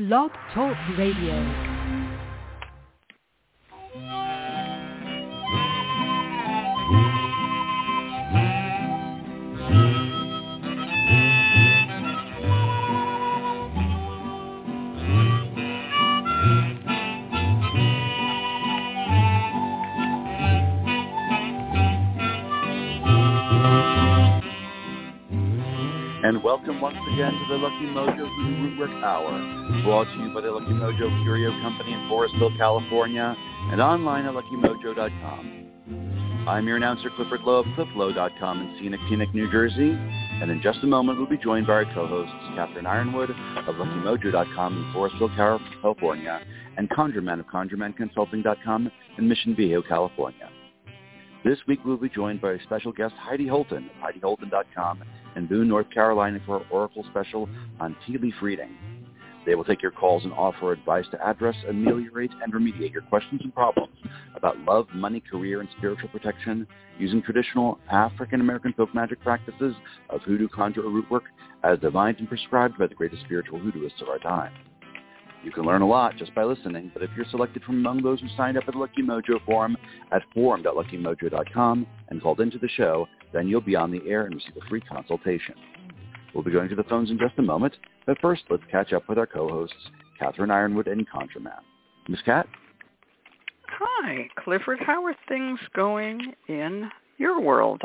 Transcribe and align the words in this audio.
Blog 0.00 0.30
Talk 0.54 0.78
Radio. 0.96 1.69
Welcome 26.60 26.82
once 26.82 26.98
again 27.14 27.32
to 27.32 27.44
the 27.48 27.54
Lucky 27.54 27.86
Mojo 27.86 28.28
Hoodoo 28.36 28.76
Rootwork 28.76 29.02
Hour, 29.02 29.32
brought 29.82 30.04
to 30.04 30.12
you 30.22 30.28
by 30.34 30.42
the 30.42 30.50
Lucky 30.50 30.66
Mojo 30.66 31.22
Curio 31.22 31.50
Company 31.62 31.94
in 31.94 32.00
Forestville, 32.00 32.54
California, 32.58 33.34
and 33.72 33.80
online 33.80 34.26
at 34.26 34.34
LuckyMojo.com. 34.34 36.44
I'm 36.46 36.68
your 36.68 36.76
announcer, 36.76 37.08
Clifford 37.16 37.40
Lowe 37.46 37.60
of 37.60 37.66
CliffLowe.com 37.68 38.60
in 38.60 38.76
scenic 38.78 39.00
Teaneck, 39.08 39.32
New 39.32 39.50
Jersey, 39.50 39.92
and 39.92 40.50
in 40.50 40.60
just 40.60 40.80
a 40.82 40.86
moment 40.86 41.16
we'll 41.16 41.30
be 41.30 41.38
joined 41.38 41.66
by 41.66 41.72
our 41.72 41.86
co-hosts, 41.94 42.34
Catherine 42.54 42.84
Yronwode 42.84 43.30
of 43.66 43.76
LuckyMojo.com 43.76 44.76
in 44.76 44.84
Forestville, 44.92 45.34
California, 45.80 46.42
and 46.76 46.90
ConjureMan 46.90 47.40
of 47.40 47.46
ConjureManConsulting.com 47.46 48.92
in 49.16 49.26
Mission 49.26 49.56
Viejo, 49.56 49.80
California. 49.80 50.50
This 51.42 51.56
week 51.66 51.80
we'll 51.86 51.96
be 51.96 52.10
joined 52.10 52.42
by 52.42 52.52
a 52.52 52.62
special 52.64 52.92
guest, 52.92 53.14
Heidi 53.18 53.46
Holton 53.46 53.88
of 54.04 54.14
HeidiHolton.com 54.14 55.02
in 55.36 55.46
Boone, 55.46 55.68
North 55.68 55.90
Carolina 55.90 56.40
for 56.46 56.60
our 56.60 56.66
Oracle 56.70 57.04
special 57.10 57.48
on 57.78 57.96
tea 58.06 58.18
leaf 58.18 58.34
reading. 58.42 58.76
They 59.46 59.54
will 59.54 59.64
take 59.64 59.82
your 59.82 59.90
calls 59.90 60.24
and 60.24 60.32
offer 60.34 60.72
advice 60.72 61.06
to 61.12 61.26
address, 61.26 61.56
ameliorate, 61.68 62.30
and 62.42 62.52
remediate 62.52 62.92
your 62.92 63.02
questions 63.02 63.40
and 63.42 63.54
problems 63.54 63.96
about 64.34 64.58
love, 64.60 64.86
money, 64.94 65.20
career, 65.20 65.60
and 65.60 65.68
spiritual 65.78 66.10
protection 66.10 66.66
using 66.98 67.22
traditional 67.22 67.78
African 67.90 68.40
American 68.40 68.74
folk 68.74 68.94
magic 68.94 69.20
practices 69.22 69.74
of 70.10 70.20
hoodoo, 70.22 70.48
conjure, 70.48 70.82
or 70.82 70.90
root 70.90 71.10
work 71.10 71.24
as 71.64 71.78
divined 71.78 72.18
and 72.18 72.28
prescribed 72.28 72.78
by 72.78 72.86
the 72.86 72.94
greatest 72.94 73.22
spiritual 73.22 73.58
hoodooists 73.58 74.02
of 74.02 74.08
our 74.08 74.18
time. 74.18 74.52
You 75.42 75.50
can 75.50 75.64
learn 75.64 75.80
a 75.80 75.88
lot 75.88 76.18
just 76.18 76.34
by 76.34 76.44
listening, 76.44 76.90
but 76.92 77.02
if 77.02 77.08
you're 77.16 77.24
selected 77.30 77.64
from 77.64 77.76
among 77.76 78.02
those 78.02 78.20
who 78.20 78.28
signed 78.36 78.58
up 78.58 78.64
at 78.68 78.74
the 78.74 78.78
Lucky 78.78 79.02
Mojo 79.02 79.42
forum 79.46 79.74
at 80.12 80.22
forum.luckymojo.com 80.34 81.86
and 82.08 82.22
called 82.22 82.40
into 82.40 82.58
the 82.58 82.68
show, 82.68 83.08
then 83.32 83.48
you'll 83.48 83.60
be 83.60 83.76
on 83.76 83.90
the 83.90 84.02
air 84.06 84.26
and 84.26 84.34
receive 84.34 84.56
a 84.56 84.68
free 84.68 84.80
consultation. 84.80 85.54
We'll 86.34 86.44
be 86.44 86.50
going 86.50 86.68
to 86.68 86.76
the 86.76 86.84
phones 86.84 87.10
in 87.10 87.18
just 87.18 87.38
a 87.38 87.42
moment, 87.42 87.76
but 88.06 88.20
first 88.20 88.42
let's 88.50 88.62
catch 88.70 88.92
up 88.92 89.08
with 89.08 89.18
our 89.18 89.26
co-hosts, 89.26 89.74
Catherine 90.18 90.50
Yronwode 90.50 90.90
and 90.90 91.06
ConjureMan. 91.08 91.60
Miss 92.08 92.22
Cat? 92.22 92.46
Hi, 93.68 94.28
Clifford. 94.36 94.78
How 94.80 95.04
are 95.04 95.14
things 95.28 95.58
going 95.74 96.34
in 96.48 96.90
your 97.18 97.40
world? 97.40 97.82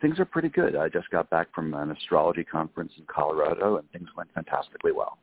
Things 0.00 0.18
are 0.18 0.24
pretty 0.24 0.48
good. 0.48 0.76
I 0.76 0.88
just 0.88 1.08
got 1.10 1.30
back 1.30 1.52
from 1.54 1.72
an 1.74 1.90
astrology 1.90 2.44
conference 2.44 2.92
in 2.98 3.04
Colorado, 3.06 3.78
and 3.78 3.90
things 3.90 4.08
went 4.16 4.28
fantastically 4.34 4.92
well. 4.92 5.18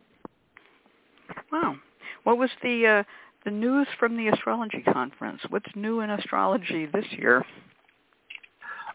Wow. 1.52 1.76
What 2.24 2.38
was 2.38 2.50
the 2.64 2.88
uh, 2.88 3.04
the 3.46 3.52
news 3.52 3.88
from 4.00 4.18
the 4.18 4.28
astrology 4.30 4.82
conference? 4.82 5.42
What's 5.50 5.70
new 5.76 6.02
in 6.02 6.10
astrology 6.10 6.88
this 6.88 7.06
year? 7.12 7.46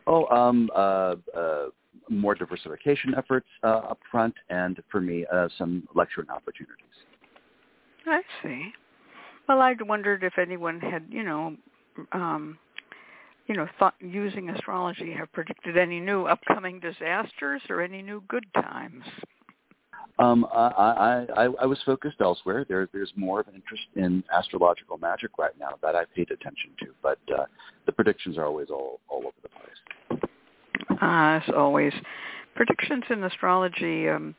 Oh, 0.06 0.26
um, 0.28 0.70
uh, 0.74 1.16
uh, 1.36 1.66
more 2.08 2.34
diversification 2.34 3.14
efforts 3.16 3.48
uh, 3.62 3.78
up 3.90 3.98
front, 4.10 4.34
and 4.50 4.80
for 4.90 5.00
me, 5.00 5.26
uh, 5.32 5.48
some 5.58 5.88
lecturing 5.94 6.30
opportunities. 6.30 6.84
I 8.06 8.22
see. 8.42 8.72
Well, 9.48 9.60
I 9.60 9.74
wondered 9.80 10.22
if 10.22 10.38
anyone 10.38 10.80
had, 10.80 11.06
you 11.10 11.24
know, 11.24 11.56
um, 12.12 12.58
you 13.46 13.56
know, 13.56 13.66
thought 13.78 13.94
using 14.00 14.50
astrology 14.50 15.12
have 15.12 15.32
predicted 15.32 15.76
any 15.76 16.00
new 16.00 16.26
upcoming 16.26 16.80
disasters 16.80 17.62
or 17.68 17.80
any 17.80 18.02
new 18.02 18.22
good 18.28 18.46
times. 18.54 19.04
Um, 20.18 20.46
I, 20.50 21.26
I, 21.36 21.48
I 21.60 21.66
was 21.66 21.78
focused 21.84 22.16
elsewhere. 22.20 22.64
There, 22.66 22.88
there's 22.92 23.12
more 23.16 23.40
of 23.40 23.48
an 23.48 23.54
interest 23.54 23.82
in 23.96 24.24
astrological 24.34 24.96
magic 24.96 25.32
right 25.38 25.52
now 25.60 25.72
that 25.82 25.94
I 25.94 26.04
paid 26.14 26.30
attention 26.30 26.70
to, 26.80 26.86
but 27.02 27.18
uh, 27.36 27.44
the 27.84 27.92
predictions 27.92 28.38
are 28.38 28.46
always 28.46 28.68
all, 28.70 29.00
all 29.08 29.18
over 29.18 29.36
the 29.42 29.48
place. 29.50 30.22
Uh, 30.90 30.96
as 31.00 31.42
always, 31.54 31.92
predictions 32.54 33.04
in 33.10 33.24
astrology 33.24 34.08
um, 34.08 34.34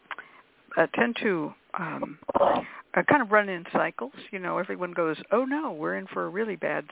uh, 0.78 0.88
tend 0.96 1.16
to 1.22 1.54
um, 1.78 2.18
uh, 2.40 3.04
kind 3.08 3.22
of 3.22 3.32
run 3.32 3.48
in 3.48 3.64
cycles. 3.72 4.14
You 4.32 4.40
know, 4.40 4.58
everyone 4.58 4.94
goes, 4.94 5.18
"Oh 5.32 5.46
no, 5.46 5.72
we're 5.72 5.98
in 5.98 6.08
for 6.08 6.26
a 6.26 6.30
really 6.30 6.56
bad 6.56 6.86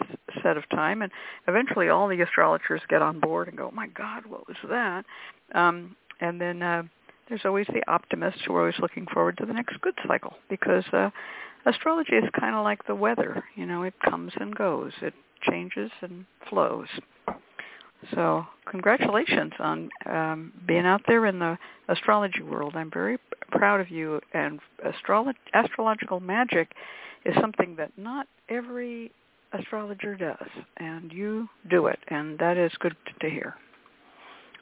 set 0.44 0.58
of 0.58 0.70
time," 0.70 1.02
and 1.02 1.12
eventually 1.48 1.90
all 1.90 2.08
the 2.08 2.22
astrologers 2.22 2.82
get 2.90 3.02
on 3.02 3.20
board 3.20 3.48
and 3.48 3.58
go, 3.58 3.70
oh, 3.72 3.76
"My 3.76 3.88
God, 3.88 4.26
what 4.28 4.48
was 4.48 4.58
that?" 4.70 5.06
Um, 5.56 5.96
and 6.22 6.40
then 6.40 6.62
uh, 6.62 6.84
there's 7.28 7.42
always 7.46 7.68
the 7.68 7.84
optimists 7.92 8.42
who 8.46 8.56
are 8.56 8.62
always 8.62 8.80
looking 8.80 9.08
forward 9.12 9.38
to 9.38 9.46
the 9.46 9.54
next 9.54 9.80
good 9.82 9.96
cycle 10.08 10.34
because 10.50 10.84
uh, 10.94 11.10
astrology 11.66 12.14
is 12.16 12.30
kind 12.40 12.56
of 12.56 12.64
like 12.64 12.86
the 12.88 12.96
weather. 12.96 13.44
You 13.56 13.66
know, 13.66 13.84
it 13.84 13.94
comes 14.00 14.32
and 14.40 14.56
goes. 14.56 14.92
It 15.02 15.14
changes 15.42 15.92
and 16.02 16.26
flows. 16.50 16.88
So 18.14 18.46
congratulations 18.70 19.54
on 19.60 19.90
um, 20.06 20.54
being 20.68 20.86
out 20.86 21.02
there 21.08 21.26
in 21.26 21.40
the 21.40 21.58
astrology 21.88 22.44
world. 22.44 22.74
I'm 22.76 22.92
very 22.92 23.18
proud 23.52 23.82
of 23.82 23.90
you. 23.90 24.22
And 24.34 24.60
astrolo- 24.86 25.34
astrological 25.54 26.20
magic 26.20 26.74
is 27.26 27.34
something 27.42 27.76
that 27.78 27.92
not 27.98 28.28
every 28.50 29.12
astrologer 29.54 30.16
does, 30.16 30.50
and 30.78 31.12
you 31.12 31.48
do 31.70 31.88
it, 31.88 32.00
and 32.10 32.38
that 32.40 32.58
is 32.58 32.72
good 32.80 32.96
to 33.22 33.30
hear. 33.30 33.56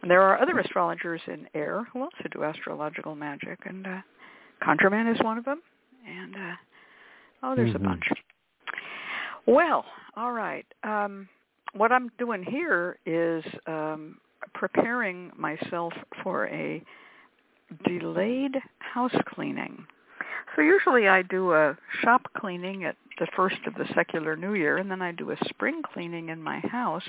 And 0.03 0.12
there 0.12 0.22
are 0.22 0.40
other 0.41 0.59
astrologers 0.59 1.22
in 1.28 1.47
AIRR 1.56 1.86
who 1.94 2.02
also 2.02 2.28
do 2.30 2.44
astrological 2.44 3.16
magic, 3.16 3.58
and 3.66 3.88
uh, 3.88 4.02
ConjureMan 4.62 5.09
is 5.09 5.18
one 5.24 5.38
of 5.38 5.46
them. 5.46 5.62
And 6.06 6.36
uh, 6.36 6.56
oh, 7.41 7.56
there's 7.56 7.74
mm-hmm. 7.74 7.86
a 7.86 7.90
bunch. 7.90 8.03
Well, 9.47 9.86
all 10.18 10.34
right. 10.34 10.66
Um, 10.84 11.30
what 11.74 11.94
I'm 11.94 12.09
doing 12.19 12.44
here 12.44 13.00
is 13.06 13.46
um, 13.66 14.18
preparing 14.53 15.31
myself 15.38 15.94
for 16.22 16.47
a 16.50 16.84
delayed 17.88 18.58
house 18.80 19.16
cleaning. 19.34 19.85
So 20.58 20.64
usually 20.64 21.08
I 21.08 21.22
do 21.22 21.53
a 21.53 21.78
shop 22.02 22.24
cleaning 22.38 22.84
at 22.84 22.97
the 23.20 23.28
first 23.38 23.56
of 23.66 23.74
the 23.75 23.85
secular 23.96 24.35
new 24.35 24.53
year, 24.53 24.80
and 24.80 24.91
then 24.91 25.02
I 25.02 25.14
do 25.14 25.31
a 25.31 25.38
spring 25.47 25.81
cleaning 25.94 26.28
in 26.28 26.44
my 26.44 26.59
house 26.59 27.08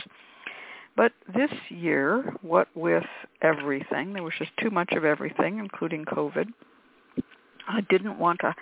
but 0.97 1.13
this 1.35 1.51
year, 1.71 2.35
what 2.43 2.69
with 2.75 3.05
everything, 3.43 4.13
there 4.13 4.23
was 4.23 4.35
just 4.39 4.53
too 4.61 4.71
much 4.71 4.93
of 4.93 5.05
everything, 5.05 5.59
including 5.59 6.05
COVID. 6.05 6.47
I 7.67 7.81
didn't 7.91 8.19
want 8.19 8.41
to, 8.41 8.55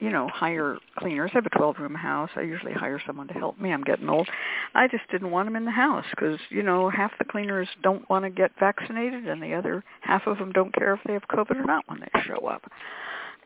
you 0.00 0.10
know, 0.10 0.28
hire 0.28 0.78
cleaners. 0.96 1.30
I 1.34 1.38
have 1.38 1.46
a 1.46 1.50
12-room 1.50 1.94
house. 1.94 2.30
I 2.34 2.42
usually 2.42 2.72
hire 2.72 3.00
someone 3.06 3.28
to 3.28 3.34
help 3.34 3.60
me. 3.60 3.72
I'm 3.72 3.84
getting 3.84 4.08
old. 4.08 4.28
I 4.74 4.88
just 4.88 5.08
didn't 5.10 5.30
want 5.30 5.46
them 5.46 5.56
in 5.56 5.64
the 5.64 5.70
house 5.70 6.04
because, 6.10 6.38
you 6.50 6.62
know, 6.62 6.90
half 6.90 7.12
the 7.18 7.24
cleaners 7.24 7.68
don't 7.82 8.08
want 8.10 8.24
to 8.24 8.30
get 8.30 8.50
vaccinated 8.58 9.28
and 9.28 9.42
the 9.42 9.54
other 9.54 9.84
half 10.00 10.26
of 10.26 10.38
them 10.38 10.52
don't 10.52 10.74
care 10.74 10.94
if 10.94 11.00
they 11.06 11.12
have 11.12 11.28
COVID 11.30 11.56
or 11.56 11.64
not 11.64 11.84
when 11.86 12.00
they 12.00 12.20
show 12.22 12.46
up. 12.46 12.62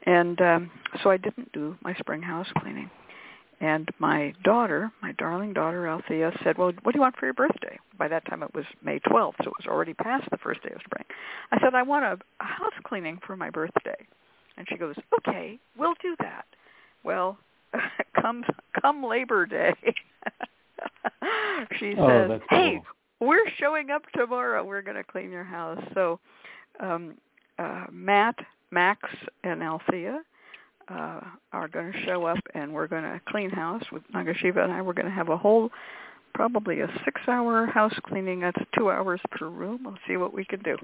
And 0.05 0.41
um, 0.41 0.71
so 1.03 1.11
I 1.11 1.17
didn't 1.17 1.53
do 1.53 1.77
my 1.83 1.95
spring 1.95 2.23
house 2.23 2.49
cleaning. 2.59 2.91
And 3.63 3.89
my 4.01 4.35
daughter, 4.43 4.91
my 5.03 5.13
darling 5.13 5.53
daughter 5.53 5.87
Althea, 5.87 6.33
said, 6.43 6.59
well, 6.59 6.73
what 6.83 6.93
do 6.93 6.99
you 6.99 7.01
want 7.01 7.17
for 7.17 7.27
your 7.27 7.33
birthday? 7.33 7.79
By 7.97 8.09
that 8.09 8.27
time 8.27 8.43
it 8.43 8.53
was 8.53 8.65
May 8.83 8.99
12th, 8.99 9.35
so 9.39 9.51
it 9.51 9.55
was 9.57 9.67
already 9.69 9.95
past 9.95 10.29
the 10.33 10.37
first 10.37 10.65
day 10.65 10.73
of 10.75 10.81
spring. 10.85 11.05
I 11.53 11.61
said, 11.61 11.73
I 11.73 11.85
want 11.85 12.05
a, 12.05 12.19
a 12.41 12.45
house 12.45 12.73
cleaning 12.83 13.21
for 13.25 13.37
my 13.37 13.51
birthday. 13.51 13.95
And 14.57 14.67
she 14.69 14.77
goes, 14.77 14.97
okay, 15.21 15.61
we'll 15.79 15.95
do 16.03 16.17
that. 16.19 16.45
Well, 17.05 17.39
come 18.21 18.45
come 18.81 19.05
Labor 19.05 19.47
Day, 19.47 19.75
she 21.79 21.95
oh, 21.97 22.09
says, 22.09 22.29
cool. 22.29 22.59
hey, 22.59 22.81
we're 23.21 23.49
showing 23.61 23.91
up 23.91 24.03
tomorrow. 24.17 24.65
We're 24.65 24.83
going 24.83 24.97
to 24.97 25.05
clean 25.05 25.31
your 25.31 25.45
house. 25.45 25.81
So 25.95 26.19
um, 26.81 27.15
uh, 27.61 27.85
Matt, 27.93 28.35
Max, 28.73 29.09
and 29.45 29.63
Althea 29.63 30.21
uh, 30.93 31.21
are 31.53 31.69
going 31.69 31.93
to 31.93 32.05
show 32.05 32.25
up 32.25 32.39
and 32.55 32.73
we're 32.73 32.87
going 32.87 33.05
to 33.05 33.21
clean 33.29 33.51
house 33.51 33.85
with 33.93 34.03
Nagasiva 34.15 34.65
and 34.65 34.73
I. 34.73 34.83
We're 34.83 34.93
going 34.93 35.07
to 35.07 35.13
have 35.13 35.29
a 35.29 35.37
whole, 35.37 35.71
probably 36.35 36.81
a 36.81 36.89
six-hour 37.05 37.67
house 37.67 37.95
cleaning. 38.05 38.41
That's 38.41 38.61
two 38.77 38.91
hours 38.91 39.21
per 39.31 39.49
room. 39.49 39.81
We'll 39.85 39.99
see 40.07 40.17
what 40.17 40.35
we 40.35 40.45
can 40.45 40.63
do. 40.63 40.77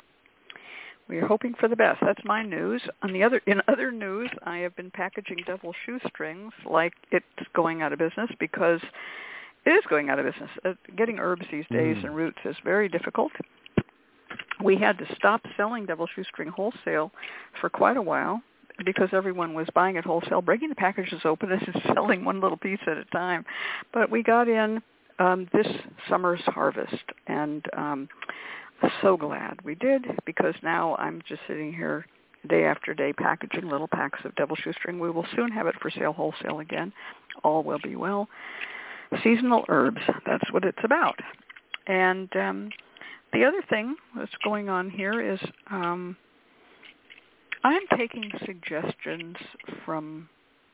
We 1.08 1.18
are 1.18 1.26
hoping 1.26 1.54
for 1.58 1.68
the 1.68 1.76
best. 1.76 2.00
That's 2.02 2.20
my 2.24 2.42
news. 2.42 2.82
On 3.02 3.12
the 3.12 3.22
other, 3.22 3.40
in 3.46 3.62
other 3.66 3.90
news, 3.90 4.30
I 4.44 4.58
have 4.58 4.76
been 4.76 4.90
packaging 4.90 5.38
devil 5.46 5.74
shoestrings 5.86 6.52
like 6.68 6.92
it's 7.10 7.24
going 7.54 7.80
out 7.80 7.92
of 7.92 7.98
business 7.98 8.30
because 8.38 8.80
it 9.64 9.70
is 9.70 9.84
going 9.88 10.10
out 10.10 10.18
of 10.18 10.26
business. 10.26 10.50
Uh, 10.64 10.72
getting 10.96 11.18
herbs 11.18 11.46
these 11.50 11.64
days 11.70 11.96
mm. 11.96 12.04
and 12.04 12.16
roots 12.16 12.38
is 12.44 12.56
very 12.62 12.90
difficult. 12.90 13.32
We 14.62 14.76
had 14.76 14.98
to 14.98 15.06
stop 15.14 15.40
selling 15.56 15.86
devil 15.86 16.06
shoestring 16.14 16.48
wholesale 16.48 17.10
for 17.60 17.70
quite 17.70 17.96
a 17.96 18.02
while 18.02 18.42
because 18.84 19.08
everyone 19.12 19.54
was 19.54 19.66
buying 19.74 19.96
it 19.96 20.04
wholesale, 20.04 20.42
breaking 20.42 20.68
the 20.68 20.74
packages 20.74 21.20
open 21.24 21.50
and 21.52 21.82
selling 21.94 22.24
one 22.24 22.40
little 22.40 22.56
piece 22.56 22.80
at 22.86 22.96
a 22.96 23.04
time. 23.06 23.44
But 23.92 24.10
we 24.10 24.22
got 24.22 24.48
in 24.48 24.82
um, 25.18 25.48
this 25.52 25.66
summer's 26.08 26.40
harvest, 26.46 27.02
and 27.26 27.64
um, 27.76 28.08
so 29.02 29.16
glad 29.16 29.58
we 29.64 29.74
did 29.74 30.06
because 30.24 30.54
now 30.62 30.94
I'm 30.96 31.20
just 31.28 31.40
sitting 31.48 31.72
here 31.72 32.06
day 32.48 32.64
after 32.64 32.94
day 32.94 33.12
packaging 33.12 33.68
little 33.68 33.88
packs 33.88 34.20
of 34.24 34.34
devil 34.36 34.56
shoestring. 34.56 35.00
We 35.00 35.10
will 35.10 35.26
soon 35.34 35.50
have 35.50 35.66
it 35.66 35.74
for 35.80 35.90
sale 35.90 36.12
wholesale 36.12 36.60
again. 36.60 36.92
All 37.42 37.64
will 37.64 37.80
be 37.82 37.96
well. 37.96 38.28
Seasonal 39.24 39.64
herbs, 39.68 40.00
that's 40.26 40.52
what 40.52 40.64
it's 40.64 40.78
about. 40.84 41.18
And 41.86 42.28
um, 42.36 42.68
the 43.32 43.44
other 43.44 43.62
thing 43.68 43.96
that's 44.16 44.30
going 44.44 44.68
on 44.68 44.90
here 44.90 45.20
is 45.20 45.40
um, 45.70 46.16
I'm 47.64 47.82
taking 47.96 48.30
suggestions 48.46 49.36
from 49.84 50.28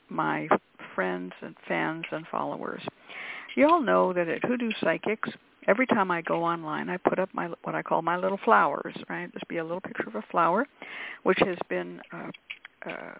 my 0.09 0.49
friends 0.95 1.33
and 1.43 1.55
fans 1.67 2.05
and 2.13 2.27
followers. 2.29 2.83
You 3.57 3.69
all 3.69 3.81
know 3.81 4.13
that 4.13 4.29
at 4.29 4.45
Hoodoo 4.45 4.71
Psychics, 4.81 5.31
every 5.67 5.87
time 5.87 6.11
I 6.11 6.23
go 6.23 6.45
online, 6.45 6.91
I 6.91 6.97
put 6.97 7.19
up 7.19 7.31
my 7.33 7.49
what 7.63 7.75
I 7.75 7.83
call 7.83 8.03
my 8.03 8.17
little 8.17 8.39
flowers. 8.45 8.95
Right, 9.09 9.33
this 9.33 9.43
be 9.49 9.59
a 9.59 9.63
little 9.63 9.81
picture 9.81 10.09
of 10.09 10.17
a 10.17 10.25
flower, 10.31 10.67
which 11.23 11.39
has 11.41 11.59
been 11.69 12.01
uh, 12.13 12.31
uh, 12.91 13.15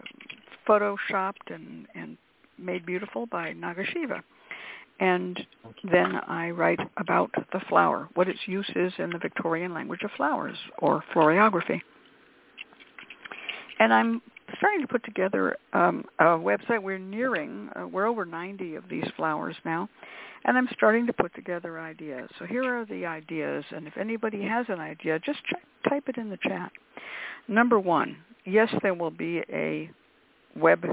photoshopped 0.67 1.49
and 1.49 1.87
and 1.95 2.17
made 2.57 2.85
beautiful 2.85 3.25
by 3.25 3.53
Nagasiva. 3.53 4.21
And 4.99 5.45
then 5.83 6.21
I 6.27 6.51
write 6.51 6.79
about 6.97 7.29
the 7.51 7.59
flower, 7.67 8.07
what 8.13 8.29
its 8.29 8.39
use 8.45 8.69
is 8.75 8.93
in 8.97 9.09
the 9.09 9.17
Victorian 9.17 9.73
language 9.73 10.03
of 10.03 10.11
flowers 10.11 10.57
or 10.79 11.03
floriography. 11.13 11.81
And 13.79 13.93
I'm 13.93 14.21
starting 14.57 14.81
to 14.81 14.87
put 14.87 15.03
together 15.03 15.57
um, 15.73 16.05
a 16.19 16.23
website. 16.23 16.81
We're 16.81 16.97
nearing, 16.97 17.69
uh, 17.75 17.87
we're 17.87 18.07
over 18.07 18.25
90 18.25 18.75
of 18.75 18.83
these 18.89 19.05
flowers 19.15 19.55
now, 19.65 19.89
and 20.45 20.57
I'm 20.57 20.69
starting 20.73 21.07
to 21.07 21.13
put 21.13 21.33
together 21.35 21.79
ideas. 21.79 22.29
So 22.39 22.45
here 22.45 22.63
are 22.63 22.85
the 22.85 23.05
ideas, 23.05 23.63
and 23.71 23.87
if 23.87 23.97
anybody 23.97 24.43
has 24.43 24.65
an 24.69 24.79
idea, 24.79 25.19
just 25.19 25.39
ch- 25.45 25.89
type 25.89 26.07
it 26.07 26.17
in 26.17 26.29
the 26.29 26.37
chat. 26.41 26.71
Number 27.47 27.79
one, 27.79 28.17
yes, 28.45 28.69
there 28.81 28.93
will 28.93 29.11
be 29.11 29.41
a 29.51 29.89
web 30.55 30.85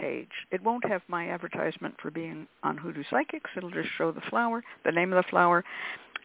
page. 0.00 0.30
It 0.50 0.62
won't 0.62 0.84
have 0.86 1.02
my 1.08 1.28
advertisement 1.28 1.94
for 2.00 2.10
being 2.10 2.46
on 2.62 2.76
Hoodoo 2.76 3.04
Psychics. 3.10 3.50
It'll 3.56 3.70
just 3.70 3.88
show 3.96 4.12
the 4.12 4.22
flower, 4.28 4.62
the 4.84 4.92
name 4.92 5.12
of 5.12 5.22
the 5.22 5.28
flower, 5.30 5.64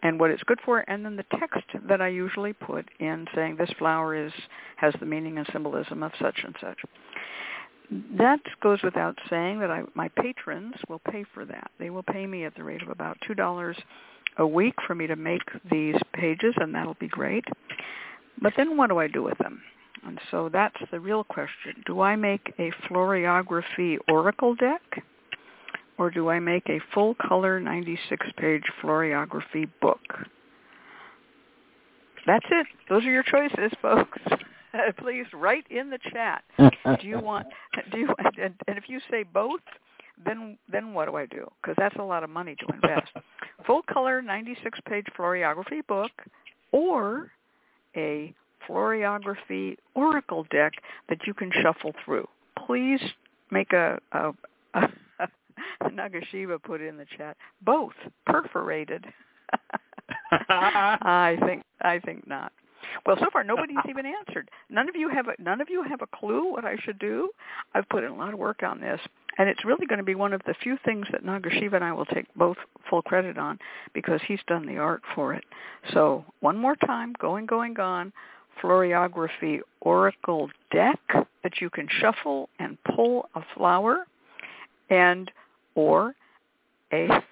and 0.02 0.18
what 0.18 0.30
it's 0.30 0.42
good 0.44 0.60
for, 0.64 0.80
and 0.88 1.04
then 1.04 1.16
the 1.16 1.38
text 1.38 1.64
that 1.88 2.00
I 2.00 2.08
usually 2.08 2.52
put 2.52 2.86
in 2.98 3.26
saying 3.34 3.56
this 3.56 3.70
flower 3.78 4.14
is 4.14 4.32
has 4.76 4.94
the 5.00 5.06
meaning 5.06 5.38
and 5.38 5.46
symbolism 5.52 6.02
of 6.02 6.12
such 6.20 6.40
and 6.44 6.54
such. 6.60 6.78
That 8.16 8.40
goes 8.62 8.82
without 8.82 9.18
saying 9.28 9.60
that 9.60 9.70
I, 9.70 9.82
my 9.94 10.08
patrons 10.08 10.74
will 10.88 11.00
pay 11.10 11.24
for 11.34 11.44
that. 11.44 11.70
They 11.78 11.90
will 11.90 12.04
pay 12.04 12.26
me 12.26 12.44
at 12.44 12.54
the 12.54 12.64
rate 12.64 12.82
of 12.82 12.88
about 12.88 13.18
two 13.26 13.34
dollars 13.34 13.76
a 14.38 14.46
week 14.46 14.74
for 14.86 14.94
me 14.94 15.06
to 15.06 15.16
make 15.16 15.42
these 15.70 15.96
pages, 16.14 16.54
and 16.56 16.74
that'll 16.74 16.94
be 16.94 17.08
great. 17.08 17.44
But 18.40 18.54
then 18.56 18.76
what 18.76 18.88
do 18.88 18.98
I 18.98 19.08
do 19.08 19.22
with 19.22 19.36
them? 19.38 19.60
And 20.06 20.18
so 20.30 20.48
that's 20.50 20.80
the 20.90 21.00
real 21.00 21.24
question. 21.24 21.82
Do 21.84 22.00
I 22.00 22.16
make 22.16 22.54
a 22.58 22.70
floriography 22.88 23.98
oracle 24.08 24.54
deck? 24.54 25.02
Or 26.00 26.10
do 26.10 26.30
I 26.30 26.40
make 26.40 26.66
a 26.70 26.80
full 26.94 27.14
color 27.14 27.60
96 27.60 28.26
page 28.38 28.62
floriography 28.82 29.68
book? 29.82 30.00
That's 32.26 32.46
it. 32.50 32.66
Those 32.88 33.04
are 33.04 33.10
your 33.10 33.22
choices, 33.22 33.70
folks. 33.82 34.18
Please 34.98 35.26
write 35.34 35.66
in 35.70 35.90
the 35.90 35.98
chat. 36.10 36.42
Do 36.58 37.06
you 37.06 37.18
want 37.20 37.48
do 37.92 37.98
you 37.98 38.08
and, 38.18 38.54
and 38.66 38.78
if 38.78 38.84
you 38.88 38.98
say 39.10 39.24
both, 39.24 39.60
then 40.24 40.56
then 40.72 40.94
what 40.94 41.04
do 41.04 41.16
I 41.16 41.26
do? 41.26 41.46
Because 41.60 41.76
that's 41.76 41.96
a 41.96 42.02
lot 42.02 42.24
of 42.24 42.30
money 42.30 42.56
to 42.56 42.74
invest. 42.74 43.12
Full 43.66 43.82
color 43.82 44.22
96 44.22 44.78
page 44.88 45.04
floriography 45.18 45.86
book 45.86 46.12
or 46.72 47.30
a 47.94 48.32
floriography 48.66 49.76
oracle 49.94 50.46
deck 50.50 50.72
that 51.10 51.26
you 51.26 51.34
can 51.34 51.50
shuffle 51.62 51.92
through. 52.02 52.26
Please 52.66 53.00
make 53.50 53.74
a, 53.74 53.98
a, 54.12 54.30
a 54.72 54.88
Nagasiva 55.84 56.62
put 56.62 56.80
in 56.80 56.96
the 56.96 57.06
chat. 57.16 57.36
Both 57.62 57.94
perforated. 58.26 59.06
I 60.48 61.36
think 61.44 61.62
I 61.80 61.98
think 61.98 62.26
not. 62.26 62.52
Well, 63.06 63.16
so 63.18 63.26
far 63.32 63.44
nobody's 63.44 63.78
even 63.88 64.06
answered. 64.06 64.50
None 64.68 64.88
of 64.88 64.96
you 64.96 65.08
have 65.08 65.28
a, 65.28 65.42
none 65.42 65.60
of 65.60 65.68
you 65.68 65.82
have 65.82 66.00
a 66.02 66.16
clue 66.16 66.50
what 66.50 66.64
I 66.64 66.76
should 66.84 66.98
do. 66.98 67.30
I've 67.74 67.88
put 67.88 68.04
in 68.04 68.10
a 68.10 68.16
lot 68.16 68.32
of 68.32 68.38
work 68.38 68.62
on 68.62 68.80
this, 68.80 69.00
and 69.38 69.48
it's 69.48 69.64
really 69.64 69.86
going 69.86 69.98
to 69.98 70.04
be 70.04 70.14
one 70.14 70.32
of 70.32 70.40
the 70.46 70.54
few 70.62 70.78
things 70.84 71.06
that 71.12 71.24
Nagasiva 71.24 71.74
and 71.74 71.84
I 71.84 71.92
will 71.92 72.06
take 72.06 72.26
both 72.34 72.56
full 72.88 73.02
credit 73.02 73.38
on 73.38 73.58
because 73.94 74.20
he's 74.26 74.40
done 74.46 74.66
the 74.66 74.78
art 74.78 75.02
for 75.14 75.34
it. 75.34 75.44
So 75.92 76.24
one 76.40 76.56
more 76.56 76.76
time, 76.76 77.14
going, 77.20 77.46
going, 77.46 77.74
gone 77.74 78.12
floriography 78.62 79.60
oracle 79.80 80.50
deck 80.72 81.00
that 81.42 81.60
you 81.60 81.70
can 81.70 81.88
shuffle 82.00 82.48
and 82.58 82.76
pull 82.94 83.28
a 83.34 83.42
flower 83.54 84.06
and 84.90 85.30
or 85.74 86.14
a 86.92 87.08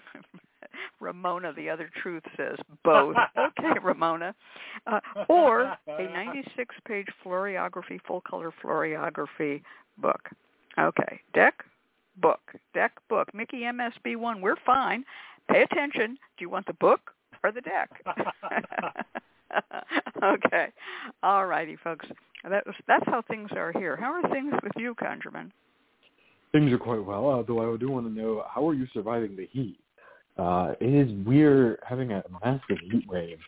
Ramona, 1.00 1.52
the 1.52 1.70
other 1.70 1.90
truth 2.02 2.23
says 2.37 2.56
both. 2.85 3.17
okay, 3.38 3.79
Ramona. 3.82 4.35
Uh, 4.87 5.00
or 5.29 5.62
a 5.62 5.79
96-page 5.88 7.06
floriography, 7.25 8.00
full-color 8.06 8.52
floriography 8.62 9.62
book. 9.99 10.29
Okay, 10.79 11.20
deck, 11.35 11.64
book, 12.20 12.40
deck, 12.75 12.93
book. 13.08 13.29
Mickey 13.35 13.62
MSB1, 13.62 14.40
we're 14.40 14.56
fine. 14.64 15.05
Pay 15.50 15.62
attention. 15.62 16.19
Do 16.37 16.44
you 16.44 16.50
want 16.50 16.67
the 16.67 16.75
book 16.75 17.12
or 17.43 17.52
the 17.52 17.61
deck? 17.61 17.90
okay. 20.23 20.67
All 21.23 21.46
righty, 21.46 21.76
folks. 21.82 22.06
That 22.49 22.67
was, 22.67 22.75
that's 22.87 23.05
how 23.06 23.23
things 23.23 23.50
are 23.52 23.73
here. 23.73 23.96
How 23.96 24.12
are 24.12 24.29
things 24.31 24.55
with 24.62 24.73
you, 24.76 24.94
ConjureMan? 24.94 25.50
Things 26.53 26.73
are 26.73 26.79
quite 26.79 27.05
well, 27.05 27.27
although 27.27 27.75
I 27.75 27.77
do 27.77 27.91
want 27.91 28.06
to 28.06 28.12
know, 28.12 28.45
how 28.49 28.67
are 28.69 28.75
you 28.75 28.87
surviving 28.95 29.37
the 29.37 29.49
heat? 29.53 29.79
Uh, 30.39 30.75
it 30.81 30.95
is 30.95 31.27
we're 31.27 31.79
having 31.87 32.12
a 32.12 32.23
massive 32.45 32.79
heat 32.91 33.05
wave 33.09 33.39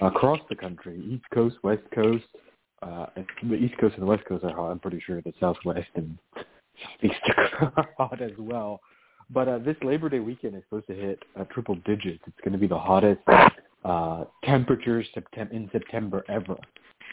across 0.00 0.38
the 0.48 0.54
country, 0.54 1.02
East 1.10 1.24
Coast, 1.34 1.56
West 1.62 1.82
Coast. 1.94 2.24
Uh, 2.82 3.06
the 3.42 3.54
East 3.56 3.76
Coast 3.78 3.94
and 3.94 4.02
the 4.02 4.06
West 4.06 4.24
Coast 4.26 4.44
are 4.44 4.54
hot. 4.54 4.70
I'm 4.70 4.78
pretty 4.78 5.02
sure 5.04 5.20
the 5.20 5.32
Southwest 5.40 5.88
and 5.96 6.16
Southeast 6.36 7.20
are 7.60 7.88
hot 7.98 8.22
as 8.22 8.32
well. 8.38 8.80
But 9.28 9.48
uh, 9.48 9.58
this 9.58 9.76
Labor 9.82 10.08
Day 10.08 10.20
weekend 10.20 10.54
is 10.54 10.62
supposed 10.68 10.86
to 10.86 10.94
hit 10.94 11.22
uh, 11.38 11.44
triple 11.44 11.76
digits. 11.84 12.22
It's 12.26 12.40
going 12.44 12.52
to 12.52 12.58
be 12.58 12.68
the 12.68 12.78
hottest 12.78 13.22
uh, 13.84 14.24
temperatures 14.44 15.06
in 15.50 15.68
September 15.72 16.24
ever, 16.28 16.56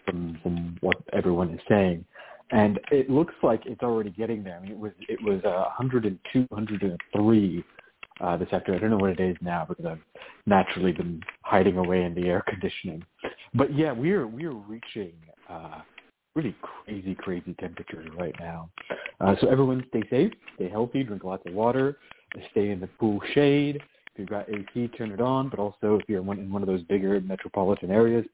from, 0.05 0.39
from 0.43 0.77
what 0.81 0.97
everyone 1.12 1.50
is 1.53 1.62
saying. 1.67 2.05
And 2.53 2.79
it 2.91 3.10
looks 3.10 3.33
like 3.41 3.65
it's 3.65 3.81
already 3.81 4.12
getting 4.12 4.43
there. 4.43 4.57
I 4.57 4.62
mean, 4.62 4.72
it 4.72 4.77
was 4.77 4.91
it 5.10 5.19
was 5.24 5.43
uh, 5.43 5.69
102, 5.79 6.45
103 6.50 7.63
uh, 8.22 8.38
this 8.38 8.53
afternoon. 8.53 8.77
I 8.77 8.81
don't 8.81 8.91
know 8.91 8.98
what 8.98 9.10
it 9.10 9.19
is 9.19 9.36
now 9.41 9.65
because 9.67 9.86
I've 9.86 10.00
naturally 10.45 10.91
been 10.91 11.22
hiding 11.41 11.77
away 11.77 12.03
in 12.03 12.13
the 12.13 12.27
air 12.27 12.43
conditioning. 12.48 13.03
But 13.55 13.75
yeah, 13.75 13.91
we're 13.91 14.27
we're 14.27 14.51
reaching 14.51 15.13
uh, 15.50 15.81
really 16.36 16.55
crazy, 16.62 17.15
crazy 17.15 17.55
temperatures 17.60 18.07
right 18.17 18.36
now. 18.39 18.69
Uh, 19.19 19.36
so 19.41 19.48
everyone 19.48 19.83
stay 19.89 20.03
safe, 20.12 20.31
stay 20.55 20.69
healthy, 20.69 21.03
drink 21.03 21.24
lots 21.24 21.43
of 21.48 21.53
water, 21.53 21.98
stay 22.51 22.69
in 22.69 22.79
the 22.79 22.88
pool 23.00 23.19
shade, 23.33 23.77
if 23.77 24.19
you've 24.19 24.29
got 24.29 24.48
AC, 24.48 24.89
turn 24.89 25.12
it 25.12 25.22
on. 25.22 25.50
But 25.50 25.60
also, 25.60 25.95
if 25.95 26.07
you're 26.07 26.19
in 26.19 26.27
one, 26.27 26.39
in 26.39 26.51
one 26.51 26.62
of 26.62 26.67
those 26.67 26.83
bigger 26.83 27.19
metropolitan 27.19 27.89
areas, 27.89 28.25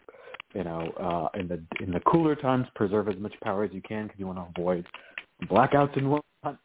you 0.53 0.63
know, 0.63 0.91
uh, 0.99 1.39
in 1.39 1.47
the 1.47 1.61
in 1.83 1.91
the 1.91 1.99
cooler 2.01 2.35
times, 2.35 2.67
preserve 2.75 3.07
as 3.07 3.17
much 3.17 3.33
power 3.43 3.63
as 3.63 3.71
you 3.73 3.81
can 3.81 4.03
because 4.03 4.19
you 4.19 4.27
want 4.27 4.39
to 4.39 4.61
avoid 4.61 4.85
blackouts 5.43 5.95
and 5.97 6.09
whatnot. 6.09 6.59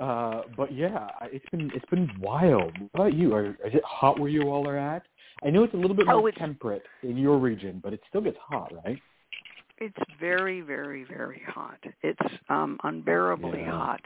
Uh, 0.00 0.42
but 0.56 0.72
yeah, 0.72 1.08
it's 1.24 1.48
been 1.50 1.70
it's 1.74 1.88
been 1.90 2.10
wild. 2.20 2.72
What 2.92 3.02
about 3.06 3.14
you? 3.14 3.34
Are, 3.34 3.46
is 3.46 3.74
it 3.74 3.82
hot 3.84 4.18
where 4.18 4.28
you 4.28 4.42
all 4.42 4.68
are 4.68 4.78
at? 4.78 5.02
I 5.44 5.50
know 5.50 5.62
it's 5.62 5.74
a 5.74 5.76
little 5.76 5.96
bit 5.96 6.06
more 6.06 6.16
oh, 6.16 6.30
temperate 6.32 6.82
in 7.02 7.16
your 7.16 7.38
region, 7.38 7.80
but 7.82 7.92
it 7.92 8.00
still 8.08 8.20
gets 8.20 8.38
hot, 8.40 8.72
right? 8.84 9.00
it's 9.80 9.96
very, 10.18 10.60
very, 10.60 11.04
very 11.04 11.42
hot. 11.46 11.78
It's 12.02 12.34
um 12.48 12.78
unbearably 12.84 13.60
yeah. 13.60 13.70
hot. 13.70 14.00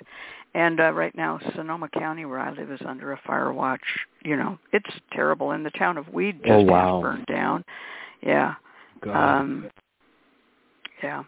And 0.54 0.80
uh, 0.80 0.92
right 0.92 1.14
now, 1.16 1.40
Sonoma 1.54 1.88
County, 1.88 2.24
where 2.24 2.38
I 2.38 2.52
live, 2.52 2.70
is 2.70 2.80
under 2.86 3.12
a 3.12 3.20
fire 3.26 3.52
watch. 3.52 3.80
You 4.24 4.36
know, 4.36 4.58
it's 4.72 4.90
terrible. 5.12 5.52
And 5.52 5.64
the 5.64 5.70
town 5.70 5.96
of 5.96 6.08
Weed 6.12 6.40
just 6.40 6.50
oh, 6.50 6.62
wow. 6.62 7.00
burned 7.00 7.26
down. 7.26 7.64
Yeah. 8.22 8.54
God. 9.02 9.40
Um, 9.40 9.70
yeah. 11.02 11.22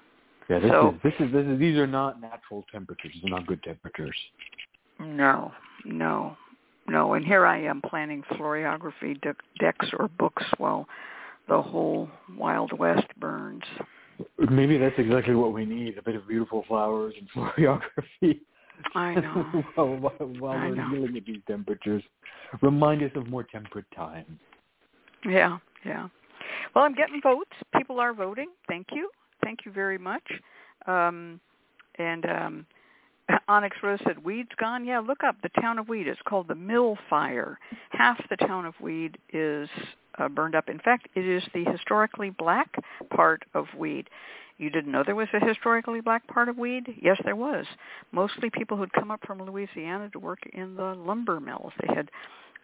Yeah. 0.48 0.58
This 0.58 0.70
so, 0.70 0.94
is 0.94 1.00
this 1.02 1.26
is 1.26 1.32
this 1.32 1.46
is 1.46 1.58
these 1.58 1.76
are 1.78 1.86
not 1.86 2.20
natural 2.20 2.64
temperatures. 2.70 3.12
These 3.14 3.24
are 3.24 3.30
not 3.30 3.46
good 3.46 3.62
temperatures. 3.62 4.16
No, 5.00 5.52
no, 5.84 6.36
no. 6.86 7.14
And 7.14 7.24
here 7.24 7.46
I 7.46 7.60
am 7.62 7.80
planning 7.82 8.22
floriography 8.32 9.20
de- 9.22 9.34
decks 9.58 9.88
or 9.98 10.08
books 10.08 10.44
while 10.58 10.86
the 11.48 11.60
whole 11.60 12.08
Wild 12.36 12.78
West 12.78 13.06
burns. 13.18 13.64
Maybe 14.38 14.78
that's 14.78 14.94
exactly 14.98 15.34
what 15.34 15.52
we 15.52 15.64
need, 15.64 15.98
a 15.98 16.02
bit 16.02 16.14
of 16.14 16.28
beautiful 16.28 16.64
flowers 16.68 17.14
and 17.18 17.28
choreography. 17.56 18.40
I 18.94 19.14
know. 19.20 19.64
while 19.74 19.96
while, 19.96 20.28
while 20.38 20.56
I 20.58 20.68
we're 20.68 20.76
know. 20.76 20.90
dealing 20.90 21.16
at 21.16 21.24
these 21.24 21.42
temperatures. 21.46 22.02
Remind 22.62 23.02
us 23.02 23.10
of 23.16 23.28
more 23.28 23.42
temperate 23.44 23.86
times. 23.96 24.38
Yeah, 25.24 25.58
yeah. 25.84 26.08
Well, 26.74 26.84
I'm 26.84 26.94
getting 26.94 27.20
votes. 27.22 27.52
People 27.76 28.00
are 28.00 28.12
voting. 28.12 28.48
Thank 28.68 28.88
you. 28.92 29.10
Thank 29.42 29.60
you 29.64 29.72
very 29.72 29.98
much. 29.98 30.24
Um, 30.86 31.40
and 31.98 32.26
um, 32.26 32.66
Onyx 33.48 33.76
Rose 33.82 34.00
said, 34.06 34.24
Weed's 34.24 34.50
gone? 34.58 34.84
Yeah, 34.84 35.00
look 35.00 35.24
up 35.24 35.36
the 35.42 35.60
town 35.60 35.78
of 35.78 35.88
Weed. 35.88 36.06
It's 36.06 36.20
called 36.26 36.48
the 36.48 36.54
Mill 36.54 36.96
Fire. 37.08 37.58
Half 37.90 38.28
the 38.28 38.36
town 38.36 38.66
of 38.66 38.74
Weed 38.80 39.18
is 39.32 39.68
uh, 40.18 40.28
burned 40.28 40.54
up. 40.54 40.68
In 40.68 40.78
fact, 40.78 41.08
it 41.14 41.26
is 41.26 41.42
the 41.52 41.64
historically 41.64 42.30
black 42.30 42.76
part 43.14 43.44
of 43.54 43.66
Weed. 43.76 44.08
You 44.56 44.70
didn't 44.70 44.92
know 44.92 45.02
there 45.04 45.16
was 45.16 45.28
a 45.32 45.44
historically 45.44 46.00
black 46.00 46.26
part 46.28 46.48
of 46.48 46.56
Weed? 46.56 46.94
Yes, 47.02 47.20
there 47.24 47.34
was. 47.34 47.66
Mostly 48.12 48.50
people 48.50 48.76
who'd 48.76 48.92
come 48.92 49.10
up 49.10 49.20
from 49.26 49.42
Louisiana 49.42 50.08
to 50.10 50.18
work 50.18 50.38
in 50.52 50.76
the 50.76 50.94
lumber 50.94 51.40
mills. 51.40 51.72
They 51.80 51.92
had, 51.92 52.10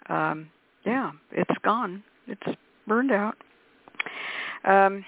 um, 0.09 0.51
yeah, 0.87 1.11
it's 1.33 1.59
gone. 1.63 2.05
It's 2.29 2.59
burned 2.87 3.11
out. 3.11 3.37
Um, 4.65 5.05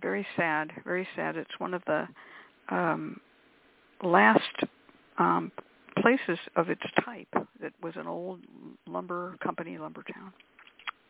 very 0.00 0.26
sad, 0.36 0.72
very 0.84 1.06
sad. 1.14 1.36
It's 1.36 1.58
one 1.58 1.74
of 1.74 1.82
the 1.86 2.06
um, 2.70 3.20
last 4.02 4.40
um, 5.18 5.52
places 6.00 6.38
of 6.56 6.68
its 6.68 6.82
type 7.04 7.28
that 7.60 7.72
was 7.82 7.94
an 7.96 8.06
old 8.06 8.40
lumber 8.86 9.36
company, 9.42 9.78
lumber 9.78 10.02
town. 10.14 10.32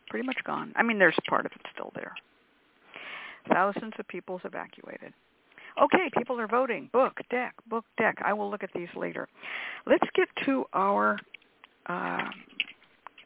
Pretty 0.09 0.27
much 0.27 0.37
gone. 0.45 0.73
I 0.77 0.83
mean, 0.83 0.99
there's 0.99 1.17
part 1.29 1.47
of 1.47 1.53
it 1.53 1.61
still 1.73 1.91
there. 1.95 2.15
Thousands 3.53 3.93
of 3.99 4.07
people's 4.09 4.43
evacuated. 4.45 5.13
Okay, 5.83 6.11
people 6.17 6.39
are 6.41 6.47
voting. 6.47 6.89
Book, 6.93 7.19
deck, 7.31 7.55
book, 7.69 7.85
deck. 7.99 8.17
I 8.25 8.33
will 8.33 8.51
look 8.51 8.63
at 8.63 8.71
these 8.75 8.89
later. 8.95 9.29
Let's 9.87 10.07
get 10.15 10.29
to 10.45 10.65
our 10.73 11.19
uh, 11.87 12.23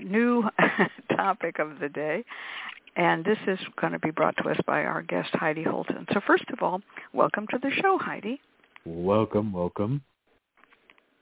new 0.01 0.45
topic 1.17 1.59
of 1.59 1.79
the 1.81 1.89
day. 1.89 2.25
And 2.97 3.25
this 3.25 3.39
is 3.47 3.59
going 3.81 3.93
to 3.93 3.99
be 3.99 4.11
brought 4.11 4.37
to 4.43 4.49
us 4.49 4.59
by 4.67 4.85
our 4.85 5.03
guest, 5.03 5.31
Heidi 5.33 5.63
Holton. 5.63 6.07
So 6.13 6.21
first 6.27 6.45
of 6.53 6.63
all, 6.63 6.81
welcome 7.13 7.47
to 7.51 7.59
the 7.63 7.71
show, 7.81 7.99
Heidi. 7.99 8.41
Welcome, 8.85 9.53
welcome. 9.53 10.03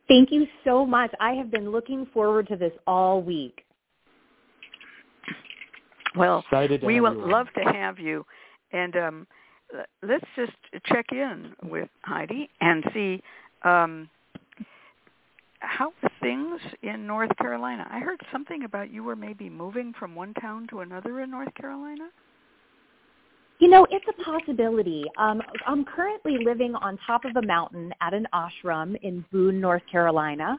Thank 0.09 0.31
you 0.31 0.47
so 0.65 0.87
much. 0.87 1.11
I 1.21 1.33
have 1.33 1.51
been 1.51 1.71
looking 1.71 2.07
forward 2.15 2.49
to 2.49 2.57
this 2.57 2.73
all 2.87 3.23
week. 3.23 3.63
Well, 6.17 6.41
Excited 6.41 6.83
we 6.83 7.01
would 7.01 7.13
you 7.13 7.31
love 7.31 7.49
to 7.57 7.73
have 7.73 7.99
you. 7.99 8.25
And 8.73 8.97
um, 8.97 9.27
let's 10.03 10.25
just 10.37 10.53
check 10.87 11.07
in 11.13 11.53
with 11.65 11.89
Heidi 12.03 12.49
and 12.61 12.85
see 12.95 13.23
um, 13.65 14.09
how 15.61 15.93
are 16.03 16.11
things 16.27 16.61
in 16.83 17.07
North 17.07 17.31
Carolina. 17.39 17.87
I 17.89 18.01
heard 18.01 18.21
something 18.33 18.65
about 18.65 18.91
you 18.91 19.05
were 19.05 19.15
maybe 19.15 19.49
moving 19.49 19.93
from 19.97 20.17
one 20.17 20.35
town 20.35 20.67
to 20.71 20.81
another 20.81 21.21
in 21.21 21.31
North 21.31 21.55
Carolina. 21.55 22.09
You 23.61 23.69
know, 23.69 23.87
it's 23.91 24.05
a 24.09 24.23
possibility. 24.25 25.05
Um, 25.19 25.41
I'm 25.67 25.85
currently 25.85 26.39
living 26.45 26.75
on 26.75 26.99
top 27.07 27.25
of 27.25 27.37
a 27.37 27.47
mountain 27.47 27.93
at 28.01 28.13
an 28.13 28.27
ashram 28.35 28.97
in 29.03 29.25
Boone, 29.31 29.61
North 29.61 29.85
Carolina. 29.91 30.59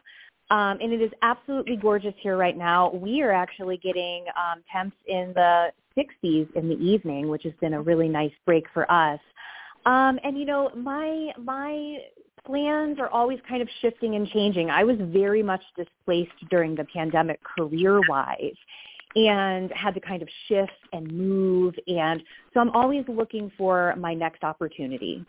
Um, 0.49 0.77
and 0.81 0.93
it 0.93 1.01
is 1.01 1.11
absolutely 1.21 1.75
gorgeous 1.75 2.13
here 2.21 2.37
right 2.37 2.57
now. 2.57 2.89
We 2.93 3.21
are 3.21 3.33
actually 3.33 3.77
getting 3.77 4.23
um, 4.37 4.63
temps 4.71 4.95
in 5.07 5.33
the 5.35 5.67
60s 5.97 6.47
in 6.55 6.69
the 6.69 6.77
evening, 6.77 7.27
which 7.27 7.43
has 7.43 7.53
been 7.59 7.73
a 7.73 7.81
really 7.81 8.07
nice 8.07 8.31
break 8.45 8.63
for 8.73 8.89
us. 8.89 9.19
Um, 9.85 10.17
and 10.23 10.37
you 10.37 10.45
know, 10.45 10.71
my 10.75 11.31
my 11.37 11.97
plans 12.47 12.97
are 12.99 13.09
always 13.09 13.39
kind 13.47 13.61
of 13.61 13.69
shifting 13.81 14.15
and 14.15 14.27
changing. 14.29 14.69
I 14.71 14.83
was 14.83 14.97
very 14.99 15.43
much 15.43 15.61
displaced 15.75 16.31
during 16.49 16.73
the 16.75 16.85
pandemic 16.85 17.39
career-wise 17.43 18.55
and 19.15 19.71
had 19.71 19.93
to 19.93 19.99
kind 19.99 20.21
of 20.21 20.29
shift 20.47 20.71
and 20.93 21.11
move 21.11 21.75
and 21.87 22.21
so 22.53 22.59
I'm 22.59 22.69
always 22.71 23.03
looking 23.07 23.51
for 23.57 23.95
my 23.97 24.13
next 24.13 24.43
opportunity. 24.43 25.25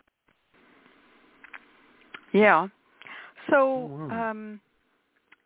Yeah. 2.33 2.67
So, 3.49 3.57
Oh, 3.57 4.07
wow. 4.09 4.29
um, 4.31 4.59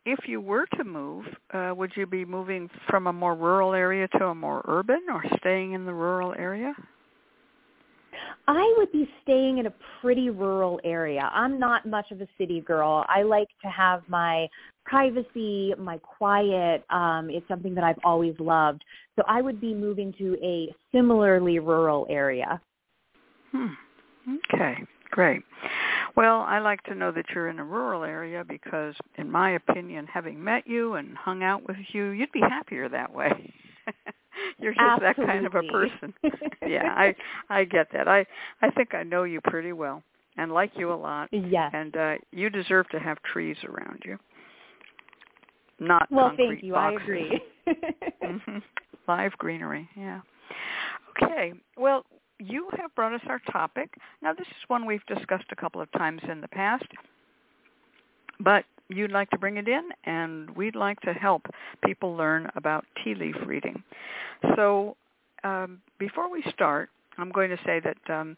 if 0.04 0.28
you 0.28 0.40
were 0.40 0.66
to 0.76 0.84
move, 0.84 1.24
uh, 1.52 1.72
would 1.76 1.92
you 1.96 2.06
be 2.06 2.24
moving 2.24 2.68
from 2.88 3.06
a 3.06 3.12
more 3.12 3.34
rural 3.34 3.72
area 3.72 4.06
to 4.18 4.26
a 4.26 4.34
more 4.34 4.62
urban, 4.66 5.00
or 5.10 5.24
staying 5.38 5.72
in 5.72 5.86
the 5.86 5.94
rural 5.94 6.34
area? 6.36 6.74
I 8.46 8.74
would 8.78 8.92
be 8.92 9.08
staying 9.22 9.58
in 9.58 9.66
a 9.66 9.74
pretty 10.00 10.30
rural 10.30 10.80
area. 10.84 11.30
I'm 11.32 11.58
not 11.58 11.86
much 11.86 12.10
of 12.10 12.20
a 12.20 12.28
city 12.38 12.60
girl. 12.60 13.04
I 13.08 13.22
like 13.22 13.48
to 13.62 13.68
have 13.68 14.02
my 14.08 14.46
privacy, 14.84 15.72
my 15.78 15.98
quiet. 15.98 16.84
Um, 16.90 17.28
it's 17.30 17.46
something 17.48 17.74
that 17.74 17.84
I've 17.84 17.98
always 18.04 18.34
loved. 18.38 18.84
So 19.16 19.22
I 19.26 19.40
would 19.40 19.60
be 19.60 19.74
moving 19.74 20.12
to 20.18 20.36
a 20.42 20.74
similarly 20.92 21.58
rural 21.58 22.06
area. 22.10 22.60
Hmm. 23.52 23.66
Okay, 24.52 24.74
great. 25.10 25.42
Well, 26.16 26.40
I 26.40 26.58
like 26.58 26.82
to 26.84 26.94
know 26.94 27.12
that 27.12 27.26
you're 27.34 27.48
in 27.48 27.58
a 27.58 27.64
rural 27.64 28.04
area 28.04 28.44
because, 28.46 28.94
in 29.16 29.30
my 29.30 29.52
opinion, 29.52 30.06
having 30.06 30.42
met 30.42 30.66
you 30.66 30.94
and 30.94 31.16
hung 31.16 31.42
out 31.42 31.66
with 31.66 31.76
you, 31.92 32.10
you'd 32.10 32.32
be 32.32 32.40
happier 32.40 32.88
that 32.88 33.12
way. 33.12 33.52
you're 34.58 34.74
just 34.74 35.00
that 35.00 35.16
kind 35.16 35.46
of 35.46 35.54
a 35.54 35.62
person. 35.62 36.14
yeah, 36.66 36.92
I 36.96 37.14
I 37.50 37.64
get 37.64 37.88
that. 37.92 38.08
I 38.08 38.26
I 38.62 38.70
think 38.70 38.94
I 38.94 39.02
know 39.02 39.24
you 39.24 39.40
pretty 39.40 39.72
well 39.72 40.02
and 40.36 40.52
like 40.52 40.72
you 40.76 40.92
a 40.92 40.94
lot. 40.94 41.28
Yes. 41.32 41.70
And 41.74 41.96
uh 41.96 42.14
you 42.32 42.50
deserve 42.50 42.88
to 42.90 42.98
have 42.98 43.18
trees 43.22 43.56
around 43.64 44.02
you. 44.04 44.18
Not 45.80 46.10
Well, 46.10 46.28
concrete 46.28 46.48
thank 46.48 46.62
you. 46.62 46.72
boxes. 46.74 47.00
I 47.00 47.02
agree. 47.02 47.42
hmm 48.22 48.58
Live 49.08 49.32
greenery, 49.32 49.88
yeah. 49.96 50.20
Okay, 51.22 51.52
well, 51.76 52.04
you 52.38 52.68
have 52.78 52.94
brought 52.94 53.12
us 53.12 53.20
our 53.28 53.40
topic. 53.52 53.92
Now, 54.22 54.32
this 54.32 54.46
is 54.46 54.68
one 54.68 54.86
we've 54.86 55.04
discussed 55.06 55.44
a 55.52 55.56
couple 55.56 55.80
of 55.80 55.92
times 55.92 56.22
in 56.30 56.40
the 56.40 56.48
past, 56.48 56.86
but 58.40 58.64
you'd 58.88 59.12
like 59.12 59.30
to 59.30 59.38
bring 59.38 59.56
it 59.56 59.68
in, 59.68 59.88
and 60.04 60.50
we'd 60.56 60.76
like 60.76 61.00
to 61.00 61.12
help 61.12 61.46
people 61.84 62.14
learn 62.14 62.50
about 62.56 62.84
tea 63.02 63.14
leaf 63.14 63.36
reading. 63.46 63.82
So, 64.56 64.96
um, 65.42 65.80
before 65.98 66.30
we 66.30 66.42
start, 66.52 66.90
I'm 67.18 67.30
going 67.30 67.50
to 67.50 67.58
say 67.64 67.80
that 67.80 68.14
um, 68.14 68.36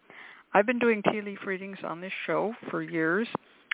I've 0.54 0.66
been 0.66 0.78
doing 0.78 1.02
tea 1.02 1.20
leaf 1.20 1.40
readings 1.46 1.78
on 1.84 2.00
this 2.00 2.12
show 2.26 2.54
for 2.70 2.82
years. 2.82 3.28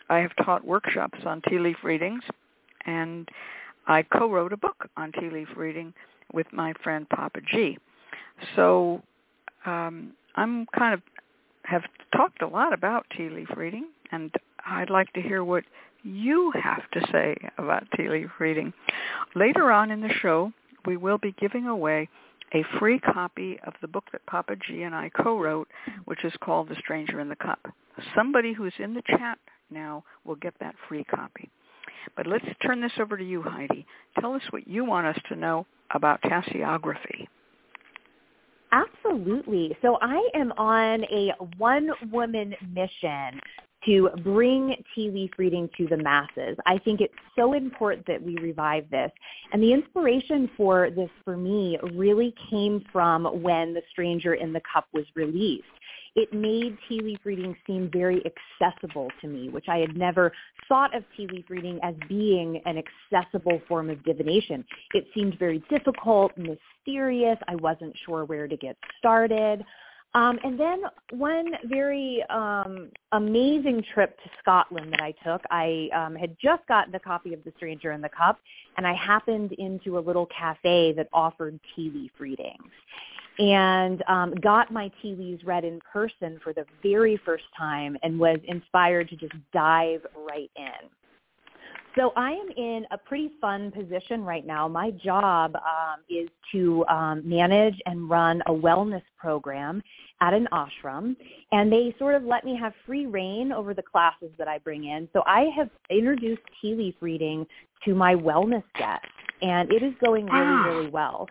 I 0.08 0.18
have 0.18 0.32
taught 0.44 0.64
workshops 0.64 1.18
on 1.24 1.42
tea 1.48 1.58
leaf 1.58 1.76
readings, 1.82 2.22
and 2.86 3.28
I 3.86 4.02
co-wrote 4.02 4.52
a 4.52 4.56
book 4.56 4.88
on 4.96 5.12
tea 5.12 5.30
leaf 5.30 5.48
reading 5.56 5.92
with 6.32 6.46
my 6.52 6.72
friend 6.82 7.08
Papa 7.08 7.40
G. 7.50 7.78
So 8.56 9.02
um, 9.66 10.12
I'm 10.36 10.66
kind 10.78 10.94
of 10.94 11.02
have 11.64 11.82
talked 12.16 12.42
a 12.42 12.46
lot 12.46 12.72
about 12.72 13.06
tea 13.16 13.28
leaf 13.28 13.48
reading, 13.56 13.86
and 14.10 14.32
I'd 14.66 14.90
like 14.90 15.12
to 15.12 15.22
hear 15.22 15.44
what 15.44 15.64
you 16.02 16.52
have 16.62 16.88
to 16.92 17.00
say 17.12 17.36
about 17.58 17.86
tea 17.96 18.08
leaf 18.08 18.30
reading. 18.38 18.72
Later 19.34 19.70
on 19.70 19.90
in 19.90 20.00
the 20.00 20.12
show, 20.20 20.52
we 20.86 20.96
will 20.96 21.18
be 21.18 21.34
giving 21.40 21.66
away 21.66 22.08
a 22.54 22.64
free 22.78 22.98
copy 22.98 23.58
of 23.66 23.72
the 23.80 23.88
book 23.88 24.04
that 24.12 24.26
Papa 24.26 24.56
G 24.66 24.82
and 24.82 24.94
I 24.94 25.10
co-wrote, 25.10 25.68
which 26.04 26.24
is 26.24 26.32
called 26.42 26.68
The 26.68 26.76
Stranger 26.76 27.20
in 27.20 27.28
the 27.28 27.36
Cup. 27.36 27.60
Somebody 28.14 28.52
who's 28.52 28.74
in 28.78 28.94
the 28.94 29.02
chat 29.06 29.38
now 29.70 30.04
will 30.24 30.36
get 30.36 30.54
that 30.60 30.74
free 30.88 31.04
copy. 31.04 31.50
But 32.16 32.26
let's 32.26 32.44
turn 32.64 32.80
this 32.80 32.92
over 33.00 33.16
to 33.16 33.24
you, 33.24 33.42
Heidi. 33.42 33.86
Tell 34.20 34.34
us 34.34 34.42
what 34.50 34.68
you 34.68 34.84
want 34.84 35.06
us 35.06 35.18
to 35.28 35.36
know 35.36 35.66
about 35.94 36.20
tasseography. 36.22 37.26
Absolutely. 38.72 39.76
So 39.82 39.98
I 40.00 40.28
am 40.34 40.52
on 40.52 41.04
a 41.04 41.32
one-woman 41.58 42.54
mission 42.72 43.40
to 43.86 44.10
bring 44.22 44.76
tea 44.94 45.10
leaf 45.10 45.30
reading 45.38 45.68
to 45.76 45.86
the 45.86 45.96
masses. 45.96 46.56
I 46.66 46.78
think 46.78 47.00
it's 47.00 47.14
so 47.36 47.54
important 47.54 48.06
that 48.06 48.22
we 48.22 48.36
revive 48.36 48.88
this. 48.90 49.10
And 49.52 49.62
the 49.62 49.72
inspiration 49.72 50.50
for 50.56 50.90
this 50.90 51.10
for 51.24 51.36
me 51.36 51.78
really 51.94 52.34
came 52.50 52.84
from 52.92 53.24
when 53.42 53.74
The 53.74 53.82
Stranger 53.90 54.34
in 54.34 54.52
the 54.52 54.62
Cup 54.72 54.86
was 54.92 55.04
released. 55.14 55.64
It 56.14 56.32
made 56.32 56.76
tea 56.88 57.00
leaf 57.00 57.20
reading 57.24 57.56
seem 57.66 57.90
very 57.90 58.22
accessible 58.26 59.10
to 59.22 59.28
me, 59.28 59.48
which 59.48 59.64
I 59.68 59.78
had 59.78 59.96
never 59.96 60.30
thought 60.68 60.94
of 60.94 61.04
tea 61.16 61.26
leaf 61.26 61.46
reading 61.48 61.80
as 61.82 61.94
being 62.06 62.60
an 62.66 62.82
accessible 63.12 63.62
form 63.66 63.88
of 63.88 64.04
divination. 64.04 64.62
It 64.92 65.06
seemed 65.14 65.38
very 65.38 65.62
difficult, 65.70 66.32
mysterious. 66.36 67.38
I 67.48 67.56
wasn't 67.56 67.96
sure 68.04 68.26
where 68.26 68.46
to 68.46 68.56
get 68.58 68.76
started. 68.98 69.64
Um, 70.14 70.38
and 70.44 70.60
then 70.60 70.82
one 71.12 71.52
very 71.64 72.22
um, 72.28 72.90
amazing 73.12 73.82
trip 73.94 74.18
to 74.22 74.30
Scotland 74.40 74.92
that 74.92 75.00
I 75.00 75.12
took, 75.24 75.40
I 75.50 75.88
um, 75.94 76.14
had 76.14 76.36
just 76.38 76.66
gotten 76.66 76.94
a 76.94 77.00
copy 77.00 77.32
of 77.32 77.42
The 77.44 77.52
Stranger 77.56 77.92
in 77.92 78.02
the 78.02 78.10
Cup, 78.10 78.38
and 78.76 78.86
I 78.86 78.92
happened 78.92 79.52
into 79.52 79.98
a 79.98 80.00
little 80.00 80.26
cafe 80.26 80.92
that 80.92 81.08
offered 81.14 81.58
tea 81.74 81.90
leaf 81.94 82.10
readings. 82.18 82.70
and 83.38 84.02
um, 84.08 84.34
got 84.34 84.70
my 84.70 84.90
tea 85.00 85.14
leaves 85.14 85.42
read 85.44 85.64
in 85.64 85.80
person 85.90 86.38
for 86.44 86.52
the 86.52 86.64
very 86.82 87.16
first 87.24 87.44
time 87.56 87.96
and 88.02 88.18
was 88.18 88.38
inspired 88.46 89.08
to 89.08 89.16
just 89.16 89.32
dive 89.52 90.04
right 90.14 90.50
in. 90.56 90.88
So 91.96 92.12
I 92.16 92.30
am 92.32 92.48
in 92.56 92.86
a 92.90 92.96
pretty 92.96 93.32
fun 93.40 93.70
position 93.70 94.24
right 94.24 94.46
now. 94.46 94.66
My 94.66 94.92
job 94.92 95.54
um, 95.56 96.00
is 96.08 96.28
to 96.52 96.86
um, 96.86 97.22
manage 97.28 97.74
and 97.84 98.08
run 98.08 98.42
a 98.46 98.52
wellness 98.52 99.02
program 99.18 99.82
at 100.22 100.32
an 100.32 100.48
ashram, 100.52 101.16
and 101.50 101.70
they 101.70 101.94
sort 101.98 102.14
of 102.14 102.22
let 102.22 102.44
me 102.44 102.56
have 102.56 102.72
free 102.86 103.06
reign 103.06 103.52
over 103.52 103.74
the 103.74 103.82
classes 103.82 104.30
that 104.38 104.48
I 104.48 104.58
bring 104.58 104.84
in. 104.84 105.08
So 105.12 105.22
I 105.26 105.50
have 105.56 105.68
introduced 105.90 106.42
tea 106.60 106.74
leaf 106.74 106.94
reading 107.00 107.46
to 107.84 107.94
my 107.94 108.14
wellness 108.14 108.64
guests, 108.78 109.08
and 109.42 109.70
it 109.70 109.82
is 109.82 109.92
going 110.02 110.26
really, 110.26 110.70
really 110.70 110.90
well. 110.90 111.28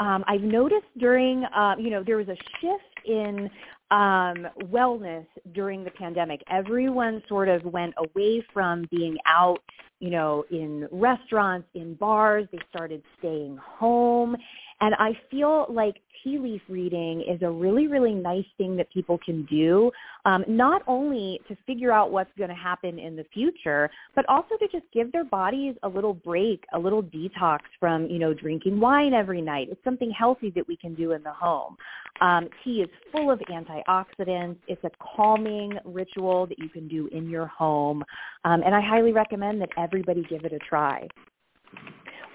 Um, 0.00 0.24
I've 0.26 0.40
noticed 0.40 0.86
during, 0.98 1.44
uh, 1.44 1.76
you 1.78 1.90
know, 1.90 2.02
there 2.02 2.16
was 2.16 2.28
a 2.28 2.36
shift 2.60 3.06
in 3.06 3.48
um, 3.90 4.46
wellness 4.64 5.26
during 5.52 5.84
the 5.84 5.90
pandemic. 5.90 6.42
Everyone 6.50 7.22
sort 7.28 7.48
of 7.48 7.64
went 7.64 7.94
away 7.98 8.44
from 8.52 8.86
being 8.90 9.16
out, 9.26 9.60
you 10.00 10.10
know, 10.10 10.44
in 10.50 10.88
restaurants, 10.90 11.68
in 11.74 11.94
bars. 11.94 12.46
They 12.50 12.58
started 12.70 13.02
staying 13.18 13.56
home. 13.56 14.36
And 14.84 14.94
I 14.96 15.18
feel 15.30 15.64
like 15.70 15.94
tea 16.22 16.36
leaf 16.38 16.60
reading 16.68 17.22
is 17.22 17.40
a 17.40 17.50
really, 17.50 17.86
really 17.86 18.12
nice 18.12 18.44
thing 18.58 18.76
that 18.76 18.92
people 18.92 19.18
can 19.24 19.46
do, 19.46 19.90
um, 20.26 20.44
not 20.46 20.82
only 20.86 21.40
to 21.48 21.56
figure 21.66 21.90
out 21.90 22.12
what's 22.12 22.28
going 22.36 22.50
to 22.50 22.54
happen 22.54 22.98
in 22.98 23.16
the 23.16 23.24
future, 23.32 23.88
but 24.14 24.28
also 24.28 24.58
to 24.58 24.68
just 24.68 24.84
give 24.92 25.10
their 25.10 25.24
bodies 25.24 25.74
a 25.84 25.88
little 25.88 26.12
break, 26.12 26.64
a 26.74 26.78
little 26.78 27.02
detox 27.02 27.60
from, 27.80 28.08
you 28.08 28.18
know, 28.18 28.34
drinking 28.34 28.78
wine 28.78 29.14
every 29.14 29.40
night. 29.40 29.68
It's 29.70 29.82
something 29.84 30.10
healthy 30.10 30.50
that 30.54 30.68
we 30.68 30.76
can 30.76 30.94
do 30.94 31.12
in 31.12 31.22
the 31.22 31.32
home. 31.32 31.78
Um, 32.20 32.50
tea 32.62 32.82
is 32.82 32.90
full 33.10 33.30
of 33.30 33.40
antioxidants. 33.50 34.58
It's 34.68 34.84
a 34.84 34.90
calming 35.16 35.78
ritual 35.86 36.46
that 36.48 36.58
you 36.58 36.68
can 36.68 36.88
do 36.88 37.08
in 37.10 37.30
your 37.30 37.46
home. 37.46 38.04
Um, 38.44 38.62
and 38.62 38.74
I 38.74 38.82
highly 38.82 39.12
recommend 39.12 39.62
that 39.62 39.70
everybody 39.78 40.26
give 40.28 40.44
it 40.44 40.52
a 40.52 40.58
try. 40.58 41.08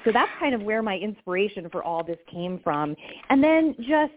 So 0.06 0.12
that's 0.13 0.32
kind 0.39 0.56
of 0.56 0.62
where 0.62 0.82
my 0.82 0.96
inspiration 0.96 1.70
for 1.70 1.84
all 1.84 2.03
this 2.03 2.18
came 2.32 2.60
from. 2.63 2.96
And 3.29 3.44
then 3.44 3.75
just 3.79 4.13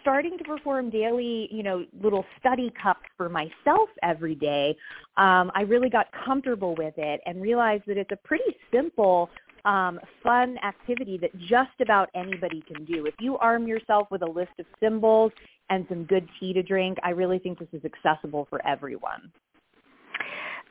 starting 0.00 0.36
to 0.36 0.44
perform 0.44 0.90
daily, 0.90 1.48
you 1.50 1.62
know, 1.62 1.84
little 2.02 2.24
study 2.38 2.72
cups 2.82 3.06
for 3.16 3.28
myself 3.28 3.88
every 4.02 4.34
day, 4.34 4.76
um, 5.16 5.50
I 5.54 5.62
really 5.62 5.88
got 5.88 6.06
comfortable 6.24 6.74
with 6.76 6.94
it 6.96 7.20
and 7.24 7.40
realized 7.40 7.84
that 7.86 7.96
it's 7.96 8.10
a 8.10 8.16
pretty 8.16 8.56
simple, 8.72 9.30
um, 9.64 10.00
fun 10.22 10.58
activity 10.64 11.18
that 11.18 11.30
just 11.38 11.80
about 11.80 12.10
anybody 12.14 12.62
can 12.66 12.84
do. 12.84 13.06
If 13.06 13.14
you 13.20 13.38
arm 13.38 13.66
yourself 13.66 14.08
with 14.10 14.22
a 14.22 14.30
list 14.30 14.52
of 14.58 14.66
symbols 14.80 15.30
and 15.70 15.86
some 15.88 16.04
good 16.04 16.28
tea 16.40 16.52
to 16.52 16.62
drink, 16.62 16.98
I 17.04 17.10
really 17.10 17.38
think 17.38 17.58
this 17.58 17.68
is 17.72 17.82
accessible 17.84 18.46
for 18.50 18.64
everyone. 18.66 19.30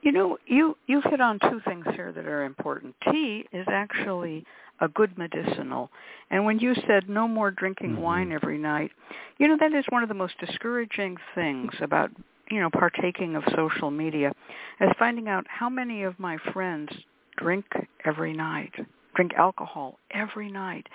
You 0.02 0.12
know, 0.12 0.38
you 0.48 0.78
you 0.88 1.02
hit 1.10 1.22
on 1.22 1.40
two 1.40 1.62
things 1.66 1.86
here 1.94 2.12
that 2.12 2.26
are 2.26 2.44
important. 2.44 2.96
Tea 3.12 3.46
is 3.54 3.66
actually 3.70 4.46
a 4.80 4.88
good 4.88 5.18
medicinal. 5.18 5.92
And 6.32 6.44
when 6.44 6.60
you 6.60 6.74
said 6.88 7.08
no 7.08 7.28
more 7.28 7.52
drinking 7.52 7.92
mm-hmm. 7.92 8.02
wine 8.02 8.32
every 8.32 8.58
night, 8.58 8.92
you 9.38 9.48
know 9.48 9.58
that 9.60 9.74
is 9.74 9.86
one 9.90 10.04
of 10.04 10.10
the 10.10 10.16
most 10.16 10.34
discouraging 10.40 11.18
things 11.36 11.72
about, 11.82 12.10
you 12.50 12.60
know, 12.60 12.70
partaking 12.72 13.36
of 13.36 13.44
social 13.56 13.92
media 13.92 14.34
is 14.80 14.90
finding 14.98 15.28
out 15.28 15.46
how 15.48 15.70
many 15.70 16.04
of 16.04 16.18
my 16.20 16.38
friends 16.52 16.90
drink 17.38 17.66
every 18.04 18.34
night, 18.34 18.74
drink 19.16 19.34
alcohol 19.38 20.00
every 20.12 20.52
night. 20.52 20.88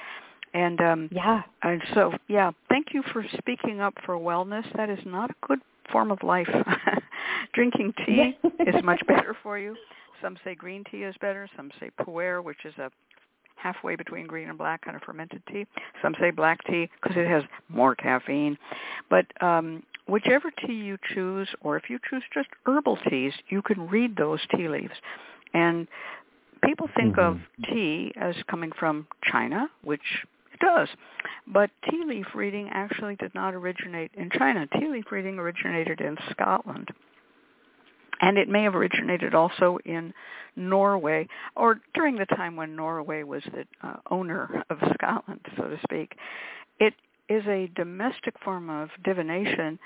And 0.52 0.80
um 0.80 1.08
yeah. 1.12 1.42
And 1.62 1.82
so 1.94 2.12
yeah, 2.28 2.50
thank 2.68 2.88
you 2.92 3.02
for 3.12 3.24
speaking 3.38 3.80
up 3.80 3.94
for 4.04 4.16
wellness. 4.16 4.64
That 4.76 4.90
is 4.90 4.98
not 5.06 5.30
a 5.30 5.46
good 5.46 5.60
form 5.92 6.10
of 6.10 6.22
life. 6.22 6.48
Drinking 7.52 7.92
tea 8.06 8.36
is 8.66 8.82
much 8.84 9.00
better 9.06 9.36
for 9.42 9.58
you. 9.58 9.76
Some 10.22 10.36
say 10.44 10.54
green 10.54 10.84
tea 10.90 11.02
is 11.02 11.14
better. 11.20 11.48
Some 11.56 11.70
say 11.78 11.90
pu'er, 12.00 12.42
which 12.42 12.64
is 12.64 12.74
a 12.78 12.90
halfway 13.56 13.96
between 13.96 14.26
green 14.26 14.48
and 14.48 14.58
black 14.58 14.82
kind 14.84 14.96
of 14.96 15.02
fermented 15.02 15.42
tea. 15.50 15.66
Some 16.02 16.14
say 16.20 16.30
black 16.30 16.64
tea 16.64 16.88
because 17.02 17.16
it 17.16 17.26
has 17.26 17.42
more 17.68 17.94
caffeine. 17.94 18.56
But 19.10 19.26
um, 19.42 19.82
whichever 20.08 20.50
tea 20.50 20.74
you 20.74 20.96
choose, 21.14 21.48
or 21.62 21.76
if 21.76 21.90
you 21.90 21.98
choose 22.08 22.22
just 22.32 22.48
herbal 22.64 22.98
teas, 23.08 23.32
you 23.48 23.62
can 23.62 23.88
read 23.88 24.16
those 24.16 24.40
tea 24.54 24.68
leaves. 24.68 24.94
And 25.54 25.88
people 26.62 26.88
think 26.96 27.16
mm-hmm. 27.16 27.38
of 27.38 27.66
tea 27.68 28.12
as 28.16 28.34
coming 28.48 28.72
from 28.78 29.06
China, 29.24 29.68
which 29.82 30.24
it 30.52 30.60
does. 30.60 30.88
But 31.46 31.70
tea 31.90 32.02
leaf 32.06 32.26
reading 32.34 32.68
actually 32.72 33.16
did 33.16 33.34
not 33.34 33.54
originate 33.54 34.10
in 34.14 34.30
China. 34.30 34.66
Tea 34.78 34.88
leaf 34.88 35.06
reading 35.10 35.38
originated 35.38 36.00
in 36.00 36.16
Scotland. 36.30 36.90
And 38.20 38.38
it 38.38 38.48
may 38.48 38.62
have 38.62 38.74
originated 38.74 39.34
also 39.34 39.78
in 39.84 40.12
Norway, 40.56 41.28
or 41.54 41.80
during 41.94 42.16
the 42.16 42.26
time 42.26 42.56
when 42.56 42.74
Norway 42.74 43.22
was 43.22 43.42
the 43.52 43.66
uh, 43.86 43.96
owner 44.10 44.64
of 44.70 44.78
Scotland, 44.94 45.40
so 45.56 45.64
to 45.64 45.78
speak. 45.82 46.16
It 46.80 46.94
is 47.28 47.44
a 47.46 47.70
domestic 47.74 48.34
form 48.42 48.70
of 48.70 48.88
divination, 49.04 49.78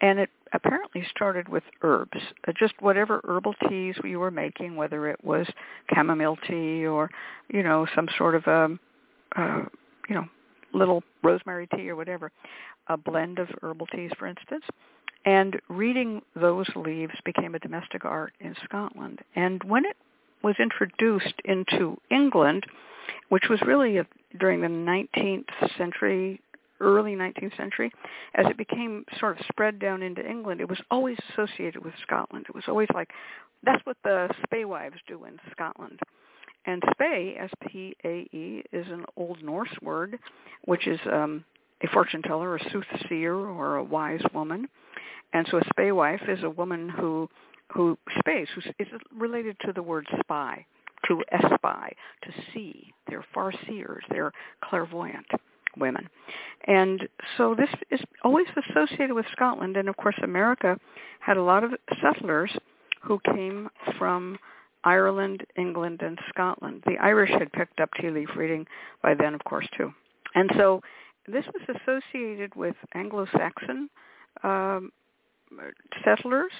and 0.00 0.18
it 0.18 0.30
apparently 0.52 1.04
started 1.10 1.48
with 1.48 1.62
herbs. 1.82 2.18
Uh, 2.46 2.52
just 2.58 2.74
whatever 2.80 3.20
herbal 3.24 3.54
teas 3.68 3.96
you 4.04 4.18
were 4.18 4.30
making, 4.30 4.76
whether 4.76 5.08
it 5.08 5.22
was 5.24 5.46
chamomile 5.94 6.36
tea 6.46 6.86
or, 6.86 7.10
you 7.48 7.62
know, 7.62 7.86
some 7.94 8.08
sort 8.16 8.34
of 8.34 8.46
a, 8.46 8.64
um, 8.64 8.80
uh, 9.36 9.62
you 10.08 10.14
know, 10.14 10.26
little 10.74 11.02
rosemary 11.22 11.66
tea 11.74 11.88
or 11.88 11.96
whatever, 11.96 12.30
a 12.88 12.96
blend 12.96 13.38
of 13.38 13.48
herbal 13.62 13.86
teas, 13.86 14.10
for 14.18 14.26
instance. 14.26 14.64
And 15.24 15.60
reading 15.68 16.22
those 16.34 16.68
leaves 16.76 17.14
became 17.24 17.54
a 17.54 17.58
domestic 17.58 18.04
art 18.04 18.32
in 18.40 18.54
Scotland. 18.64 19.20
And 19.34 19.62
when 19.64 19.84
it 19.84 19.96
was 20.42 20.54
introduced 20.58 21.34
into 21.44 21.98
England, 22.10 22.64
which 23.28 23.44
was 23.50 23.60
really 23.66 23.98
a, 23.98 24.06
during 24.38 24.60
the 24.60 24.68
19th 24.68 25.76
century, 25.76 26.40
early 26.80 27.14
19th 27.14 27.56
century, 27.56 27.92
as 28.34 28.46
it 28.46 28.56
became 28.56 29.04
sort 29.18 29.38
of 29.38 29.46
spread 29.46 29.78
down 29.78 30.02
into 30.02 30.26
England, 30.26 30.60
it 30.60 30.68
was 30.68 30.80
always 30.90 31.16
associated 31.32 31.84
with 31.84 31.94
Scotland. 32.02 32.46
It 32.48 32.54
was 32.54 32.64
always 32.68 32.88
like, 32.94 33.10
that's 33.64 33.84
what 33.84 33.96
the 34.04 34.28
spaewives 34.44 34.98
do 35.06 35.24
in 35.24 35.38
Scotland. 35.50 35.98
And 36.66 36.82
spae, 36.92 37.36
S-P-A-E, 37.38 38.62
is 38.72 38.86
an 38.88 39.04
Old 39.16 39.42
Norse 39.42 39.74
word, 39.82 40.18
which 40.64 40.86
is 40.86 41.00
um, 41.10 41.44
a 41.82 41.88
fortune 41.88 42.22
teller, 42.22 42.56
a 42.56 42.70
soothsayer, 42.70 43.34
or 43.34 43.76
a 43.76 43.84
wise 43.84 44.22
woman. 44.34 44.68
And 45.32 45.46
so 45.50 45.58
a 45.58 45.64
spae 45.70 45.92
wife 45.92 46.22
is 46.28 46.42
a 46.42 46.50
woman 46.50 46.88
who 46.88 47.28
who 47.72 47.98
spaes, 48.18 48.46
who 48.54 48.62
is 48.78 48.88
related 49.14 49.56
to 49.60 49.72
the 49.74 49.82
word 49.82 50.06
spy, 50.20 50.64
to 51.06 51.22
espy, 51.32 51.94
to 52.22 52.32
see. 52.52 52.92
They're 53.08 53.24
far 53.34 53.52
seers. 53.66 54.04
They're 54.10 54.32
clairvoyant 54.64 55.26
women. 55.76 56.08
And 56.66 57.08
so 57.36 57.54
this 57.54 57.68
is 57.90 58.00
always 58.24 58.46
associated 58.56 59.12
with 59.12 59.26
Scotland. 59.32 59.76
And 59.76 59.88
of 59.88 59.96
course, 59.96 60.16
America 60.22 60.78
had 61.20 61.36
a 61.36 61.42
lot 61.42 61.62
of 61.62 61.72
settlers 62.02 62.50
who 63.02 63.20
came 63.34 63.68
from 63.98 64.38
Ireland, 64.84 65.44
England, 65.56 66.00
and 66.02 66.18
Scotland. 66.30 66.82
The 66.86 66.96
Irish 66.98 67.30
had 67.30 67.52
picked 67.52 67.80
up 67.80 67.90
tea 68.00 68.10
leaf 68.10 68.30
reading 68.36 68.66
by 69.02 69.14
then, 69.14 69.34
of 69.34 69.44
course, 69.44 69.68
too. 69.76 69.92
And 70.34 70.50
so 70.56 70.80
this 71.26 71.44
was 71.46 71.76
associated 71.82 72.54
with 72.54 72.76
Anglo-Saxon 72.94 73.90
um, 74.42 74.90
settlers, 76.04 76.52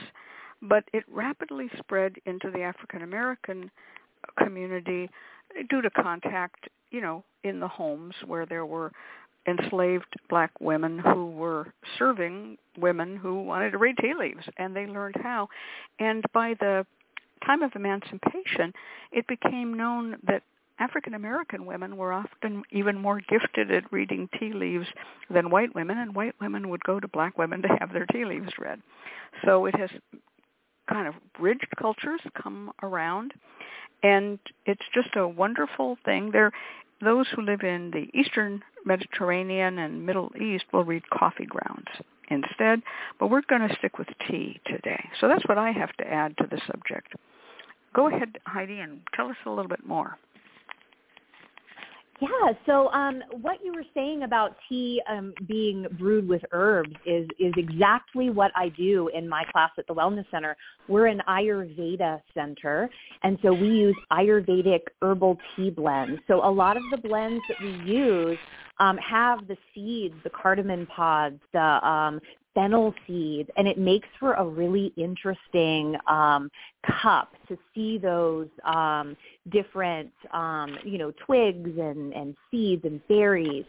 but 0.63 0.85
it 0.93 1.05
rapidly 1.11 1.69
spread 1.79 2.17
into 2.27 2.51
the 2.51 2.63
African 2.63 3.03
American 3.03 3.71
community 4.39 5.09
due 5.71 5.83
to 5.83 5.91
contact, 5.91 6.69
you 6.91 7.01
know, 7.01 7.25
in 7.45 7.61
the 7.61 7.69
homes 7.69 8.15
where 8.27 8.47
there 8.47 8.67
were 8.67 8.93
enslaved 9.47 10.15
black 10.29 10.51
women 10.61 10.99
who 10.99 11.31
were 11.31 11.73
serving 11.99 12.59
women 12.77 13.17
who 13.17 13.43
wanted 13.43 13.71
to 13.71 13.79
read 13.79 13.97
tea 13.99 14.13
leaves 14.19 14.45
and 14.59 14.77
they 14.77 14.87
learned 14.87 15.17
how. 15.23 15.49
And 15.99 16.23
by 16.35 16.55
the 16.61 16.85
time 17.47 17.63
of 17.63 17.73
emancipation 17.75 18.73
it 19.13 19.27
became 19.27 19.75
known 19.75 20.17
that 20.27 20.43
African 20.79 21.15
American 21.15 21.67
women 21.67 21.97
were 21.97 22.13
often 22.13 22.63
even 22.71 22.99
more 22.99 23.21
gifted 23.21 23.71
at 23.71 23.93
reading 23.93 24.29
tea 24.39 24.53
leaves 24.53 24.87
than 25.31 25.51
white 25.51 25.75
women, 25.75 25.99
and 25.99 26.15
white 26.15 26.35
women 26.41 26.69
would 26.69 26.83
go 26.85 27.01
to 27.01 27.09
black 27.09 27.37
women 27.37 27.63
to 27.63 27.69
have 27.81 27.93
their 27.93 28.07
tea 28.07 28.25
leaves 28.25 28.53
read. 28.59 28.81
So 29.45 29.67
it 29.67 29.75
has 29.77 29.91
kind 30.89 31.09
of 31.09 31.15
bridged 31.39 31.69
cultures 31.79 32.21
come 32.41 32.73
around, 32.83 33.33
and 34.03 34.39
it's 34.67 34.85
just 34.95 35.17
a 35.17 35.27
wonderful 35.27 35.99
thing. 36.05 36.31
There, 36.33 36.53
those 37.01 37.27
who 37.35 37.43
live 37.43 37.61
in 37.63 37.91
the 37.91 38.09
Eastern 38.19 38.63
Mediterranean 38.85 39.79
and 39.79 40.07
Middle 40.07 40.33
East 40.41 40.65
will 40.73 40.85
read 40.85 41.09
coffee 41.11 41.47
grounds 41.47 41.89
instead, 42.31 42.83
but 43.19 43.29
we're 43.29 43.43
going 43.49 43.67
to 43.67 43.75
stick 43.77 43.99
with 43.99 44.09
tea 44.29 44.61
today. 44.67 45.09
So 45.21 45.29
that's 45.29 45.47
what 45.47 45.59
I 45.59 45.73
have 45.73 45.93
to 45.99 46.07
add 46.07 46.37
to 46.39 46.47
the 46.51 46.61
subject. 46.67 47.15
Go 47.95 48.09
ahead, 48.09 48.39
Heidi, 48.47 48.81
and 48.81 49.01
tell 49.15 49.29
us 49.29 49.37
a 49.47 49.51
little 49.51 49.69
bit 49.69 49.87
more. 49.87 50.19
Yeah. 52.21 52.53
So 52.67 52.89
um, 52.89 53.23
what 53.43 53.59
you 53.65 53.73
were 53.73 53.85
saying 53.95 54.25
about 54.25 54.57
tea 54.69 55.01
um, 55.09 55.33
being 55.47 55.87
brewed 55.99 56.29
with 56.29 56.43
herbs 56.51 56.95
is 57.07 57.29
is 57.39 57.53
exactly 57.57 58.31
what 58.31 58.51
I 58.57 58.71
do 58.71 59.09
in 59.15 59.29
my 59.29 59.45
class 59.53 59.71
at 59.79 59.87
the 59.87 59.95
Wellness 59.95 60.29
Center. 60.31 60.57
We're 60.89 61.07
an 61.07 61.23
Ayurveda 61.29 62.21
center, 62.35 62.91
and 63.23 63.39
so 63.43 63.53
we 63.53 63.69
use 63.69 63.97
Ayurvedic 64.11 64.81
herbal 65.01 65.39
tea 65.55 65.71
blends. 65.71 66.21
So 66.27 66.45
a 66.45 66.51
lot 66.51 66.77
of 66.77 66.83
the 66.91 66.97
blends 66.97 67.43
that 67.49 67.59
we 67.63 67.71
use 67.89 68.39
um, 68.81 68.97
have 68.99 69.47
the 69.47 69.57
seeds, 69.75 70.15
the 70.25 70.31
cardamom 70.31 70.87
pods, 70.87 71.41
the 71.53 71.87
um, 71.87 72.21
fennel 72.59 72.93
seeds, 73.07 73.49
and 73.57 73.69
it 73.69 73.79
makes 73.79 74.09
for 74.19 74.35
a 74.35 74.45
really 74.45 74.93
interesting 74.97 75.97
um, 76.09 76.51
cup 77.01 77.31
to 77.47 77.57
see 77.73 77.99
those 77.99 78.49
um, 78.65 79.17
different, 79.51 80.11
um, 80.33 80.77
you 80.85 80.99
know, 80.99 81.13
twigs 81.25 81.71
and, 81.79 82.13
and 82.13 82.35
seeds 82.51 82.85
and 82.85 83.01
berries. 83.07 83.65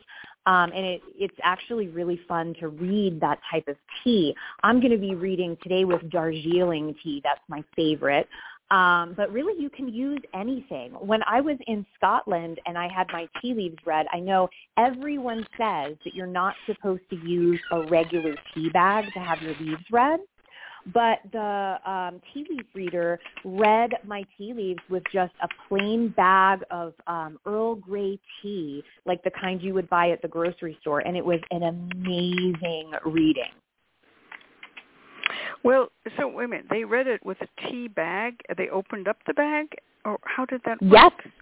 Um, 0.48 0.72
and 0.74 0.84
it, 0.84 1.02
it's 1.16 1.38
actually 1.44 1.90
really 1.90 2.20
fun 2.28 2.56
to 2.60 2.70
read 2.70 3.22
that 3.22 3.38
type 3.52 3.68
of 3.68 3.76
tea. 4.04 4.34
I'm 4.64 4.80
going 4.80 4.92
to 4.92 4.98
be 4.98 5.14
reading 5.14 5.56
today 5.62 5.86
with 5.86 6.10
Darjeeling 6.10 6.96
tea. 7.04 7.22
That's 7.24 7.42
my 7.48 7.64
favorite. 7.76 8.28
Um, 8.72 9.16
but 9.18 9.32
really, 9.32 9.60
you 9.60 9.70
can 9.70 9.90
use 9.90 10.20
anything. 10.34 10.92
When 10.92 11.22
I 11.24 11.42
was 11.42 11.58
in 11.66 11.86
Scotland 11.96 12.60
and 12.68 12.78
I 12.78 12.88
had 12.88 13.08
my 13.12 13.28
tea 13.42 13.54
leaves 13.56 13.78
read, 13.84 14.06
I 14.14 14.20
know 14.20 14.48
everyone 14.78 15.46
says 15.58 15.98
that 16.04 16.14
you're 16.14 16.28
not 16.28 16.54
supposed 16.68 17.02
to 17.10 17.16
use 17.16 17.60
a 17.72 17.82
regular 17.88 18.36
tea 18.54 18.70
bag 18.70 19.06
to 19.14 19.20
have 19.20 19.42
your 19.42 19.56
leaves 19.60 19.84
read. 19.92 20.20
But 20.94 21.20
the 21.32 21.78
um, 21.86 22.22
tea 22.34 22.46
leaf 22.50 22.66
reader 22.74 23.20
read 23.44 23.92
my 24.06 24.24
tea 24.38 24.54
leaves 24.54 24.82
with 24.90 25.04
just 25.12 25.34
a 25.42 25.48
plain 25.68 26.10
bag 26.16 26.62
of 26.72 26.94
um, 27.08 27.38
Earl 27.46 27.76
Grey 27.76 28.20
tea, 28.42 28.84
like 29.06 29.22
the 29.24 29.32
kind 29.32 29.62
you 29.62 29.74
would 29.74 29.90
buy 29.90 30.12
at 30.12 30.22
the 30.22 30.28
grocery 30.28 30.78
store, 30.82 31.00
and 31.00 31.18
it 31.18 31.26
was 31.26 31.40
an 31.52 31.64
amazing 31.64 32.92
reading. 33.06 33.52
Well, 35.64 35.90
so 36.18 36.28
wait 36.28 36.46
a 36.46 36.48
minute. 36.48 36.66
They 36.70 36.84
read 36.84 37.08
it 37.08 37.26
with 37.26 37.38
a 37.42 37.70
tea 37.70 37.88
bag. 37.88 38.36
They 38.58 38.70
opened 38.70 39.08
up 39.08 39.18
the 39.28 39.34
bag, 39.34 39.68
or 40.06 40.18
how 40.24 40.46
did 40.46 40.62
that 40.66 40.82
work? 40.82 41.14
Yes. 41.24 41.34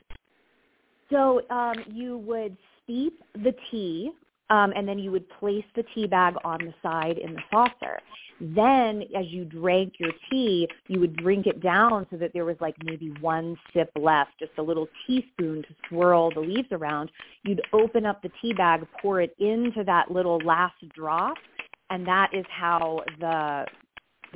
So 1.12 1.42
um, 1.50 1.76
you 1.88 2.18
would 2.20 2.58
steep 2.84 3.22
the 3.34 3.54
tea, 3.72 4.12
um, 4.50 4.74
and 4.76 4.88
then 4.88 5.00
you 5.00 5.12
would 5.12 5.30
place 5.40 5.66
the 5.76 5.84
tea 5.94 6.08
bag 6.08 6.36
on 6.44 6.60
the 6.60 6.74
side 6.82 7.18
in 7.18 7.34
the 7.34 7.42
saucer. 7.52 8.00
Then, 8.40 9.04
as 9.18 9.26
you 9.30 9.46
drank 9.46 9.94
your 9.98 10.12
tea, 10.30 10.68
you 10.88 11.00
would 11.00 11.16
drink 11.18 11.48
it 11.48 11.62
down 11.62 12.06
so 12.12 12.18
that 12.18 12.34
there 12.34 12.46
was 12.46 12.56
like 12.60 12.76
maybe 12.84 13.12
one 13.20 13.58
sip 13.74 13.90
left, 14.00 14.32
just 14.40 14.52
a 14.60 14.62
little 14.62 14.88
teaspoon 15.06 15.64
to 15.64 15.70
swirl 15.90 16.32
the 16.32 16.40
leaves 16.40 16.68
around. 16.72 17.10
You'd 17.44 17.62
open 17.74 18.06
up 18.06 18.22
the 18.22 18.30
tea 18.42 18.54
bag, 18.54 18.86
pour 19.02 19.22
it 19.22 19.36
into 19.40 19.84
that 19.86 20.12
little 20.12 20.38
last 20.40 20.76
drop, 20.94 21.38
and 21.90 22.06
that 22.08 22.30
is 22.34 22.46
how 22.50 23.02
the 23.20 23.66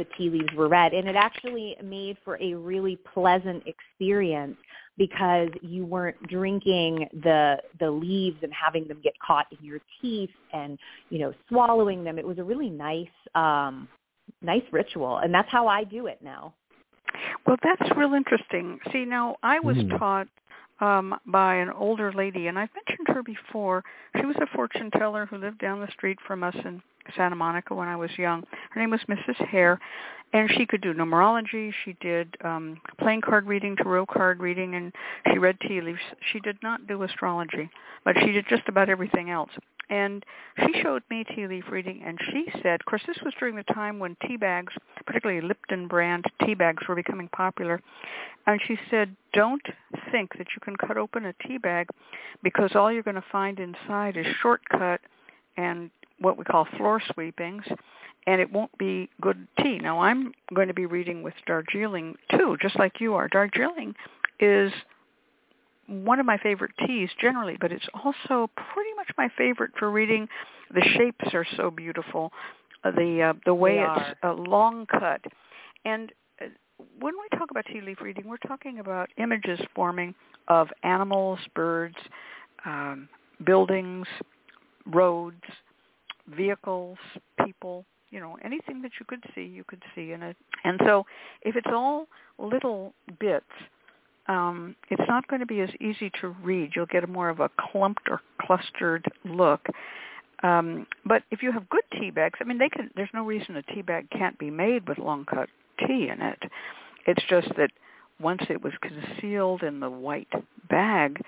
the 0.02 0.08
tea 0.18 0.30
leaves 0.30 0.54
were 0.56 0.68
read. 0.68 0.94
And 0.94 1.08
it 1.08 1.16
actually 1.16 1.78
made 1.84 2.18
for 2.26 2.38
a 2.42 2.54
really 2.56 2.98
pleasant 3.14 3.64
experience 3.68 4.58
because 4.98 5.50
you 5.62 5.86
weren't 5.86 6.22
drinking 6.28 7.08
the 7.24 7.58
the 7.80 7.90
leaves 7.90 8.38
and 8.44 8.52
having 8.54 8.88
them 8.88 9.00
get 9.04 9.14
caught 9.26 9.46
in 9.52 9.66
your 9.66 9.80
teeth 10.02 10.30
and 10.54 10.78
you 11.10 11.20
know 11.20 11.34
swallowing 11.48 12.04
them. 12.04 12.18
It 12.18 12.26
was 12.26 12.40
a 12.40 12.44
really 12.44 12.70
nice 12.70 13.08
um, 13.36 13.88
nice 14.42 14.64
ritual, 14.72 15.18
and 15.20 15.34
that's 15.34 15.50
how 15.50 15.68
I 15.68 15.84
do 15.84 16.08
it 16.08 16.20
now. 16.22 16.54
Well, 17.46 17.58
that's 17.64 17.98
real 17.98 18.14
interesting. 18.14 18.80
See, 18.92 19.06
now 19.06 19.36
I 19.44 19.60
was 19.60 19.78
Mm. 19.78 19.98
taught 20.00 20.28
um 20.82 21.16
by 21.28 21.56
an 21.56 21.70
older 21.70 22.12
lady 22.12 22.48
and 22.48 22.60
I've 22.60 22.70
mentioned 22.76 23.08
her 23.16 23.24
before. 23.24 23.84
She 24.20 24.26
was 24.26 24.36
a 24.42 24.48
fortune 24.56 24.92
teller 24.92 25.26
who 25.26 25.38
lived 25.38 25.60
down 25.60 25.80
the 25.80 25.92
street 25.92 26.18
from 26.28 26.44
us 26.44 26.56
in 26.66 26.82
Santa 27.16 27.36
Monica 27.36 27.74
when 27.74 27.88
I 27.88 27.96
was 27.96 28.12
young. 28.18 28.44
Her 28.72 28.82
name 28.82 28.92
was 28.92 29.02
Mrs. 29.08 29.36
Hare 29.48 29.80
and 30.34 30.50
she 30.58 30.66
could 30.66 30.82
do 30.82 30.94
numerology, 30.94 31.74
she 31.86 31.96
did 32.02 32.36
um 32.44 32.82
playing 33.00 33.22
card 33.22 33.46
reading, 33.46 33.76
tarot 33.76 34.08
card 34.08 34.40
reading 34.40 34.76
and 34.76 34.92
she 35.32 35.38
read 35.38 35.58
tea 35.62 35.82
leaves. 35.82 36.00
She 36.32 36.40
did 36.40 36.58
not 36.62 36.88
do 36.88 37.04
astrology, 37.04 37.70
but 38.04 38.16
she 38.20 38.32
did 38.32 38.46
just 38.50 38.68
about 38.68 38.90
everything 38.90 39.30
else. 39.30 39.52
And 39.92 40.26
she 40.58 40.82
showed 40.82 41.04
me 41.10 41.26
tea 41.26 41.48
leaf 41.48 41.66
reading 41.70 42.02
and 42.06 42.18
she 42.32 42.48
said, 42.64 42.80
of 42.80 42.86
course 42.86 43.04
this 43.06 43.18
was 43.24 43.34
during 43.38 43.58
the 43.58 43.64
time 43.64 44.00
when 44.00 44.16
tea 44.26 44.38
bags, 44.38 44.74
particularly 45.06 45.42
Lipton 45.42 45.88
brand 45.90 46.26
tea 46.46 46.54
bags 46.54 46.88
were 46.88 46.96
becoming 46.96 47.28
popular. 47.28 47.82
And 48.48 48.60
she 48.66 48.80
said, 48.90 49.16
don't 49.34 49.62
think 50.12 50.38
that 50.38 50.48
you 50.56 50.62
can 50.64 50.78
cut 50.78 50.98
open 50.98 51.26
a 51.26 51.34
tea 51.46 51.58
bag 51.58 51.90
because 52.42 52.72
all 52.74 52.92
you're 52.92 53.04
going 53.04 53.16
to 53.16 53.24
find 53.32 53.60
inside 53.60 54.16
is 54.16 54.26
shortcut 54.42 55.02
and 55.58 55.92
what 56.20 56.38
we 56.38 56.46
call 56.46 56.66
floor 56.78 57.02
sweepings 57.14 57.66
and 58.28 58.40
it 58.40 58.52
won't 58.52 58.76
be 58.78 59.10
good 59.20 59.46
tea. 59.62 59.78
Now 59.80 60.00
I'm 60.00 60.32
going 60.54 60.70
to 60.70 60.74
be 60.74 60.86
reading 60.86 61.22
with 61.22 61.34
Darjeeling 61.46 62.16
too, 62.32 62.56
just 62.62 62.78
like 62.80 63.02
you 63.02 63.16
are. 63.16 63.28
Darjeeling 63.28 63.96
is 64.40 64.72
one 65.92 66.20
of 66.20 66.26
my 66.26 66.38
favorite 66.38 66.72
teas 66.88 67.10
generally, 67.20 67.58
but 67.60 67.72
it's 67.72 67.86
also 68.04 68.50
pretty 68.56 68.94
much 68.96 69.10
my 69.18 69.30
favorite 69.38 69.72
for 69.78 69.92
reading. 69.92 70.28
The 70.74 70.82
shapes 70.96 71.34
are 71.34 71.46
so 71.58 71.70
beautiful, 71.70 72.32
uh, 72.84 72.92
the 72.92 73.22
uh, 73.22 73.34
the 73.46 73.54
way 73.54 73.80
it's 73.80 74.18
a 74.24 74.32
long 74.32 74.86
cut, 74.86 75.22
and 75.84 76.12
uh, 76.42 76.46
when 77.00 77.14
we 77.14 77.38
talk 77.38 77.52
about 77.52 77.66
tea 77.66 77.82
leaf 77.82 78.00
reading, 78.02 78.26
we're 78.26 78.38
talking 78.38 78.80
about 78.80 79.10
images 79.18 79.60
forming 79.76 80.16
of 80.48 80.70
animals, 80.84 81.40
birds, 81.56 81.98
um, 82.66 83.10
buildings, 83.46 84.08
roads, 84.88 85.44
vehicles, 86.36 86.98
people. 87.46 87.86
You 88.12 88.20
know, 88.20 88.38
anything 88.44 88.82
that 88.82 88.92
you 89.00 89.06
could 89.08 89.24
see, 89.34 89.44
you 89.44 89.64
could 89.66 89.82
see 89.96 90.12
in 90.12 90.22
it. 90.22 90.36
And 90.66 90.80
so, 90.86 91.06
if 91.44 91.56
it's 91.56 91.70
all 91.72 92.08
little 92.38 92.94
bits 93.20 93.46
um, 94.32 94.76
it's 94.90 95.04
not 95.10 95.28
going 95.28 95.42
to 95.42 95.46
be 95.46 95.60
as 95.60 95.70
easy 95.82 96.10
to 96.22 96.30
read. 96.42 96.72
You'll 96.76 96.86
get 96.86 97.04
a 97.04 97.08
more 97.08 97.30
of 97.30 97.42
a 97.42 97.50
clumped 97.60 98.08
or 98.10 98.22
clustered 98.42 99.06
look. 99.26 99.68
Um, 100.42 100.88
but 101.06 101.24
if 101.32 101.44
you 101.44 101.52
have 101.52 101.70
good 101.70 101.84
tea 102.00 102.12
bags, 102.12 102.40
I 102.42 102.46
mean, 102.46 102.58
they 102.58 102.70
can. 102.70 102.90
There's 102.96 103.10
no 103.14 103.26
reason 103.26 103.58
a 103.58 103.62
tea 103.62 103.82
bag 103.82 104.10
can't 104.10 104.40
be 104.40 104.50
made 104.50 104.88
with 104.88 104.98
long 104.98 105.26
cut 105.26 105.50
tea 105.86 106.10
in 106.10 106.22
it. 106.22 106.40
It's 107.06 107.24
just 107.30 107.50
that 107.58 107.72
once 108.20 108.44
it 108.50 108.64
was 108.64 108.74
concealed 108.82 109.64
in 109.64 109.80
the 109.82 109.90
white 109.90 110.32
bag, 110.70 111.22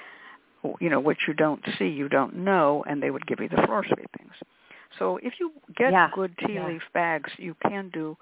you 0.80 0.90
know, 0.90 1.00
what 1.00 1.18
you 1.28 1.34
don't 1.34 1.62
see, 1.78 1.88
you 1.88 2.08
don't 2.08 2.36
know, 2.36 2.84
and 2.88 3.04
they 3.04 3.12
would 3.12 3.28
give 3.28 3.40
you 3.40 3.50
the 3.50 3.62
floor 3.66 3.84
sweepings. 3.86 4.34
So 4.98 5.18
if 5.18 5.34
you 5.40 5.52
get 5.76 5.92
Yeah, 5.92 6.10
good 6.16 6.34
tea 6.46 6.54
yeah. 6.54 6.68
leaf 6.68 6.84
bags, 6.94 7.32
you 7.38 7.56
can 7.68 7.90
do 7.94 8.16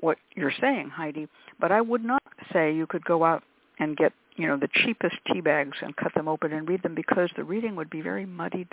what 0.00 0.18
you're 0.36 0.52
saying, 0.60 0.90
Heidi. 0.90 1.28
But 1.58 1.72
I 1.72 1.80
would 1.80 2.04
not 2.04 2.22
say 2.52 2.72
you 2.74 2.86
could 2.86 3.04
go 3.04 3.24
out 3.24 3.42
and 3.78 3.96
get 3.96 4.12
you 4.38 4.46
know 4.46 4.56
the 4.56 4.68
cheapest 4.84 5.16
tea 5.30 5.40
bags 5.40 5.76
and 5.82 5.94
cut 5.96 6.12
them 6.14 6.28
open 6.28 6.52
and 6.52 6.68
read 6.68 6.82
them 6.82 6.94
because 6.94 7.28
the 7.36 7.44
reading 7.44 7.76
would 7.76 7.90
be 7.90 8.00
very 8.00 8.24
muddied 8.24 8.68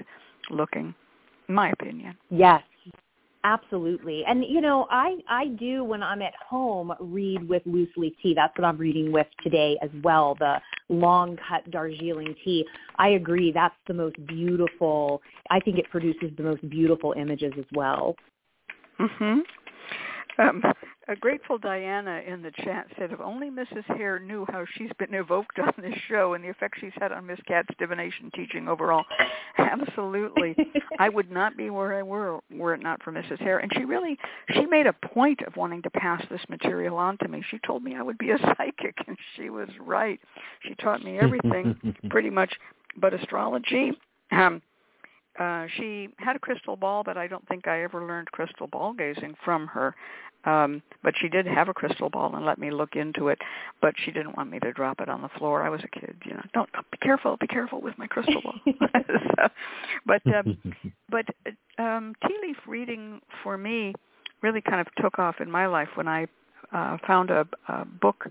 looking 0.49 0.95
in 1.49 1.55
my 1.55 1.69
opinion 1.71 2.15
Yes, 2.29 2.63
absolutely. 3.43 4.23
And 4.27 4.43
you 4.43 4.61
know, 4.61 4.87
I 4.89 5.17
I 5.29 5.47
do 5.47 5.83
when 5.83 6.01
I'm 6.03 6.21
at 6.21 6.33
home 6.35 6.93
read 6.99 7.47
with 7.47 7.61
loose 7.65 7.89
leaf 7.95 8.13
tea. 8.21 8.33
That's 8.33 8.57
what 8.57 8.65
I'm 8.65 8.77
reading 8.77 9.11
with 9.11 9.27
today 9.43 9.77
as 9.81 9.89
well. 10.03 10.35
The 10.39 10.59
long 10.89 11.37
cut 11.47 11.69
Darjeeling 11.71 12.35
tea. 12.43 12.65
I 12.97 13.09
agree. 13.09 13.51
That's 13.51 13.75
the 13.87 13.93
most 13.93 14.15
beautiful. 14.27 15.21
I 15.49 15.59
think 15.59 15.77
it 15.77 15.89
produces 15.89 16.31
the 16.37 16.43
most 16.43 16.67
beautiful 16.69 17.13
images 17.13 17.53
as 17.57 17.65
well. 17.73 18.15
mhm 18.99 19.41
um 20.37 20.61
a 21.07 21.15
grateful 21.15 21.57
Diana 21.57 22.21
in 22.25 22.41
the 22.41 22.51
chat 22.51 22.87
said, 22.97 23.11
if 23.11 23.19
only 23.19 23.49
Mrs. 23.49 23.83
Hare 23.97 24.19
knew 24.19 24.45
how 24.49 24.65
she's 24.73 24.89
been 24.97 25.13
evoked 25.13 25.59
on 25.59 25.73
this 25.77 25.93
show 26.07 26.33
and 26.33 26.43
the 26.43 26.49
effect 26.49 26.77
she's 26.79 26.91
had 26.95 27.11
on 27.11 27.25
Miss 27.25 27.39
Cat's 27.47 27.73
divination 27.77 28.31
teaching 28.33 28.67
overall. 28.67 29.05
Absolutely. 29.57 30.55
I 30.99 31.09
would 31.09 31.31
not 31.31 31.57
be 31.57 31.69
where 31.69 31.97
I 31.97 32.03
were 32.03 32.39
were 32.51 32.73
it 32.73 32.81
not 32.81 33.03
for 33.03 33.11
Mrs. 33.11 33.39
Hare. 33.39 33.59
And 33.59 33.71
she 33.75 33.85
really, 33.85 34.17
she 34.51 34.65
made 34.65 34.87
a 34.87 34.93
point 34.93 35.41
of 35.45 35.55
wanting 35.55 35.81
to 35.83 35.89
pass 35.91 36.23
this 36.29 36.41
material 36.49 36.97
on 36.97 37.17
to 37.19 37.27
me. 37.27 37.43
She 37.49 37.59
told 37.59 37.83
me 37.83 37.95
I 37.95 38.01
would 38.01 38.17
be 38.17 38.31
a 38.31 38.37
psychic, 38.57 38.97
and 39.07 39.17
she 39.35 39.49
was 39.49 39.69
right. 39.79 40.19
She 40.67 40.75
taught 40.75 41.03
me 41.03 41.19
everything 41.19 41.95
pretty 42.09 42.29
much 42.29 42.53
but 42.97 43.13
astrology. 43.13 43.91
Um, 44.31 44.61
uh, 45.39 45.67
she 45.77 46.09
had 46.17 46.35
a 46.35 46.39
crystal 46.39 46.75
ball, 46.75 47.03
but 47.03 47.17
I 47.17 47.27
don't 47.27 47.47
think 47.47 47.67
I 47.67 47.83
ever 47.83 48.05
learned 48.05 48.31
crystal 48.31 48.67
ball 48.67 48.93
gazing 48.93 49.35
from 49.43 49.67
her. 49.67 49.95
Um, 50.45 50.83
but 51.03 51.15
she 51.19 51.27
did 51.27 51.47
have 51.47 51.69
a 51.69 51.73
crystal 51.73 52.09
ball 52.09 52.35
and 52.35 52.45
let 52.45 52.59
me 52.59 52.69
look 52.69 52.95
into 52.95 53.29
it. 53.29 53.39
But 53.81 53.95
she 53.97 54.11
didn't 54.11 54.37
want 54.37 54.51
me 54.51 54.59
to 54.59 54.71
drop 54.71 55.01
it 55.01 55.09
on 55.09 55.21
the 55.21 55.29
floor. 55.39 55.63
I 55.63 55.69
was 55.69 55.81
a 55.83 55.99
kid, 55.99 56.15
you 56.23 56.33
know. 56.33 56.43
Don't, 56.53 56.69
be 56.91 56.97
careful, 57.01 57.35
be 57.37 57.47
careful 57.47 57.81
with 57.81 57.97
my 57.97 58.07
crystal 58.07 58.41
ball. 58.41 58.53
so, 59.07 59.47
but 60.05 60.21
um, 60.27 60.57
but 61.09 61.25
um, 61.79 62.13
tea 62.27 62.37
leaf 62.41 62.57
reading 62.67 63.19
for 63.43 63.57
me 63.57 63.93
really 64.41 64.61
kind 64.61 64.79
of 64.79 64.87
took 65.01 65.17
off 65.17 65.41
in 65.41 65.49
my 65.49 65.65
life 65.65 65.89
when 65.95 66.07
I 66.07 66.27
uh, 66.71 66.97
found 67.07 67.31
a, 67.31 67.47
a 67.67 67.85
book 67.85 68.27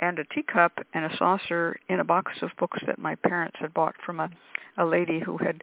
and 0.00 0.18
a 0.18 0.24
teacup 0.34 0.72
and 0.94 1.04
a 1.04 1.16
saucer 1.18 1.78
in 1.88 2.00
a 2.00 2.04
box 2.04 2.32
of 2.40 2.50
books 2.58 2.80
that 2.86 2.98
my 2.98 3.14
parents 3.16 3.56
had 3.60 3.74
bought 3.74 3.94
from 4.04 4.20
a, 4.20 4.30
a 4.78 4.84
lady 4.84 5.20
who 5.20 5.36
had 5.36 5.62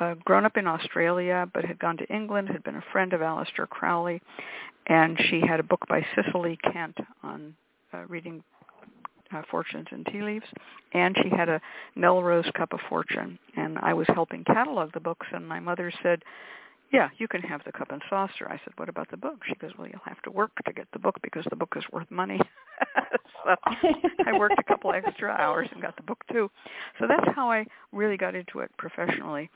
uh, 0.00 0.14
grown 0.24 0.44
up 0.44 0.56
in 0.56 0.66
Australia 0.66 1.48
but 1.52 1.64
had 1.64 1.78
gone 1.78 1.96
to 1.98 2.06
England, 2.06 2.48
had 2.48 2.64
been 2.64 2.76
a 2.76 2.84
friend 2.92 3.12
of 3.12 3.20
Aleister 3.20 3.68
Crowley, 3.68 4.20
and 4.86 5.18
she 5.28 5.40
had 5.40 5.60
a 5.60 5.64
book 5.64 5.80
by 5.88 6.04
Cicely 6.14 6.58
Kent 6.72 6.96
on 7.22 7.54
uh, 7.92 8.04
reading 8.08 8.42
uh, 9.32 9.42
fortunes 9.50 9.86
and 9.90 10.06
tea 10.06 10.22
leaves, 10.22 10.46
and 10.92 11.16
she 11.22 11.28
had 11.28 11.48
a 11.48 11.60
Melrose 11.94 12.50
Cup 12.56 12.72
of 12.72 12.80
Fortune. 12.88 13.38
And 13.56 13.78
I 13.78 13.94
was 13.94 14.06
helping 14.08 14.44
catalog 14.44 14.92
the 14.92 15.00
books, 15.00 15.26
and 15.32 15.46
my 15.46 15.60
mother 15.60 15.92
said, 16.02 16.22
yeah, 16.92 17.08
you 17.18 17.28
can 17.28 17.40
have 17.42 17.60
the 17.64 17.72
cup 17.72 17.92
and 17.92 18.02
saucer. 18.10 18.48
I 18.48 18.60
said, 18.64 18.72
what 18.76 18.88
about 18.88 19.08
the 19.10 19.16
book? 19.16 19.38
She 19.46 19.54
goes, 19.54 19.70
well, 19.78 19.86
you'll 19.86 20.00
have 20.04 20.20
to 20.22 20.30
work 20.30 20.50
to 20.66 20.72
get 20.72 20.88
the 20.92 20.98
book 20.98 21.16
because 21.22 21.44
the 21.48 21.56
book 21.56 21.74
is 21.76 21.84
worth 21.92 22.10
money. 22.10 22.40
so 23.44 23.54
I 24.26 24.36
worked 24.36 24.58
a 24.58 24.64
couple 24.64 24.92
extra 24.92 25.30
hours 25.30 25.68
and 25.72 25.80
got 25.80 25.96
the 25.96 26.02
book 26.02 26.18
too. 26.32 26.50
So 26.98 27.06
that's 27.06 27.36
how 27.36 27.48
I 27.48 27.64
really 27.92 28.16
got 28.16 28.34
into 28.34 28.58
it 28.60 28.70
professionally. 28.76 29.50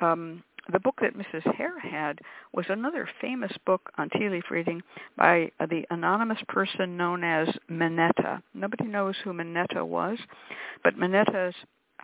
Um, 0.00 0.42
the 0.72 0.80
book 0.80 0.98
that 1.02 1.16
Mrs. 1.16 1.54
Hare 1.56 1.78
had 1.78 2.20
was 2.54 2.66
another 2.68 3.08
famous 3.20 3.52
book 3.66 3.90
on 3.98 4.08
tea 4.10 4.30
leaf 4.30 4.44
reading 4.50 4.82
by 5.16 5.50
the 5.60 5.84
anonymous 5.90 6.38
person 6.48 6.96
known 6.96 7.22
as 7.22 7.48
Minetta. 7.68 8.42
Nobody 8.54 8.84
knows 8.84 9.14
who 9.22 9.34
Minetta 9.34 9.84
was, 9.84 10.18
but 10.82 10.96
Minetta's 10.96 11.54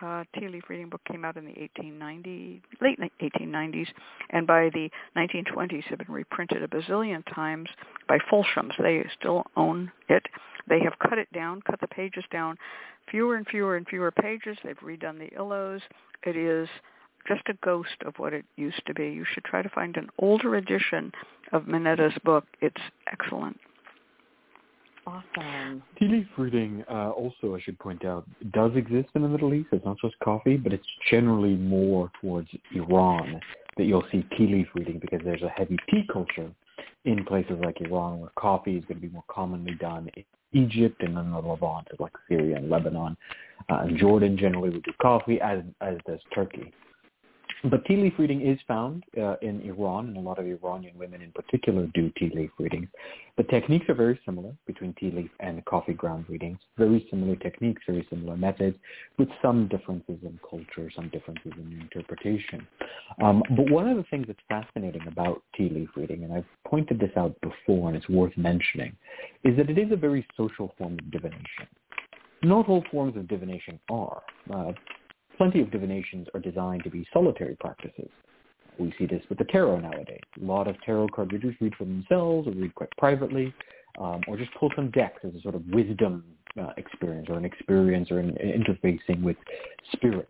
uh, 0.01 0.23
tea 0.37 0.47
leaf 0.47 0.63
reading 0.69 0.89
book 0.89 1.01
came 1.05 1.25
out 1.25 1.37
in 1.37 1.45
the 1.45 1.51
1890s, 1.51 2.61
late 2.81 2.99
1890s, 3.21 3.87
and 4.31 4.47
by 4.47 4.69
the 4.73 4.89
1920s 5.15 5.83
had 5.83 5.99
been 5.99 6.11
reprinted 6.11 6.63
a 6.63 6.67
bazillion 6.67 7.23
times 7.33 7.69
by 8.07 8.17
Foulshams. 8.31 8.73
They 8.79 9.05
still 9.19 9.43
own 9.55 9.91
it. 10.09 10.25
They 10.67 10.79
have 10.81 10.97
cut 10.99 11.17
it 11.17 11.31
down, 11.33 11.61
cut 11.61 11.79
the 11.81 11.87
pages 11.87 12.23
down, 12.31 12.57
fewer 13.09 13.35
and 13.35 13.47
fewer 13.47 13.75
and 13.75 13.87
fewer 13.87 14.11
pages. 14.11 14.57
They've 14.63 14.77
redone 14.77 15.19
the 15.19 15.35
illos. 15.35 15.81
It 16.23 16.35
is 16.35 16.69
just 17.27 17.41
a 17.47 17.53
ghost 17.63 17.95
of 18.05 18.15
what 18.17 18.33
it 18.33 18.45
used 18.55 18.81
to 18.87 18.93
be. 18.93 19.09
You 19.09 19.25
should 19.31 19.43
try 19.43 19.61
to 19.61 19.69
find 19.69 19.97
an 19.97 20.09
older 20.19 20.55
edition 20.55 21.11
of 21.51 21.63
Minetta's 21.63 22.17
book. 22.23 22.45
It's 22.61 22.81
excellent. 23.11 23.59
Awesome. 25.07 25.81
Tea 25.97 26.07
leaf 26.07 26.27
reading, 26.37 26.83
uh, 26.89 27.09
also, 27.09 27.55
I 27.55 27.61
should 27.61 27.79
point 27.79 28.05
out, 28.05 28.27
does 28.51 28.71
exist 28.75 29.09
in 29.15 29.23
the 29.23 29.27
Middle 29.27 29.53
East. 29.53 29.69
It's 29.71 29.83
not 29.83 29.97
just 29.99 30.13
coffee, 30.23 30.57
but 30.57 30.73
it's 30.73 30.85
generally 31.09 31.55
more 31.55 32.11
towards 32.21 32.49
Iran 32.75 33.41
that 33.77 33.85
you'll 33.85 34.05
see 34.11 34.23
tea 34.37 34.47
leaf 34.47 34.67
reading 34.75 34.99
because 34.99 35.21
there's 35.25 35.41
a 35.41 35.49
heavy 35.49 35.77
tea 35.89 36.07
culture 36.11 36.51
in 37.05 37.25
places 37.25 37.57
like 37.63 37.81
Iran 37.81 38.19
where 38.19 38.29
coffee 38.37 38.77
is 38.77 38.85
going 38.85 39.01
to 39.01 39.07
be 39.07 39.11
more 39.11 39.23
commonly 39.27 39.73
done 39.73 40.07
in 40.15 40.23
Egypt 40.53 41.01
and 41.01 41.17
then 41.17 41.31
the 41.31 41.39
Levant, 41.39 41.87
like 41.99 42.13
Syria 42.29 42.57
and 42.57 42.69
Lebanon. 42.69 43.17
Uh, 43.69 43.77
and 43.77 43.97
Jordan 43.97 44.37
generally 44.37 44.69
would 44.69 44.83
do 44.83 44.91
coffee, 45.01 45.41
as, 45.41 45.59
as 45.81 45.97
does 46.05 46.19
Turkey. 46.33 46.71
But 47.63 47.85
tea 47.85 47.95
leaf 47.95 48.13
reading 48.17 48.41
is 48.41 48.57
found 48.67 49.03
uh, 49.15 49.35
in 49.43 49.61
Iran, 49.61 50.07
and 50.07 50.17
a 50.17 50.19
lot 50.19 50.39
of 50.39 50.47
Iranian 50.47 50.97
women 50.97 51.21
in 51.21 51.31
particular 51.31 51.85
do 51.93 52.11
tea 52.17 52.31
leaf 52.33 52.49
readings. 52.57 52.87
The 53.37 53.43
techniques 53.43 53.87
are 53.87 53.93
very 53.93 54.19
similar 54.25 54.51
between 54.65 54.95
tea 54.95 55.11
leaf 55.11 55.29
and 55.39 55.63
coffee 55.65 55.93
ground 55.93 56.25
readings. 56.27 56.57
Very 56.75 57.05
similar 57.11 57.35
techniques, 57.35 57.83
very 57.85 58.05
similar 58.09 58.35
methods, 58.35 58.77
with 59.19 59.29
some 59.43 59.67
differences 59.67 60.17
in 60.23 60.39
culture, 60.49 60.89
some 60.95 61.09
differences 61.09 61.51
in 61.55 61.79
interpretation. 61.81 62.67
Um, 63.21 63.43
but 63.55 63.69
one 63.69 63.87
of 63.87 63.97
the 63.97 64.05
things 64.09 64.25
that's 64.27 64.39
fascinating 64.49 65.05
about 65.07 65.43
tea 65.55 65.69
leaf 65.69 65.89
reading, 65.95 66.23
and 66.23 66.33
I've 66.33 66.45
pointed 66.67 66.99
this 66.99 67.11
out 67.15 67.35
before 67.41 67.89
and 67.89 67.95
it's 67.95 68.09
worth 68.09 68.35
mentioning, 68.37 68.95
is 69.43 69.55
that 69.57 69.69
it 69.69 69.77
is 69.77 69.91
a 69.91 69.95
very 69.95 70.25
social 70.35 70.73
form 70.79 70.93
of 70.93 71.11
divination. 71.11 71.67
Not 72.41 72.67
all 72.67 72.83
forms 72.89 73.15
of 73.17 73.27
divination 73.27 73.79
are. 73.87 74.23
Uh, 74.51 74.71
plenty 75.41 75.59
of 75.59 75.71
divinations 75.71 76.27
are 76.35 76.39
designed 76.39 76.83
to 76.83 76.89
be 76.91 77.03
solitary 77.11 77.55
practices. 77.59 78.11
We 78.77 78.93
see 78.99 79.07
this 79.07 79.23
with 79.27 79.39
the 79.39 79.45
tarot 79.45 79.79
nowadays. 79.79 80.21
A 80.39 80.45
lot 80.45 80.67
of 80.67 80.75
tarot 80.85 81.07
card 81.15 81.33
readers 81.33 81.55
read 81.59 81.73
for 81.75 81.85
themselves 81.85 82.47
or 82.47 82.51
read 82.51 82.75
quite 82.75 82.91
privately, 82.99 83.51
um, 83.97 84.21
or 84.27 84.37
just 84.37 84.53
pull 84.59 84.69
some 84.75 84.91
decks 84.91 85.19
as 85.23 85.33
a 85.33 85.41
sort 85.41 85.55
of 85.55 85.65
wisdom 85.69 86.23
uh, 86.61 86.73
experience 86.77 87.25
or 87.27 87.37
an 87.37 87.45
experience 87.45 88.11
or 88.11 88.19
an, 88.19 88.37
interfacing 88.39 89.23
with 89.23 89.35
spirit. 89.93 90.27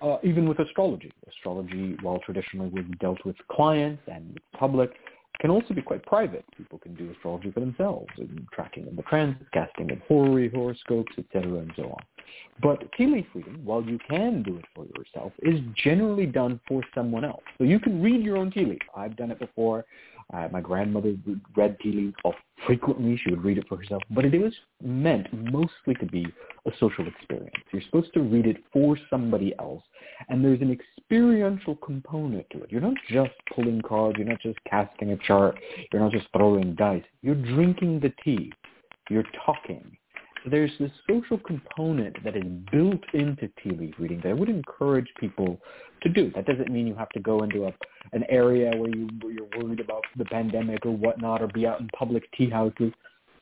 Uh, 0.00 0.18
even 0.22 0.48
with 0.48 0.60
astrology. 0.60 1.10
Astrology, 1.28 1.96
while 2.02 2.20
traditionally 2.20 2.68
was 2.68 2.84
dealt 3.00 3.18
with 3.24 3.34
clients 3.50 4.04
and 4.06 4.34
with 4.34 4.42
public, 4.56 4.92
can 5.40 5.50
also 5.50 5.74
be 5.74 5.82
quite 5.82 6.06
private. 6.06 6.44
People 6.56 6.78
can 6.78 6.94
do 6.94 7.10
astrology 7.10 7.50
for 7.50 7.58
themselves, 7.58 8.06
and 8.18 8.46
tracking 8.52 8.86
of 8.86 8.94
the 8.94 9.02
transits, 9.02 9.50
casting 9.52 9.90
of 9.90 9.98
horoscopes, 10.06 11.12
etc., 11.18 11.58
and 11.58 11.72
so 11.74 11.86
on. 11.86 12.02
But 12.62 12.90
tea 12.96 13.06
leaf 13.06 13.26
reading, 13.34 13.60
while 13.64 13.82
you 13.82 13.98
can 14.08 14.42
do 14.42 14.56
it 14.56 14.64
for 14.74 14.86
yourself, 14.96 15.32
is 15.42 15.60
generally 15.76 16.26
done 16.26 16.60
for 16.68 16.82
someone 16.94 17.24
else. 17.24 17.42
So 17.58 17.64
you 17.64 17.80
can 17.80 18.02
read 18.02 18.22
your 18.22 18.36
own 18.36 18.50
tea 18.50 18.64
leaf. 18.64 18.78
I've 18.96 19.16
done 19.16 19.30
it 19.30 19.38
before. 19.38 19.84
Uh, 20.32 20.48
my 20.50 20.60
grandmother 20.60 21.14
read 21.56 21.76
tea 21.80 21.92
leaves 21.92 22.14
frequently. 22.66 23.20
She 23.22 23.30
would 23.30 23.44
read 23.44 23.58
it 23.58 23.66
for 23.68 23.76
herself. 23.76 24.02
But 24.10 24.24
it 24.24 24.40
was 24.40 24.54
meant 24.82 25.26
mostly 25.32 25.94
to 26.00 26.06
be 26.06 26.26
a 26.66 26.70
social 26.80 27.06
experience. 27.06 27.54
You're 27.72 27.82
supposed 27.82 28.14
to 28.14 28.20
read 28.20 28.46
it 28.46 28.56
for 28.72 28.96
somebody 29.10 29.54
else. 29.58 29.82
And 30.28 30.44
there's 30.44 30.62
an 30.62 30.70
experiential 30.70 31.76
component 31.76 32.48
to 32.50 32.62
it. 32.62 32.72
You're 32.72 32.80
not 32.80 32.94
just 33.10 33.32
pulling 33.54 33.82
cards. 33.82 34.16
You're 34.16 34.28
not 34.28 34.40
just 34.40 34.58
casting 34.70 35.12
a 35.12 35.16
chart. 35.18 35.58
You're 35.92 36.02
not 36.02 36.12
just 36.12 36.26
throwing 36.34 36.74
dice. 36.74 37.04
You're 37.20 37.34
drinking 37.34 38.00
the 38.00 38.12
tea. 38.24 38.52
You're 39.10 39.24
talking 39.44 39.96
there's 40.50 40.70
this 40.78 40.90
social 41.08 41.38
component 41.38 42.22
that 42.24 42.36
is 42.36 42.44
built 42.70 43.00
into 43.14 43.48
tea 43.62 43.70
leaf 43.70 43.94
reading 43.98 44.20
that 44.22 44.30
I 44.30 44.34
would 44.34 44.48
encourage 44.48 45.08
people 45.18 45.58
to 46.02 46.08
do. 46.08 46.30
That 46.34 46.46
doesn't 46.46 46.70
mean 46.70 46.86
you 46.86 46.94
have 46.94 47.08
to 47.10 47.20
go 47.20 47.42
into 47.42 47.66
a, 47.66 47.72
an 48.12 48.24
area 48.28 48.70
where, 48.76 48.94
you, 48.94 49.08
where 49.20 49.32
you're 49.32 49.48
worried 49.62 49.80
about 49.80 50.04
the 50.16 50.24
pandemic 50.26 50.84
or 50.84 50.92
whatnot 50.92 51.42
or 51.42 51.48
be 51.48 51.66
out 51.66 51.80
in 51.80 51.88
public 51.96 52.30
tea 52.32 52.50
houses. 52.50 52.92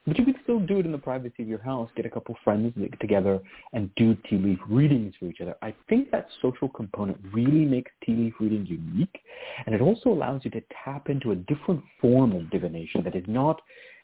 But 0.07 0.19
you 0.19 0.25
can 0.25 0.35
still 0.43 0.59
do 0.59 0.81
it 0.81 0.87
in 0.87 0.91
the 0.91 0.99
privacy 0.99 1.43
of 1.43 1.49
your 1.49 1.63
house, 1.63 1.89
get 1.95 2.07
a 2.07 2.11
couple 2.11 2.37
friends 2.43 2.75
together 3.01 3.41
and 3.73 3.89
do 3.95 4.17
tea 4.29 4.37
leaf 4.37 4.59
readings 4.69 5.15
for 5.19 5.27
each 5.27 5.41
other. 5.41 5.55
I 5.63 5.73
think 5.89 6.11
that 6.11 6.27
social 6.41 6.69
component 6.69 7.19
really 7.33 7.65
makes 7.65 7.91
tea 8.05 8.15
leaf 8.15 8.35
reading 8.41 8.67
unique, 8.67 9.21
and 9.65 9.75
it 9.75 9.81
also 9.81 10.11
allows 10.11 10.41
you 10.45 10.51
to 10.53 10.63
tap 10.85 11.09
into 11.09 11.31
a 11.31 11.37
different 11.37 11.85
form 12.01 12.33
of 12.33 12.51
divination 12.51 13.05
that 13.05 13.15
is 13.15 13.25
not 13.29 13.63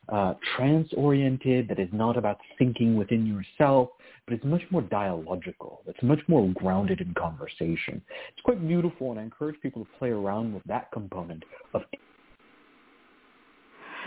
uh, 0.08 0.34
trance-oriented, 0.56 1.68
that 1.68 1.78
is 1.78 1.88
not 1.92 2.16
about 2.16 2.38
thinking 2.58 2.96
within 2.96 3.26
yourself, 3.26 3.90
but 4.26 4.34
it's 4.34 4.44
much 4.44 4.62
more 4.70 4.82
dialogical. 4.82 5.82
It's 5.86 6.02
much 6.02 6.20
more 6.28 6.48
grounded 6.54 7.00
in 7.00 7.14
conversation. 7.14 8.02
It's 8.30 8.40
quite 8.44 8.66
beautiful, 8.66 9.10
and 9.10 9.20
I 9.20 9.22
encourage 9.22 9.60
people 9.60 9.84
to 9.84 9.90
play 9.98 10.10
around 10.10 10.54
with 10.54 10.64
that 10.64 10.90
component 10.92 11.44
of 11.74 11.82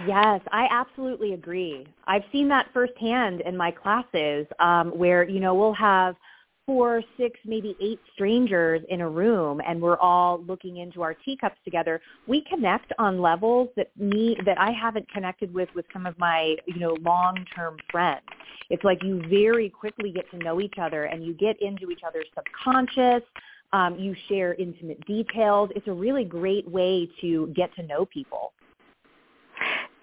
Yes, 0.07 0.41
I 0.51 0.67
absolutely 0.71 1.33
agree. 1.33 1.85
I've 2.07 2.23
seen 2.31 2.47
that 2.47 2.67
firsthand 2.73 3.41
in 3.41 3.55
my 3.55 3.69
classes 3.69 4.47
um, 4.59 4.91
where, 4.97 5.27
you 5.29 5.39
know, 5.39 5.53
we'll 5.53 5.73
have– 5.73 6.15
four, 6.65 7.02
six, 7.17 7.39
maybe 7.45 7.76
eight 7.82 8.00
strangers 8.13 8.82
in 8.89 9.02
a 9.02 9.10
room 9.10 9.62
and 9.67 9.82
we're 9.82 9.97
all 9.97 10.43
looking 10.43 10.78
into 10.78 11.02
our 11.02 11.13
teacups 11.13 11.58
together, 11.63 12.02
we 12.28 12.43
connect 12.50 12.93
on 13.00 13.21
levels 13.21 13.69
that 13.76 13.89
me 13.97 14.38
that 14.45 14.60
I 14.60 14.71
haven't 14.71 15.10
connected 15.12 15.54
with 15.54 15.69
with 15.76 15.86
some 15.91 16.06
of 16.06 16.17
my, 16.19 16.56
you 16.65 16.80
know, 16.80 16.95
long-term 17.02 17.78
friends. 17.91 18.21
It's 18.69 18.84
like 18.84 19.04
you 19.04 19.21
very 19.30 19.69
quickly 19.69 20.12
get 20.12 20.30
to 20.32 20.38
know 20.38 20.62
each 20.62 20.76
other 20.82 21.06
and 21.06 21.26
you 21.26 21.34
get 21.34 21.62
into 21.62 21.89
each 21.91 22.02
other's 22.08 22.28
subconscious. 22.36 23.24
Um, 23.74 23.97
you 23.97 24.15
share 24.28 24.54
intimate 24.56 25.06
details. 25.06 25.69
It's 25.76 25.88
a 25.88 25.93
really 25.93 26.26
great 26.26 26.69
way 26.69 27.10
to 27.21 27.47
get 27.56 27.74
to 27.76 27.84
know 27.84 28.06
people. 28.06 28.54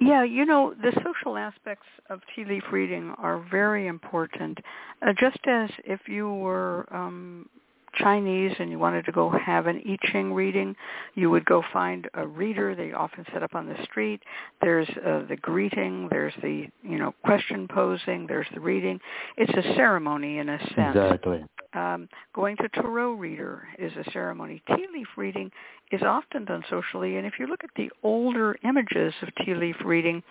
Yeah, 0.00 0.22
you 0.22 0.44
know, 0.44 0.74
the 0.80 0.92
social 1.04 1.37
aspects 1.37 1.87
of 2.08 2.20
tea 2.34 2.44
leaf 2.44 2.62
reading 2.72 3.14
are 3.18 3.44
very 3.50 3.87
important. 3.88 4.58
Uh, 5.02 5.12
just 5.18 5.38
as 5.46 5.70
if 5.84 6.00
you 6.06 6.32
were 6.32 6.87
um, 6.94 7.48
Chinese 7.94 8.53
and 8.59 8.70
you 8.70 8.79
wanted 8.79 9.05
to 9.07 9.12
go 9.12 9.31
have 9.31 9.66
an 9.66 9.83
I 9.87 9.96
Ching 10.11 10.33
reading, 10.33 10.77
you 11.14 11.31
would 11.31 11.44
go 11.44 11.62
find 11.72 12.09
a 12.14 12.27
reader. 12.27 12.74
They 12.74 12.92
often 12.92 13.24
set 13.33 13.42
up 13.42 13.55
on 13.55 13.66
the 13.66 13.77
street. 13.85 14.22
There's 14.61 14.88
uh, 15.05 15.22
the 15.29 15.37
greeting. 15.40 16.09
There's 16.11 16.35
the 16.42 16.66
you 16.83 16.98
know 16.98 17.14
question 17.24 17.68
posing. 17.68 18.27
There's 18.27 18.46
the 18.55 18.61
reading. 18.61 19.01
It's 19.37 19.53
a 19.53 19.74
ceremony 19.74 20.38
in 20.38 20.48
a 20.48 20.59
sense. 20.74 20.96
Exactly. 20.96 21.44
Um, 21.74 22.09
going 22.35 22.57
to 22.59 22.68
tarot 22.68 23.12
reader 23.12 23.68
is 23.79 23.92
a 23.92 24.11
ceremony. 24.11 24.62
Tea 24.68 24.87
leaf 24.92 25.09
reading 25.16 25.51
is 25.92 26.03
often 26.03 26.44
done 26.44 26.64
socially, 26.70 27.16
and 27.16 27.27
if 27.27 27.35
you 27.38 27.46
look 27.46 27.62
at 27.62 27.70
the 27.77 27.90
older 28.03 28.57
images 28.64 29.12
of 29.22 29.29
tea 29.44 29.55
leaf 29.55 29.77
reading, 29.85 30.22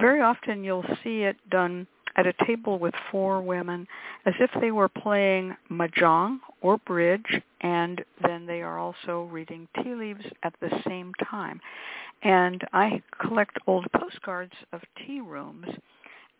very 0.00 0.22
often 0.22 0.64
you'll 0.64 0.84
see 1.04 1.22
it 1.22 1.36
done 1.50 1.86
at 2.16 2.26
a 2.26 2.32
table 2.46 2.78
with 2.78 2.94
four 3.10 3.40
women 3.40 3.86
as 4.26 4.34
if 4.40 4.50
they 4.60 4.70
were 4.70 4.88
playing 4.88 5.56
mahjong 5.70 6.38
or 6.60 6.78
bridge 6.78 7.40
and 7.60 8.04
then 8.26 8.46
they 8.46 8.62
are 8.62 8.78
also 8.78 9.28
reading 9.30 9.68
tea 9.82 9.94
leaves 9.94 10.24
at 10.42 10.54
the 10.60 10.70
same 10.86 11.12
time. 11.30 11.60
And 12.22 12.62
I 12.72 13.02
collect 13.20 13.58
old 13.66 13.86
postcards 13.92 14.52
of 14.72 14.82
tea 14.96 15.20
rooms 15.20 15.66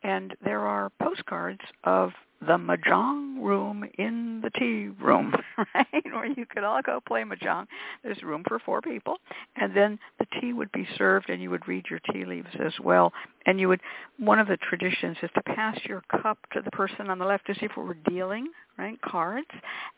and 0.02 0.34
there 0.44 0.66
are 0.66 0.90
postcards 1.00 1.60
of 1.84 2.12
the 2.46 2.58
mahjong 2.58 3.40
room 3.40 3.84
in 3.98 4.40
the 4.42 4.50
tea 4.50 4.88
room, 5.00 5.32
right? 5.74 6.04
Where 6.04 6.26
you 6.26 6.44
could 6.44 6.64
all 6.64 6.82
go 6.82 7.00
play 7.06 7.22
mahjong. 7.22 7.66
There's 8.02 8.22
room 8.22 8.42
for 8.48 8.58
four 8.58 8.80
people, 8.80 9.18
and 9.56 9.76
then 9.76 9.98
the 10.18 10.26
tea 10.40 10.52
would 10.52 10.72
be 10.72 10.86
served, 10.98 11.30
and 11.30 11.40
you 11.40 11.50
would 11.50 11.68
read 11.68 11.86
your 11.88 12.00
tea 12.12 12.24
leaves 12.24 12.48
as 12.64 12.72
well. 12.82 13.12
And 13.46 13.60
you 13.60 13.68
would. 13.68 13.80
One 14.18 14.38
of 14.38 14.48
the 14.48 14.56
traditions 14.56 15.16
is 15.22 15.30
to 15.34 15.42
pass 15.42 15.78
your 15.84 16.02
cup 16.20 16.38
to 16.52 16.60
the 16.62 16.70
person 16.72 17.08
on 17.10 17.18
the 17.18 17.24
left, 17.24 17.46
to 17.46 17.54
see 17.54 17.66
if 17.66 17.72
we 17.76 17.84
were 17.84 17.96
dealing, 18.08 18.48
right? 18.76 19.00
Cards, 19.02 19.48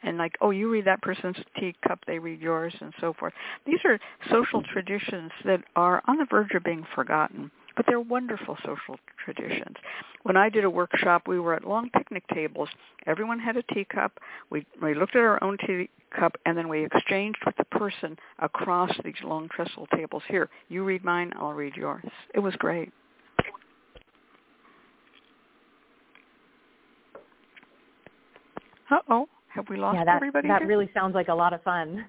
and 0.03 0.19
like, 0.19 0.37
oh, 0.41 0.51
you 0.51 0.71
read 0.71 0.87
that 0.87 1.03
person's 1.03 1.37
tea 1.59 1.75
cup, 1.87 2.01
they 2.07 2.19
read 2.19 2.41
yours, 2.41 2.75
and 2.81 2.93
so 3.01 3.15
forth. 3.15 3.33
These 3.67 3.81
are 3.85 3.99
social 4.31 4.63
traditions 4.63 5.31
that 5.45 5.63
are 5.77 6.03
on 6.07 6.19
the 6.19 6.27
verge 6.31 6.53
of 6.55 6.65
being 6.65 6.87
forgotten 6.95 7.51
but 7.77 7.87
they're 7.87 8.01
wonderful 8.01 8.57
social 8.65 8.97
traditions. 9.25 9.77
When 10.23 10.37
I 10.37 10.49
did 10.49 10.65
a 10.65 10.71
workshop, 10.71 11.23
we 11.27 11.39
were 11.41 11.55
at 11.55 11.67
long 11.67 11.91
picnic 11.91 12.25
tables. 12.33 12.69
Everyone 13.07 13.39
had 13.39 13.57
a 13.57 13.63
teacup. 13.75 14.19
We 14.51 14.67
we 14.83 14.95
looked 14.95 15.17
at 15.17 15.23
our 15.23 15.43
own 15.43 15.59
teacup, 15.59 16.37
and 16.47 16.57
then 16.57 16.69
we 16.69 16.85
exchanged 16.85 17.39
with 17.45 17.57
the 17.57 17.65
person 17.65 18.17
across 18.39 18.91
these 19.05 19.15
long 19.23 19.49
trestle 19.49 19.87
tables. 19.95 20.23
Here, 20.29 20.49
you 20.69 20.85
read 20.85 21.05
mine, 21.05 21.33
I'll 21.37 21.53
read 21.53 21.75
yours. 21.77 22.05
It 22.35 22.41
was 22.41 22.55
great. 22.57 22.93
Uh 28.91 28.99
oh, 29.09 29.29
have 29.49 29.69
we 29.69 29.77
lost 29.77 29.97
yeah, 29.97 30.05
that, 30.05 30.17
everybody? 30.17 30.49
That 30.49 30.61
here? 30.61 30.69
really 30.69 30.91
sounds 30.95 31.15
like 31.15 31.29
a 31.29 31.35
lot 31.35 31.53
of 31.53 31.63
fun. 31.63 32.07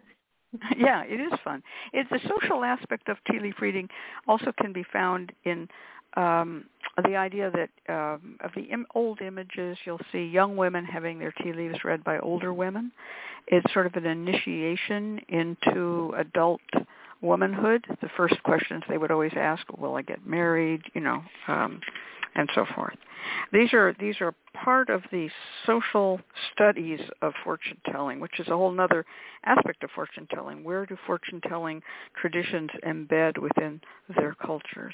yeah, 0.77 1.03
it 1.03 1.19
is 1.19 1.37
fun. 1.43 1.61
It's 1.93 2.09
the 2.09 2.19
social 2.29 2.63
aspect 2.63 3.09
of 3.09 3.17
tea 3.29 3.39
leaf 3.39 3.55
reading 3.61 3.89
also 4.27 4.51
can 4.59 4.73
be 4.73 4.83
found 4.91 5.31
in 5.43 5.67
um, 6.15 6.65
the 7.03 7.15
idea 7.15 7.51
that 7.51 7.93
um, 7.93 8.37
of 8.41 8.51
the 8.55 8.63
Im- 8.63 8.87
old 8.95 9.21
images, 9.21 9.77
you'll 9.85 9.99
see 10.11 10.25
young 10.25 10.55
women 10.55 10.85
having 10.85 11.19
their 11.19 11.33
tea 11.43 11.51
leaves 11.51 11.83
read 11.83 12.03
by 12.03 12.19
older 12.19 12.53
women. 12.53 12.91
It's 13.47 13.71
sort 13.73 13.85
of 13.85 13.95
an 13.95 14.05
initiation 14.05 15.19
into 15.27 16.13
adult 16.17 16.61
womanhood. 17.21 17.85
The 18.01 18.09
first 18.15 18.41
questions 18.43 18.83
they 18.87 18.97
would 18.97 19.11
always 19.11 19.33
ask, 19.35 19.65
"Will 19.77 19.95
I 19.95 20.01
get 20.01 20.25
married?" 20.25 20.81
You 20.93 21.01
know, 21.01 21.23
um, 21.47 21.81
and 22.36 22.50
so 22.54 22.65
forth. 22.76 22.95
These 23.52 23.74
are 23.74 23.95
these 24.00 24.15
are 24.21 24.34
part 24.54 24.89
of 24.89 25.02
the 25.12 25.30
social 25.65 26.19
studies 26.52 27.00
of 27.21 27.34
fortune 27.43 27.78
telling, 27.91 28.19
which 28.19 28.39
is 28.39 28.48
a 28.48 28.52
whole 28.52 28.80
other 28.80 29.06
aspect 29.45 29.84
of 29.84 29.89
fortune 29.91 30.28
telling. 30.34 30.63
Where 30.63 30.86
do 30.86 30.98
fortune 31.08 31.41
telling 31.48 31.82
traditions 32.19 32.69
embed 32.86 33.38
within 33.38 33.82
their 34.15 34.36
cultures? 34.36 34.93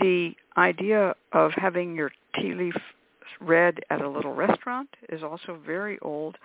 The 0.00 0.32
idea 0.56 1.14
of 1.32 1.52
having 1.52 1.94
your 1.94 2.10
tea 2.34 2.54
leaf 2.54 2.74
read 3.40 3.80
at 3.90 4.00
a 4.00 4.08
little 4.08 4.34
restaurant 4.34 4.88
is 5.08 5.22
also 5.22 5.58
very 5.64 5.98
old, 6.00 6.36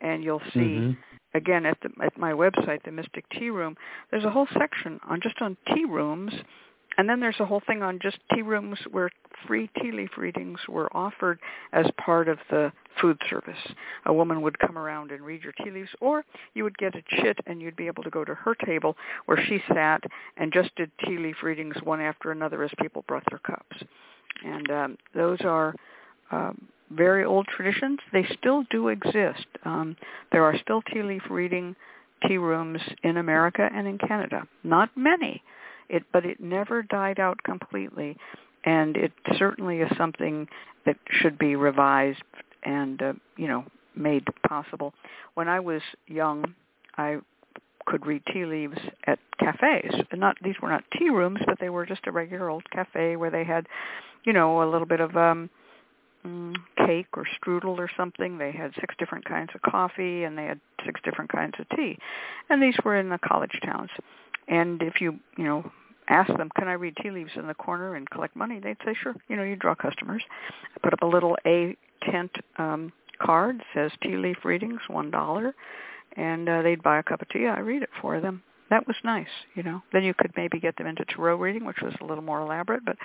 and 0.00 0.22
you'll 0.22 0.42
see 0.52 0.60
Mm-hmm. 0.60 0.92
again 1.34 1.66
at 1.66 1.78
the 1.82 1.90
at 2.04 2.16
my 2.18 2.32
website, 2.32 2.82
the 2.84 2.92
Mystic 2.92 3.24
Tea 3.30 3.50
Room. 3.50 3.76
There's 4.10 4.24
a 4.24 4.30
whole 4.30 4.48
section 4.58 5.00
on 5.08 5.20
just 5.22 5.40
on 5.40 5.56
tea 5.74 5.84
rooms 5.84 6.32
and 7.00 7.08
then 7.08 7.18
there's 7.18 7.40
a 7.40 7.46
whole 7.46 7.62
thing 7.66 7.82
on 7.82 7.98
just 7.98 8.18
tea 8.34 8.42
rooms 8.42 8.78
where 8.90 9.08
free 9.46 9.70
tea 9.80 9.90
leaf 9.90 10.10
readings 10.18 10.58
were 10.68 10.94
offered 10.94 11.38
as 11.72 11.86
part 11.96 12.28
of 12.28 12.36
the 12.50 12.70
food 13.00 13.16
service. 13.30 13.56
A 14.04 14.12
woman 14.12 14.42
would 14.42 14.58
come 14.58 14.76
around 14.76 15.10
and 15.10 15.24
read 15.24 15.42
your 15.42 15.54
tea 15.64 15.70
leaves, 15.70 15.88
or 16.02 16.26
you 16.52 16.62
would 16.62 16.76
get 16.76 16.94
a 16.94 17.02
chit 17.08 17.38
and 17.46 17.62
you'd 17.62 17.74
be 17.74 17.86
able 17.86 18.02
to 18.02 18.10
go 18.10 18.22
to 18.22 18.34
her 18.34 18.54
table 18.66 18.98
where 19.24 19.42
she 19.46 19.62
sat 19.72 20.04
and 20.36 20.52
just 20.52 20.76
did 20.76 20.90
tea 21.02 21.16
leaf 21.16 21.36
readings 21.42 21.74
one 21.84 22.02
after 22.02 22.32
another 22.32 22.62
as 22.62 22.70
people 22.82 23.02
brought 23.08 23.24
their 23.30 23.38
cups. 23.38 23.82
And 24.44 24.70
um, 24.70 24.98
those 25.14 25.38
are 25.40 25.74
um, 26.30 26.68
very 26.90 27.24
old 27.24 27.46
traditions. 27.46 27.98
They 28.12 28.26
still 28.38 28.64
do 28.70 28.88
exist. 28.88 29.46
Um, 29.64 29.96
there 30.32 30.44
are 30.44 30.58
still 30.58 30.82
tea 30.82 31.02
leaf 31.02 31.22
reading 31.30 31.74
tea 32.28 32.36
rooms 32.36 32.82
in 33.04 33.16
America 33.16 33.70
and 33.74 33.88
in 33.88 33.96
Canada. 33.96 34.46
Not 34.64 34.90
many 34.94 35.42
it, 35.90 36.04
but 36.12 36.24
it 36.24 36.40
never 36.40 36.82
died 36.82 37.18
out 37.18 37.42
completely, 37.42 38.16
and 38.64 38.96
it 38.96 39.12
certainly 39.36 39.78
is 39.78 39.90
something 39.96 40.48
that 40.86 40.96
should 41.10 41.38
be 41.38 41.56
revised 41.56 42.22
and 42.62 43.02
uh, 43.02 43.12
you 43.36 43.48
know 43.48 43.64
made 43.94 44.24
possible. 44.48 44.94
When 45.34 45.48
I 45.48 45.60
was 45.60 45.82
young, 46.06 46.54
I 46.96 47.18
could 47.86 48.06
read 48.06 48.22
tea 48.32 48.44
leaves 48.44 48.78
at 49.06 49.18
cafes. 49.38 49.92
Not 50.14 50.36
these 50.42 50.54
were 50.62 50.68
not 50.68 50.84
tea 50.98 51.10
rooms, 51.10 51.40
but 51.46 51.58
they 51.60 51.70
were 51.70 51.86
just 51.86 52.06
a 52.06 52.12
regular 52.12 52.48
old 52.48 52.68
cafe 52.70 53.16
where 53.16 53.30
they 53.30 53.44
had, 53.44 53.66
you 54.24 54.32
know, 54.32 54.62
a 54.62 54.70
little 54.70 54.86
bit 54.86 55.00
of 55.00 55.16
um 55.16 55.50
mm, 56.24 56.54
cake 56.86 57.08
or 57.14 57.26
strudel 57.36 57.78
or 57.78 57.90
something. 57.96 58.38
They 58.38 58.52
had 58.52 58.72
six 58.80 58.94
different 58.98 59.24
kinds 59.24 59.50
of 59.54 59.62
coffee 59.62 60.24
and 60.24 60.36
they 60.36 60.44
had 60.44 60.60
six 60.84 61.00
different 61.02 61.32
kinds 61.32 61.54
of 61.58 61.68
tea. 61.76 61.98
And 62.48 62.62
these 62.62 62.76
were 62.84 62.96
in 62.96 63.08
the 63.08 63.18
college 63.18 63.58
towns. 63.64 63.90
And 64.50 64.82
if 64.82 65.00
you, 65.00 65.18
you 65.38 65.44
know, 65.44 65.70
ask 66.08 66.28
them, 66.36 66.50
can 66.58 66.68
I 66.68 66.72
read 66.72 66.96
tea 67.00 67.10
leaves 67.10 67.30
in 67.36 67.46
the 67.46 67.54
corner 67.54 67.94
and 67.94 68.10
collect 68.10 68.36
money? 68.36 68.58
They'd 68.58 68.76
say, 68.84 68.94
sure. 69.00 69.14
You 69.28 69.36
know, 69.36 69.44
you 69.44 69.56
draw 69.56 69.74
customers. 69.74 70.22
I 70.76 70.80
put 70.82 70.92
up 70.92 71.02
a 71.02 71.06
little 71.06 71.38
A 71.46 71.76
tent 72.02 72.32
um, 72.58 72.92
card, 73.22 73.62
says 73.72 73.92
tea 74.02 74.16
leaf 74.16 74.38
readings, 74.44 74.80
one 74.88 75.10
dollar, 75.10 75.54
and 76.16 76.48
uh, 76.48 76.62
they'd 76.62 76.82
buy 76.82 76.98
a 76.98 77.02
cup 77.02 77.22
of 77.22 77.28
tea. 77.28 77.46
I 77.46 77.60
read 77.60 77.82
it 77.82 77.90
for 78.02 78.20
them. 78.20 78.42
That 78.70 78.86
was 78.86 78.96
nice, 79.02 79.26
you 79.54 79.64
know. 79.64 79.82
Then 79.92 80.04
you 80.04 80.14
could 80.14 80.32
maybe 80.36 80.60
get 80.60 80.76
them 80.76 80.86
into 80.86 81.04
tarot 81.04 81.36
reading, 81.36 81.64
which 81.64 81.80
was 81.82 81.92
a 82.00 82.04
little 82.04 82.22
more 82.22 82.40
elaborate, 82.40 82.84
but 82.84 82.96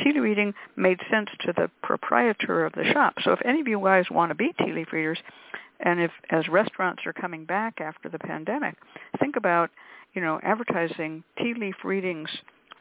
tea 0.00 0.18
reading 0.18 0.54
made 0.76 1.00
sense 1.10 1.28
to 1.40 1.52
the 1.52 1.68
proprietor 1.82 2.64
of 2.64 2.72
the 2.74 2.84
shop. 2.92 3.14
So 3.24 3.32
if 3.32 3.40
any 3.44 3.60
of 3.60 3.66
you 3.66 3.80
guys 3.80 4.04
want 4.10 4.30
to 4.30 4.36
be 4.36 4.52
tea 4.58 4.72
leaf 4.72 4.92
readers, 4.92 5.18
and 5.80 6.00
if 6.00 6.12
as 6.30 6.48
restaurants 6.48 7.02
are 7.04 7.12
coming 7.12 7.44
back 7.44 7.80
after 7.80 8.08
the 8.08 8.18
pandemic, 8.18 8.76
think 9.18 9.36
about 9.36 9.70
you 10.14 10.22
know, 10.22 10.40
advertising 10.42 11.22
tea 11.38 11.54
leaf 11.54 11.76
readings 11.84 12.30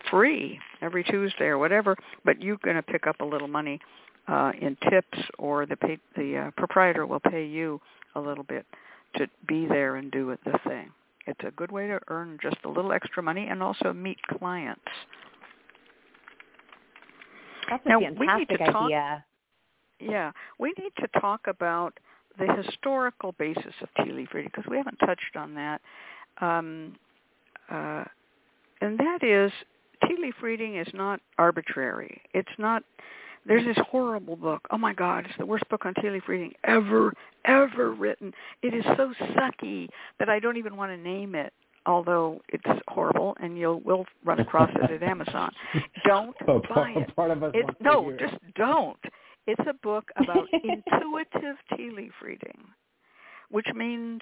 free 0.09 0.59
every 0.81 1.03
Tuesday 1.03 1.45
or 1.45 1.57
whatever, 1.57 1.95
but 2.23 2.41
you're 2.41 2.57
going 2.63 2.75
to 2.75 2.83
pick 2.83 3.07
up 3.07 3.19
a 3.19 3.25
little 3.25 3.47
money 3.47 3.79
uh, 4.27 4.51
in 4.59 4.77
tips, 4.89 5.17
or 5.37 5.65
the 5.65 5.75
pay, 5.75 5.97
the 6.15 6.37
uh, 6.37 6.51
proprietor 6.57 7.05
will 7.05 7.19
pay 7.19 7.45
you 7.45 7.79
a 8.15 8.19
little 8.19 8.43
bit 8.43 8.65
to 9.15 9.27
be 9.47 9.65
there 9.65 9.95
and 9.95 10.11
do 10.11 10.31
it 10.31 10.39
the 10.45 10.59
thing. 10.67 10.91
It's 11.25 11.39
a 11.45 11.51
good 11.51 11.71
way 11.71 11.87
to 11.87 11.99
earn 12.09 12.37
just 12.41 12.57
a 12.65 12.69
little 12.69 12.91
extra 12.91 13.21
money 13.21 13.47
and 13.49 13.61
also 13.61 13.93
meet 13.93 14.17
clients. 14.37 14.81
That's 17.69 17.85
a 17.85 17.89
now, 17.89 17.99
fantastic 17.99 18.19
we 18.19 18.37
need 18.37 18.65
to 18.65 18.71
talk, 18.71 18.85
idea. 18.85 19.25
Yeah, 19.99 20.31
we 20.59 20.73
need 20.77 20.91
to 20.99 21.19
talk 21.19 21.41
about 21.47 21.97
the 22.37 22.47
historical 22.53 23.33
basis 23.33 23.73
of 23.81 23.89
tea 23.97 24.11
leaf 24.11 24.29
reading 24.33 24.51
because 24.53 24.69
we 24.69 24.77
haven't 24.77 24.97
touched 24.97 25.35
on 25.35 25.55
that. 25.55 25.81
Um, 26.39 26.93
uh, 27.71 28.03
and 28.82 28.97
that 28.99 29.23
is 29.23 29.51
tea 30.08 30.15
leaf 30.21 30.36
reading 30.41 30.75
is 30.77 30.88
not 30.93 31.19
arbitrary. 31.38 32.21
It's 32.34 32.49
not. 32.58 32.84
There's 33.45 33.63
this 33.65 33.77
horrible 33.89 34.36
book. 34.36 34.62
Oh 34.71 34.77
my 34.77 34.93
God, 34.93 35.25
it's 35.25 35.38
the 35.38 35.45
worst 35.45 35.67
book 35.69 35.86
on 35.86 35.93
tea 36.01 36.10
leaf 36.10 36.23
reading 36.27 36.51
ever, 36.65 37.13
ever 37.45 37.93
written. 37.93 38.34
It 38.62 38.73
is 38.73 38.84
so 38.97 39.13
sucky 39.36 39.88
that 40.19 40.27
I 40.30 40.39
don't 40.39 40.58
even 40.58 40.75
want 40.75 40.91
to 40.91 40.97
name 40.97 41.34
it. 41.36 41.53
Although 41.86 42.41
it's 42.49 42.65
horrible, 42.89 43.38
and 43.39 43.58
you 43.58 43.82
will 43.86 44.06
run 44.25 44.41
across 44.41 44.69
it 44.75 44.91
at 44.91 45.01
Amazon. 45.01 45.49
Don't 46.06 46.36
Oh, 46.45 46.62
buy 46.75 46.91
it. 46.97 47.15
part 47.15 47.32
of 47.32 47.41
us 47.43 47.51
It, 47.53 47.65
no, 47.80 48.10
it. 48.10 48.19
just 48.19 48.36
don't. 48.56 48.97
It's 49.47 49.62
a 49.69 49.73
book 49.82 50.10
about 50.17 50.49
intuitive 50.51 51.56
tea 51.77 51.89
leaf 51.95 52.12
reading, 52.21 52.58
which 53.51 53.67
means 53.73 54.19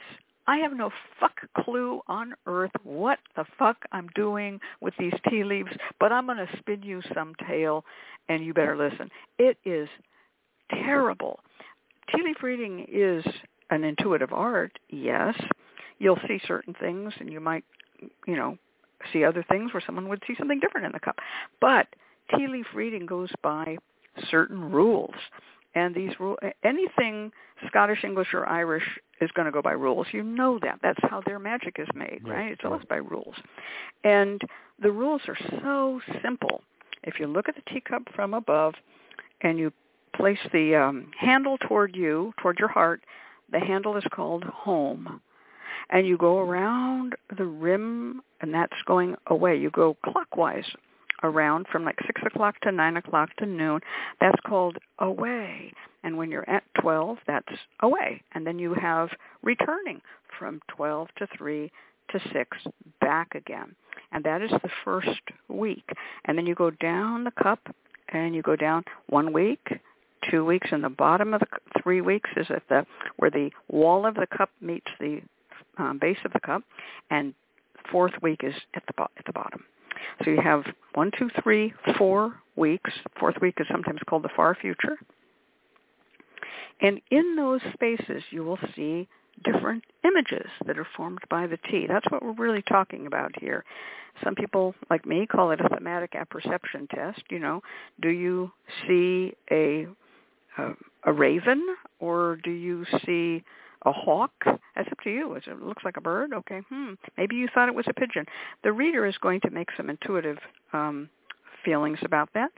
I 0.47 0.57
have 0.57 0.73
no 0.73 0.91
fuck 1.19 1.39
clue 1.63 2.01
on 2.07 2.33
earth 2.45 2.71
what 2.83 3.19
the 3.35 3.45
fuck 3.57 3.77
I'm 3.91 4.07
doing 4.15 4.59
with 4.81 4.93
these 4.99 5.13
tea 5.29 5.43
leaves, 5.43 5.71
but 5.99 6.11
I'm 6.11 6.25
going 6.25 6.37
to 6.37 6.57
spin 6.57 6.83
you 6.83 7.01
some 7.13 7.33
tale 7.47 7.83
and 8.29 8.45
you 8.45 8.53
better 8.53 8.77
listen. 8.77 9.09
It 9.39 9.57
is 9.65 9.89
terrible. 10.69 11.39
Tea 12.13 12.21
leaf 12.23 12.43
reading 12.43 12.85
is 12.91 13.25
an 13.71 13.83
intuitive 13.83 14.31
art, 14.31 14.77
yes. 14.89 15.35
You'll 15.97 16.19
see 16.27 16.39
certain 16.47 16.75
things 16.79 17.13
and 17.19 17.31
you 17.31 17.39
might, 17.39 17.63
you 18.27 18.35
know, 18.35 18.57
see 19.11 19.23
other 19.23 19.43
things 19.49 19.73
where 19.73 19.83
someone 19.85 20.07
would 20.09 20.21
see 20.27 20.35
something 20.37 20.59
different 20.59 20.85
in 20.85 20.91
the 20.91 20.99
cup. 20.99 21.17
But 21.59 21.87
tea 22.35 22.47
leaf 22.47 22.67
reading 22.73 23.05
goes 23.05 23.29
by 23.41 23.77
certain 24.29 24.71
rules. 24.71 25.15
And 25.75 25.93
these 25.93 26.11
rules, 26.19 26.37
anything 26.63 27.31
Scottish, 27.67 28.03
English, 28.03 28.33
or 28.33 28.47
Irish 28.47 28.83
is 29.21 29.29
going 29.31 29.45
to 29.45 29.51
go 29.51 29.61
by 29.61 29.71
rules. 29.73 30.07
You 30.11 30.23
know 30.23 30.59
that. 30.61 30.79
That's 30.81 30.99
how 31.03 31.21
their 31.25 31.39
magic 31.39 31.75
is 31.79 31.87
made, 31.93 32.21
Yes, 32.25 32.33
right? 32.33 32.51
It's 32.51 32.63
right. 32.63 32.71
always 32.71 32.85
by 32.85 32.97
rules. 32.97 33.35
And 34.03 34.41
the 34.81 34.91
rules 34.91 35.21
are 35.27 35.37
so 35.61 36.01
simple. 36.21 36.61
If 37.03 37.19
you 37.19 37.27
look 37.27 37.47
at 37.47 37.55
the 37.55 37.61
teacup 37.71 38.03
from 38.15 38.33
above 38.33 38.73
and 39.41 39.57
you 39.57 39.71
place 40.15 40.39
the 40.53 40.75
um, 40.75 41.11
handle 41.17 41.57
toward 41.57 41.95
you, 41.95 42.33
toward 42.41 42.57
your 42.59 42.69
heart, 42.69 43.01
the 43.51 43.59
handle 43.59 43.95
is 43.97 44.03
called 44.11 44.43
home. 44.43 45.21
And 45.89 46.07
you 46.07 46.17
go 46.17 46.39
around 46.39 47.15
the 47.37 47.45
rim, 47.45 48.21
and 48.41 48.53
that's 48.53 48.73
going 48.85 49.15
away. 49.27 49.57
You 49.57 49.69
go 49.69 49.95
clockwise 50.03 50.65
around 51.23 51.67
from 51.71 51.85
like 51.85 51.97
6 52.05 52.21
o'clock 52.25 52.59
to 52.61 52.71
9 52.71 52.97
o'clock 52.97 53.35
to 53.37 53.45
noon. 53.45 53.81
That's 54.19 54.39
called 54.45 54.77
away. 54.99 55.73
And 56.03 56.17
when 56.17 56.31
you're 56.31 56.49
at 56.49 56.63
12, 56.81 57.17
that's 57.25 57.57
away. 57.81 58.21
And 58.33 58.45
then 58.45 58.59
you 58.59 58.73
have 58.73 59.09
returning 59.41 60.01
from 60.37 60.61
12 60.67 61.07
to 61.17 61.27
3 61.37 61.71
to 62.11 62.19
6 62.31 62.57
back 63.01 63.33
again. 63.35 63.75
And 64.11 64.23
that 64.23 64.41
is 64.41 64.51
the 64.51 64.69
first 64.83 65.21
week. 65.47 65.89
And 66.25 66.37
then 66.37 66.45
you 66.45 66.55
go 66.55 66.69
down 66.69 67.23
the 67.23 67.31
cup 67.31 67.59
and 68.09 68.35
you 68.35 68.41
go 68.41 68.55
down 68.55 68.83
one 69.09 69.33
week, 69.33 69.67
two 70.29 70.45
weeks, 70.45 70.67
and 70.71 70.83
the 70.83 70.89
bottom 70.89 71.33
of 71.33 71.39
the 71.39 71.47
three 71.81 72.01
weeks 72.01 72.29
is 72.37 72.47
at 72.49 72.63
the 72.69 72.85
where 73.17 73.31
the 73.31 73.49
wall 73.67 74.05
of 74.05 74.15
the 74.15 74.27
cup 74.27 74.49
meets 74.61 74.87
the 74.99 75.21
um, 75.77 75.97
base 75.99 76.17
of 76.23 76.33
the 76.33 76.39
cup, 76.39 76.63
and 77.09 77.33
fourth 77.91 78.13
week 78.21 78.41
is 78.43 78.53
at 78.75 78.83
the 78.87 78.93
bo- 78.95 79.09
at 79.17 79.25
the 79.25 79.33
bottom. 79.33 79.63
So 80.23 80.31
you 80.31 80.41
have 80.41 80.63
one, 80.93 81.11
two, 81.17 81.29
three, 81.43 81.73
four 81.97 82.35
weeks. 82.55 82.91
Fourth 83.19 83.35
week 83.41 83.55
is 83.59 83.67
sometimes 83.71 83.99
called 84.07 84.23
the 84.23 84.29
far 84.35 84.55
future. 84.55 84.97
And 86.81 87.01
in 87.11 87.35
those 87.35 87.61
spaces, 87.73 88.23
you 88.31 88.43
will 88.43 88.59
see 88.75 89.07
different 89.43 89.83
images 90.03 90.47
that 90.65 90.77
are 90.77 90.87
formed 90.95 91.19
by 91.29 91.47
the 91.47 91.57
tea. 91.69 91.85
That's 91.87 92.09
what 92.09 92.23
we're 92.23 92.33
really 92.33 92.63
talking 92.63 93.07
about 93.07 93.31
here. 93.39 93.63
Some 94.23 94.35
people, 94.35 94.73
like 94.89 95.05
me, 95.05 95.25
call 95.25 95.51
it 95.51 95.59
a 95.59 95.69
thematic 95.69 96.15
apperception 96.15 96.87
test. 96.87 97.21
You 97.29 97.39
know, 97.39 97.61
do 98.01 98.09
you 98.09 98.51
see 98.87 99.33
a 99.51 99.87
a, 100.57 100.71
a 101.03 101.11
raven 101.11 101.75
or 101.99 102.37
do 102.43 102.51
you 102.51 102.85
see 103.05 103.43
a 103.85 103.91
hawk? 103.91 104.31
That's 104.45 104.91
up 104.91 104.99
to 105.03 105.09
you. 105.09 105.33
It 105.33 105.43
looks 105.61 105.83
like 105.83 105.97
a 105.97 106.01
bird. 106.01 106.33
Okay, 106.33 106.61
hmm. 106.69 106.93
Maybe 107.17 107.35
you 107.35 107.47
thought 107.53 107.69
it 107.69 107.75
was 107.75 107.85
a 107.87 107.93
pigeon. 107.93 108.25
The 108.63 108.71
reader 108.71 109.05
is 109.05 109.17
going 109.19 109.41
to 109.41 109.49
make 109.49 109.69
some 109.77 109.89
intuitive 109.89 110.37
um, 110.73 111.09
feelings 111.63 111.99
about 112.03 112.29
that, 112.33 112.51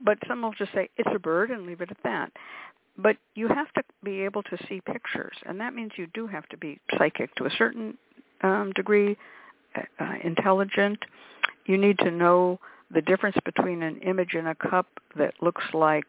but 0.00 0.18
some 0.26 0.42
will 0.42 0.52
just 0.52 0.72
say 0.72 0.88
it's 0.96 1.10
a 1.14 1.18
bird 1.18 1.50
and 1.50 1.66
leave 1.66 1.80
it 1.80 1.90
at 1.90 2.02
that. 2.04 2.32
But 2.96 3.16
you 3.34 3.48
have 3.48 3.72
to 3.72 3.82
be 4.04 4.20
able 4.20 4.42
to 4.44 4.56
see 4.68 4.80
pictures, 4.80 5.36
and 5.46 5.60
that 5.60 5.74
means 5.74 5.92
you 5.96 6.06
do 6.14 6.26
have 6.26 6.48
to 6.50 6.56
be 6.56 6.78
psychic 6.96 7.34
to 7.36 7.46
a 7.46 7.50
certain 7.50 7.98
um, 8.42 8.72
degree, 8.74 9.16
uh, 9.76 10.14
intelligent. 10.22 10.98
You 11.66 11.76
need 11.76 11.98
to 11.98 12.10
know 12.10 12.60
the 12.92 13.02
difference 13.02 13.36
between 13.44 13.82
an 13.82 13.98
image 14.02 14.34
in 14.34 14.46
a 14.46 14.54
cup 14.54 14.86
that 15.16 15.34
looks 15.40 15.64
like 15.72 16.06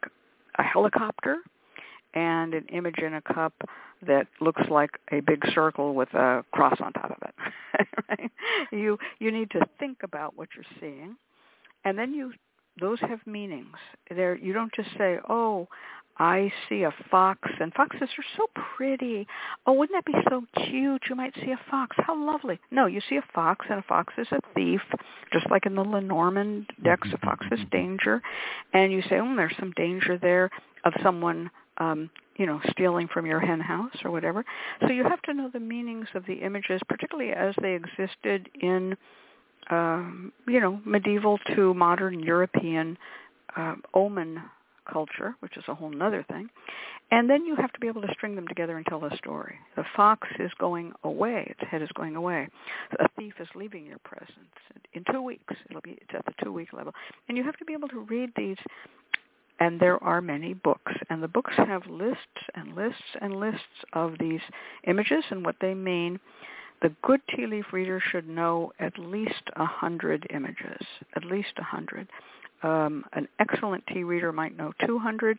a 0.58 0.62
helicopter 0.62 1.38
and 2.16 2.54
an 2.54 2.64
image 2.72 2.98
in 2.98 3.14
a 3.14 3.20
cup 3.20 3.52
that 4.04 4.26
looks 4.40 4.62
like 4.68 4.90
a 5.12 5.20
big 5.20 5.44
circle 5.54 5.94
with 5.94 6.12
a 6.14 6.44
cross 6.52 6.78
on 6.80 6.92
top 6.92 7.10
of 7.10 7.28
it. 7.28 7.86
right? 8.08 8.30
You 8.72 8.98
you 9.20 9.30
need 9.30 9.50
to 9.52 9.60
think 9.78 9.98
about 10.02 10.36
what 10.36 10.48
you're 10.56 10.64
seeing, 10.80 11.16
and 11.84 11.96
then 11.96 12.12
you 12.12 12.32
those 12.80 12.98
have 13.00 13.20
meanings. 13.26 13.76
There 14.10 14.36
you 14.36 14.52
don't 14.52 14.72
just 14.74 14.88
say, 14.98 15.18
"Oh, 15.28 15.68
I 16.18 16.50
see 16.68 16.82
a 16.84 16.94
fox, 17.10 17.48
and 17.60 17.74
foxes 17.74 18.08
are 18.16 18.24
so 18.36 18.46
pretty. 18.76 19.26
Oh, 19.66 19.74
wouldn't 19.74 19.96
that 19.96 20.10
be 20.10 20.18
so 20.30 20.44
cute? 20.64 21.02
You 21.10 21.14
might 21.14 21.34
see 21.34 21.52
a 21.52 21.60
fox. 21.70 21.94
How 21.98 22.16
lovely. 22.16 22.58
No, 22.70 22.86
you 22.86 23.00
see 23.08 23.16
a 23.16 23.24
fox, 23.34 23.66
and 23.68 23.80
a 23.80 23.82
fox 23.82 24.14
is 24.16 24.28
a 24.30 24.40
thief, 24.54 24.80
just 25.32 25.50
like 25.50 25.66
in 25.66 25.74
the 25.74 25.84
Lenormand 25.84 26.70
decks, 26.82 27.08
a 27.12 27.18
fox 27.18 27.44
is 27.52 27.60
danger. 27.70 28.22
And 28.72 28.92
you 28.92 29.02
say, 29.02 29.18
oh, 29.18 29.36
there's 29.36 29.54
some 29.60 29.72
danger 29.76 30.16
there 30.16 30.50
of 30.84 30.94
someone, 31.02 31.50
um, 31.78 32.10
you 32.36 32.46
know, 32.46 32.60
stealing 32.70 33.08
from 33.12 33.26
your 33.26 33.40
hen 33.40 33.60
house 33.60 33.96
or 34.04 34.10
whatever. 34.10 34.44
So 34.82 34.88
you 34.88 35.04
have 35.04 35.22
to 35.22 35.34
know 35.34 35.50
the 35.52 35.60
meanings 35.60 36.08
of 36.14 36.24
the 36.26 36.34
images, 36.34 36.80
particularly 36.88 37.32
as 37.32 37.54
they 37.62 37.74
existed 37.74 38.48
in, 38.60 38.96
um, 39.70 40.32
you 40.46 40.60
know, 40.60 40.80
medieval 40.84 41.38
to 41.54 41.74
modern 41.74 42.20
European 42.20 42.98
uh, 43.56 43.74
omen 43.94 44.42
culture, 44.90 45.34
which 45.40 45.56
is 45.56 45.64
a 45.68 45.74
whole 45.74 45.90
other 46.02 46.24
thing. 46.30 46.48
And 47.10 47.30
then 47.30 47.44
you 47.44 47.54
have 47.56 47.72
to 47.72 47.80
be 47.80 47.86
able 47.86 48.02
to 48.02 48.12
string 48.12 48.34
them 48.34 48.48
together 48.48 48.76
and 48.76 48.84
tell 48.86 49.04
a 49.04 49.16
story. 49.16 49.54
The 49.76 49.84
fox 49.94 50.26
is 50.40 50.50
going 50.58 50.92
away; 51.04 51.46
its 51.58 51.70
head 51.70 51.80
is 51.80 51.88
going 51.94 52.16
away. 52.16 52.48
A 52.98 53.08
thief 53.16 53.34
is 53.38 53.46
leaving 53.54 53.86
your 53.86 53.98
presence 53.98 54.30
in 54.92 55.04
two 55.12 55.22
weeks. 55.22 55.54
It'll 55.70 55.82
be 55.82 55.98
it's 56.00 56.10
at 56.14 56.24
the 56.26 56.32
two-week 56.42 56.72
level, 56.72 56.92
and 57.28 57.36
you 57.36 57.44
have 57.44 57.56
to 57.58 57.64
be 57.64 57.74
able 57.74 57.88
to 57.88 58.00
read 58.00 58.30
these. 58.36 58.56
And 59.58 59.80
there 59.80 60.02
are 60.04 60.20
many 60.20 60.52
books, 60.52 60.92
and 61.08 61.22
the 61.22 61.28
books 61.28 61.54
have 61.56 61.86
lists 61.86 62.20
and 62.54 62.74
lists 62.74 63.16
and 63.22 63.36
lists 63.36 63.84
of 63.94 64.14
these 64.20 64.40
images 64.86 65.24
and 65.30 65.44
what 65.44 65.56
they 65.60 65.72
mean. 65.72 66.20
The 66.82 66.94
good 67.02 67.22
tea 67.34 67.46
leaf 67.46 67.72
reader 67.72 68.02
should 68.12 68.28
know 68.28 68.72
at 68.78 68.98
least 68.98 69.32
a 69.56 69.64
hundred 69.64 70.26
images, 70.28 70.84
at 71.14 71.24
least 71.24 71.52
a 71.56 71.62
hundred 71.62 72.06
um, 72.62 73.04
an 73.12 73.28
excellent 73.38 73.84
tea 73.86 74.04
reader 74.04 74.32
might 74.32 74.56
know 74.56 74.72
200, 74.86 75.38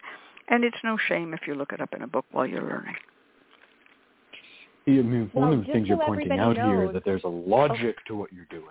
and 0.50 0.64
it's 0.64 0.78
no 0.84 0.98
shame 1.08 1.34
if 1.34 1.42
you 1.48 1.56
look 1.56 1.72
it 1.74 1.82
up 1.82 1.94
in 1.94 2.04
a 2.04 2.08
book 2.08 2.26
while 2.32 2.46
you're 2.46 2.62
learning. 2.62 2.96
I 4.88 4.92
mean, 4.92 5.30
one 5.34 5.50
well, 5.50 5.60
of 5.60 5.66
the 5.66 5.74
things 5.74 5.88
you're 5.88 5.98
pointing 5.98 6.32
out 6.32 6.56
knows, 6.56 6.66
here 6.66 6.86
is 6.86 6.94
that 6.94 7.04
there's 7.04 7.24
a 7.26 7.30
logic 7.30 7.98
to 8.08 8.16
what 8.16 8.32
you're 8.32 8.46
doing. 8.46 8.64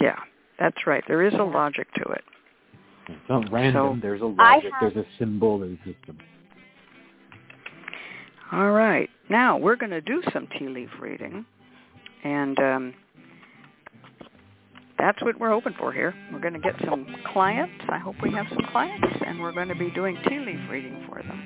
Yeah, 0.00 0.18
that's 0.60 0.86
right. 0.86 1.02
There 1.08 1.26
is 1.26 1.34
a 1.34 1.42
logic 1.42 1.92
to 1.94 2.02
it. 2.12 2.22
It's 3.12 3.28
not 3.28 3.50
random. 3.52 3.98
So, 3.98 4.02
there's 4.02 4.20
a 4.20 4.26
logic. 4.26 4.72
Have... 4.80 4.92
There's 4.94 5.06
a 5.06 5.08
symbol. 5.18 5.60
There's 5.60 5.78
a 5.84 5.92
system. 5.92 6.18
All 8.52 8.72
right. 8.72 9.08
Now 9.28 9.56
we're 9.56 9.76
going 9.76 9.90
to 9.90 10.00
do 10.00 10.22
some 10.32 10.48
tea 10.58 10.68
leaf 10.68 10.88
reading, 11.00 11.44
and 12.24 12.58
um, 12.58 12.94
that's 14.98 15.20
what 15.22 15.38
we're 15.38 15.50
hoping 15.50 15.74
for 15.78 15.92
here. 15.92 16.14
We're 16.32 16.40
going 16.40 16.54
to 16.54 16.60
get 16.60 16.74
some 16.84 17.06
clients. 17.32 17.74
I 17.88 17.98
hope 17.98 18.16
we 18.22 18.32
have 18.32 18.46
some 18.48 18.66
clients, 18.70 19.06
and 19.26 19.40
we're 19.40 19.52
going 19.52 19.68
to 19.68 19.74
be 19.74 19.90
doing 19.90 20.16
tea 20.28 20.38
leaf 20.38 20.60
reading 20.70 21.04
for 21.08 21.22
them. 21.22 21.42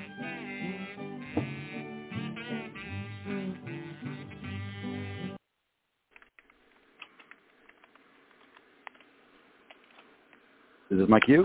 Is 11.01 11.09
my 11.09 11.20
cue? 11.20 11.44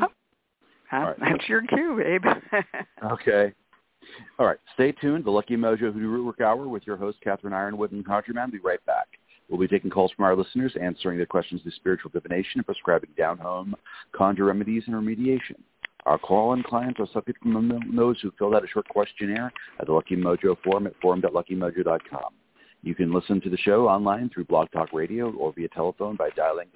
Oh, 0.91 0.97
right. 0.97 1.15
That's 1.19 1.49
your 1.49 1.61
cue, 1.63 1.97
babe. 1.97 2.23
okay. 3.11 3.53
All 4.37 4.45
right. 4.45 4.59
Stay 4.73 4.91
tuned. 4.91 5.25
The 5.25 5.31
Lucky 5.31 5.55
Mojo 5.55 5.93
Hoodoo 5.93 6.07
Rootwork 6.07 6.41
Hour 6.41 6.67
with 6.67 6.85
your 6.85 6.97
host, 6.97 7.17
Catherine 7.23 7.53
Yronwode 7.53 7.91
and 7.91 8.05
ConjureMan. 8.05 8.51
Be 8.51 8.59
right 8.59 8.83
back. 8.85 9.07
We'll 9.49 9.59
be 9.59 9.67
taking 9.67 9.89
calls 9.91 10.11
from 10.11 10.25
our 10.25 10.35
listeners, 10.35 10.75
answering 10.81 11.17
their 11.17 11.25
questions 11.25 11.61
to 11.63 11.71
spiritual 11.71 12.11
divination 12.11 12.59
and 12.59 12.65
prescribing 12.65 13.11
down-home 13.17 13.75
conjure 14.11 14.45
remedies 14.45 14.83
and 14.87 14.95
remediation. 14.95 15.55
Our 16.05 16.17
call-in 16.17 16.63
clients 16.63 16.99
are 16.99 17.07
subject 17.13 17.41
from 17.41 17.95
those 17.95 18.19
who 18.21 18.31
filled 18.37 18.55
out 18.55 18.63
a 18.63 18.67
short 18.67 18.87
questionnaire 18.89 19.51
at 19.79 19.87
the 19.87 19.93
Lucky 19.93 20.15
Mojo 20.15 20.55
forum 20.63 20.87
at 20.87 20.93
forum.luckymojo.com. 21.01 22.33
You 22.83 22.93
can 22.93 23.11
listen 23.11 23.41
to 23.41 23.49
the 23.49 23.57
show 23.57 23.87
online 23.87 24.29
through 24.29 24.45
Blog 24.45 24.69
Talk 24.71 24.93
Radio 24.93 25.31
or 25.33 25.53
via 25.53 25.67
telephone 25.69 26.15
by 26.15 26.29
dialing 26.35 26.67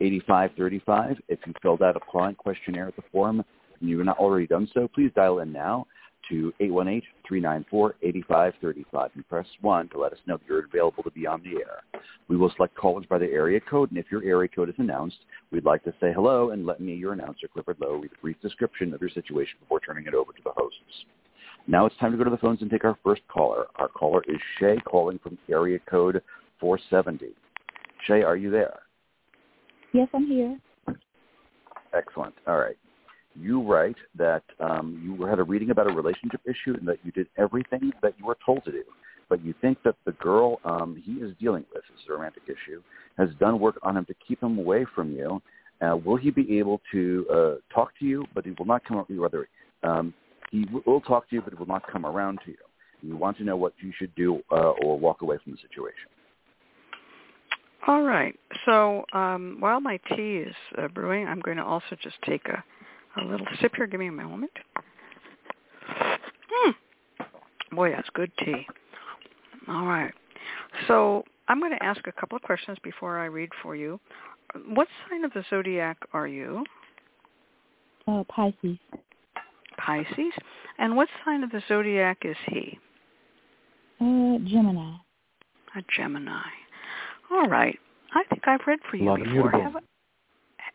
818-394-8535. 0.00 1.18
If 1.28 1.38
you 1.46 1.52
filled 1.62 1.82
out 1.82 1.96
a 1.96 2.00
client 2.00 2.38
questionnaire 2.38 2.88
at 2.88 2.96
the 2.96 3.02
forum 3.12 3.44
and 3.80 3.88
you 3.88 3.98
have 3.98 4.06
not 4.06 4.18
already 4.18 4.46
done 4.46 4.68
so, 4.74 4.88
please 4.88 5.10
dial 5.14 5.40
in 5.40 5.52
now 5.52 5.86
to 6.28 6.52
818-394-8535 7.30 9.10
and 9.14 9.28
press 9.28 9.46
1 9.60 9.88
to 9.88 9.98
let 9.98 10.12
us 10.12 10.18
know 10.26 10.36
that 10.36 10.46
you're 10.48 10.64
available 10.64 11.02
to 11.02 11.10
be 11.10 11.26
on 11.26 11.42
the 11.42 11.56
air. 11.60 11.82
We 12.28 12.36
will 12.36 12.52
select 12.56 12.74
callers 12.74 13.06
by 13.08 13.18
the 13.18 13.26
area 13.26 13.60
code, 13.60 13.90
and 13.90 13.98
if 13.98 14.10
your 14.10 14.22
area 14.24 14.48
code 14.48 14.68
is 14.68 14.74
announced, 14.78 15.18
we'd 15.50 15.64
like 15.64 15.82
to 15.84 15.94
say 16.00 16.12
hello 16.12 16.50
and 16.50 16.66
let 16.66 16.80
me, 16.80 16.94
your 16.94 17.14
announcer, 17.14 17.48
Clifford 17.52 17.78
Lowe, 17.80 17.94
read 17.94 18.10
a 18.16 18.20
brief 18.20 18.40
description 18.42 18.92
of 18.92 19.00
your 19.00 19.10
situation 19.10 19.54
before 19.60 19.80
turning 19.80 20.06
it 20.06 20.14
over 20.14 20.32
to 20.32 20.42
the 20.44 20.52
hosts. 20.54 21.06
Now 21.66 21.86
it's 21.86 21.96
time 21.98 22.12
to 22.12 22.18
go 22.18 22.24
to 22.24 22.30
the 22.30 22.36
phones 22.38 22.62
and 22.62 22.70
take 22.70 22.84
our 22.84 22.98
first 23.04 23.22
caller. 23.28 23.66
Our 23.76 23.88
caller 23.88 24.22
is 24.28 24.40
Shay 24.58 24.78
calling 24.84 25.18
from 25.22 25.38
area 25.50 25.78
code 25.88 26.22
470. 26.60 27.34
Shay, 28.06 28.22
are 28.22 28.36
you 28.36 28.50
there? 28.50 28.80
Yes, 29.92 30.08
I'm 30.14 30.26
here. 30.26 30.58
Excellent. 31.94 32.34
All 32.46 32.58
right 32.58 32.76
you 33.40 33.62
write 33.62 33.96
that 34.16 34.42
um, 34.60 35.00
you 35.04 35.24
had 35.26 35.38
a 35.38 35.42
reading 35.42 35.70
about 35.70 35.90
a 35.90 35.94
relationship 35.94 36.40
issue 36.44 36.74
and 36.76 36.86
that 36.88 36.98
you 37.04 37.12
did 37.12 37.28
everything 37.36 37.92
that 38.02 38.14
you 38.18 38.26
were 38.26 38.36
told 38.44 38.64
to 38.64 38.72
do. 38.72 38.82
But 39.28 39.44
you 39.44 39.54
think 39.60 39.78
that 39.84 39.94
the 40.06 40.12
girl 40.12 40.58
um, 40.64 41.00
he 41.04 41.12
is 41.12 41.34
dealing 41.38 41.64
with, 41.72 41.82
this 41.82 42.00
is 42.00 42.08
a 42.08 42.12
romantic 42.12 42.44
issue, 42.46 42.82
has 43.18 43.28
done 43.38 43.60
work 43.60 43.78
on 43.82 43.96
him 43.96 44.04
to 44.06 44.14
keep 44.26 44.42
him 44.42 44.58
away 44.58 44.86
from 44.94 45.12
you. 45.12 45.40
Uh, 45.80 45.96
will 45.96 46.16
he 46.16 46.30
be 46.30 46.58
able 46.58 46.80
to 46.90 47.26
uh, 47.32 47.54
talk 47.72 47.90
to 47.98 48.04
you, 48.04 48.24
but 48.34 48.44
he 48.44 48.52
will 48.58 48.66
not 48.66 48.82
come, 48.84 49.04
rather, 49.10 49.48
um, 49.82 50.12
he 50.50 50.66
will 50.86 51.00
talk 51.02 51.28
to 51.28 51.36
you, 51.36 51.42
but 51.42 51.52
he 51.52 51.58
will 51.58 51.66
not 51.66 51.86
come 51.90 52.06
around 52.06 52.40
to 52.44 52.50
you. 52.50 52.56
You 53.02 53.16
want 53.16 53.36
to 53.36 53.44
know 53.44 53.56
what 53.56 53.74
you 53.80 53.92
should 53.96 54.12
do 54.16 54.40
uh, 54.50 54.70
or 54.82 54.98
walk 54.98 55.22
away 55.22 55.36
from 55.44 55.52
the 55.52 55.58
situation. 55.58 56.08
All 57.86 58.02
right. 58.02 58.38
So 58.64 59.04
um, 59.12 59.56
while 59.60 59.80
my 59.80 59.98
tea 60.14 60.38
is 60.38 60.54
uh, 60.76 60.88
brewing, 60.88 61.26
I'm 61.26 61.40
going 61.40 61.56
to 61.56 61.64
also 61.64 61.96
just 62.02 62.16
take 62.22 62.46
a 62.48 62.62
a 63.20 63.24
little 63.24 63.46
sip 63.60 63.74
here. 63.76 63.86
Give 63.86 64.00
me 64.00 64.08
a 64.08 64.12
moment. 64.12 64.50
Hmm. 65.86 66.70
Boy, 67.74 67.90
that's 67.90 68.08
good 68.14 68.30
tea. 68.38 68.66
All 69.68 69.86
right. 69.86 70.12
So 70.86 71.24
I'm 71.48 71.60
going 71.60 71.72
to 71.72 71.82
ask 71.82 72.06
a 72.06 72.12
couple 72.12 72.36
of 72.36 72.42
questions 72.42 72.78
before 72.82 73.18
I 73.18 73.26
read 73.26 73.50
for 73.62 73.76
you. 73.76 74.00
What 74.68 74.88
sign 75.08 75.24
of 75.24 75.32
the 75.32 75.44
zodiac 75.50 75.98
are 76.12 76.26
you? 76.26 76.64
Uh, 78.06 78.24
Pisces. 78.24 78.78
Pisces. 79.76 80.32
And 80.78 80.96
what 80.96 81.08
sign 81.24 81.44
of 81.44 81.50
the 81.50 81.62
zodiac 81.68 82.18
is 82.24 82.36
he? 82.46 82.78
Uh, 84.00 84.38
Gemini. 84.46 84.94
A 85.76 85.82
Gemini. 85.94 86.40
All 87.30 87.46
right. 87.48 87.78
I 88.14 88.24
think 88.30 88.42
I've 88.46 88.60
read 88.66 88.78
for 88.90 88.96
you 88.96 89.04
Love 89.04 89.18
before. 89.18 89.32
mutable. 89.34 89.62
Have 89.62 89.76
I, 89.76 89.80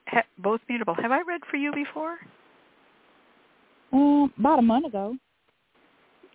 ha, 0.08 0.22
both 0.38 0.62
mutable. 0.70 0.93
Have 0.95 1.12
I 1.12 1.22
read 1.28 1.41
for 1.49 1.58
you 1.58 1.72
before? 1.74 2.18
Um, 3.91 4.32
about 4.38 4.60
a 4.60 4.62
month 4.62 4.86
ago. 4.86 5.16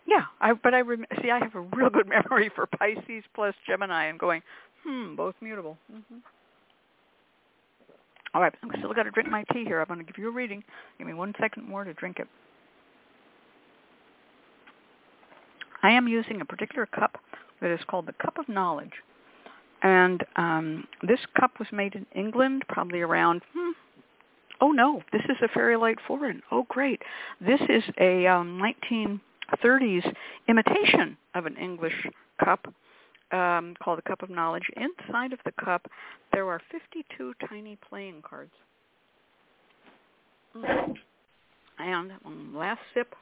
Yeah, 0.06 0.22
I 0.40 0.52
but 0.54 0.74
I 0.74 0.80
rem- 0.80 1.04
see. 1.22 1.30
I 1.30 1.38
have 1.38 1.54
a 1.54 1.60
real 1.60 1.90
good 1.90 2.08
memory 2.30 2.50
for 2.54 2.66
Pisces 2.66 3.24
plus 3.34 3.54
Gemini, 3.66 4.06
and 4.06 4.18
going, 4.18 4.42
hmm, 4.84 5.14
both 5.14 5.34
mutable. 5.40 5.76
hmm 5.90 6.18
All 8.34 8.40
right, 8.40 8.52
I'm 8.62 8.70
still 8.78 8.94
got 8.94 9.04
to 9.04 9.10
drink 9.10 9.28
my 9.30 9.44
tea 9.52 9.64
here. 9.64 9.80
I'm 9.80 9.86
going 9.86 9.98
to 9.98 10.04
give 10.04 10.18
you 10.18 10.28
a 10.28 10.32
reading. 10.32 10.64
Give 10.98 11.06
me 11.06 11.14
one 11.14 11.34
second 11.40 11.68
more 11.68 11.84
to 11.84 11.92
drink 11.94 12.18
it. 12.18 12.26
I 15.82 15.90
am 15.92 16.08
using 16.08 16.40
a 16.40 16.44
particular 16.44 16.86
cup 16.86 17.18
that 17.60 17.70
is 17.70 17.80
called 17.88 18.06
the 18.06 18.14
Cup 18.14 18.38
of 18.38 18.48
Knowledge, 18.48 18.92
and 19.82 20.24
um, 20.36 20.86
this 21.02 21.20
cup 21.38 21.58
was 21.58 21.68
made 21.72 21.94
in 21.94 22.06
England, 22.14 22.64
probably 22.68 23.00
around. 23.00 23.42
Hmm, 23.54 23.70
oh 24.60 24.72
no, 24.72 25.02
this 25.12 25.22
is 25.28 25.36
a 25.42 25.48
Fairy 25.48 25.76
Light 25.76 25.98
Foreign. 26.06 26.42
Oh 26.50 26.66
great, 26.68 27.02
this 27.40 27.60
is 27.68 27.84
a 27.98 28.26
um, 28.26 28.60
1930s 29.62 30.14
imitation 30.48 31.16
of 31.34 31.46
an 31.46 31.56
English 31.56 32.06
cup 32.42 32.72
um, 33.30 33.74
called 33.82 33.98
the 33.98 34.02
Cup 34.02 34.22
of 34.22 34.30
Knowledge. 34.30 34.70
Inside 34.76 35.32
of 35.32 35.38
the 35.44 35.52
cup, 35.62 35.86
there 36.32 36.48
are 36.48 36.60
52 36.70 37.34
tiny 37.48 37.76
playing 37.88 38.22
cards. 38.22 38.52
And 41.78 42.54
last 42.54 42.80
sip. 42.94 43.14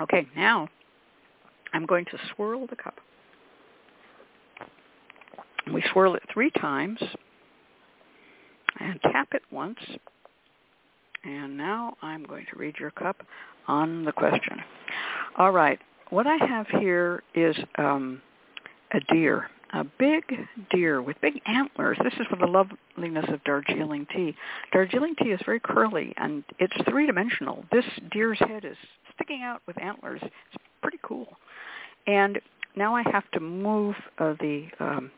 Okay, 0.00 0.26
now 0.36 0.68
I'm 1.72 1.84
going 1.84 2.04
to 2.06 2.18
swirl 2.34 2.66
the 2.66 2.76
cup. 2.76 3.00
We 5.72 5.82
swirl 5.92 6.14
it 6.14 6.22
three 6.32 6.50
times 6.50 7.00
and 8.80 9.00
tap 9.02 9.28
it 9.32 9.42
once. 9.50 9.78
And 11.24 11.56
now 11.56 11.96
I'm 12.02 12.24
going 12.24 12.46
to 12.52 12.58
read 12.58 12.76
your 12.78 12.90
cup 12.90 13.22
on 13.66 14.04
the 14.04 14.12
question. 14.12 14.58
All 15.36 15.52
right. 15.52 15.78
What 16.10 16.26
I 16.26 16.36
have 16.36 16.66
here 16.68 17.22
is 17.34 17.56
um, 17.76 18.22
a 18.92 19.00
deer, 19.12 19.50
a 19.74 19.84
big 19.84 20.22
deer 20.70 21.02
with 21.02 21.20
big 21.20 21.40
antlers. 21.46 21.98
This 22.02 22.14
is 22.14 22.26
for 22.30 22.36
the 22.36 22.46
loveliness 22.46 23.26
of 23.28 23.44
Darjeeling 23.44 24.06
tea. 24.14 24.34
Darjeeling 24.72 25.14
tea 25.22 25.30
is 25.30 25.40
very 25.44 25.60
curly 25.60 26.14
and 26.16 26.44
it's 26.58 26.74
three-dimensional. 26.88 27.64
This 27.70 27.84
deer's 28.10 28.38
head 28.38 28.64
is 28.64 28.76
sticking 29.14 29.42
out 29.42 29.60
with 29.66 29.78
antlers. 29.82 30.20
It's 30.22 30.64
pretty 30.80 30.98
cool. 31.02 31.36
And 32.06 32.40
now 32.74 32.94
I 32.94 33.02
have 33.10 33.30
to 33.32 33.40
move 33.40 33.96
uh, 34.18 34.34
the 34.40 34.66
um, 34.80 35.10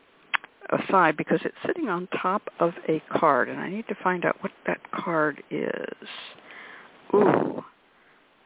aside 0.71 1.17
because 1.17 1.39
it's 1.43 1.55
sitting 1.65 1.89
on 1.89 2.07
top 2.21 2.43
of 2.59 2.73
a 2.87 3.01
card, 3.17 3.49
and 3.49 3.59
I 3.59 3.69
need 3.69 3.87
to 3.87 3.95
find 4.03 4.25
out 4.25 4.37
what 4.41 4.51
that 4.67 4.79
card 4.91 5.43
is. 5.49 6.07
Ooh, 7.13 7.63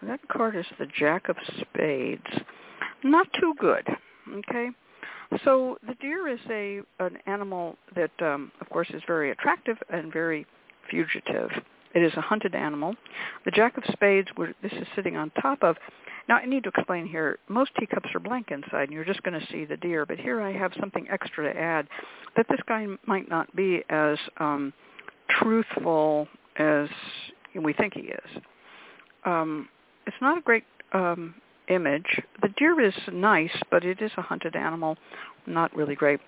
that 0.02 0.20
card 0.28 0.56
is 0.56 0.66
the 0.80 0.88
Jack 0.88 1.30
of 1.30 1.38
Spades. 1.62 2.24
Not 3.04 3.28
too 3.40 3.54
good. 3.60 3.88
Okay. 4.40 4.70
So 5.44 5.78
the 5.88 5.96
deer 5.96 6.28
is 6.28 6.40
a 6.50 6.82
an 7.00 7.18
animal 7.26 7.78
that, 7.96 8.12
um, 8.22 8.52
of 8.62 8.70
course, 8.70 8.90
is 8.92 9.02
very 9.08 9.32
attractive 9.32 9.78
and 9.90 10.12
very 10.12 10.46
fugitive. 10.90 11.50
It 11.94 12.04
is 12.04 12.14
a 12.16 12.22
hunted 12.22 12.56
animal. 12.56 12.96
The 13.46 13.52
Jack 13.52 13.78
of 13.78 13.84
Spades, 13.92 14.28
this 14.62 14.72
is 14.74 14.88
sitting 14.96 15.16
on 15.16 15.32
top 15.42 15.64
of. 15.64 15.78
Now, 16.28 16.38
I 16.38 16.46
need 16.46 16.64
to 16.64 16.70
explain 16.76 17.06
here, 17.06 17.38
most 17.48 17.72
teacups 17.80 18.10
are 18.16 18.20
blank 18.20 18.50
inside, 18.50 18.84
and 18.84 18.92
you're 18.92 19.06
just 19.06 19.22
going 19.24 19.40
to 19.40 19.46
see 19.52 19.66
the 19.66 19.78
deer. 19.78 20.06
But 20.06 20.18
here 20.18 20.42
I 20.42 20.52
have 20.54 20.72
something 20.80 21.08
extra 21.12 21.52
to 21.52 21.60
add, 21.60 21.88
that 22.36 22.48
this 22.50 22.60
guy 22.68 22.88
might 23.06 23.30
not 23.30 23.54
be 23.56 23.84
as 23.90 24.18
um, 24.38 24.74
truthful 25.30 26.28
as 26.58 26.88
we 27.56 27.74
think 27.74 27.94
he 27.94 28.02
is. 28.02 28.42
Um, 29.26 29.70
it's 30.08 30.18
not 30.22 30.38
a 30.38 30.42
great 30.42 30.64
um, 30.94 31.36
image. 31.70 32.22
The 32.42 32.50
deer 32.58 32.80
is 32.82 32.94
nice, 33.12 33.56
but 33.72 33.84
it 33.84 34.02
is 34.02 34.12
a 34.18 34.22
hunted 34.22 34.56
animal, 34.56 34.98
not 35.48 35.76
really 35.76 35.96
great. 35.96 36.20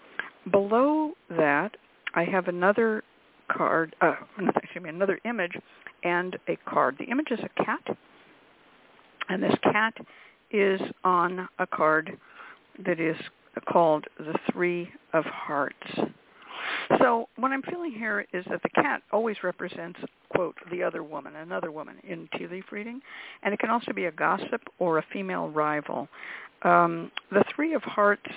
Below 0.52 1.12
that, 1.30 1.76
I 2.14 2.24
have 2.24 2.48
another 2.48 3.04
card, 3.52 3.96
uh, 4.02 4.16
excuse 4.64 4.84
me, 4.84 4.90
another 4.90 5.20
image 5.26 5.58
and 6.04 6.38
a 6.48 6.56
card. 6.68 6.96
The 7.00 7.06
image 7.06 7.32
is 7.32 7.40
a 7.40 7.64
cat, 7.64 7.98
and 9.30 9.42
this 9.42 9.56
cat 9.64 9.94
is 10.52 10.80
on 11.04 11.48
a 11.60 11.68
card 11.68 12.18
that 12.86 13.00
is 13.00 13.18
called 13.68 14.06
the 14.18 14.36
Three 14.52 14.90
of 15.14 15.26
Hearts. 15.26 15.76
So 17.00 17.28
what 17.38 17.52
I'm 17.52 17.62
feeling 17.64 17.92
here 17.92 18.26
is 18.34 18.46
that 18.50 18.62
the 18.64 18.70
cat 18.70 19.02
always 19.12 19.38
represents, 19.44 20.00
quote, 20.30 20.56
the 20.72 20.84
other 20.84 21.04
woman, 21.04 21.36
another 21.36 21.72
woman 21.72 21.98
in 22.08 22.30
tea 22.38 22.48
leaf 22.48 22.66
reading, 22.72 23.02
and 23.44 23.54
it 23.54 23.60
can 23.60 23.70
also 23.70 23.94
be 23.94 24.06
a 24.06 24.12
gossip 24.12 24.62
or 24.80 24.98
a 24.98 25.06
female 25.12 25.50
rival. 25.50 26.08
Um, 26.64 27.12
the 27.32 27.44
Three 27.56 27.74
of 27.74 27.84
Hearts, 27.84 28.30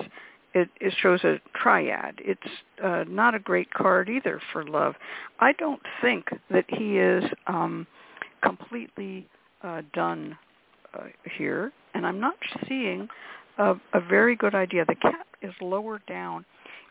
it, 0.54 0.68
it 0.80 0.92
shows 1.00 1.22
a 1.24 1.40
triad. 1.54 2.16
It's 2.18 2.40
uh, 2.82 3.04
not 3.08 3.34
a 3.34 3.38
great 3.38 3.72
card 3.72 4.08
either 4.08 4.40
for 4.52 4.64
love. 4.64 4.94
I 5.38 5.52
don't 5.52 5.82
think 6.00 6.26
that 6.50 6.64
he 6.68 6.98
is 6.98 7.24
um, 7.46 7.86
completely 8.42 9.28
uh, 9.62 9.82
done 9.92 10.36
uh, 10.94 11.04
here, 11.36 11.72
and 11.94 12.06
I'm 12.06 12.20
not 12.20 12.34
seeing 12.68 13.08
a, 13.58 13.74
a 13.92 14.00
very 14.08 14.36
good 14.36 14.54
idea. 14.54 14.84
The 14.86 14.94
cat 14.96 15.26
is 15.42 15.52
lower 15.60 16.00
down 16.08 16.44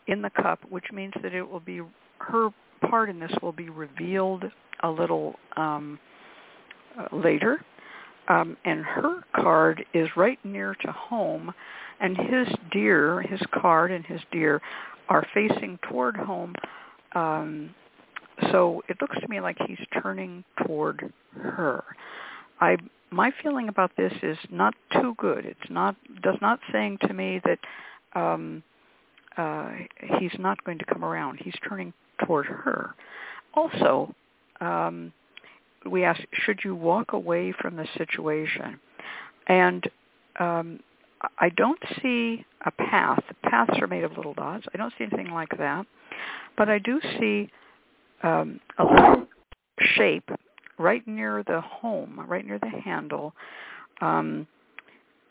in 0.08 0.22
the 0.22 0.30
cup, 0.30 0.60
which 0.70 0.86
means 0.92 1.14
that 1.22 1.34
it 1.34 1.48
will 1.48 1.60
be 1.60 1.82
her 2.20 2.50
part 2.90 3.10
in 3.10 3.20
this 3.20 3.32
will 3.42 3.52
be 3.52 3.70
revealed 3.70 4.46
a 4.84 4.90
little 4.90 5.36
um, 5.58 6.00
uh, 6.98 7.16
later. 7.16 7.64
Um, 8.28 8.58
and 8.64 8.84
her 8.84 9.22
card 9.36 9.84
is 9.94 10.08
right 10.16 10.38
near 10.44 10.76
to 10.86 10.92
home, 10.92 11.52
and 12.00 12.16
his 12.16 12.48
deer, 12.72 13.22
his 13.24 13.42
card 13.60 13.92
and 13.92 14.06
his 14.06 14.22
deer, 14.32 14.62
are 15.10 15.26
facing 15.34 15.80
toward 15.90 16.16
home. 16.16 16.54
Um, 17.16 17.74
so 18.52 18.84
it 18.88 18.98
looks 19.02 19.18
to 19.20 19.28
me 19.28 19.42
like 19.42 19.58
he's 19.68 19.80
turning 20.02 20.44
toward 20.64 21.12
her. 21.42 21.84
I 22.62 22.78
my 23.12 23.32
feeling 23.42 23.70
about 23.70 23.92
this 23.98 24.14
is 24.22 24.38
not 24.50 24.74
too 24.94 25.16
good. 25.18 25.46
It's 25.46 25.70
not 25.70 25.96
does 26.22 26.38
not 26.42 26.60
saying 26.72 27.00
to 27.08 27.14
me 27.14 27.42
that 27.46 27.60
um, 28.20 28.64
uh, 29.38 29.72
he's 30.20 30.32
not 30.40 30.64
going 30.64 30.78
to 30.80 30.86
come 30.86 31.04
around. 31.04 31.40
He's 31.42 31.56
turning 31.68 31.94
toward 32.26 32.46
her. 32.46 32.94
Also, 33.54 34.14
um, 34.62 35.12
we 35.90 36.04
ask, 36.04 36.22
should 36.34 36.60
you 36.64 36.76
walk 36.76 37.14
away 37.14 37.54
from 37.60 37.76
the 37.76 37.88
situation? 37.98 38.80
And 39.48 39.90
um, 40.40 40.80
I 41.38 41.50
don't 41.50 41.80
see 42.02 42.46
a 42.66 42.72
path. 42.72 43.24
Paths 43.44 43.78
are 43.82 43.88
made 43.88 44.04
of 44.04 44.16
little 44.16 44.34
dots. 44.34 44.66
I 44.74 44.78
don't 44.78 44.94
see 44.98 45.06
anything 45.06 45.34
like 45.34 45.58
that. 45.58 45.86
But 46.58 46.70
I 46.70 46.80
do 46.80 47.00
see 47.20 47.50
um, 48.24 48.60
a 48.78 48.84
little 48.84 49.28
shape 49.80 50.30
right 50.80 51.06
near 51.08 51.44
the 51.44 51.62
home, 51.62 52.20
right 52.28 52.46
near 52.46 52.58
the 52.58 52.70
handle. 52.70 53.36
Um, 54.02 54.48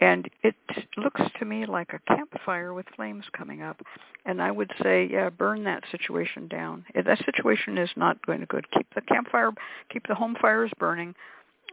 and 0.00 0.30
it 0.44 0.54
looks 0.96 1.22
to 1.38 1.44
me 1.44 1.66
like 1.66 1.92
a 1.92 2.14
campfire 2.14 2.72
with 2.72 2.86
flames 2.94 3.24
coming 3.36 3.62
up. 3.62 3.80
And 4.24 4.40
I 4.40 4.52
would 4.52 4.70
say, 4.80 5.08
yeah, 5.10 5.28
burn 5.28 5.64
that 5.64 5.82
situation 5.90 6.46
down. 6.46 6.84
If 6.94 7.06
that 7.06 7.24
situation 7.24 7.78
is 7.78 7.90
not 7.96 8.24
going 8.24 8.40
to 8.40 8.46
good. 8.46 8.70
Keep 8.70 8.94
the 8.94 9.00
campfire, 9.00 9.50
keep 9.90 10.06
the 10.06 10.14
home 10.14 10.36
fires 10.40 10.70
burning. 10.78 11.14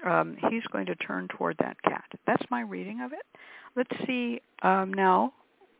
Um, 0.03 0.37
he's 0.49 0.63
going 0.71 0.87
to 0.87 0.95
turn 0.95 1.27
toward 1.27 1.57
that 1.59 1.81
cat. 1.83 2.05
That's 2.25 2.43
my 2.49 2.61
reading 2.61 3.01
of 3.01 3.13
it. 3.13 3.25
Let's 3.75 4.07
see 4.07 4.41
um, 4.63 4.91
now 4.93 5.33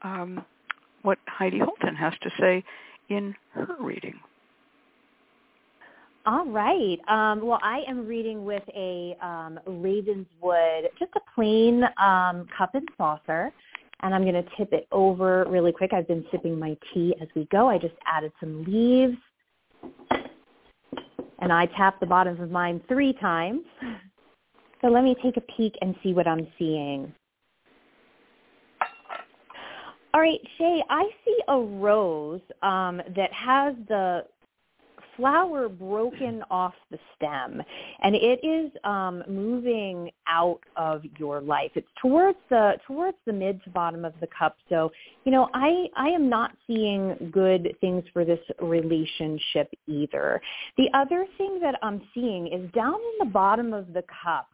um, 0.04 0.46
what 1.02 1.18
Heidi 1.28 1.60
Holton 1.60 1.96
has 1.96 2.14
to 2.22 2.30
say 2.40 2.64
in 3.10 3.36
her 3.54 3.76
reading. 3.80 4.20
All 6.28 6.48
right. 6.48 6.98
Um, 7.08 7.46
well, 7.46 7.60
I 7.62 7.84
am 7.88 8.08
reading 8.08 8.46
with 8.46 8.64
a 8.76 9.16
um, 9.22 9.60
Ravenswood, 9.68 10.90
just 10.98 11.12
a 11.16 11.20
plain 11.36 11.84
um, 11.98 12.48
cup 12.58 12.74
and 12.74 12.88
saucer, 12.98 13.52
and 14.02 14.16
I'm 14.16 14.24
going 14.24 14.34
to 14.34 14.46
tip 14.58 14.74
it 14.74 14.88
over 14.92 15.46
really 15.48 15.72
quick. 15.72 15.94
I've 15.94 16.08
been 16.08 16.26
sipping 16.32 16.58
my 16.58 16.76
tea 16.92 17.14
as 17.22 17.28
we 17.36 17.48
go. 17.52 17.70
I 17.70 17.78
just 17.78 17.94
added 18.08 18.32
some 18.40 18.64
leaves, 18.64 19.18
and 21.42 21.54
I 21.54 21.68
tap 21.78 22.00
the 22.00 22.08
bottoms 22.08 22.40
of 22.42 22.50
mine 22.50 22.82
three 22.88 23.14
times. 23.14 23.62
So 24.82 24.88
let 24.88 25.04
me 25.04 25.16
take 25.22 25.38
a 25.38 25.42
peek 25.42 25.76
and 25.82 25.96
see 26.02 26.14
what 26.14 26.28
I'm 26.28 26.48
seeing. 26.58 27.14
All 30.16 30.22
right, 30.22 30.40
Shay, 30.58 30.82
I 30.90 31.10
see 31.24 31.38
a 31.50 31.60
rose 31.60 32.42
um, 32.64 33.02
that 33.16 33.32
has 33.34 33.76
the 33.90 34.26
flower 35.16 35.70
broken 35.70 36.44
off 36.50 36.74
the 36.92 37.00
stem 37.16 37.62
and 38.02 38.16
it 38.16 38.40
is 38.44 38.72
um, 38.84 39.24
moving 39.28 40.12
out 40.28 40.60
of 40.76 41.02
your 41.18 41.42
life. 41.42 41.72
It's 41.76 41.88
towards 42.02 42.38
the 42.50 42.74
towards 42.88 43.18
the 43.26 43.34
mid 43.34 43.64
to 43.64 43.70
bottom 43.70 44.06
of 44.06 44.14
the 44.22 44.28
cup. 44.38 44.58
So 44.70 44.92
you 45.24 45.32
know 45.32 45.50
i 45.54 45.88
i 45.96 46.08
am 46.08 46.30
not 46.30 46.52
seeing 46.68 47.32
good 47.32 47.76
things 47.82 48.04
for 48.14 48.26
this 48.26 48.40
relationship 48.62 49.74
either. 49.88 50.42
The 50.78 50.90
other 50.94 51.26
thing 51.38 51.60
that 51.62 51.76
i'm 51.82 52.02
seeing 52.14 52.48
is 52.48 52.70
down 52.72 52.96
in 52.96 53.28
the 53.28 53.32
bottom 53.32 53.74
of 53.74 53.94
the 53.94 54.04
cup 54.24 54.48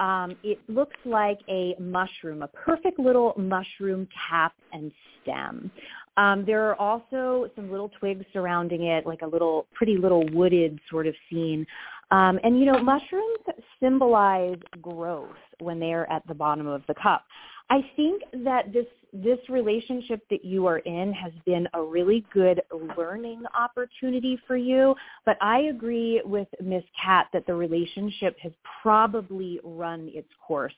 um, 0.00 0.36
it 0.42 0.58
looks 0.68 0.96
like 1.04 1.38
a 1.48 1.74
mushroom, 1.78 2.42
a 2.42 2.48
perfect 2.48 2.98
little 2.98 3.34
mushroom 3.36 4.08
cap 4.28 4.52
and 4.72 4.90
stem. 5.22 5.70
Um, 6.16 6.44
there 6.46 6.68
are 6.68 6.80
also 6.80 7.50
some 7.56 7.70
little 7.70 7.90
twigs 7.98 8.24
surrounding 8.32 8.84
it, 8.84 9.06
like 9.06 9.22
a 9.22 9.26
little 9.26 9.66
pretty 9.74 9.96
little 9.96 10.28
wooded 10.30 10.78
sort 10.90 11.06
of 11.06 11.14
scene. 11.30 11.66
Um, 12.10 12.38
and 12.44 12.58
you 12.58 12.66
know, 12.66 12.78
mushrooms 12.82 13.38
symbolize 13.80 14.58
growth 14.80 15.28
when 15.60 15.80
they 15.80 15.92
are 15.92 16.10
at 16.10 16.26
the 16.26 16.34
bottom 16.34 16.66
of 16.66 16.82
the 16.86 16.94
cup. 16.94 17.24
I 17.70 17.80
think 17.96 18.22
that 18.44 18.72
this 18.72 18.86
this 19.14 19.38
relationship 19.48 20.20
that 20.28 20.44
you 20.44 20.66
are 20.66 20.78
in 20.78 21.12
has 21.12 21.32
been 21.46 21.68
a 21.74 21.82
really 21.82 22.26
good 22.34 22.60
learning 22.98 23.44
opportunity 23.56 24.38
for 24.46 24.56
you. 24.56 24.94
But 25.24 25.36
I 25.40 25.60
agree 25.60 26.20
with 26.24 26.48
Miss 26.60 26.82
Cat 27.02 27.28
that 27.32 27.46
the 27.46 27.54
relationship 27.54 28.36
has 28.40 28.52
probably 28.82 29.60
run 29.62 30.10
its 30.12 30.28
course. 30.44 30.74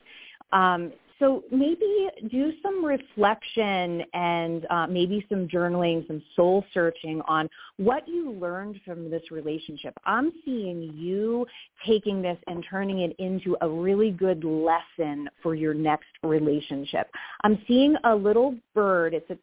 Um, 0.53 0.93
so 1.19 1.43
maybe 1.51 2.09
do 2.29 2.51
some 2.61 2.85
reflection 2.85 4.03
and 4.13 4.67
uh, 4.69 4.87
maybe 4.87 5.25
some 5.29 5.47
journaling, 5.47 6.05
some 6.07 6.21
soul 6.35 6.63
searching 6.73 7.21
on 7.27 7.49
what 7.77 8.07
you 8.07 8.31
learned 8.33 8.79
from 8.85 9.09
this 9.09 9.23
relationship. 9.31 9.95
I'm 10.05 10.31
seeing 10.45 10.93
you 10.95 11.45
taking 11.85 12.21
this 12.21 12.37
and 12.47 12.63
turning 12.69 12.99
it 12.99 13.15
into 13.17 13.57
a 13.61 13.69
really 13.69 14.11
good 14.11 14.43
lesson 14.43 15.27
for 15.41 15.55
your 15.55 15.73
next 15.73 16.07
relationship. 16.23 17.09
I'm 17.43 17.59
seeing 17.67 17.95
a 18.03 18.15
little 18.15 18.55
bird. 18.75 19.13
It's 19.13 19.29
a 19.31 19.37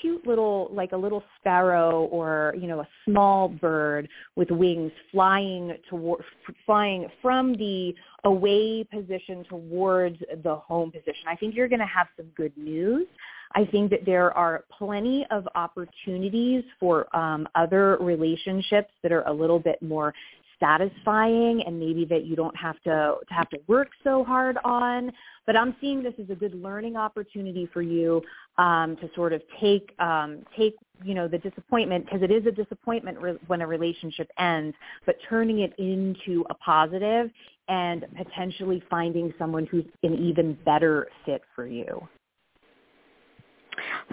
cute 0.00 0.26
little, 0.26 0.68
like 0.72 0.92
a 0.92 0.96
little 0.96 1.22
sparrow 1.38 2.04
or, 2.06 2.54
you 2.58 2.66
know, 2.66 2.80
a 2.80 2.88
small 3.06 3.48
bird 3.48 4.08
with 4.36 4.50
wings 4.50 4.92
flying 5.10 5.74
toward, 5.88 6.22
flying 6.66 7.08
from 7.22 7.54
the 7.54 7.94
away 8.24 8.84
position 8.84 9.44
towards 9.48 10.18
the 10.42 10.56
home 10.56 10.90
position. 10.90 11.24
I 11.28 11.36
think 11.36 11.54
you're 11.54 11.68
going 11.68 11.80
to 11.80 11.86
have 11.86 12.06
some 12.16 12.26
good 12.36 12.56
news. 12.56 13.06
I 13.54 13.64
think 13.66 13.90
that 13.90 14.04
there 14.04 14.36
are 14.36 14.64
plenty 14.76 15.26
of 15.30 15.46
opportunities 15.54 16.64
for 16.80 17.14
um, 17.16 17.46
other 17.54 17.96
relationships 18.00 18.90
that 19.02 19.12
are 19.12 19.22
a 19.28 19.32
little 19.32 19.60
bit 19.60 19.80
more 19.80 20.12
satisfying 20.60 21.62
and 21.66 21.78
maybe 21.78 22.04
that 22.06 22.24
you 22.24 22.36
don't 22.36 22.56
have 22.56 22.80
to, 22.82 23.16
to 23.28 23.34
have 23.34 23.48
to 23.50 23.58
work 23.66 23.88
so 24.02 24.24
hard 24.24 24.56
on. 24.64 25.12
But 25.46 25.56
I'm 25.56 25.76
seeing 25.80 26.02
this 26.02 26.14
as 26.20 26.30
a 26.30 26.34
good 26.34 26.54
learning 26.54 26.96
opportunity 26.96 27.68
for 27.72 27.82
you 27.82 28.22
um, 28.56 28.96
to 28.96 29.10
sort 29.14 29.32
of 29.32 29.42
take 29.60 29.94
um, 29.98 30.44
take 30.56 30.74
you 31.04 31.12
know 31.12 31.28
the 31.28 31.38
disappointment 31.38 32.06
because 32.06 32.22
it 32.22 32.30
is 32.30 32.46
a 32.46 32.50
disappointment 32.50 33.20
re- 33.20 33.38
when 33.46 33.60
a 33.60 33.66
relationship 33.66 34.30
ends, 34.38 34.74
but 35.04 35.16
turning 35.28 35.58
it 35.58 35.74
into 35.78 36.46
a 36.48 36.54
positive 36.54 37.30
and 37.68 38.04
potentially 38.16 38.82
finding 38.90 39.32
someone 39.38 39.66
who's 39.66 39.84
an 40.02 40.14
even 40.14 40.56
better 40.64 41.08
fit 41.24 41.42
for 41.54 41.66
you. 41.66 42.06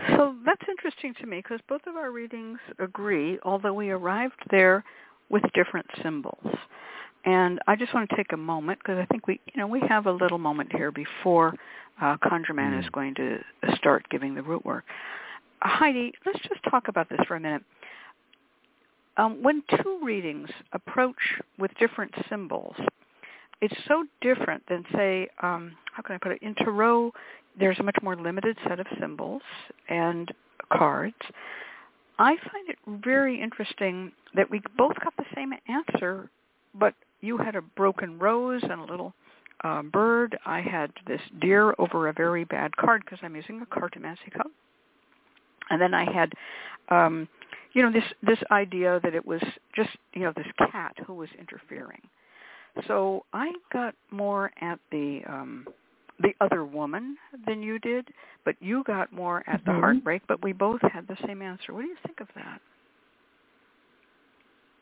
So 0.10 0.36
that's 0.46 0.62
interesting 0.70 1.14
to 1.22 1.28
me 1.28 1.38
because 1.38 1.60
both 1.68 1.82
of 1.86 1.96
our 1.96 2.12
readings 2.12 2.60
agree, 2.80 3.38
although 3.44 3.74
we 3.74 3.90
arrived 3.90 4.42
there 4.50 4.84
with 5.30 5.44
different 5.54 5.86
symbols. 6.02 6.46
And 7.26 7.60
I 7.68 7.76
just 7.76 7.94
want 7.94 8.10
to 8.10 8.16
take 8.16 8.34
a 8.34 8.38
moment 8.38 8.80
because 8.80 8.98
I 8.98 9.06
think 9.06 9.28
we, 9.28 9.40
you 9.54 9.60
know, 9.60 9.68
we 9.68 9.82
have 9.88 10.08
a 10.08 10.12
little 10.12 10.40
moment 10.40 10.72
here 10.74 10.92
before 10.92 11.54
uh, 12.02 12.18
ConjureMan 12.18 12.80
is 12.80 12.86
mm. 12.86 12.92
going 12.92 13.16
to 13.16 13.40
start 13.76 14.06
giving 14.10 14.34
the 14.34 14.42
root 14.42 14.66
work. 14.66 14.86
Heidi, 15.62 16.14
let's 16.26 16.40
just 16.40 16.64
talk 16.70 16.88
about 16.88 17.10
this 17.10 17.20
for 17.28 17.36
a 17.36 17.40
minute. 17.40 17.64
Um, 19.18 19.44
when 19.44 19.62
two 19.84 20.00
readings 20.02 20.50
approach 20.74 21.16
with 21.60 21.70
different 21.80 22.12
symbols, 22.30 22.76
it's 23.62 23.76
so 23.88 24.06
different 24.22 24.64
than 24.68 24.84
say, 24.96 25.28
um, 25.42 25.74
how 25.94 26.02
can 26.02 26.16
I 26.16 26.18
put 26.18 26.32
it? 26.32 26.42
In 26.42 26.56
tarot, 26.56 27.12
there's 27.60 27.80
a 27.80 27.84
much 27.84 27.98
more 28.02 28.16
limited 28.16 28.58
set 28.68 28.80
of 28.80 28.88
symbols 29.00 29.42
and 29.90 30.32
cards. 30.72 31.16
I 32.18 32.36
find 32.52 32.70
it 32.70 32.78
very 33.04 33.42
interesting 33.42 34.12
that 34.36 34.50
we 34.50 34.62
both 34.78 34.96
got 35.04 35.16
the 35.18 35.26
same 35.36 35.54
answer, 35.68 36.30
but 36.76 36.94
you 37.22 37.38
had 37.38 37.56
a 37.56 37.62
broken 37.62 38.20
rose 38.20 38.62
and 38.64 38.80
a 38.82 38.86
little 38.86 39.14
uh, 39.64 39.82
bird. 39.84 40.38
I 40.46 40.62
had 40.62 40.92
this 41.08 41.22
deer 41.40 41.74
over 41.78 42.08
a 42.08 42.14
very 42.14 42.44
bad 42.46 42.76
card 42.78 43.04
because 43.06 43.20
I'm 43.22 43.36
using 43.36 43.62
a 43.62 43.66
cartomancy 43.66 44.32
cup. 44.36 44.52
And 45.70 45.82
then 45.82 45.94
I 45.94 46.12
had, 46.12 46.34
um, 46.90 47.28
you 47.74 47.82
know, 47.82 47.92
this 47.92 48.04
this 48.22 48.40
idea 48.52 49.00
that 49.04 49.16
it 49.16 49.26
was 49.26 49.42
just 49.76 49.90
you 50.14 50.22
know 50.22 50.34
this 50.36 50.48
cat 50.72 50.96
who 51.06 51.14
was 51.14 51.30
interfering. 51.40 52.02
So 52.88 53.26
I 53.34 53.52
got 53.72 53.96
more 54.12 54.52
at 54.62 54.80
the 54.92 55.22
um, 55.28 55.66
the 56.20 56.34
other 56.40 56.66
woman 56.66 57.18
than 57.48 57.64
you 57.64 57.80
did, 57.80 58.08
but 58.46 58.56
you 58.60 58.84
got 58.86 59.12
more 59.12 59.44
at 59.48 59.64
the 59.66 59.72
mm-hmm. 59.72 59.80
heartbreak. 59.80 60.22
But 60.28 60.44
we 60.44 60.54
both 60.54 60.82
had 60.82 61.08
the 61.08 61.18
same 61.26 61.42
answer. 61.42 61.74
What 61.74 61.82
do 61.82 61.88
you 61.88 61.98
think 62.06 62.20
of 62.22 62.28
that? 62.36 62.62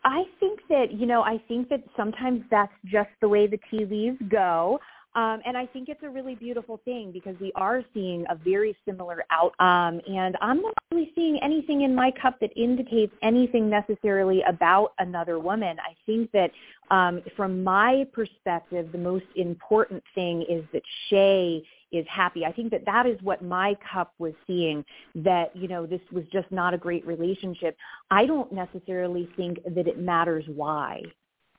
I 0.04 0.24
think 0.40 0.62
that, 0.70 0.94
you 0.94 1.06
know, 1.06 1.22
I 1.22 1.42
think 1.48 1.68
that 1.70 1.84
sometimes 1.98 2.44
that's 2.50 2.72
just 2.86 3.10
the 3.22 3.28
way 3.28 3.48
the 3.48 3.60
tea 3.70 3.86
leaves 3.86 4.18
go. 4.30 4.80
Um, 5.16 5.42
and 5.46 5.58
I 5.58 5.66
think 5.66 5.90
it's 5.90 6.04
a 6.04 6.10
really 6.10 6.36
beautiful 6.36 6.80
thing 6.86 7.12
because 7.12 7.36
we 7.42 7.52
are 7.56 7.82
seeing 7.94 8.26
a 8.30 8.36
very 8.36 8.78
similar 8.86 9.24
out. 9.32 9.54
Um, 9.60 10.00
and 10.08 10.38
I'm 10.40 10.62
not 10.62 10.74
really 10.92 11.12
seeing 11.16 11.40
anything 11.42 11.82
in 11.82 11.96
my 11.96 12.12
cup 12.12 12.40
that 12.42 12.52
indicates 12.56 13.14
anything 13.24 13.70
necessarily 13.70 14.44
about 14.48 14.94
another 15.00 15.40
woman. 15.40 15.78
I 15.80 15.96
think 16.06 16.32
that 16.32 16.52
um, 16.92 17.22
from 17.36 17.64
my 17.64 18.06
perspective, 18.14 18.92
the 18.92 19.00
most 19.00 19.26
important 19.36 20.04
thing 20.14 20.44
is 20.48 20.64
that 20.74 20.84
Shay 21.10 21.64
is 21.92 22.06
happy. 22.08 22.46
I 22.46 22.52
think 22.52 22.70
that 22.70 22.86
that 22.86 23.08
is 23.08 23.20
what 23.24 23.44
my 23.44 23.76
cup 23.92 24.14
was 24.20 24.34
seeing, 24.46 24.86
that, 25.16 25.56
you 25.56 25.68
know, 25.68 25.88
this 25.88 26.02
was 26.12 26.24
just 26.32 26.52
not 26.52 26.76
a 26.76 26.78
great 26.78 27.06
relationship. 27.08 27.76
I 28.12 28.28
don't 28.28 28.52
necessarily 28.52 29.28
think 29.36 29.58
that 29.64 29.88
it 29.88 29.98
matters 30.00 30.46
why 30.48 31.02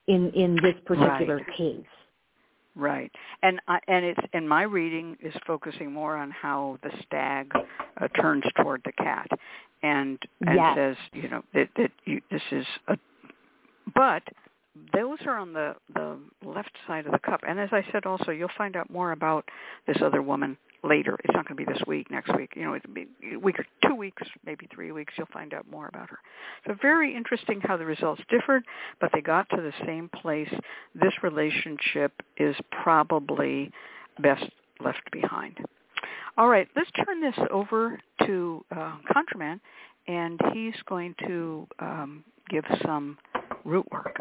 in, 0.07 0.31
in 0.31 0.55
this 0.55 0.75
particular 0.85 1.37
right. 1.37 1.57
case. 1.57 1.85
Right, 2.75 3.11
and 3.43 3.59
I, 3.67 3.79
and 3.87 4.05
it's 4.05 4.19
and 4.33 4.47
my 4.47 4.63
reading 4.63 5.17
is 5.21 5.33
focusing 5.45 5.91
more 5.91 6.15
on 6.15 6.31
how 6.31 6.77
the 6.83 6.91
stag 7.05 7.51
uh, 7.99 8.07
turns 8.09 8.45
toward 8.61 8.81
the 8.85 8.93
cat, 8.93 9.27
and 9.83 10.17
and 10.45 10.55
yes. 10.55 10.77
says 10.77 10.95
you 11.11 11.29
know 11.29 11.43
that 11.53 11.67
that 11.75 11.91
you, 12.05 12.21
this 12.31 12.41
is 12.51 12.65
a, 12.87 12.97
but 13.93 14.23
those 14.93 15.17
are 15.25 15.37
on 15.37 15.51
the 15.51 15.75
the 15.93 16.17
left 16.45 16.71
side 16.87 17.05
of 17.05 17.11
the 17.11 17.19
cup. 17.19 17.41
And 17.45 17.59
as 17.59 17.69
I 17.73 17.83
said, 17.91 18.05
also 18.05 18.31
you'll 18.31 18.47
find 18.57 18.77
out 18.77 18.89
more 18.89 19.11
about 19.11 19.43
this 19.85 19.97
other 20.01 20.21
woman 20.21 20.57
later. 20.83 21.17
It's 21.23 21.33
not 21.33 21.47
going 21.47 21.57
to 21.57 21.65
be 21.65 21.71
this 21.71 21.81
week, 21.87 22.09
next 22.09 22.35
week. 22.35 22.53
You 22.55 22.63
know, 22.63 22.75
it'll 22.75 22.93
be 22.93 23.07
a 23.33 23.37
week 23.37 23.59
or 23.59 23.65
two 23.87 23.95
weeks, 23.95 24.23
maybe 24.45 24.67
three 24.73 24.91
weeks. 24.91 25.13
You'll 25.17 25.27
find 25.31 25.53
out 25.53 25.69
more 25.69 25.87
about 25.87 26.09
her. 26.09 26.19
So 26.67 26.75
very 26.81 27.15
interesting 27.15 27.61
how 27.61 27.77
the 27.77 27.85
results 27.85 28.21
differed, 28.29 28.63
but 28.99 29.11
they 29.13 29.21
got 29.21 29.49
to 29.51 29.57
the 29.57 29.73
same 29.85 30.09
place. 30.09 30.49
This 30.95 31.13
relationship 31.23 32.13
is 32.37 32.55
probably 32.83 33.71
best 34.19 34.45
left 34.83 35.09
behind. 35.11 35.57
All 36.37 36.47
right, 36.47 36.67
let's 36.75 36.89
turn 37.05 37.21
this 37.21 37.35
over 37.51 37.99
to 38.25 38.65
uh, 38.71 38.93
ConjureMan, 39.13 39.59
and 40.07 40.39
he's 40.53 40.73
going 40.87 41.13
to 41.27 41.67
um, 41.79 42.23
give 42.49 42.63
some 42.85 43.17
root 43.65 43.85
work. 43.91 44.17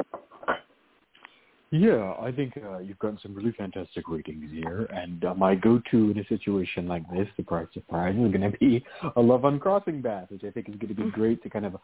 Yeah, 1.73 2.15
I 2.21 2.33
think 2.33 2.55
uh, 2.57 2.79
you've 2.79 2.99
gotten 2.99 3.21
some 3.23 3.33
really 3.33 3.53
fantastic 3.53 4.09
readings 4.09 4.51
here, 4.51 4.89
and 4.93 5.25
uh, 5.25 5.35
my 5.35 5.55
go-to 5.55 6.11
in 6.11 6.19
a 6.19 6.27
situation 6.27 6.89
like 6.89 7.09
this, 7.13 7.29
surprise, 7.37 7.69
surprise, 7.73 8.17
is 8.17 8.33
going 8.33 8.51
to 8.51 8.59
be 8.59 8.85
a 9.15 9.21
love 9.21 9.45
uncrossing 9.45 10.03
bath, 10.03 10.27
which 10.31 10.43
I 10.43 10.51
think 10.51 10.69
is 10.69 10.75
going 10.75 10.89
to 10.89 10.95
be 10.95 11.03
mm-hmm. 11.03 11.21
great 11.21 11.41
to 11.45 11.49
kind 11.49 11.65
of 11.65 11.77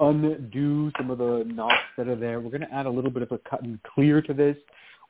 undo 0.00 0.90
some 0.98 1.12
of 1.12 1.18
the 1.18 1.44
knots 1.46 1.74
that 1.96 2.08
are 2.08 2.16
there. 2.16 2.40
We're 2.40 2.50
going 2.50 2.62
to 2.62 2.74
add 2.74 2.86
a 2.86 2.90
little 2.90 3.12
bit 3.12 3.22
of 3.22 3.30
a 3.30 3.38
cut 3.48 3.62
and 3.62 3.78
clear 3.84 4.20
to 4.22 4.34
this, 4.34 4.56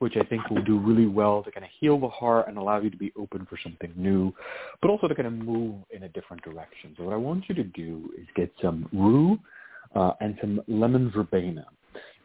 which 0.00 0.18
I 0.18 0.24
think 0.24 0.50
will 0.50 0.62
do 0.62 0.78
really 0.78 1.06
well 1.06 1.42
to 1.42 1.50
kind 1.50 1.64
of 1.64 1.70
heal 1.80 1.98
the 1.98 2.10
heart 2.10 2.48
and 2.48 2.58
allow 2.58 2.82
you 2.82 2.90
to 2.90 2.98
be 2.98 3.14
open 3.18 3.46
for 3.48 3.58
something 3.62 3.94
new, 3.96 4.34
but 4.82 4.90
also 4.90 5.08
to 5.08 5.14
kind 5.14 5.26
of 5.26 5.32
move 5.32 5.76
in 5.88 6.02
a 6.02 6.08
different 6.10 6.42
direction. 6.42 6.94
So 6.98 7.04
what 7.04 7.14
I 7.14 7.16
want 7.16 7.44
you 7.48 7.54
to 7.54 7.64
do 7.64 8.10
is 8.18 8.26
get 8.36 8.52
some 8.60 8.90
rue 8.92 9.38
uh, 9.94 10.12
and 10.20 10.36
some 10.42 10.60
lemon 10.68 11.10
verbena 11.10 11.64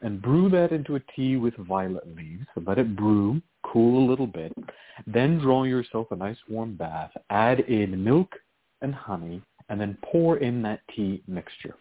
and 0.03 0.21
brew 0.21 0.49
that 0.49 0.71
into 0.71 0.95
a 0.95 0.99
tea 1.15 1.37
with 1.37 1.55
violet 1.55 2.05
leaves. 2.15 2.45
So 2.53 2.61
let 2.67 2.77
it 2.77 2.95
brew, 2.95 3.41
cool 3.65 4.05
a 4.05 4.09
little 4.09 4.27
bit. 4.27 4.53
Then 5.07 5.39
draw 5.39 5.63
yourself 5.63 6.07
a 6.11 6.15
nice 6.15 6.37
warm 6.47 6.75
bath. 6.75 7.11
Add 7.29 7.61
in 7.61 8.03
milk 8.03 8.29
and 8.81 8.93
honey 8.93 9.41
and 9.69 9.79
then 9.79 9.97
pour 10.03 10.37
in 10.37 10.61
that 10.63 10.81
tea 10.95 11.23
mixture. 11.27 11.75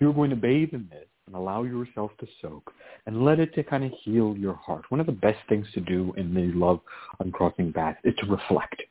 You're 0.00 0.12
going 0.12 0.30
to 0.30 0.36
bathe 0.36 0.70
in 0.72 0.88
this 0.90 1.06
and 1.26 1.36
allow 1.36 1.62
yourself 1.62 2.10
to 2.20 2.26
soak 2.42 2.72
and 3.06 3.24
let 3.24 3.38
it 3.38 3.54
to 3.54 3.62
kind 3.62 3.84
of 3.84 3.92
heal 4.02 4.36
your 4.36 4.54
heart. 4.54 4.84
One 4.90 5.00
of 5.00 5.06
the 5.06 5.12
best 5.12 5.38
things 5.48 5.66
to 5.74 5.80
do 5.80 6.12
in 6.16 6.34
the 6.34 6.52
love 6.58 6.80
uncrossing 7.20 7.70
bath 7.70 7.96
is 8.04 8.14
to 8.18 8.26
reflect. 8.26 8.82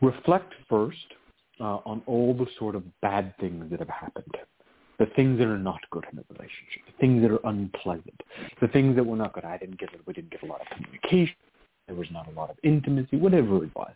Reflect 0.00 0.52
first 0.68 0.96
uh, 1.60 1.78
on 1.84 2.02
all 2.06 2.34
the 2.34 2.46
sort 2.58 2.74
of 2.74 2.82
bad 3.02 3.34
things 3.38 3.70
that 3.70 3.78
have 3.78 3.88
happened 3.88 4.36
the 4.98 5.06
things 5.16 5.38
that 5.38 5.46
are 5.46 5.58
not 5.58 5.80
good 5.90 6.04
in 6.10 6.16
the 6.16 6.24
relationship, 6.30 6.82
the 6.86 6.98
things 7.00 7.22
that 7.22 7.30
are 7.30 7.48
unpleasant, 7.48 8.22
the 8.60 8.68
things 8.68 8.96
that 8.96 9.04
were 9.04 9.16
not 9.16 9.32
good. 9.32 9.44
I 9.44 9.58
didn't 9.58 9.78
get 9.78 9.92
it. 9.92 10.00
we 10.06 10.12
didn't 10.12 10.30
get 10.30 10.42
a 10.42 10.46
lot 10.46 10.60
of 10.60 10.66
communication. 10.68 11.36
There 11.86 11.96
was 11.96 12.08
not 12.10 12.28
a 12.28 12.30
lot 12.30 12.50
of 12.50 12.56
intimacy, 12.62 13.16
whatever 13.16 13.62
it 13.62 13.74
was. 13.74 13.92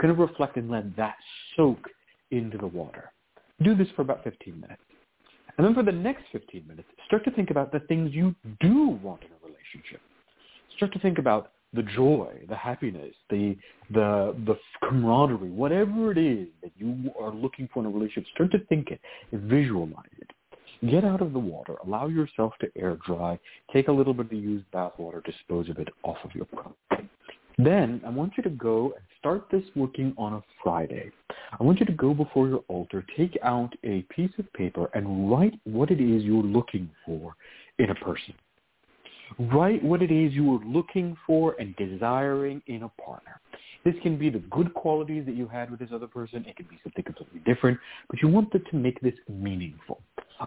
Kind 0.00 0.10
of 0.10 0.18
reflect 0.18 0.56
and 0.56 0.70
let 0.70 0.96
that 0.96 1.16
soak 1.56 1.88
into 2.30 2.58
the 2.58 2.66
water. 2.66 3.12
Do 3.62 3.74
this 3.74 3.88
for 3.94 4.02
about 4.02 4.24
15 4.24 4.60
minutes. 4.60 4.82
And 5.56 5.66
then 5.66 5.74
for 5.74 5.82
the 5.82 5.92
next 5.92 6.24
15 6.32 6.64
minutes, 6.66 6.88
start 7.06 7.24
to 7.24 7.30
think 7.30 7.50
about 7.50 7.72
the 7.72 7.80
things 7.80 8.12
you 8.12 8.34
do 8.60 8.98
want 9.02 9.22
in 9.22 9.28
a 9.28 9.46
relationship. 9.46 10.00
Start 10.76 10.92
to 10.94 10.98
think 10.98 11.18
about 11.18 11.52
the 11.74 11.82
joy, 11.82 12.28
the 12.48 12.56
happiness, 12.56 13.14
the 13.30 13.56
the 13.90 14.34
the 14.46 14.56
camaraderie, 14.86 15.50
whatever 15.50 16.12
it 16.12 16.18
is 16.18 16.48
that 16.62 16.72
you 16.76 17.10
are 17.20 17.32
looking 17.32 17.68
for 17.72 17.80
in 17.80 17.86
a 17.86 17.90
relationship, 17.90 18.26
start 18.34 18.52
to 18.52 18.58
think 18.66 18.90
it 18.90 19.00
visualize 19.32 20.04
it. 20.18 20.30
Get 20.90 21.04
out 21.04 21.22
of 21.22 21.32
the 21.32 21.38
water, 21.38 21.76
allow 21.84 22.08
yourself 22.08 22.54
to 22.60 22.68
air 22.76 22.98
dry, 23.06 23.38
take 23.72 23.88
a 23.88 23.92
little 23.92 24.12
bit 24.12 24.26
of 24.26 24.30
the 24.30 24.36
used 24.36 24.68
bath 24.72 24.92
water, 24.98 25.22
dispose 25.24 25.68
of 25.68 25.78
it 25.78 25.88
off 26.02 26.16
of 26.24 26.34
your 26.34 26.46
property. 26.46 27.08
Then 27.58 28.00
I 28.04 28.10
want 28.10 28.32
you 28.36 28.42
to 28.42 28.50
go 28.50 28.92
and 28.96 29.04
start 29.18 29.46
this 29.52 29.62
working 29.76 30.14
on 30.18 30.34
a 30.34 30.42
Friday. 30.62 31.10
I 31.58 31.62
want 31.62 31.78
you 31.78 31.86
to 31.86 31.92
go 31.92 32.14
before 32.14 32.48
your 32.48 32.64
altar, 32.68 33.04
take 33.16 33.38
out 33.42 33.72
a 33.84 34.02
piece 34.14 34.32
of 34.38 34.52
paper 34.54 34.90
and 34.94 35.30
write 35.30 35.54
what 35.64 35.90
it 35.90 36.00
is 36.00 36.24
you're 36.24 36.42
looking 36.42 36.90
for 37.06 37.34
in 37.78 37.90
a 37.90 37.94
person. 37.96 38.34
Write 39.38 39.82
what 39.82 40.02
it 40.02 40.10
is 40.10 40.32
you 40.32 40.54
are 40.54 40.64
looking 40.64 41.16
for 41.26 41.56
and 41.58 41.74
desiring 41.76 42.62
in 42.66 42.82
a 42.84 42.88
partner. 43.02 43.40
This 43.84 43.94
can 44.02 44.16
be 44.16 44.30
the 44.30 44.38
good 44.38 44.72
qualities 44.74 45.26
that 45.26 45.34
you 45.34 45.48
had 45.48 45.70
with 45.70 45.80
this 45.80 45.90
other 45.92 46.06
person. 46.06 46.44
It 46.46 46.56
can 46.56 46.66
be 46.66 46.78
something 46.84 47.02
completely 47.02 47.40
different, 47.40 47.78
but 48.08 48.22
you 48.22 48.28
want 48.28 48.52
them 48.52 48.62
to 48.70 48.76
make 48.76 49.00
this 49.00 49.14
meaningful. 49.28 50.00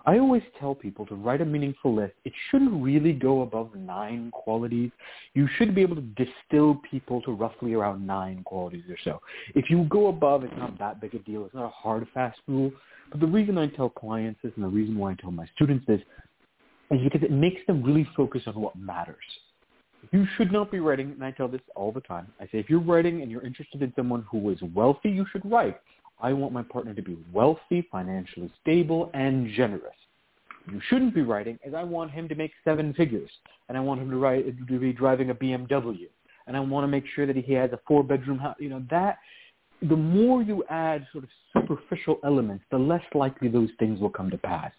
I 0.06 0.20
always 0.20 0.44
tell 0.60 0.76
people 0.76 1.06
to 1.08 1.16
write 1.16 1.42
a 1.42 1.46
meaningful 1.46 1.96
list. 1.96 2.14
It 2.24 2.34
shouldn't 2.50 2.82
really 2.84 3.14
go 3.14 3.42
above 3.42 3.76
nine 3.76 4.32
qualities. 4.32 4.92
You 5.34 5.48
should 5.58 5.76
be 5.76 5.82
able 5.82 5.96
to 5.96 6.02
distill 6.02 6.82
people 6.90 7.22
to 7.24 7.32
roughly 7.32 7.74
around 7.74 8.06
nine 8.06 8.44
qualities 8.44 8.84
or 8.90 8.98
so. 9.04 9.22
If 9.54 9.70
you 9.70 9.86
go 9.90 10.08
above, 10.08 10.44
it's 10.44 10.54
not 10.58 10.78
that 10.80 11.00
big 11.00 11.16
a 11.16 11.20
deal. 11.20 11.46
It's 11.46 11.56
not 11.56 11.66
a 11.66 11.70
hard, 11.70 12.08
fast 12.14 12.40
rule. 12.48 12.72
But 13.12 13.20
the 13.20 13.28
reason 13.28 13.58
I 13.58 13.68
tell 13.68 13.90
clients 13.90 14.40
this 14.44 14.52
and 14.56 14.66
the 14.66 14.70
reason 14.70 14.98
why 14.98 15.12
I 15.12 15.16
tell 15.16 15.32
my 15.32 15.48
students 15.56 15.86
this 15.88 16.02
is 16.92 17.02
because 17.04 17.24
it 17.24 17.32
makes 17.32 17.62
them 17.68 17.84
really 17.84 18.08
focus 18.16 18.44
on 18.48 18.56
what 18.56 18.76
matters. 18.76 19.16
You 20.12 20.28
should 20.38 20.52
not 20.52 20.72
be 20.72 20.80
writing, 20.80 21.12
and 21.12 21.24
I 21.24 21.32
tell 21.32 21.48
this 21.48 21.62
all 21.76 21.92
the 21.92 22.02
time. 22.02 22.28
I 22.40 22.46
say 22.46 22.60
if 22.60 22.70
you're 22.70 22.80
writing 22.80 23.22
and 23.22 23.32
you're 23.32 23.46
interested 23.46 23.82
in 23.82 23.92
someone 23.96 24.26
who 24.30 24.50
is 24.52 24.60
wealthy, 24.74 25.10
you 25.10 25.26
should 25.32 25.50
write, 25.50 25.80
I 26.22 26.32
want 26.32 26.54
my 26.54 26.64
partner 26.64 26.94
to 26.94 27.02
be 27.02 27.18
wealthy, 27.34 27.88
financially 27.92 28.52
stable, 28.62 29.10
and 29.14 29.52
generous. 29.54 29.96
You 30.72 30.80
shouldn't 30.90 31.14
be 31.14 31.22
writing 31.22 31.60
as 31.66 31.74
I 31.74 31.84
want 31.84 32.12
him 32.12 32.28
to 32.30 32.36
make 32.36 32.52
seven 32.64 32.94
figures, 32.94 33.30
and 33.68 33.78
I 33.78 33.82
want 33.82 34.02
him 34.02 34.10
to, 34.10 34.18
write, 34.18 34.46
to 34.68 34.80
be 34.80 34.94
driving 34.94 35.30
a 35.30 35.36
BMW, 35.36 36.08
and 36.48 36.56
I 36.56 36.60
want 36.60 36.84
to 36.84 36.88
make 36.88 37.06
sure 37.16 37.26
that 37.26 37.36
he 37.36 37.54
has 37.54 37.72
a 37.72 37.80
four-bedroom 37.88 38.38
house. 38.38 38.56
You 38.60 38.70
know, 38.70 38.84
that, 38.90 39.18
the 39.82 39.96
more 39.96 40.42
you 40.42 40.64
add 40.70 41.06
sort 41.12 41.24
of 41.24 41.30
superficial 41.54 42.20
elements, 42.24 42.64
the 42.72 42.78
less 42.78 43.04
likely 43.14 43.48
those 43.48 43.70
things 43.80 44.00
will 44.00 44.10
come 44.10 44.30
to 44.30 44.38
pass. 44.38 44.72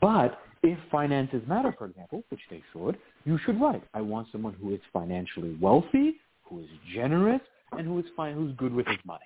But 0.00 0.38
if 0.64 0.78
finances 0.90 1.42
matter, 1.46 1.74
for 1.76 1.84
example, 1.84 2.24
which 2.30 2.40
they 2.50 2.62
should, 2.72 2.96
you 3.26 3.38
should 3.44 3.60
write, 3.60 3.84
I 3.92 4.00
want 4.00 4.28
someone 4.32 4.54
who 4.54 4.74
is 4.74 4.80
financially 4.92 5.56
wealthy, 5.60 6.16
who 6.42 6.60
is 6.60 6.66
generous, 6.94 7.42
and 7.72 7.86
who 7.86 7.98
is 7.98 8.06
fine, 8.16 8.34
who's 8.34 8.54
good 8.56 8.72
with 8.72 8.86
his 8.86 8.96
money. 9.04 9.24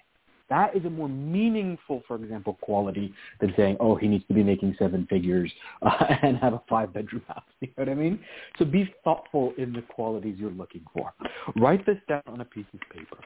That 0.50 0.74
is 0.74 0.84
a 0.84 0.90
more 0.90 1.08
meaningful, 1.08 2.02
for 2.08 2.16
example, 2.16 2.58
quality 2.60 3.12
than 3.40 3.54
saying, 3.56 3.76
oh, 3.78 3.94
he 3.94 4.08
needs 4.08 4.26
to 4.28 4.34
be 4.34 4.42
making 4.42 4.74
seven 4.78 5.06
figures 5.08 5.52
uh, 5.82 5.90
and 6.22 6.38
have 6.38 6.54
a 6.54 6.62
five-bedroom 6.68 7.22
house. 7.28 7.42
You 7.60 7.68
know 7.76 7.84
what 7.84 7.88
I 7.88 7.94
mean? 7.94 8.18
So 8.58 8.64
be 8.64 8.92
thoughtful 9.04 9.52
in 9.58 9.72
the 9.72 9.82
qualities 9.82 10.36
you're 10.38 10.50
looking 10.50 10.84
for. 10.92 11.12
Write 11.56 11.84
this 11.86 11.98
down 12.08 12.22
on 12.26 12.40
a 12.40 12.44
piece 12.44 12.66
of 12.72 12.80
paper. 12.90 13.18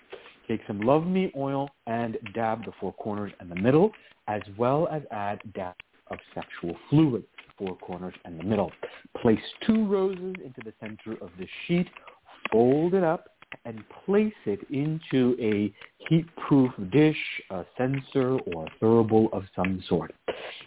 Take 0.49 0.61
some 0.67 0.81
Love 0.81 1.07
Me 1.07 1.33
oil 1.37 1.71
and 1.87 2.19
dab 2.35 2.65
the 2.65 2.73
four 2.81 2.93
corners 2.95 3.33
and 3.41 3.51
the 3.51 3.57
middle, 3.57 3.93
as 4.27 4.43
well 4.59 4.89
as 4.89 5.03
add 5.13 5.41
dab 5.55 5.75
of 6.11 6.19
sexual 6.35 6.77
fluid 6.91 7.25
four 7.63 7.77
corners 7.77 8.15
and 8.25 8.39
the 8.39 8.45
middle. 8.45 8.73
Place 9.21 9.41
two 9.67 9.87
roses 9.87 10.35
into 10.45 10.61
the 10.65 10.73
center 10.81 11.13
of 11.23 11.31
the 11.39 11.47
sheet, 11.67 11.89
fold 12.51 12.95
it 12.95 13.05
up, 13.05 13.29
and 13.65 13.83
place 14.07 14.33
it 14.47 14.61
into 14.71 15.37
a 15.39 15.73
heat-proof 16.09 16.71
dish, 16.91 17.17
a 17.51 17.65
censer, 17.77 18.39
or 18.39 18.67
a 18.67 18.71
thurible 18.81 19.33
of 19.33 19.45
some 19.55 19.83
sort. 19.89 20.15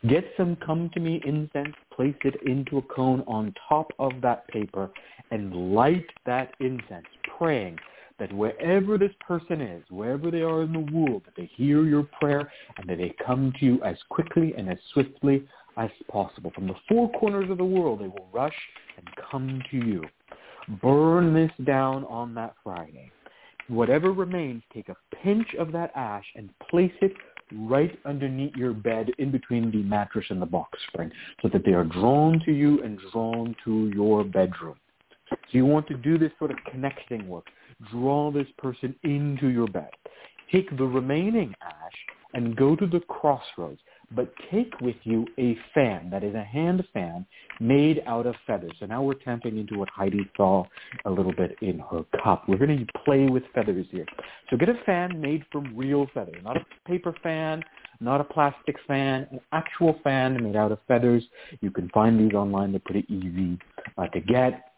Get 0.08 0.26
some 0.38 0.56
come 0.58 0.89
to 0.93 1.00
me 1.00 1.22
incense, 1.26 1.76
place 1.96 2.16
it 2.24 2.36
into 2.46 2.78
a 2.78 2.82
cone 2.84 3.24
on 3.28 3.54
top 3.68 3.91
of 4.00 4.12
that 4.22 4.48
paper, 4.50 4.91
and 5.32 5.74
light 5.74 6.06
that 6.26 6.54
incense, 6.60 7.08
praying 7.38 7.80
that 8.20 8.32
wherever 8.32 8.98
this 8.98 9.12
person 9.20 9.60
is, 9.62 9.84
wherever 9.89 10.32
they 10.32 10.41
are 10.41 10.62
in 10.62 10.72
the 10.72 10.91
world, 10.96 11.24
that 11.26 11.36
they 11.36 11.50
hear 11.56 11.84
your 11.84 12.04
prayer 12.04 12.50
and 12.78 12.88
that 12.88 12.98
they 12.98 13.14
come 13.26 13.52
to 13.60 13.66
you 13.66 13.84
as 13.84 13.98
quickly 14.10 14.54
and 14.58 14.70
as 14.70 14.78
swiftly 14.93 15.46
as 15.78 15.89
possible. 16.09 16.51
From 16.53 16.67
the 16.67 16.76
four 16.88 17.11
corners 17.13 17.49
of 17.49 17.57
the 17.57 17.65
world, 17.65 17.99
they 17.99 18.07
will 18.07 18.28
rush 18.34 18.55
and 18.97 19.07
come 19.30 19.61
to 19.71 19.78
you. 19.78 20.03
Burn 20.82 21.34
this 21.34 21.51
down 21.65 22.05
on 22.05 22.34
that 22.36 22.55
Friday. 22.63 23.11
Whatever 23.67 24.11
remains, 24.11 24.63
take 24.73 24.89
a 24.89 24.95
pinch 25.23 25.47
of 25.57 25.71
that 25.71 25.91
ash 25.95 26.26
and 26.36 26.49
place 26.69 26.93
it 27.01 27.13
right 27.53 27.97
underneath 28.05 28.55
your 28.55 28.73
bed 28.73 29.11
in 29.17 29.32
between 29.32 29.71
the 29.71 29.84
mattress 29.84 30.26
and 30.30 30.41
the 30.41 30.45
box 30.45 30.80
spring 30.88 31.11
so 31.41 31.49
that 31.49 31.63
they 31.65 31.73
are 31.73 31.84
drawn 31.84 32.39
to 32.45 32.51
you 32.51 32.82
and 32.84 32.99
drawn 33.11 33.55
to 33.63 33.91
your 33.93 34.23
bedroom. 34.23 34.76
So 35.30 35.38
you 35.51 35.65
want 35.65 35.88
to 35.88 35.95
do 35.95 36.17
this 36.17 36.32
sort 36.38 36.51
of 36.51 36.57
connecting 36.71 37.28
work. 37.28 37.45
Draw 37.91 38.32
this 38.32 38.47
person 38.57 38.95
into 39.03 39.47
your 39.47 39.67
bed. 39.67 39.89
Take 40.51 40.76
the 40.78 40.86
remaining 40.86 41.53
ash 41.61 42.05
and 42.34 42.55
go 42.55 42.76
to 42.76 42.86
the 42.86 42.99
crossroads 43.01 43.80
but 44.12 44.34
take 44.51 44.80
with 44.82 44.95
you 45.03 45.26
a 45.38 45.58
fan 45.74 46.10
that 46.10 46.24
is 46.24 46.36
a 46.36 46.43
hand 46.43 46.84
fan 46.93 47.26
made 47.60 48.03
out 48.06 48.26
of 48.26 48.36
feathers. 48.45 48.72
So 48.80 48.86
now 48.86 49.01
we're 49.01 49.16
tapping 49.16 49.58
into 49.58 49.78
what 49.78 49.89
Heidi 49.89 50.30
saw 50.36 50.66
a 51.06 51.10
little 51.10 51.34
bit 51.34 51.56
in 51.62 51.80
her 51.91 52.03
cup. 52.24 52.47
We're 52.47 52.58
going 52.58 52.86
to 52.86 52.99
play 53.06 53.28
with 53.28 53.43
feathers 53.53 53.86
here. 53.91 54.06
So 54.49 54.58
get 54.58 54.70
a 54.70 54.76
fan 54.86 55.20
made 55.20 55.43
from 55.51 55.76
real 55.76 56.08
feathers, 56.14 56.36
not 56.43 56.58
a 56.58 56.66
paper 56.88 57.16
fan, 57.24 57.64
not 57.99 58.22
a 58.22 58.24
plastic 58.24 58.76
fan, 58.88 59.28
an 59.32 59.39
actual 59.51 59.99
fan 60.03 60.41
made 60.43 60.56
out 60.56 60.72
of 60.72 60.80
feathers. 60.88 61.24
You 61.62 61.72
can 61.72 61.89
find 61.89 62.20
these 62.20 62.36
online. 62.36 62.72
They're 62.72 62.82
pretty 62.84 63.06
easy 63.10 63.58
uh, 63.97 64.08
to 64.08 64.20
get. 64.20 64.72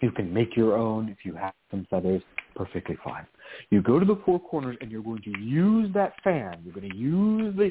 You 0.00 0.10
can 0.10 0.32
make 0.32 0.56
your 0.56 0.76
own 0.76 1.08
if 1.08 1.24
you 1.24 1.34
have 1.34 1.52
some 1.70 1.86
feathers. 1.90 2.22
Perfectly 2.54 2.96
fine. 3.04 3.26
You 3.70 3.82
go 3.82 3.98
to 3.98 4.04
the 4.04 4.20
four 4.24 4.40
corners 4.40 4.76
and 4.80 4.90
you're 4.90 5.02
going 5.02 5.22
to 5.22 5.38
use 5.38 5.92
that 5.94 6.14
fan. 6.22 6.58
You're 6.64 6.74
going 6.74 6.90
to 6.90 6.96
use 6.96 7.56
the 7.56 7.70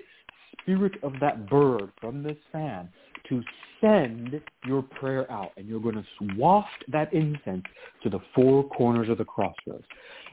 spirit 0.62 0.93
of 1.04 1.14
that 1.22 1.50
bird 1.50 1.91
from 2.00 2.24
this 2.24 2.38
fan 2.52 2.89
to 3.28 3.41
send 3.82 4.41
your 4.66 4.82
prayer 4.82 5.30
out. 5.32 5.52
And 5.58 5.68
you're 5.68 5.80
going 5.80 5.95
to 5.95 6.06
waft 6.38 6.84
that 6.89 7.14
incense 7.14 7.64
to 8.04 8.10
the 8.10 8.20
four 8.36 8.68
corners 8.70 9.10
of 9.10 9.18
the 9.18 9.26
crossroads. 9.26 9.86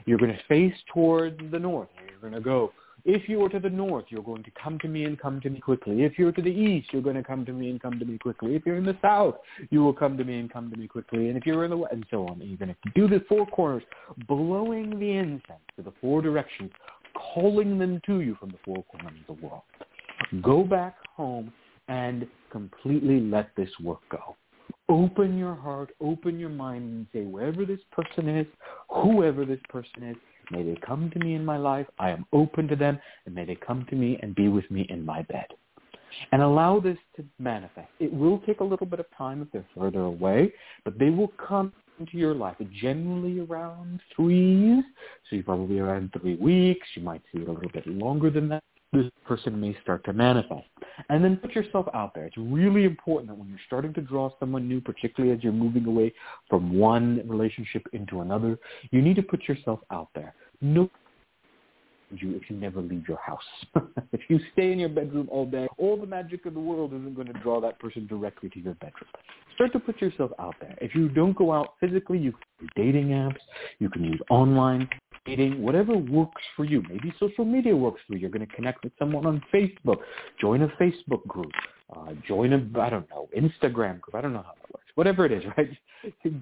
You're 0.05 0.19
going 0.19 0.33
to 0.33 0.43
face 0.49 0.75
towards 0.93 1.41
the 1.51 1.59
north. 1.59 1.89
You're 2.09 2.21
going 2.21 2.33
to 2.33 2.41
go. 2.41 2.73
If 3.09 3.29
you 3.29 3.45
are 3.45 3.49
to 3.51 3.61
the 3.61 3.71
north, 3.71 4.07
you're 4.09 4.23
going 4.23 4.43
to 4.43 4.51
come 4.61 4.81
to 4.81 4.89
me 4.89 5.05
and 5.05 5.17
come 5.17 5.41
to 5.43 5.49
me 5.49 5.61
quickly. 5.61 6.03
If 6.03 6.19
you're 6.19 6.33
to 6.33 6.43
the 6.43 6.51
east, 6.51 6.89
you're 6.93 7.03
going 7.03 7.15
to 7.15 7.23
come 7.23 7.47
to 7.47 7.53
me 7.53 7.71
and 7.71 7.81
come 7.81 8.01
to 8.01 8.05
me 8.05 8.19
quickly. 8.19 8.57
If 8.57 8.67
you're 8.67 8.79
in 8.79 8.85
the 8.85 8.97
south, 9.01 9.37
you 9.71 9.85
will 9.85 9.93
come 9.93 10.17
to 10.19 10.25
me 10.25 10.41
and 10.41 10.53
come 10.53 10.73
to 10.73 10.77
me 10.77 10.89
quickly. 10.89 11.29
And 11.29 11.37
if 11.37 11.47
you're 11.47 11.63
in 11.63 11.71
the 11.71 11.77
west, 11.77 11.93
and 11.93 12.05
so 12.11 12.27
on. 12.27 12.41
And 12.41 12.49
you're 12.49 12.59
going 12.59 12.75
to 12.75 12.91
do 12.97 13.07
the 13.07 13.25
four 13.29 13.47
corners, 13.47 13.85
blowing 14.27 14.99
the 14.99 15.13
incense 15.13 15.63
to 15.77 15.83
the 15.83 15.93
four 16.01 16.21
directions, 16.21 16.73
calling 17.15 17.79
them 17.79 18.01
to 18.07 18.23
you 18.23 18.37
from 18.41 18.51
the 18.51 18.59
four 18.65 18.83
corners 18.91 19.15
of 19.29 19.37
the 19.37 19.47
world. 19.47 19.63
Go 20.43 20.65
back 20.65 20.97
home 21.15 21.53
and 21.89 22.27
completely 22.51 23.21
let 23.21 23.55
this 23.57 23.71
work 23.83 24.01
go. 24.11 24.37
Open 24.89 25.37
your 25.37 25.55
heart, 25.55 25.91
open 26.01 26.39
your 26.39 26.49
mind 26.49 26.83
and 26.83 27.07
say, 27.13 27.25
wherever 27.25 27.65
this 27.65 27.81
person 27.93 28.29
is, 28.29 28.47
whoever 28.89 29.45
this 29.45 29.61
person 29.69 30.03
is, 30.03 30.17
may 30.51 30.63
they 30.63 30.77
come 30.87 31.11
to 31.11 31.19
me 31.19 31.35
in 31.35 31.45
my 31.45 31.57
life. 31.57 31.87
I 31.99 32.11
am 32.11 32.25
open 32.33 32.69
to 32.69 32.77
them 32.77 32.99
and 33.25 33.35
may 33.35 33.45
they 33.45 33.57
come 33.57 33.85
to 33.91 33.97
me 33.97 34.19
and 34.23 34.35
be 34.35 34.49
with 34.49 34.69
me 34.71 34.87
in 34.89 35.05
my 35.05 35.23
bed. 35.23 35.47
And 36.33 36.41
allow 36.41 36.81
this 36.81 36.99
to 37.17 37.25
manifest. 37.39 37.89
It 37.99 38.13
will 38.13 38.39
take 38.47 38.61
a 38.61 38.65
little 38.65 38.87
bit 38.87 39.01
of 39.01 39.07
time 39.17 39.43
if 39.43 39.51
they're 39.53 39.67
further 39.77 40.03
away, 40.03 40.53
but 40.85 40.99
they 40.99 41.11
will 41.11 41.33
come 41.49 41.73
into 41.99 42.17
your 42.17 42.35
life 42.35 42.57
generally 42.81 43.41
around 43.41 44.01
three, 44.15 44.83
so 45.29 45.37
you're 45.37 45.45
probably 45.45 45.79
around 45.79 46.13
three 46.21 46.37
weeks. 46.37 46.87
You 46.95 47.03
might 47.03 47.23
see 47.33 47.41
it 47.41 47.49
a 47.49 47.53
little 47.53 47.71
bit 47.71 47.87
longer 47.87 48.31
than 48.31 48.49
that 48.49 48.63
this 48.93 49.07
person 49.27 49.61
may 49.61 49.77
start 49.83 50.05
to 50.05 50.13
manifest. 50.13 50.67
And 51.09 51.23
then 51.23 51.37
put 51.37 51.55
yourself 51.55 51.87
out 51.93 52.15
there. 52.15 52.25
It's 52.25 52.37
really 52.39 52.85
important 52.85 53.29
that 53.29 53.37
when 53.37 53.49
you're 53.49 53.59
starting 53.67 53.93
to 53.95 54.01
draw 54.01 54.31
someone 54.41 54.67
new, 54.67 54.81
particularly 54.81 55.37
as 55.37 55.43
you're 55.43 55.53
moving 55.53 55.87
away 55.87 56.15
from 56.49 56.79
one 56.79 57.23
relationship 57.29 57.87
into 57.93 58.21
another, 58.21 58.59
you 58.91 59.03
need 59.03 59.17
to 59.17 59.23
put 59.23 59.47
yourself 59.49 59.81
out 59.91 60.09
there. 60.15 60.35
No 60.61 60.89
you 62.11 62.37
if 62.37 62.49
you 62.49 62.57
never 62.57 62.81
leave 62.81 63.05
your 63.09 63.19
house. 63.19 63.41
if 64.13 64.21
you 64.29 64.39
stay 64.53 64.73
in 64.73 64.79
your 64.79 64.89
bedroom 64.89 65.29
all 65.31 65.47
day, 65.47 65.67
all 65.79 65.97
the 65.97 66.07
magic 66.07 66.47
of 66.47 66.55
the 66.55 66.61
world 66.61 66.93
isn't 66.93 67.15
going 67.15 67.27
to 67.27 67.39
draw 67.41 67.61
that 67.61 67.79
person 67.79 68.07
directly 68.07 68.49
to 68.51 68.61
your 68.61 68.75
bedroom. 68.75 69.11
Start 69.55 69.73
to 69.73 69.81
put 69.81 70.01
yourself 70.01 70.31
out 70.39 70.55
there. 70.61 70.77
If 70.81 70.95
you 70.95 71.09
don't 71.09 71.37
go 71.37 71.53
out 71.53 71.75
physically, 71.81 72.19
you 72.19 72.33
can 72.33 72.41
use 72.61 72.71
dating 72.77 73.09
apps, 73.09 73.41
you 73.79 73.89
can 73.89 74.05
use 74.05 74.21
online 74.31 74.89
dating, 75.27 75.61
whatever 75.61 75.97
works 75.97 76.43
for 76.55 76.65
you. 76.65 76.83
Maybe 76.89 77.13
social 77.19 77.45
media 77.45 77.77
works 77.77 78.01
for 78.07 78.15
you. 78.15 78.21
You're 78.21 78.31
going 78.31 78.47
to 78.47 78.55
connect 78.55 78.85
with 78.85 78.93
someone 78.99 79.27
on 79.27 79.43
Facebook. 79.53 79.99
Join 80.41 80.63
a 80.63 80.69
Facebook 80.81 81.27
group. 81.27 81.51
Uh, 81.95 82.13
join 82.27 82.53
a, 82.53 82.81
I 82.81 82.91
don't 82.91 83.09
know, 83.11 83.29
Instagram 83.37 84.01
group. 84.01 84.15
I 84.15 84.21
don't 84.21 84.33
know 84.33 84.43
how 84.43 84.55
that 84.61 84.73
works. 84.73 84.87
Whatever 84.95 85.27
it 85.27 85.33
is, 85.33 85.43
right? 85.57 85.71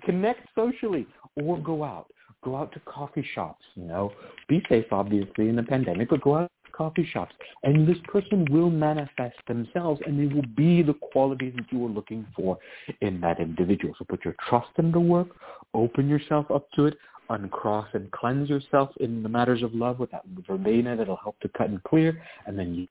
Connect 0.05 0.41
socially 0.55 1.07
or 1.37 1.59
go 1.59 1.83
out 1.83 2.07
Go 2.45 2.57
out 2.57 2.73
to 2.73 2.81
coffee 2.81 3.27
shops, 3.35 3.65
you 3.75 3.85
know. 3.85 4.13
Be 4.49 4.63
safe, 4.69 4.87
obviously, 4.93 5.49
in 5.49 5.57
the 5.57 5.63
pandemic, 5.63 6.11
but 6.11 6.21
go 6.21 6.37
out 6.37 6.51
to 6.67 6.73
coffee 6.73 7.09
shops. 7.11 7.35
And 7.63 7.89
this 7.89 7.97
person 8.05 8.47
will 8.51 8.71
manifest 8.71 9.37
themselves, 9.49 10.01
and 10.07 10.21
they 10.21 10.33
will 10.33 10.47
be 10.55 10.83
the 10.83 10.95
qualities 10.95 11.55
that 11.57 11.67
you 11.71 11.85
are 11.87 11.89
looking 11.89 12.27
for 12.37 12.59
in 13.01 13.21
that 13.23 13.41
individual. 13.41 13.95
So 13.99 14.05
put 14.05 14.25
your 14.25 14.37
trust 14.49 14.71
in 14.79 14.93
the 14.93 15.01
work, 15.01 15.29
open 15.73 16.09
yourself 16.09 16.51
up 16.51 16.71
to 16.73 16.87
it, 16.87 16.99
uncross 17.31 17.89
and 17.95 18.11
cleanse 18.13 18.51
yourself 18.51 18.91
in 19.01 19.23
the 19.23 19.29
matters 19.29 19.63
of 19.63 19.75
love 19.75 19.99
with 19.99 20.11
that 20.11 20.25
verbena 20.47 20.95
that'll 20.95 21.17
help 21.17 21.41
to 21.41 21.49
cut 21.57 21.71
and 21.71 21.83
clear, 21.85 22.21
and 22.47 22.59
then 22.59 22.75
use 22.75 22.89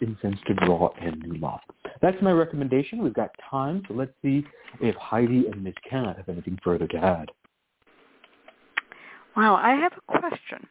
incense 0.00 0.38
to 0.46 0.54
draw 0.54 0.92
in 1.00 1.18
new 1.20 1.38
love. 1.38 1.60
That's 2.00 2.20
my 2.22 2.32
recommendation. 2.32 3.02
We've 3.02 3.14
got 3.14 3.30
time, 3.50 3.82
so 3.88 3.94
let's 3.94 4.12
see 4.22 4.44
if 4.80 4.94
Heidi 4.96 5.46
and 5.46 5.62
Ms. 5.62 5.74
Cat 5.88 6.16
have 6.16 6.28
anything 6.28 6.58
further 6.62 6.86
to 6.88 6.96
add. 6.96 7.30
Wow, 9.36 9.56
I 9.56 9.74
have 9.74 9.92
a 9.92 10.18
question. 10.18 10.66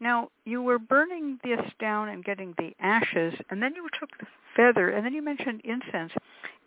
Now, 0.00 0.30
you 0.44 0.62
were 0.62 0.78
burning 0.80 1.38
this 1.44 1.60
down 1.78 2.08
and 2.08 2.24
getting 2.24 2.54
the 2.58 2.72
ashes, 2.80 3.34
and 3.50 3.62
then 3.62 3.74
you 3.76 3.86
took 4.00 4.10
the 4.18 4.26
feather, 4.56 4.90
and 4.90 5.06
then 5.06 5.12
you 5.12 5.22
mentioned 5.22 5.60
incense. 5.64 6.12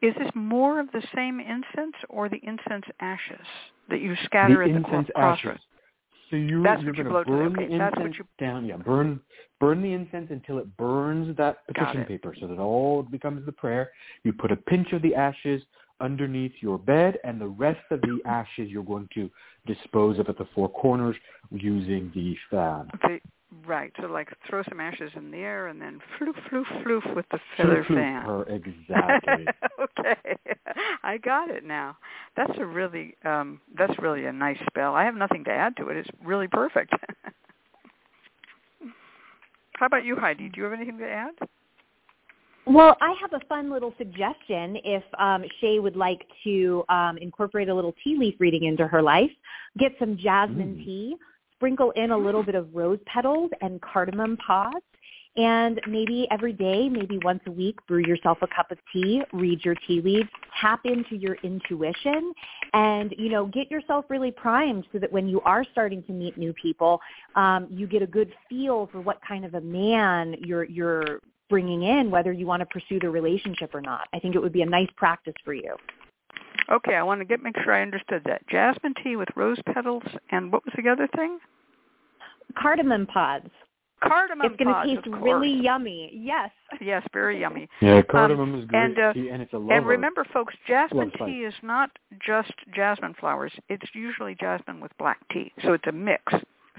Is 0.02 0.14
this 0.18 0.30
more 0.36 0.80
of 0.80 0.90
the 0.92 1.04
same 1.14 1.40
incense 1.40 1.96
or 2.10 2.30
the 2.30 2.40
incense 2.44 2.86
ashes 3.02 3.46
that 3.90 4.00
you 4.00 4.16
scatter 4.26 4.56
the 4.56 4.64
at 4.64 4.70
the 4.70 4.90
incense 4.90 5.10
crossroads? 5.14 5.60
ashes. 5.60 5.62
So 6.30 6.38
you, 6.38 6.64
That's 6.64 6.82
you're 6.82 6.92
what 6.94 6.98
you 6.98 7.04
to 7.04 7.24
burn 7.26 7.54
okay, 7.60 7.68
the 7.68 7.78
that's 7.78 7.96
what 7.98 8.06
incense 8.06 8.18
you- 8.18 8.46
down. 8.46 8.66
Yeah, 8.66 8.78
burn 8.78 9.20
burn 9.60 9.82
the 9.82 9.94
incense 9.94 10.32
until 10.32 10.58
it 10.58 10.76
burns 10.78 11.36
that 11.38 11.66
petition 11.68 12.04
paper, 12.06 12.36
so 12.40 12.48
that 12.48 12.58
all 12.58 13.04
becomes 13.04 13.46
the 13.46 13.52
prayer. 13.52 13.92
You 14.24 14.34
put 14.34 14.52
a 14.52 14.56
pinch 14.56 14.92
of 14.94 15.02
the 15.02 15.14
ashes 15.14 15.62
underneath 16.02 16.52
your 16.62 16.78
bed, 16.78 17.20
and 17.24 17.40
the 17.40 17.48
rest 17.48 17.80
of 17.92 18.02
the 18.02 18.20
ashes 18.26 18.70
you're 18.70 18.84
going 18.84 19.08
to 19.14 19.30
dispose 19.66 20.20
of 20.20 20.30
at 20.30 20.38
the 20.38 20.48
four 20.54 20.70
corners 20.70 21.16
using 21.52 22.12
the 22.14 22.36
fan. 22.50 22.90
The, 23.02 23.20
right, 23.66 23.92
so 24.00 24.08
like 24.08 24.30
throw 24.50 24.64
some 24.70 24.80
ashes 24.80 25.12
in 25.16 25.32
the 25.32 25.38
air 25.38 25.68
and 25.68 25.82
then 25.82 26.00
floof, 26.20 26.36
floof, 26.52 26.66
floof 26.84 27.16
with 27.16 27.26
the 27.32 27.40
feather 27.58 27.86
Floof, 27.88 27.96
fan. 27.96 28.24
her, 28.24 28.44
exactly. 28.44 29.46
okay, 29.80 30.38
I 31.04 31.18
got 31.18 31.50
it 31.50 31.64
now. 31.64 31.98
That's 32.36 32.54
a 32.58 32.66
really, 32.66 33.16
um, 33.24 33.62
that's 33.78 33.98
really 34.00 34.26
a 34.26 34.34
nice 34.34 34.60
spell. 34.70 34.94
I 34.96 35.04
have 35.06 35.16
nothing 35.16 35.44
to 35.46 35.52
add 35.52 35.76
to 35.78 35.90
it. 35.90 35.98
It's 35.98 36.10
really 36.24 36.48
perfect. 36.48 36.94
How 39.78 39.88
about 39.88 40.06
you, 40.06 40.16
Heidi? 40.16 40.48
Do 40.50 40.58
you 40.58 40.64
have 40.64 40.74
anything 40.74 40.98
to 41.00 41.10
add? 41.10 41.34
Well, 42.68 42.98
I 43.00 43.14
have 43.22 43.34
a 43.34 43.46
fun 43.46 43.72
little 43.72 43.94
suggestion 43.98 44.78
if 44.84 45.04
um, 45.20 45.44
Shay 45.62 45.80
would 45.80 45.96
like 45.96 46.26
to 46.44 46.84
um, 46.90 47.18
incorporate 47.20 47.70
a 47.70 47.74
little 47.74 47.94
tea 48.04 48.18
leaf 48.18 48.36
reading 48.40 48.64
into 48.64 48.88
her 48.88 49.04
life. 49.04 49.30
Get 49.78 49.92
some 50.00 50.18
jasmine 50.18 50.78
Mm. 50.78 50.84
tea, 50.84 51.16
sprinkle 51.56 51.92
in 51.92 52.10
a 52.10 52.18
little 52.18 52.42
bit 52.42 52.56
of 52.56 52.74
rose 52.74 53.00
petals 53.06 53.52
and 53.62 53.80
cardamom 53.82 54.38
pods, 54.38 54.84
and 55.38 55.80
maybe 55.88 56.28
every 56.32 56.54
day, 56.54 56.90
maybe 56.90 57.20
once 57.20 57.42
a 57.46 57.52
week, 57.52 57.78
brew 57.88 58.00
yourself 58.00 58.40
a 58.42 58.48
cup 58.48 58.72
of 58.72 58.80
tea, 58.92 59.22
read 59.34 59.64
your 59.64 59.76
tea 59.88 60.02
leaves, 60.02 60.30
tap 60.60 60.80
into 60.86 61.18
your 61.18 61.36
intuition, 61.44 62.34
and 62.74 63.14
you 63.18 63.30
know 63.30 63.46
get 63.46 63.70
yourself 63.70 64.06
really 64.10 64.32
primed 64.32 64.88
so 64.92 64.98
that 64.98 65.12
when 65.12 65.28
you 65.28 65.40
are 65.42 65.64
starting 65.72 66.02
to 66.04 66.14
meet 66.14 66.38
new 66.38 66.54
people, 66.54 67.00
um, 67.36 67.68
you 67.70 67.86
get 67.86 68.02
a 68.02 68.08
good 68.08 68.34
feel 68.50 68.88
for 68.92 69.02
what 69.02 69.20
kind 69.28 69.46
of 69.46 69.54
a 69.54 69.62
man 69.62 70.36
you're 70.40 70.64
you're 70.64 71.20
bringing 71.50 71.84
in, 71.84 72.10
whether 72.10 72.32
you 72.32 72.46
want 72.46 72.62
to 72.62 72.66
pursue 72.66 73.00
the 73.00 73.10
relationship 73.10 73.74
or 73.74 73.82
not. 73.82 74.08
I 74.14 74.20
think 74.20 74.36
it 74.36 74.42
would 74.42 74.54
be 74.54 74.62
a 74.62 74.66
nice 74.66 74.90
practice 74.96 75.36
for 75.44 75.54
you. 75.54 75.76
Okay, 76.72 76.96
I 76.96 77.04
want 77.04 77.22
to 77.22 77.26
get 77.26 77.44
make 77.44 77.56
sure 77.64 77.74
I 77.74 77.82
understood 77.82 78.24
that. 78.26 78.48
Jasmine 78.48 78.96
tea 79.04 79.16
with 79.16 79.30
rose 79.36 79.60
petals 79.74 80.04
and 80.32 80.52
what 80.52 80.66
was 80.66 80.74
the 80.82 80.90
other 80.90 81.08
thing? 81.16 81.38
Cardamom 82.58 83.06
pods. 83.08 83.50
Cardamom 84.04 84.48
it's 84.52 84.62
going 84.62 84.74
to 84.74 84.96
taste 84.96 85.08
really 85.22 85.52
yummy. 85.54 86.12
Yes. 86.14 86.52
Yes, 86.82 87.04
very 87.14 87.40
yummy. 87.40 87.68
Yeah, 87.82 88.02
cardamom 88.02 88.60
is 88.60 88.66
great, 88.66 88.84
and, 88.84 89.00
uh, 89.00 89.14
tea, 89.14 89.30
and 89.30 89.42
it's 89.42 89.54
a 89.54 89.58
lover. 89.58 89.74
And 89.74 89.86
remember, 89.86 90.26
folks, 90.34 90.54
jasmine 90.68 91.00
Love 91.00 91.12
spice. 91.16 91.28
tea 91.30 91.40
is 91.44 91.54
not 91.64 91.90
just 92.26 92.52
jasmine 92.76 93.16
flowers. 93.20 93.54
It's 93.70 93.86
usually 93.94 94.36
jasmine 94.36 94.80
with 94.82 94.92
black 94.98 95.20
tea, 95.32 95.52
so 95.64 95.74
it's 95.74 95.88
a 95.88 95.92
mix. 95.92 96.22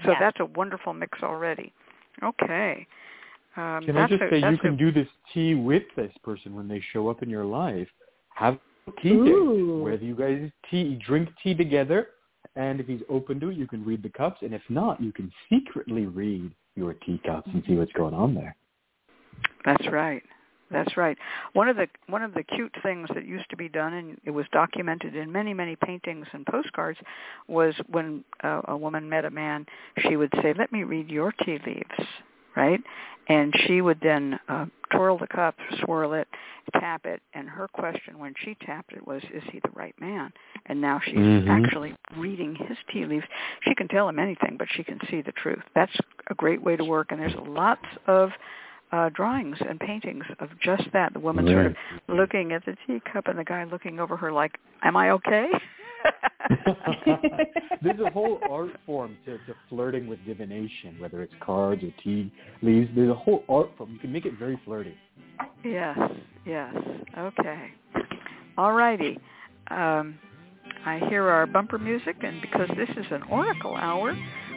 So 0.03 0.11
Yes. 0.11 0.17
that's 0.19 0.39
a 0.39 0.45
wonderful 0.45 0.93
mix 0.93 1.23
already. 1.23 1.73
Okay. 2.23 2.85
Um, 3.57 3.83
Can 3.83 3.97
I 3.97 4.07
just 4.07 4.21
a, 4.21 4.29
say 4.29 4.37
you 4.37 4.57
can 4.59 4.75
a, 4.75 4.77
do 4.77 4.91
this 4.91 5.07
tea 5.33 5.55
with 5.55 5.83
this 5.95 6.11
person 6.23 6.55
when 6.55 6.67
they 6.67 6.81
show 6.93 7.09
up 7.09 7.23
in 7.23 7.29
your 7.29 7.43
life? 7.43 7.87
Have 8.35 8.59
tea 9.01 9.09
Ooh. 9.09 9.25
date, 9.25 9.83
whether 9.83 10.03
you 10.03 10.15
guys 10.15 10.49
tea 10.69 10.99
drink 11.05 11.29
tea 11.43 11.55
together, 11.55 12.09
and 12.55 12.79
if 12.79 12.85
he's 12.85 13.01
open 13.09 13.39
to 13.39 13.49
it, 13.49 13.57
you 13.57 13.67
can 13.67 13.83
read 13.83 14.03
the 14.03 14.09
cups, 14.09 14.41
and 14.43 14.53
if 14.53 14.61
not, 14.69 15.01
you 15.01 15.11
can 15.11 15.31
secretly 15.49 16.05
read 16.05 16.51
your 16.75 16.93
teacups 16.93 17.49
and 17.51 17.63
see 17.67 17.75
what's 17.75 17.91
going 17.93 18.13
on 18.13 18.35
there. 18.35 18.55
That's 19.65 19.87
right. 19.91 20.23
That's 20.69 20.97
right. 20.97 21.17
One 21.53 21.69
of 21.69 21.77
the 21.77 21.87
one 22.07 22.21
of 22.21 22.33
the 22.33 22.43
cute 22.43 22.73
things 22.83 23.07
that 23.15 23.25
used 23.25 23.49
to 23.49 23.57
be 23.57 23.69
done, 23.69 23.93
and 23.93 24.17
it 24.25 24.31
was 24.31 24.45
documented 24.51 25.15
in 25.15 25.31
many 25.31 25.53
many 25.53 25.77
paintings 25.77 26.27
and 26.33 26.45
postcards, 26.45 26.99
was 27.47 27.73
when 27.89 28.23
uh, 28.43 28.61
a 28.65 28.77
woman 28.77 29.09
met 29.09 29.23
a 29.23 29.31
man, 29.31 29.65
she 30.07 30.17
would 30.17 30.31
say, 30.41 30.53
"Let 30.57 30.71
me 30.73 30.83
read 30.83 31.09
your 31.09 31.31
tea 31.31 31.57
leaves," 31.65 32.09
right? 32.57 32.81
And 33.29 33.53
she 33.65 33.81
would 33.81 33.99
then 34.01 34.39
uh, 34.49 34.65
twirl 34.91 35.17
the 35.17 35.27
cup, 35.27 35.55
swirl 35.83 36.13
it, 36.13 36.27
tap 36.73 37.05
it, 37.05 37.21
and 37.33 37.47
her 37.47 37.67
question 37.67 38.17
when 38.17 38.33
she 38.43 38.55
tapped 38.65 38.93
it 38.93 39.05
was, 39.05 39.21
"Is 39.33 39.43
he 39.51 39.59
the 39.59 39.69
right 39.73 39.95
man?" 39.99 40.31
And 40.65 40.81
now 40.81 40.99
she's 41.03 41.15
Mhm. 41.15 41.47
actually 41.49 41.95
reading 42.15 42.55
his 42.55 42.77
tea 42.89 43.05
leaves. 43.05 43.25
She 43.61 43.75
can 43.75 43.87
tell 43.89 44.07
him 44.09 44.17
anything, 44.17 44.55
but 44.57 44.69
she 44.71 44.83
can 44.83 44.99
see 45.09 45.21
the 45.21 45.33
truth. 45.33 45.63
That's 45.75 45.95
a 46.27 46.35
great 46.35 46.61
way 46.61 46.75
to 46.77 46.85
work, 46.85 47.11
and 47.11 47.21
there's 47.21 47.35
lots 47.35 47.85
of 48.07 48.31
uh, 48.93 49.09
drawings 49.09 49.57
and 49.59 49.77
paintings 49.81 50.23
of 50.39 50.49
just 50.59 50.89
that. 50.93 51.11
The 51.11 51.19
woman 51.19 51.45
sort 51.47 51.65
of 51.65 51.75
looking 52.07 52.53
at 52.53 52.63
the 52.63 52.77
teacup 52.87 53.27
and 53.27 53.37
the 53.37 53.43
guy 53.43 53.65
looking 53.65 53.99
over 53.99 54.15
her 54.15 54.31
like, 54.31 54.57
"Am 54.83 54.95
I 54.95 55.11
okay?" 55.11 55.51
There's 57.81 57.99
a 57.99 58.09
whole 58.11 58.39
art 58.49 58.71
form 58.85 59.17
to, 59.25 59.33
to 59.33 59.55
flirting 59.69 60.07
with 60.07 60.23
divination, 60.25 60.97
whether 60.99 61.21
it's 61.21 61.33
cards 61.41 61.83
or 61.83 61.91
tea 62.03 62.31
leaves. 62.61 62.89
There's 62.95 63.09
a 63.09 63.15
whole 63.15 63.43
art 63.49 63.69
form. 63.77 63.91
You 63.93 63.99
can 63.99 64.11
make 64.11 64.25
it 64.25 64.37
very 64.37 64.59
flirty. 64.65 64.95
yes, 65.63 65.97
yes. 66.45 66.73
Okay. 67.17 67.71
All 68.57 68.73
righty. 68.73 69.19
Um, 69.69 70.17
I 70.85 70.99
hear 71.09 71.27
our 71.27 71.45
bumper 71.45 71.77
music, 71.77 72.17
and 72.21 72.41
because 72.41 72.69
this 72.77 72.89
is 72.97 73.05
an 73.11 73.23
oracle 73.23 73.75
hour, 73.75 74.15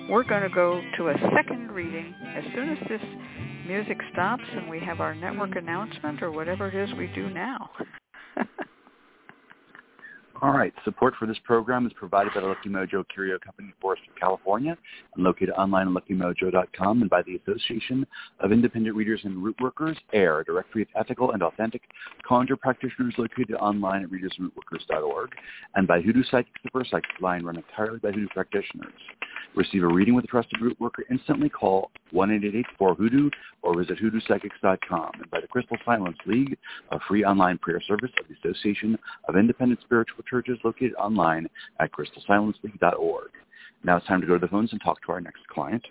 we're 0.09 0.25
going 0.25 0.43
to 0.43 0.49
go 0.49 0.81
to 0.97 1.09
a 1.09 1.15
second 1.35 1.71
reading 1.71 2.15
as 2.37 2.45
soon 2.55 2.71
as 2.71 2.79
this 2.89 3.01
music 3.67 3.99
stops 4.13 4.43
and 4.57 4.69
we 4.69 4.81
have 4.81 5.01
our 5.01 5.15
network 5.15 5.55
announcement 5.55 6.23
or 6.23 6.33
whatever 6.33 6.69
it 6.69 6.75
is 6.75 6.93
we 6.97 7.07
do 7.15 7.31
now. 7.31 7.71
All 10.43 10.53
right. 10.53 10.73
Support 10.85 11.17
for 11.19 11.27
this 11.27 11.37
program 11.45 11.87
is 11.87 11.93
provided 11.93 12.33
by 12.33 12.41
the 12.41 12.47
Lucky 12.47 12.71
Mojo 12.71 13.05
Curio 13.13 13.39
Company 13.39 13.69
in 13.69 13.75
Forest, 13.79 14.03
California, 14.19 14.75
and 15.15 15.23
located 15.23 15.51
online 15.51 15.89
at 15.89 16.03
luckymojo.com 16.03 17.03
and 17.03 17.11
by 17.11 17.21
the 17.23 17.37
Association 17.37 18.07
of 18.39 18.51
Independent 18.51 18.97
Readers 18.97 19.21
and 19.25 19.45
Root 19.45 19.57
Workers, 19.61 19.99
AIRR, 20.15 20.41
a 20.41 20.45
directory 20.45 20.83
of 20.83 20.89
ethical 20.97 21.33
and 21.33 21.43
authentic 21.43 21.83
conjure 22.27 22.57
practitioners 22.57 23.13
located 23.19 23.55
online 23.57 24.03
at 24.03 24.11
readersandrootworkers.org, 24.11 25.31
and 25.75 25.87
by 25.87 26.01
Hoodoo 26.01 26.23
Psychics, 26.31 26.59
the 26.65 26.71
first 26.71 26.91
psychic 26.91 27.21
line 27.21 27.45
run 27.45 27.57
entirely 27.57 27.99
by 27.99 28.11
Hoodoo 28.11 28.29
practitioners. 28.29 28.95
Receive 29.57 29.83
a 29.83 29.87
reading 29.87 30.15
with 30.15 30.25
a 30.25 30.29
trusted 30.29 30.61
root 30.61 30.79
worker 30.81 31.05
instantly. 31.11 31.49
Call 31.49 31.91
1-888-4-HOODOO 32.15 33.31
or 33.63 33.77
visit 33.79 33.99
hoodoopsychics.com. 33.99 35.11
And 35.15 35.31
by 35.31 35.41
the 35.41 35.49
Crystal 35.49 35.77
Silence 35.85 36.17
League, 36.27 36.57
a 36.93 37.01
free 37.09 37.25
online 37.25 37.59
prayer 37.59 37.81
service 37.87 38.11
of 38.21 38.27
the 38.29 38.35
Association 38.49 38.97
of 39.29 39.37
Independent 39.37 39.81
Spiritual 39.81 40.23
Churches 40.29 40.59
located 40.65 40.95
online 40.95 41.49
at 41.81 41.91
crystalsilenceleague.org. 41.93 43.31
Now 43.83 43.97
it's 43.97 44.07
time 44.07 44.21
to 44.21 44.27
go 44.27 44.35
to 44.35 44.39
the 44.39 44.49
phones 44.49 44.73
and 44.73 44.81
talk 44.83 45.03
to 45.07 45.13
our 45.13 45.21
next 45.21 45.47
client. 45.49 45.85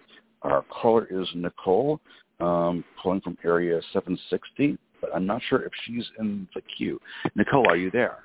Our 0.43 0.64
caller 0.70 1.07
is 1.10 1.28
Nicole. 1.36 1.99
um, 2.39 2.86
calling 3.03 3.20
from 3.20 3.38
area 3.43 3.82
760, 3.91 4.78
but 5.01 5.14
I'm 5.14 5.26
not 5.26 5.41
sure 5.49 5.62
if 5.64 5.74
she's 5.86 6.05
in 6.20 6.47
the 6.55 6.62
queue. 6.78 6.97
Nicole, 7.36 7.68
are 7.68 7.76
you 7.76 7.91
there? 7.91 8.20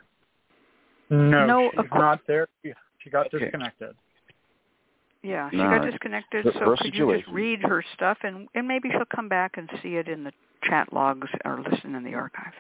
No, 1.11 1.45
No, 1.47 1.71
she's 1.73 1.81
of 1.81 1.87
not 1.99 2.21
there. 2.29 2.47
She, 2.63 2.73
she 3.03 3.11
got 3.11 3.27
Okay. 3.27 3.41
disconnected. 3.47 3.97
Yeah, 5.25 5.49
she 5.51 5.57
got 5.57 5.91
disconnected. 5.91 6.45
So 6.53 6.77
could 6.79 6.95
you 6.95 7.17
just 7.17 7.29
read 7.31 7.61
her 7.63 7.83
stuff, 7.95 8.19
and 8.23 8.47
and 8.55 8.69
maybe 8.69 8.91
she'll 8.91 9.07
come 9.07 9.29
back 9.29 9.53
and 9.57 9.71
see 9.83 9.97
it 9.97 10.07
in 10.07 10.23
the 10.23 10.33
chat 10.65 10.93
logs 10.93 11.29
or 11.47 11.63
listen 11.63 11.95
in 11.95 12.05
the 12.05 12.13
archive. 12.13 12.53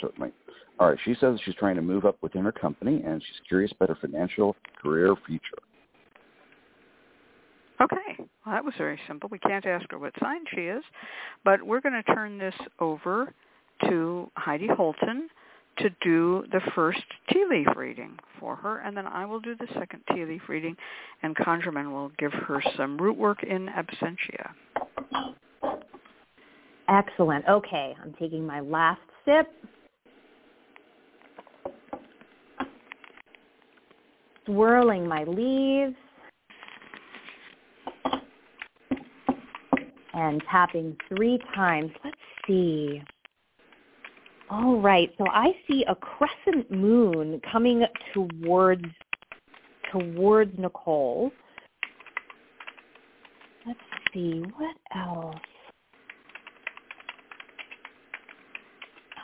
Certainly. 0.00 0.30
All 0.78 0.90
right. 0.90 0.98
She 1.04 1.16
says 1.20 1.40
she's 1.44 1.56
trying 1.56 1.74
to 1.76 1.82
move 1.82 2.04
up 2.04 2.16
within 2.22 2.44
her 2.44 2.52
company, 2.52 3.02
and 3.04 3.20
she's 3.20 3.40
curious 3.48 3.72
about 3.72 3.88
her 3.88 3.98
financial 4.00 4.54
career 4.80 5.16
future. 5.26 5.58
Okay, 7.80 8.16
well 8.18 8.54
that 8.54 8.64
was 8.64 8.74
very 8.78 8.98
simple. 9.08 9.28
We 9.30 9.38
can't 9.40 9.66
ask 9.66 9.90
her 9.90 9.98
what 9.98 10.12
sign 10.20 10.44
she 10.54 10.62
is, 10.62 10.82
but 11.44 11.62
we're 11.62 11.80
going 11.80 12.00
to 12.02 12.14
turn 12.14 12.38
this 12.38 12.54
over 12.78 13.34
to 13.88 14.30
Heidi 14.36 14.68
Holton 14.68 15.28
to 15.78 15.90
do 16.02 16.44
the 16.52 16.60
first 16.74 17.02
tea 17.32 17.44
leaf 17.48 17.68
reading 17.76 18.18
for 18.40 18.56
her, 18.56 18.78
and 18.78 18.96
then 18.96 19.06
I 19.06 19.24
will 19.24 19.40
do 19.40 19.54
the 19.56 19.66
second 19.74 20.02
tea 20.12 20.24
leaf 20.24 20.42
reading, 20.48 20.76
and 21.22 21.36
ConjureMan 21.36 21.90
will 21.92 22.10
give 22.18 22.32
her 22.32 22.62
some 22.76 22.96
root 22.98 23.16
work 23.16 23.42
in 23.42 23.68
absentia. 23.68 24.50
Excellent. 26.88 27.44
Okay, 27.48 27.94
I'm 28.02 28.14
taking 28.18 28.46
my 28.46 28.60
last 28.60 29.00
sip. 29.24 29.48
Swirling 34.46 35.08
my 35.08 35.24
leaves. 35.24 35.96
And 40.14 40.42
tapping 40.50 40.96
three 41.08 41.38
times. 41.54 41.90
Let's 42.04 42.16
see. 42.46 43.02
All 44.48 44.80
right, 44.80 45.10
so 45.18 45.24
I 45.28 45.48
see 45.68 45.84
a 45.88 45.94
crescent 45.94 46.70
moon 46.70 47.40
coming 47.50 47.84
towards 48.14 48.84
towards 49.92 50.56
Nicole. 50.58 51.32
Let's 53.66 53.78
see, 54.14 54.42
what 54.56 54.76
else? 54.94 55.34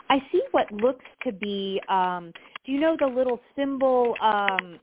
I 0.09 0.19
see 0.31 0.41
what 0.51 0.71
looks 0.71 1.05
to 1.23 1.31
be, 1.31 1.81
um, 1.89 2.31
do 2.65 2.71
you 2.71 2.79
know 2.79 2.95
the 2.99 3.07
little 3.07 3.39
symbol 3.55 4.15
um, 4.21 4.77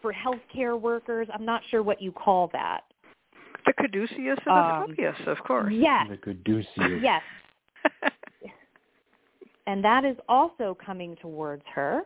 for 0.00 0.12
healthcare 0.12 0.80
workers? 0.80 1.28
I'm 1.34 1.44
not 1.44 1.62
sure 1.70 1.82
what 1.82 2.00
you 2.00 2.12
call 2.12 2.48
that. 2.52 2.82
The 3.66 3.72
caduceus 3.74 4.38
of 4.46 4.52
Um, 4.52 4.82
Asclepius, 4.90 5.16
of 5.26 5.38
course. 5.44 5.72
Yes, 5.72 6.06
The 6.08 6.16
caduceus. 6.16 7.02
yes. 7.02 7.22
And 9.66 9.84
that 9.84 10.04
is 10.04 10.16
also 10.28 10.76
coming 10.84 11.16
towards 11.20 11.62
her. 11.74 12.02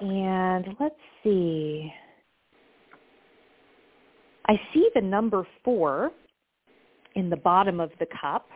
And 0.00 0.66
let's 0.80 0.94
see. 1.22 1.92
I 4.46 4.54
see 4.72 4.88
the 4.94 5.00
number 5.00 5.46
four 5.64 6.10
in 7.14 7.30
the 7.30 7.36
bottom 7.36 7.80
of 7.80 7.90
the 7.98 8.06
cup. 8.20 8.48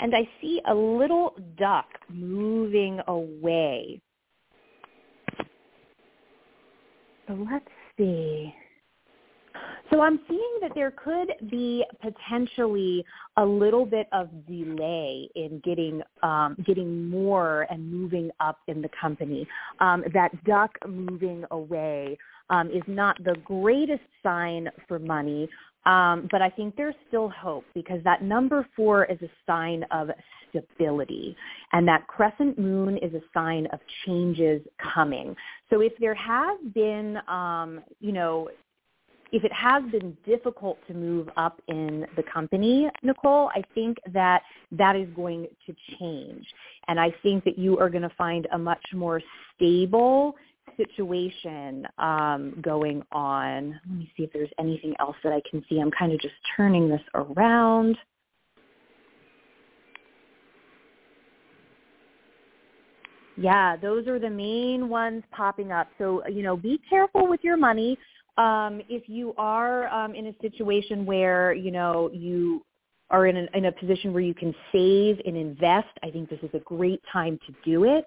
And 0.00 0.14
I 0.14 0.28
see 0.40 0.60
a 0.68 0.74
little 0.74 1.34
duck 1.56 1.86
moving 2.08 3.00
away. 3.06 4.00
So 7.28 7.34
let's 7.50 7.64
see. 7.96 8.52
So 9.92 10.00
I'm 10.00 10.20
seeing 10.26 10.58
that 10.62 10.70
there 10.74 10.90
could 10.90 11.34
be 11.50 11.84
potentially 12.00 13.04
a 13.36 13.44
little 13.44 13.84
bit 13.84 14.06
of 14.12 14.30
delay 14.46 15.28
in 15.34 15.60
getting 15.62 16.00
um, 16.22 16.56
getting 16.64 17.10
more 17.10 17.66
and 17.68 17.92
moving 17.92 18.30
up 18.40 18.58
in 18.68 18.80
the 18.80 18.88
company. 18.98 19.46
Um, 19.80 20.02
that 20.14 20.30
duck 20.44 20.70
moving 20.88 21.44
away 21.50 22.16
um, 22.48 22.70
is 22.70 22.82
not 22.86 23.22
the 23.22 23.36
greatest 23.44 24.02
sign 24.22 24.70
for 24.88 24.98
money, 24.98 25.46
um, 25.84 26.26
but 26.30 26.40
I 26.40 26.48
think 26.48 26.74
there's 26.74 26.94
still 27.08 27.28
hope 27.28 27.64
because 27.74 28.02
that 28.04 28.22
number 28.22 28.66
four 28.74 29.04
is 29.04 29.18
a 29.20 29.30
sign 29.46 29.84
of 29.90 30.08
stability, 30.48 31.36
and 31.72 31.86
that 31.86 32.06
crescent 32.06 32.58
moon 32.58 32.96
is 32.96 33.12
a 33.12 33.20
sign 33.34 33.66
of 33.74 33.80
changes 34.06 34.62
coming. 34.94 35.36
So 35.68 35.82
if 35.82 35.92
there 36.00 36.14
has 36.14 36.58
been, 36.72 37.18
um, 37.28 37.80
you 38.00 38.12
know, 38.12 38.48
if 39.32 39.44
it 39.44 39.52
has 39.52 39.82
been 39.90 40.16
difficult 40.26 40.78
to 40.86 40.94
move 40.94 41.28
up 41.36 41.60
in 41.68 42.06
the 42.16 42.22
company, 42.22 42.88
Nicole, 43.02 43.50
I 43.54 43.62
think 43.74 43.96
that 44.12 44.42
that 44.72 44.94
is 44.94 45.08
going 45.16 45.48
to 45.66 45.74
change. 45.98 46.46
And 46.88 47.00
I 47.00 47.12
think 47.22 47.42
that 47.44 47.58
you 47.58 47.78
are 47.78 47.88
going 47.88 48.02
to 48.02 48.14
find 48.16 48.46
a 48.52 48.58
much 48.58 48.84
more 48.94 49.22
stable 49.56 50.36
situation 50.76 51.86
um, 51.98 52.54
going 52.60 53.02
on. 53.10 53.80
Let 53.88 53.98
me 53.98 54.12
see 54.16 54.24
if 54.24 54.32
there's 54.32 54.50
anything 54.58 54.94
else 55.00 55.16
that 55.24 55.32
I 55.32 55.40
can 55.50 55.64
see. 55.68 55.80
I'm 55.80 55.90
kind 55.90 56.12
of 56.12 56.20
just 56.20 56.34
turning 56.54 56.88
this 56.88 57.00
around. 57.14 57.96
Yeah, 63.38 63.76
those 63.76 64.06
are 64.08 64.18
the 64.18 64.28
main 64.28 64.90
ones 64.90 65.22
popping 65.30 65.72
up. 65.72 65.88
So, 65.96 66.22
you 66.28 66.42
know, 66.42 66.54
be 66.54 66.78
careful 66.88 67.26
with 67.26 67.40
your 67.42 67.56
money. 67.56 67.98
Um, 68.38 68.80
if 68.88 69.08
you 69.08 69.34
are 69.36 69.88
um, 69.88 70.14
in 70.14 70.28
a 70.28 70.34
situation 70.40 71.04
where, 71.04 71.52
you 71.52 71.70
know, 71.70 72.10
you 72.12 72.64
are 73.10 73.26
in 73.26 73.36
a, 73.36 73.46
in 73.54 73.66
a 73.66 73.72
position 73.72 74.12
where 74.14 74.22
you 74.22 74.32
can 74.32 74.54
save 74.72 75.20
and 75.26 75.36
invest, 75.36 75.88
I 76.02 76.10
think 76.10 76.30
this 76.30 76.40
is 76.42 76.50
a 76.54 76.60
great 76.60 77.02
time 77.12 77.38
to 77.46 77.54
do 77.62 77.84
it. 77.84 78.06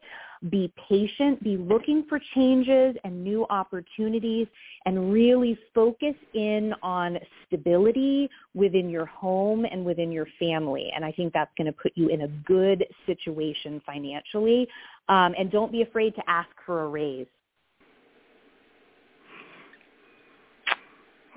Be 0.50 0.72
patient, 0.90 1.44
be 1.44 1.58
looking 1.58 2.06
for 2.10 2.20
changes 2.34 2.96
and 3.04 3.24
new 3.24 3.46
opportunities, 3.50 4.48
and 4.86 5.12
really 5.14 5.58
focus 5.74 6.16
in 6.34 6.74
on 6.82 7.20
stability 7.46 8.30
within 8.54 8.90
your 8.90 9.06
home 9.06 9.66
and 9.66 9.86
within 9.86 10.12
your 10.12 10.28
family. 10.40 10.92
And 10.96 11.06
I 11.06 11.12
think 11.12 11.34
that's 11.34 11.52
going 11.56 11.68
to 11.68 11.74
put 11.74 11.94
you 11.96 12.10
in 12.10 12.22
a 12.22 12.28
good 12.28 12.84
situation 13.06 13.82
financially. 13.86 14.68
Um, 15.08 15.36
and 15.38 15.52
don't 15.52 15.72
be 15.72 15.84
afraid 15.84 16.16
to 16.16 16.24
ask 16.28 16.50
for 16.66 16.84
a 16.84 16.88
raise. 16.88 17.28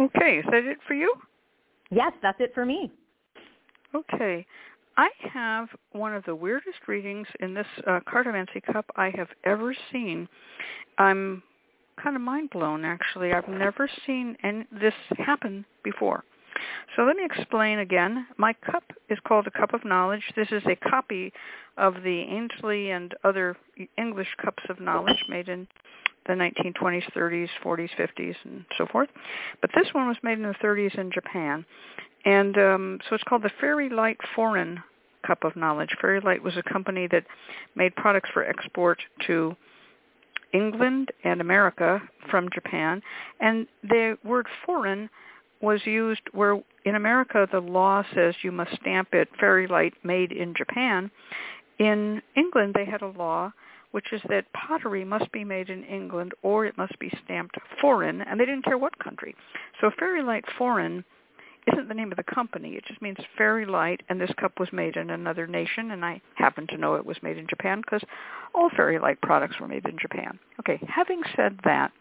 Okay, 0.01 0.39
is 0.39 0.45
that 0.51 0.65
it 0.65 0.79
for 0.87 0.95
you? 0.95 1.13
Yes, 1.91 2.13
that's 2.23 2.41
it 2.41 2.53
for 2.55 2.65
me. 2.65 2.93
Okay. 3.95 4.47
I 4.97 5.09
have 5.33 5.69
one 5.93 6.15
of 6.15 6.25
the 6.25 6.35
weirdest 6.35 6.79
readings 6.89 7.27
in 7.41 7.55
this 7.55 7.67
uh, 7.87 8.01
cartomancy 8.13 8.63
cup 8.73 8.85
I 8.97 9.11
have 9.17 9.29
ever 9.45 9.75
seen. 9.93 10.29
I'm 10.99 11.43
kind 12.03 12.17
of 12.17 12.23
mind 12.23 12.51
blown, 12.51 12.85
actually. 12.85 13.33
I've 13.33 13.49
never 13.49 13.89
seen 14.07 14.37
any, 14.43 14.67
this 14.73 14.95
happen 15.17 15.65
before. 15.85 16.25
So 16.97 17.03
let 17.03 17.17
me 17.17 17.25
explain 17.25 17.79
again. 17.79 18.27
My 18.37 18.53
cup 18.53 18.85
is 19.09 19.19
called 19.27 19.47
a 19.47 19.51
Cup 19.51 19.75
of 19.75 19.85
Knowledge. 19.85 20.23
This 20.37 20.49
is 20.51 20.63
a 20.67 20.77
copy 20.89 21.33
of 21.77 21.95
the 22.03 22.25
Aynsley 22.29 22.89
and 22.89 23.15
other 23.25 23.57
English 23.97 24.29
cups 24.43 24.63
of 24.69 24.81
knowledge 24.81 25.25
made 25.29 25.49
in 25.49 25.69
the 26.27 26.35
1920s, 26.35 27.05
30s, 27.17 27.49
40s, 27.65 27.91
50s, 27.99 28.35
and 28.45 28.65
so 28.77 28.87
forth. 28.87 29.09
But 29.61 29.71
this 29.75 29.87
one 29.93 30.09
was 30.09 30.17
made 30.23 30.39
in 30.39 30.43
the 30.43 30.55
30s 30.63 30.99
in 30.99 31.11
Japan. 31.11 31.65
And 32.25 32.59
um, 32.59 32.99
so 33.09 33.15
it's 33.15 33.25
called 33.25 33.43
the 33.43 33.51
Fairy 33.61 33.89
Light 33.89 34.19
Foreign 34.35 34.83
Cup 35.27 35.45
of 35.45 35.57
Knowledge. 35.57 35.91
Fairy 36.01 36.21
Light 36.21 36.43
was 36.43 36.57
a 36.57 36.63
company 36.63 37.07
that 37.11 37.25
made 37.75 37.95
products 37.97 38.31
for 38.33 38.45
export 38.45 39.01
to 39.27 39.57
England 40.53 41.11
and 41.25 41.41
America 41.41 42.01
from 42.31 42.49
Japan. 42.53 43.03
And 43.41 43.67
the 43.83 44.19
word 44.25 44.47
foreign 44.67 45.09
was 45.61 45.81
used 45.85 46.23
where 46.33 46.61
in 46.85 46.95
America 46.95 47.47
the 47.51 47.61
law 47.61 48.03
says 48.15 48.35
you 48.43 48.53
must 48.53 48.75
stamp 48.81 49.09
it 49.13 49.29
Fairy 49.41 49.67
Light 49.67 49.95
made 50.05 50.33
in 50.33 50.55
Japan. 50.57 51.11
In 51.79 52.23
England 52.37 52.75
they 52.75 52.85
had 52.85 53.03
a 53.03 53.09
law 53.09 53.53
which 53.91 54.13
is 54.13 54.21
that 54.29 54.53
pottery 54.53 55.05
must 55.05 55.31
be 55.33 55.45
made 55.45 55.71
in 55.71 55.83
England 55.85 56.33
or 56.43 56.67
it 56.67 56.77
must 56.77 56.99
be 56.99 57.11
stamped 57.25 57.57
foreign, 57.81 58.21
and 58.23 58.39
they 58.39 58.45
didn't 58.45 58.65
care 58.65 58.79
what 58.79 58.99
country. 58.99 59.35
So 59.81 59.91
Fairy 59.99 60.23
Light 60.23 60.45
Foreign 60.59 61.05
isn't 61.73 61.89
the 61.89 61.95
name 61.95 62.11
of 62.11 62.17
the 62.17 62.35
company. 62.35 62.75
It 62.75 62.85
just 62.87 63.03
means 63.03 63.17
Fairy 63.37 63.67
Light, 63.67 64.03
and 64.09 64.21
this 64.21 64.31
cup 64.39 64.59
was 64.59 64.73
made 64.73 64.97
in 64.97 65.11
another 65.11 65.47
nation, 65.47 65.91
and 65.91 66.05
I 66.05 66.21
happen 66.35 66.67
to 66.69 66.79
know 66.79 66.95
it 66.95 67.05
was 67.05 67.17
made 67.23 67.39
in 67.39 67.47
Japan 67.47 67.81
because 67.81 68.03
all 68.55 68.71
Fairy 68.71 68.99
Light 68.99 69.21
products 69.21 69.59
were 69.61 69.69
made 69.69 69.87
in 69.87 69.99
Japan. 69.99 70.39
Okay, 70.61 70.81
having 70.89 71.23
said 71.37 71.59
that, 71.65 71.93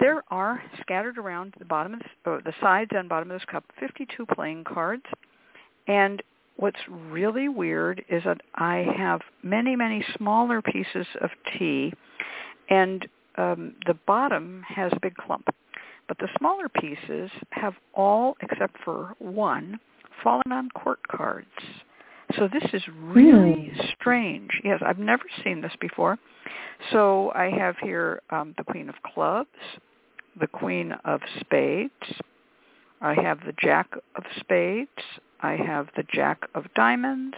there 0.00 0.22
are 0.30 0.62
scattered 0.80 1.18
around 1.18 1.54
the 1.58 1.64
bottom 1.64 1.94
of 1.94 2.00
this, 2.00 2.08
or 2.24 2.40
the 2.44 2.54
sides 2.60 2.90
and 2.94 3.08
bottom 3.08 3.30
of 3.30 3.40
this 3.40 3.46
cup 3.50 3.64
52 3.80 4.26
playing 4.26 4.64
cards, 4.64 5.04
and 5.86 6.22
what's 6.56 6.78
really 6.88 7.48
weird 7.48 8.04
is 8.08 8.22
that 8.24 8.40
I 8.54 8.86
have 8.96 9.20
many, 9.42 9.76
many 9.76 10.04
smaller 10.16 10.60
pieces 10.62 11.06
of 11.20 11.30
tea, 11.58 11.92
and 12.68 13.06
um, 13.36 13.74
the 13.86 13.94
bottom 14.06 14.64
has 14.68 14.92
a 14.92 15.00
big 15.00 15.14
clump, 15.16 15.48
but 16.08 16.18
the 16.18 16.28
smaller 16.38 16.68
pieces 16.68 17.30
have 17.50 17.74
all, 17.94 18.36
except 18.42 18.76
for 18.84 19.14
one, 19.18 19.78
fallen 20.22 20.50
on 20.50 20.68
court 20.70 21.00
cards. 21.08 21.46
So 22.36 22.48
this 22.48 22.64
is 22.74 22.82
really 23.00 23.72
Hmm. 23.74 23.86
strange. 23.94 24.60
Yes, 24.62 24.82
I've 24.84 24.98
never 24.98 25.24
seen 25.44 25.60
this 25.60 25.74
before. 25.80 26.18
So 26.90 27.32
I 27.34 27.50
have 27.50 27.78
here 27.78 28.20
um, 28.30 28.54
the 28.58 28.64
Queen 28.64 28.88
of 28.88 28.96
Clubs, 29.02 29.48
the 30.38 30.46
Queen 30.46 30.92
of 31.04 31.20
Spades. 31.40 31.92
I 33.00 33.14
have 33.14 33.40
the 33.44 33.54
Jack 33.60 33.92
of 34.16 34.24
Spades. 34.40 34.90
I 35.40 35.52
have 35.52 35.88
the 35.96 36.04
Jack 36.12 36.48
of 36.54 36.64
Diamonds. 36.74 37.36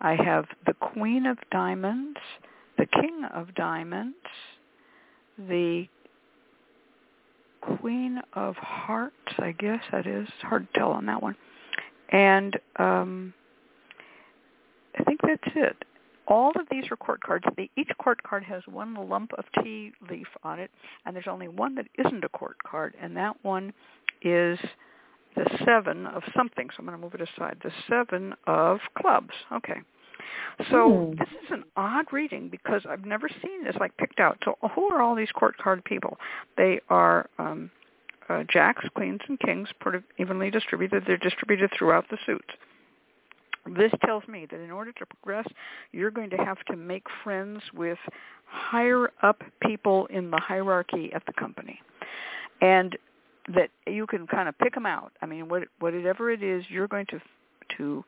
I 0.00 0.14
have 0.14 0.46
the 0.66 0.74
Queen 0.74 1.26
of 1.26 1.38
Diamonds, 1.50 2.18
the 2.78 2.86
King 2.86 3.24
of 3.34 3.54
Diamonds, 3.54 4.16
the 5.38 5.86
Queen 7.60 8.20
of 8.32 8.56
Hearts, 8.56 9.14
I 9.38 9.52
guess 9.52 9.82
that 9.92 10.06
is. 10.06 10.28
Hard 10.40 10.72
to 10.72 10.78
tell 10.78 10.92
on 10.92 11.06
that 11.06 11.22
one. 11.22 11.36
And 12.08 12.58
um, 12.76 13.34
I 14.98 15.04
think 15.04 15.20
that's 15.22 15.54
it. 15.54 15.76
All 16.30 16.52
of 16.52 16.66
these 16.70 16.84
are 16.92 16.96
court 16.96 17.20
cards. 17.22 17.44
They, 17.56 17.68
each 17.76 17.90
court 17.98 18.22
card 18.22 18.44
has 18.44 18.62
one 18.66 18.94
lump 18.94 19.32
of 19.36 19.44
tea 19.62 19.92
leaf 20.08 20.28
on 20.44 20.60
it, 20.60 20.70
and 21.04 21.14
there's 21.14 21.26
only 21.28 21.48
one 21.48 21.74
that 21.74 21.88
isn't 21.98 22.24
a 22.24 22.28
court 22.28 22.56
card, 22.62 22.94
and 23.02 23.16
that 23.16 23.36
one 23.42 23.72
is 24.22 24.58
the 25.34 25.44
seven 25.64 26.06
of 26.06 26.22
something. 26.36 26.68
So 26.70 26.76
I'm 26.78 26.86
going 26.86 26.96
to 26.96 27.02
move 27.02 27.14
it 27.14 27.20
aside. 27.20 27.56
The 27.62 27.72
seven 27.88 28.34
of 28.46 28.78
clubs. 28.96 29.34
Okay. 29.52 29.80
So 30.70 31.10
Hmm. 31.10 31.18
this 31.18 31.28
is 31.44 31.50
an 31.50 31.64
odd 31.76 32.06
reading 32.12 32.48
because 32.48 32.82
I've 32.88 33.04
never 33.04 33.28
seen 33.28 33.64
this 33.64 33.74
like 33.80 33.96
picked 33.96 34.20
out. 34.20 34.38
So 34.44 34.56
who 34.74 34.88
are 34.92 35.02
all 35.02 35.14
these 35.14 35.32
court 35.32 35.56
card 35.56 35.84
people? 35.84 36.18
They 36.56 36.80
are 36.88 37.28
um, 37.38 37.70
uh, 38.28 38.44
jacks, 38.52 38.84
queens, 38.94 39.20
and 39.28 39.40
kings, 39.40 39.68
sort 39.82 39.94
of 39.94 40.04
evenly 40.18 40.50
distributed. 40.50 41.04
They're 41.06 41.16
distributed 41.16 41.70
throughout 41.76 42.08
the 42.10 42.18
suits. 42.26 42.48
This 43.66 43.92
tells 44.04 44.26
me 44.26 44.46
that 44.50 44.60
in 44.60 44.70
order 44.70 44.92
to 44.92 45.06
progress, 45.06 45.46
you're 45.92 46.10
going 46.10 46.30
to 46.30 46.36
have 46.38 46.58
to 46.70 46.76
make 46.76 47.04
friends 47.22 47.60
with 47.74 47.98
higher 48.46 49.10
up 49.22 49.42
people 49.62 50.06
in 50.06 50.30
the 50.30 50.38
hierarchy 50.38 51.12
at 51.12 51.24
the 51.26 51.32
company, 51.34 51.80
and 52.60 52.96
that 53.54 53.70
you 53.86 54.06
can 54.06 54.26
kind 54.26 54.48
of 54.48 54.58
pick 54.58 54.74
them 54.74 54.86
out. 54.86 55.12
I 55.22 55.26
mean, 55.26 55.48
what, 55.48 55.64
whatever 55.78 56.30
it 56.30 56.42
is, 56.42 56.64
you're 56.68 56.88
going 56.88 57.06
to 57.06 57.20
to 57.76 58.04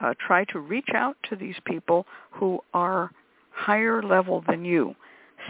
uh, 0.00 0.14
try 0.26 0.44
to 0.44 0.58
reach 0.58 0.88
out 0.94 1.16
to 1.28 1.36
these 1.36 1.56
people 1.64 2.06
who 2.30 2.60
are 2.72 3.10
higher 3.50 4.02
level 4.02 4.42
than 4.48 4.64
you. 4.64 4.94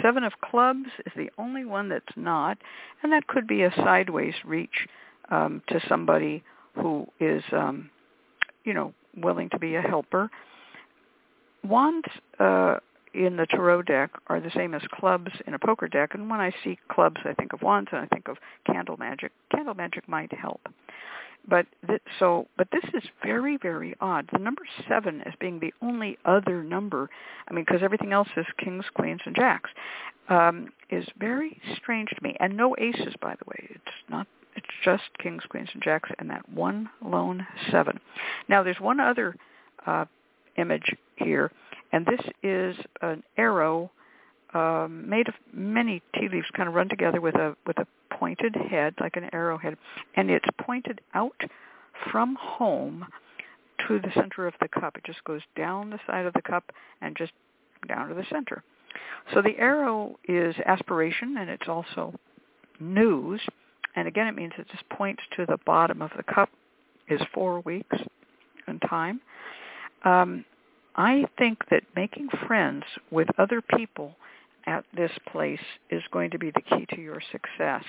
Seven 0.02 0.24
of 0.24 0.32
clubs 0.42 0.88
is 1.06 1.12
the 1.16 1.30
only 1.38 1.64
one 1.64 1.88
that's 1.88 2.16
not, 2.16 2.58
and 3.02 3.12
that 3.12 3.26
could 3.26 3.46
be 3.46 3.62
a 3.62 3.72
sideways 3.76 4.34
reach 4.44 4.88
um, 5.30 5.62
to 5.68 5.80
somebody 5.88 6.42
who 6.74 7.06
is, 7.20 7.42
um, 7.52 7.90
you 8.64 8.74
know, 8.74 8.92
willing 9.16 9.48
to 9.50 9.58
be 9.58 9.74
a 9.74 9.82
helper. 9.82 10.30
Wands 11.64 12.08
uh, 12.38 12.76
in 13.14 13.36
the 13.36 13.46
tarot 13.46 13.82
deck 13.82 14.10
are 14.28 14.40
the 14.40 14.50
same 14.54 14.74
as 14.74 14.82
clubs 14.92 15.30
in 15.46 15.54
a 15.54 15.58
poker 15.58 15.88
deck, 15.88 16.14
and 16.14 16.28
when 16.30 16.40
I 16.40 16.52
see 16.64 16.78
clubs, 16.90 17.20
I 17.24 17.34
think 17.34 17.52
of 17.52 17.62
wands 17.62 17.90
and 17.92 18.00
I 18.00 18.06
think 18.06 18.28
of 18.28 18.38
candle 18.66 18.96
magic. 18.96 19.32
Candle 19.54 19.74
magic 19.74 20.08
might 20.08 20.32
help. 20.32 20.60
But 21.48 21.66
th- 21.86 22.02
so, 22.18 22.46
but 22.56 22.68
this 22.70 22.84
is 22.94 23.02
very, 23.22 23.56
very 23.56 23.94
odd. 24.00 24.28
The 24.32 24.38
number 24.38 24.62
seven 24.88 25.22
as 25.22 25.34
being 25.40 25.58
the 25.58 25.74
only 25.82 26.16
other 26.24 26.62
number, 26.62 27.10
I 27.48 27.52
mean, 27.52 27.64
because 27.66 27.82
everything 27.82 28.12
else 28.12 28.28
is 28.36 28.46
kings, 28.58 28.84
queens, 28.94 29.20
and 29.26 29.34
jacks, 29.34 29.70
um, 30.28 30.68
is 30.90 31.04
very 31.18 31.60
strange 31.76 32.10
to 32.10 32.22
me. 32.22 32.36
And 32.38 32.56
no 32.56 32.76
aces, 32.78 33.14
by 33.20 33.34
the 33.34 33.44
way. 33.46 33.68
It's 33.70 33.94
not. 34.08 34.26
It's 34.56 34.66
just 34.84 35.02
kings, 35.22 35.42
queens, 35.48 35.68
and 35.72 35.82
jacks, 35.82 36.10
and 36.18 36.28
that 36.30 36.48
one 36.48 36.88
lone 37.04 37.46
seven. 37.70 37.98
Now, 38.48 38.62
there's 38.62 38.80
one 38.80 39.00
other 39.00 39.34
uh, 39.86 40.04
image 40.56 40.94
here, 41.16 41.50
and 41.92 42.06
this 42.06 42.20
is 42.42 42.76
an 43.00 43.22
arrow 43.36 43.90
um, 44.54 45.08
made 45.08 45.28
of 45.28 45.34
many 45.52 46.02
tea 46.14 46.28
leaves, 46.28 46.46
kind 46.54 46.68
of 46.68 46.74
run 46.74 46.88
together 46.88 47.20
with 47.20 47.34
a 47.36 47.56
with 47.66 47.78
a 47.78 47.86
pointed 48.10 48.54
head, 48.54 48.94
like 49.00 49.16
an 49.16 49.30
arrowhead, 49.32 49.76
and 50.16 50.30
it's 50.30 50.46
pointed 50.60 51.00
out 51.14 51.40
from 52.10 52.36
home 52.38 53.06
to 53.88 53.98
the 53.98 54.12
center 54.14 54.46
of 54.46 54.54
the 54.60 54.68
cup. 54.68 54.96
It 54.96 55.04
just 55.04 55.24
goes 55.24 55.40
down 55.56 55.90
the 55.90 55.98
side 56.06 56.26
of 56.26 56.34
the 56.34 56.42
cup 56.42 56.70
and 57.00 57.16
just 57.16 57.32
down 57.88 58.08
to 58.08 58.14
the 58.14 58.26
center. 58.30 58.62
So 59.32 59.40
the 59.40 59.58
arrow 59.58 60.18
is 60.28 60.54
aspiration, 60.66 61.36
and 61.38 61.48
it's 61.48 61.68
also 61.68 62.14
news. 62.78 63.40
And 63.96 64.08
again, 64.08 64.26
it 64.26 64.34
means 64.34 64.52
it 64.58 64.66
just 64.70 64.88
points 64.90 65.22
to 65.36 65.46
the 65.46 65.58
bottom 65.66 66.02
of 66.02 66.10
the 66.16 66.22
cup 66.22 66.48
is 67.08 67.20
four 67.34 67.60
weeks 67.60 67.96
in 68.68 68.78
time. 68.80 69.20
Um, 70.04 70.44
I 70.96 71.24
think 71.38 71.58
that 71.70 71.82
making 71.96 72.28
friends 72.46 72.84
with 73.10 73.28
other 73.38 73.62
people 73.62 74.14
at 74.66 74.84
this 74.96 75.10
place 75.30 75.60
is 75.90 76.02
going 76.12 76.30
to 76.30 76.38
be 76.38 76.50
the 76.50 76.62
key 76.62 76.86
to 76.94 77.00
your 77.00 77.20
success. 77.32 77.84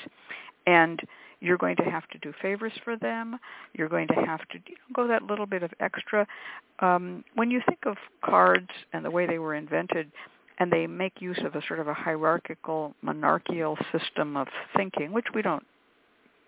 And 0.65 0.99
you're 1.39 1.57
going 1.57 1.75
to 1.75 1.83
have 1.83 2.07
to 2.09 2.17
do 2.19 2.33
favors 2.41 2.71
for 2.83 2.95
them. 2.95 3.37
You're 3.73 3.89
going 3.89 4.07
to 4.07 4.13
have 4.25 4.39
to 4.49 4.59
go 4.93 5.07
that 5.07 5.23
little 5.23 5.45
bit 5.45 5.61
of 5.61 5.71
extra. 5.81 6.25
Um, 6.79 7.23
when 7.35 7.51
you 7.51 7.61
think 7.67 7.79
of 7.85 7.97
cards 8.23 8.69
and 8.93 9.03
the 9.03 9.11
way 9.11 9.27
they 9.27 9.39
were 9.39 9.55
invented, 9.55 10.09
and 10.59 10.71
they 10.71 10.87
make 10.87 11.19
use 11.19 11.39
of 11.43 11.55
a 11.55 11.61
sort 11.67 11.79
of 11.79 11.87
a 11.87 11.93
hierarchical, 11.93 12.93
monarchical 13.01 13.77
system 13.91 14.37
of 14.37 14.47
thinking, 14.77 15.11
which 15.11 15.25
we 15.33 15.41
don't 15.41 15.65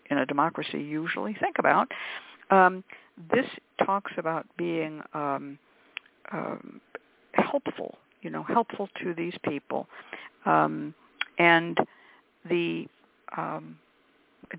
in 0.10 0.18
a 0.18 0.26
democracy 0.26 0.80
usually 0.80 1.36
think 1.39 1.58
about. 1.60 1.91
Um, 2.51 2.84
this 3.34 3.45
talks 3.86 4.12
about 4.18 4.45
being 4.58 5.01
um, 5.14 5.58
um, 6.32 6.82
helpful, 7.34 7.97
you 8.22 8.30
know, 8.30 8.43
helpful 8.43 8.89
to 9.01 9.14
these 9.14 9.34
people. 9.43 9.88
Um, 10.45 10.93
and 11.38 11.78
the 12.47 12.88
um, 13.38 13.78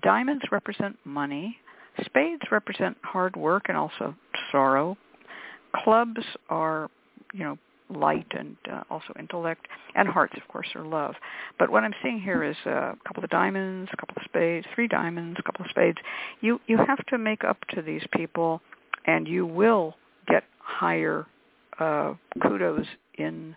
diamonds 0.01 0.43
represent 0.51 0.97
money. 1.05 1.57
Spades 2.05 2.43
represent 2.51 2.97
hard 3.03 3.35
work 3.35 3.65
and 3.69 3.77
also 3.77 4.15
sorrow. 4.51 4.97
Clubs 5.75 6.21
are, 6.49 6.89
you 7.33 7.43
know, 7.43 7.57
light 7.89 8.27
and 8.31 8.55
uh, 8.71 8.83
also 8.89 9.13
intellect, 9.17 9.67
and 9.95 10.07
hearts, 10.07 10.33
of 10.37 10.47
course, 10.47 10.67
are 10.75 10.85
love. 10.85 11.15
But 11.57 11.69
what 11.69 11.83
I'm 11.83 11.93
seeing 12.03 12.19
here 12.19 12.43
is 12.43 12.55
a 12.65 12.95
couple 13.05 13.23
of 13.23 13.29
diamonds, 13.29 13.89
a 13.93 13.97
couple 13.97 14.15
of 14.17 14.23
spades, 14.25 14.67
three 14.75 14.87
diamonds, 14.87 15.39
a 15.39 15.43
couple 15.43 15.65
of 15.65 15.71
spades. 15.71 15.97
You 16.41 16.59
you 16.67 16.77
have 16.77 17.03
to 17.07 17.17
make 17.17 17.43
up 17.43 17.57
to 17.75 17.81
these 17.81 18.03
people, 18.13 18.61
and 19.05 19.27
you 19.27 19.45
will 19.45 19.95
get 20.27 20.43
higher 20.59 21.25
uh, 21.79 22.13
kudos 22.41 22.85
in 23.15 23.55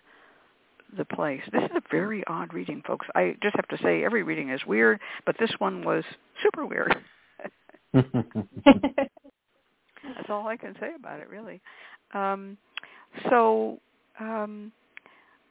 the 0.97 1.05
place. 1.05 1.41
This 1.51 1.63
is 1.63 1.71
a 1.75 1.81
very 1.89 2.23
odd 2.27 2.53
reading, 2.53 2.83
folks. 2.85 3.07
I 3.15 3.35
just 3.41 3.55
have 3.55 3.67
to 3.69 3.77
say 3.83 4.03
every 4.03 4.23
reading 4.23 4.49
is 4.49 4.59
weird, 4.65 4.99
but 5.25 5.35
this 5.39 5.51
one 5.59 5.85
was 5.85 6.03
super 6.43 6.65
weird. 6.65 6.95
That's 7.93 8.09
all 10.29 10.47
I 10.47 10.57
can 10.57 10.75
say 10.79 10.89
about 10.95 11.19
it, 11.19 11.29
really. 11.29 11.61
Um, 12.13 12.57
so 13.29 13.79
um, 14.19 14.71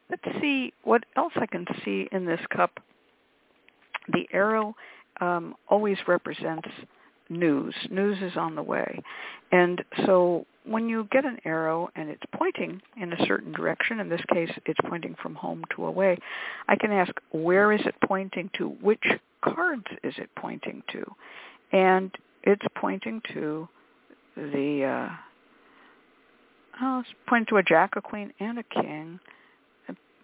let's 0.08 0.40
see 0.40 0.72
what 0.84 1.04
else 1.16 1.32
I 1.36 1.46
can 1.46 1.66
see 1.84 2.08
in 2.12 2.24
this 2.24 2.40
cup. 2.54 2.80
The 4.12 4.26
arrow 4.32 4.74
um, 5.20 5.54
always 5.68 5.98
represents 6.06 6.68
news. 7.28 7.74
News 7.90 8.18
is 8.22 8.36
on 8.36 8.54
the 8.54 8.62
way. 8.62 9.00
And 9.52 9.82
so 10.04 10.46
when 10.64 10.88
you 10.88 11.08
get 11.10 11.24
an 11.24 11.38
arrow 11.44 11.88
and 11.96 12.08
it's 12.10 12.22
pointing 12.34 12.80
in 13.00 13.12
a 13.12 13.26
certain 13.26 13.52
direction, 13.52 14.00
in 14.00 14.08
this 14.08 14.20
case 14.32 14.50
it's 14.66 14.78
pointing 14.88 15.16
from 15.22 15.34
home 15.34 15.62
to 15.76 15.86
away, 15.86 16.18
I 16.68 16.76
can 16.76 16.92
ask 16.92 17.12
where 17.30 17.72
is 17.72 17.80
it 17.84 17.94
pointing 18.04 18.50
to? 18.58 18.68
Which 18.68 19.04
cards 19.42 19.86
is 20.02 20.14
it 20.18 20.30
pointing 20.36 20.82
to? 20.92 21.04
And 21.72 22.10
it's 22.42 22.66
pointing 22.76 23.22
to 23.32 23.68
the, 24.36 24.84
uh, 24.84 25.16
oh, 26.82 27.00
it's 27.00 27.08
pointing 27.28 27.46
to 27.46 27.56
a 27.56 27.62
jack, 27.62 27.90
a 27.96 28.00
queen, 28.00 28.32
and 28.40 28.58
a 28.58 28.62
king 28.62 29.20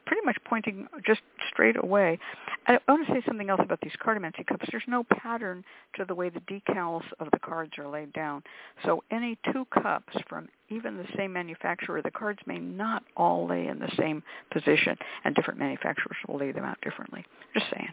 pretty 0.06 0.22
much 0.24 0.38
pointing 0.44 0.86
just 1.04 1.20
straight 1.50 1.76
away. 1.76 2.18
I 2.66 2.78
want 2.88 3.06
to 3.06 3.12
say 3.12 3.22
something 3.26 3.50
else 3.50 3.60
about 3.62 3.80
these 3.82 3.92
cartomancy 4.04 4.46
cups. 4.46 4.64
There's 4.70 4.84
no 4.86 5.04
pattern 5.04 5.64
to 5.96 6.04
the 6.04 6.14
way 6.14 6.30
the 6.30 6.40
decals 6.40 7.02
of 7.20 7.28
the 7.32 7.38
cards 7.40 7.72
are 7.78 7.88
laid 7.88 8.12
down. 8.12 8.42
So 8.84 9.02
any 9.10 9.36
two 9.52 9.66
cups 9.66 10.14
from 10.28 10.48
even 10.68 10.96
the 10.96 11.06
same 11.16 11.32
manufacturer, 11.32 12.00
the 12.02 12.10
cards 12.10 12.38
may 12.46 12.58
not 12.58 13.02
all 13.16 13.46
lay 13.46 13.66
in 13.66 13.78
the 13.78 13.92
same 13.98 14.22
position, 14.52 14.96
and 15.24 15.34
different 15.34 15.58
manufacturers 15.58 16.16
will 16.26 16.38
lay 16.38 16.52
them 16.52 16.64
out 16.64 16.80
differently. 16.82 17.24
Just 17.52 17.66
saying. 17.72 17.90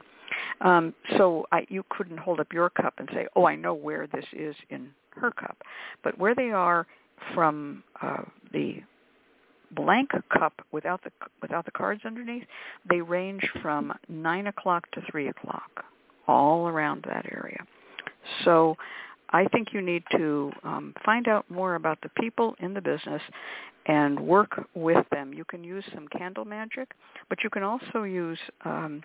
Um, 0.61 0.93
so 1.17 1.45
I, 1.51 1.65
you 1.69 1.83
couldn't 1.89 2.17
hold 2.17 2.39
up 2.39 2.53
your 2.53 2.69
cup 2.69 2.93
and 2.97 3.09
say, 3.13 3.27
"Oh, 3.35 3.45
I 3.45 3.55
know 3.55 3.73
where 3.73 4.07
this 4.07 4.25
is 4.33 4.55
in 4.69 4.89
her 5.11 5.31
cup," 5.31 5.57
but 6.03 6.17
where 6.17 6.33
they 6.33 6.49
are 6.49 6.87
from 7.33 7.83
uh, 8.01 8.23
the 8.51 8.77
blank 9.71 10.11
cup 10.37 10.53
without 10.71 11.03
the 11.03 11.11
without 11.41 11.65
the 11.65 11.71
cards 11.71 12.01
underneath, 12.05 12.43
they 12.89 13.01
range 13.01 13.43
from 13.61 13.91
nine 14.07 14.47
o'clock 14.47 14.89
to 14.91 15.01
three 15.09 15.29
o'clock, 15.29 15.85
all 16.27 16.67
around 16.67 17.03
that 17.07 17.25
area. 17.31 17.65
So 18.45 18.75
I 19.31 19.45
think 19.45 19.73
you 19.73 19.81
need 19.81 20.03
to 20.11 20.51
um, 20.63 20.93
find 21.03 21.27
out 21.27 21.49
more 21.49 21.75
about 21.75 21.99
the 22.01 22.09
people 22.21 22.55
in 22.59 22.73
the 22.73 22.81
business 22.81 23.21
and 23.87 24.19
work 24.19 24.67
with 24.75 25.05
them. 25.11 25.33
You 25.33 25.43
can 25.45 25.63
use 25.63 25.83
some 25.93 26.07
candle 26.07 26.45
magic, 26.45 26.91
but 27.29 27.43
you 27.43 27.49
can 27.49 27.63
also 27.63 28.03
use 28.03 28.39
um, 28.63 29.03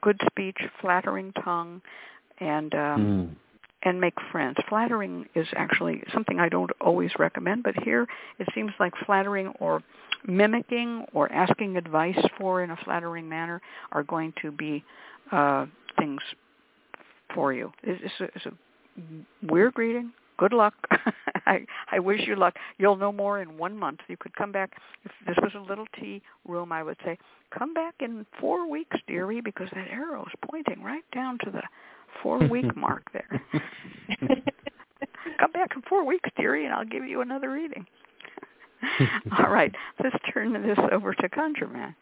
good 0.00 0.20
speech, 0.30 0.58
flattering 0.80 1.32
tongue, 1.44 1.80
and 2.40 2.74
um, 2.74 2.98
Mm. 2.98 3.36
And 3.82 4.00
make 4.00 4.14
friends. 4.32 4.56
Flattering 4.68 5.26
is 5.34 5.46
actually 5.56 6.02
something 6.12 6.40
I 6.40 6.48
don't 6.48 6.70
always 6.80 7.10
recommend, 7.18 7.62
but 7.62 7.74
here 7.82 8.06
it 8.38 8.48
seems 8.54 8.72
like 8.80 8.92
flattering 9.06 9.48
or 9.60 9.82
mimicking 10.26 11.06
or 11.12 11.30
asking 11.32 11.76
advice 11.76 12.18
for 12.38 12.62
in 12.62 12.70
a 12.70 12.76
flattering 12.84 13.28
manner 13.28 13.60
are 13.92 14.02
going 14.02 14.32
to 14.42 14.50
be 14.50 14.84
uh, 15.30 15.66
things 15.98 16.20
for 17.34 17.52
you. 17.52 17.72
It's, 17.82 18.12
a, 18.20 18.24
it's 18.24 18.46
a 18.46 18.52
weird 19.42 19.74
reading. 19.76 20.12
Good 20.38 20.52
luck. 20.52 20.74
I 21.46 21.66
I 21.90 21.98
wish 21.98 22.20
you 22.26 22.36
luck. 22.36 22.54
You'll 22.78 22.96
know 22.96 23.10
more 23.10 23.40
in 23.42 23.58
one 23.58 23.76
month. 23.76 24.00
You 24.06 24.16
could 24.16 24.34
come 24.36 24.52
back 24.52 24.70
if 25.04 25.10
this 25.26 25.36
was 25.42 25.50
a 25.56 25.68
little 25.68 25.86
tea 25.98 26.22
room. 26.46 26.70
I 26.70 26.84
would 26.84 26.96
say 27.04 27.18
come 27.56 27.74
back 27.74 27.94
in 27.98 28.24
four 28.40 28.70
weeks, 28.70 28.96
dearie, 29.08 29.40
because 29.40 29.68
that 29.72 29.88
arrow 29.88 30.22
is 30.22 30.32
pointing 30.48 30.82
right 30.84 31.02
down 31.12 31.38
to 31.44 31.50
the 31.50 31.62
four 32.22 32.38
week 32.48 32.74
mark 32.76 33.04
there. 33.12 33.42
come 35.38 35.52
back 35.52 35.70
in 35.74 35.82
four 35.88 36.04
weeks, 36.04 36.28
dearie, 36.36 36.64
and 36.64 36.74
I'll 36.74 36.84
give 36.84 37.04
you 37.04 37.20
another 37.20 37.50
reading. 37.50 37.86
All 39.38 39.50
right, 39.50 39.74
let's 40.02 40.16
turn 40.32 40.52
this 40.52 40.78
over 40.92 41.14
to 41.14 41.28
ConjureMan. 41.28 41.94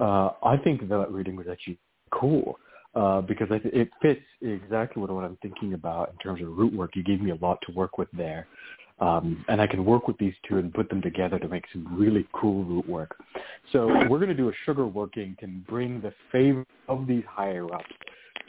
Uh, 0.00 0.30
I 0.42 0.56
think 0.62 0.88
that 0.88 1.12
reading 1.12 1.36
was 1.36 1.46
actually 1.50 1.78
cool 2.10 2.58
uh, 2.94 3.20
because 3.20 3.48
I 3.50 3.58
th- 3.58 3.74
it 3.74 3.90
fits 4.02 4.20
exactly 4.42 5.00
what, 5.00 5.10
what 5.10 5.24
I'm 5.24 5.38
thinking 5.42 5.74
about 5.74 6.10
in 6.10 6.18
terms 6.18 6.42
of 6.42 6.48
root 6.56 6.74
work. 6.74 6.96
You 6.96 7.04
gave 7.04 7.20
me 7.20 7.30
a 7.30 7.36
lot 7.36 7.58
to 7.66 7.72
work 7.72 7.98
with 7.98 8.08
there. 8.12 8.46
Um, 9.00 9.44
and 9.48 9.60
I 9.60 9.68
can 9.68 9.84
work 9.84 10.08
with 10.08 10.18
these 10.18 10.34
two 10.48 10.58
and 10.58 10.74
put 10.74 10.88
them 10.88 11.00
together 11.00 11.38
to 11.38 11.46
make 11.46 11.64
some 11.72 11.96
really 11.96 12.26
cool 12.32 12.64
root 12.64 12.88
work. 12.88 13.16
So 13.72 13.86
we're 14.08 14.18
going 14.18 14.28
to 14.28 14.34
do 14.34 14.48
a 14.48 14.52
sugar 14.66 14.86
working 14.86 15.36
can 15.38 15.64
bring 15.68 16.00
the 16.00 16.12
favor 16.32 16.64
of 16.88 17.06
these 17.06 17.22
higher 17.28 17.72
ups 17.72 17.86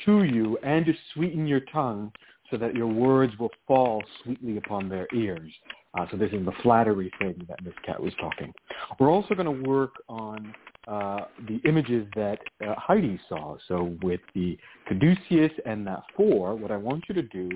to 0.06 0.24
you 0.24 0.58
and 0.64 0.86
to 0.86 0.94
sweeten 1.14 1.48
your 1.48 1.62
tongue 1.72 2.12
so 2.50 2.58
that 2.58 2.76
your 2.76 2.88
words 2.88 3.34
will 3.38 3.52
fall 3.68 4.04
sweetly 4.24 4.58
upon 4.58 4.90
their 4.90 5.08
ears. 5.14 5.52
Uh, 5.98 6.06
so 6.12 6.18
this 6.18 6.32
is 6.32 6.46
the 6.46 6.52
flattery 6.64 7.12
thing 7.20 7.44
that 7.48 7.64
Miss 7.64 7.74
Cat 7.86 8.02
was 8.02 8.14
talking. 8.20 8.54
We're 9.00 9.12
also 9.12 9.34
going 9.36 9.46
to 9.46 9.70
work 9.70 9.94
on 10.08 10.54
uh, 10.88 11.26
the 11.48 11.60
images 11.68 12.08
that 12.16 12.40
uh, 12.66 12.76
Heidi 12.78 13.20
saw. 13.28 13.58
So 13.68 13.96
with 14.02 14.22
the 14.34 14.58
caduceus 14.88 15.52
and 15.66 15.86
that 15.88 16.04
four, 16.16 16.56
what 16.56 16.72
I 16.72 16.78
want 16.78 17.04
you 17.08 17.16
to 17.16 17.24
do 17.24 17.50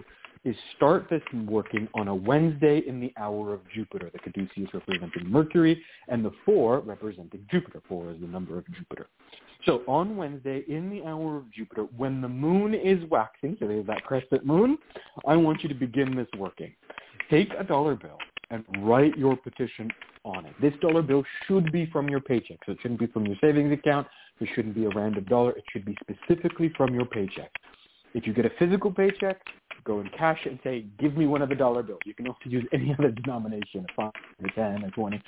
is 0.43 0.55
start 0.75 1.07
this 1.09 1.21
working 1.47 1.87
on 1.93 2.09
a 2.09 2.15
Wednesday 2.15 2.81
in 2.85 2.99
the 2.99 3.13
hour 3.17 3.53
of 3.53 3.61
Jupiter. 3.73 4.09
The 4.11 4.19
caduceus 4.19 4.69
representing 4.73 5.29
Mercury 5.29 5.81
and 6.09 6.23
the 6.23 6.31
four 6.45 6.79
representing 6.81 7.45
Jupiter. 7.49 7.81
Four 7.87 8.11
is 8.11 8.19
the 8.19 8.27
number 8.27 8.57
of 8.57 8.65
Jupiter. 8.73 9.07
So 9.65 9.81
on 9.87 10.17
Wednesday 10.17 10.63
in 10.67 10.89
the 10.89 11.03
hour 11.07 11.37
of 11.37 11.51
Jupiter, 11.51 11.83
when 11.95 12.21
the 12.21 12.27
moon 12.27 12.73
is 12.73 13.03
waxing, 13.09 13.55
so 13.59 13.67
there's 13.67 13.87
that 13.87 14.03
crescent 14.03 14.45
moon, 14.45 14.77
I 15.25 15.35
want 15.35 15.63
you 15.63 15.69
to 15.69 15.75
begin 15.75 16.15
this 16.15 16.27
working. 16.37 16.73
Take 17.29 17.49
a 17.57 17.63
dollar 17.63 17.95
bill 17.95 18.17
and 18.49 18.65
write 18.79 19.17
your 19.17 19.37
petition 19.37 19.89
on 20.25 20.45
it. 20.45 20.53
This 20.61 20.73
dollar 20.81 21.01
bill 21.01 21.23
should 21.47 21.71
be 21.71 21.85
from 21.87 22.09
your 22.09 22.19
paycheck. 22.19 22.59
So 22.65 22.73
it 22.73 22.79
shouldn't 22.81 22.99
be 22.99 23.07
from 23.07 23.25
your 23.25 23.37
savings 23.39 23.71
account. 23.71 24.07
It 24.39 24.49
shouldn't 24.53 24.75
be 24.75 24.85
a 24.85 24.89
random 24.89 25.23
dollar. 25.25 25.51
It 25.51 25.63
should 25.71 25.85
be 25.85 25.97
specifically 26.01 26.71
from 26.75 26.93
your 26.93 27.05
paycheck. 27.05 27.51
If 28.13 28.27
you 28.27 28.33
get 28.33 28.45
a 28.45 28.51
physical 28.59 28.91
paycheck, 28.91 29.41
go 29.85 29.99
and 29.99 30.11
cash 30.13 30.39
it 30.45 30.49
and 30.49 30.59
say, 30.63 30.85
give 30.99 31.17
me 31.17 31.25
one 31.25 31.41
of 31.41 31.49
the 31.49 31.55
dollar 31.55 31.83
bills. 31.83 31.99
You 32.05 32.13
can 32.13 32.27
also 32.27 32.45
use 32.45 32.65
any 32.73 32.93
other 32.97 33.11
denomination, 33.11 33.85
a 33.89 33.93
5, 33.95 34.11
a 34.43 34.51
10, 34.51 34.83
a 34.83 34.91
20, 34.91 35.21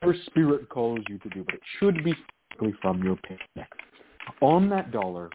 whatever 0.00 0.18
spirit 0.26 0.68
calls 0.68 1.00
you 1.08 1.18
to 1.18 1.28
do, 1.30 1.44
but 1.44 1.54
it 1.54 1.60
should 1.78 2.02
be 2.02 2.14
specifically 2.50 2.78
from 2.80 3.02
your 3.02 3.16
paycheck. 3.16 3.70
On 4.40 4.68
that 4.70 4.92
dollar, 4.92 5.30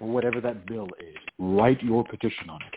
or 0.00 0.08
whatever 0.08 0.40
that 0.40 0.66
bill 0.66 0.88
is, 1.00 1.16
write 1.38 1.82
your 1.82 2.04
petition 2.04 2.50
on 2.50 2.60
it. 2.62 2.74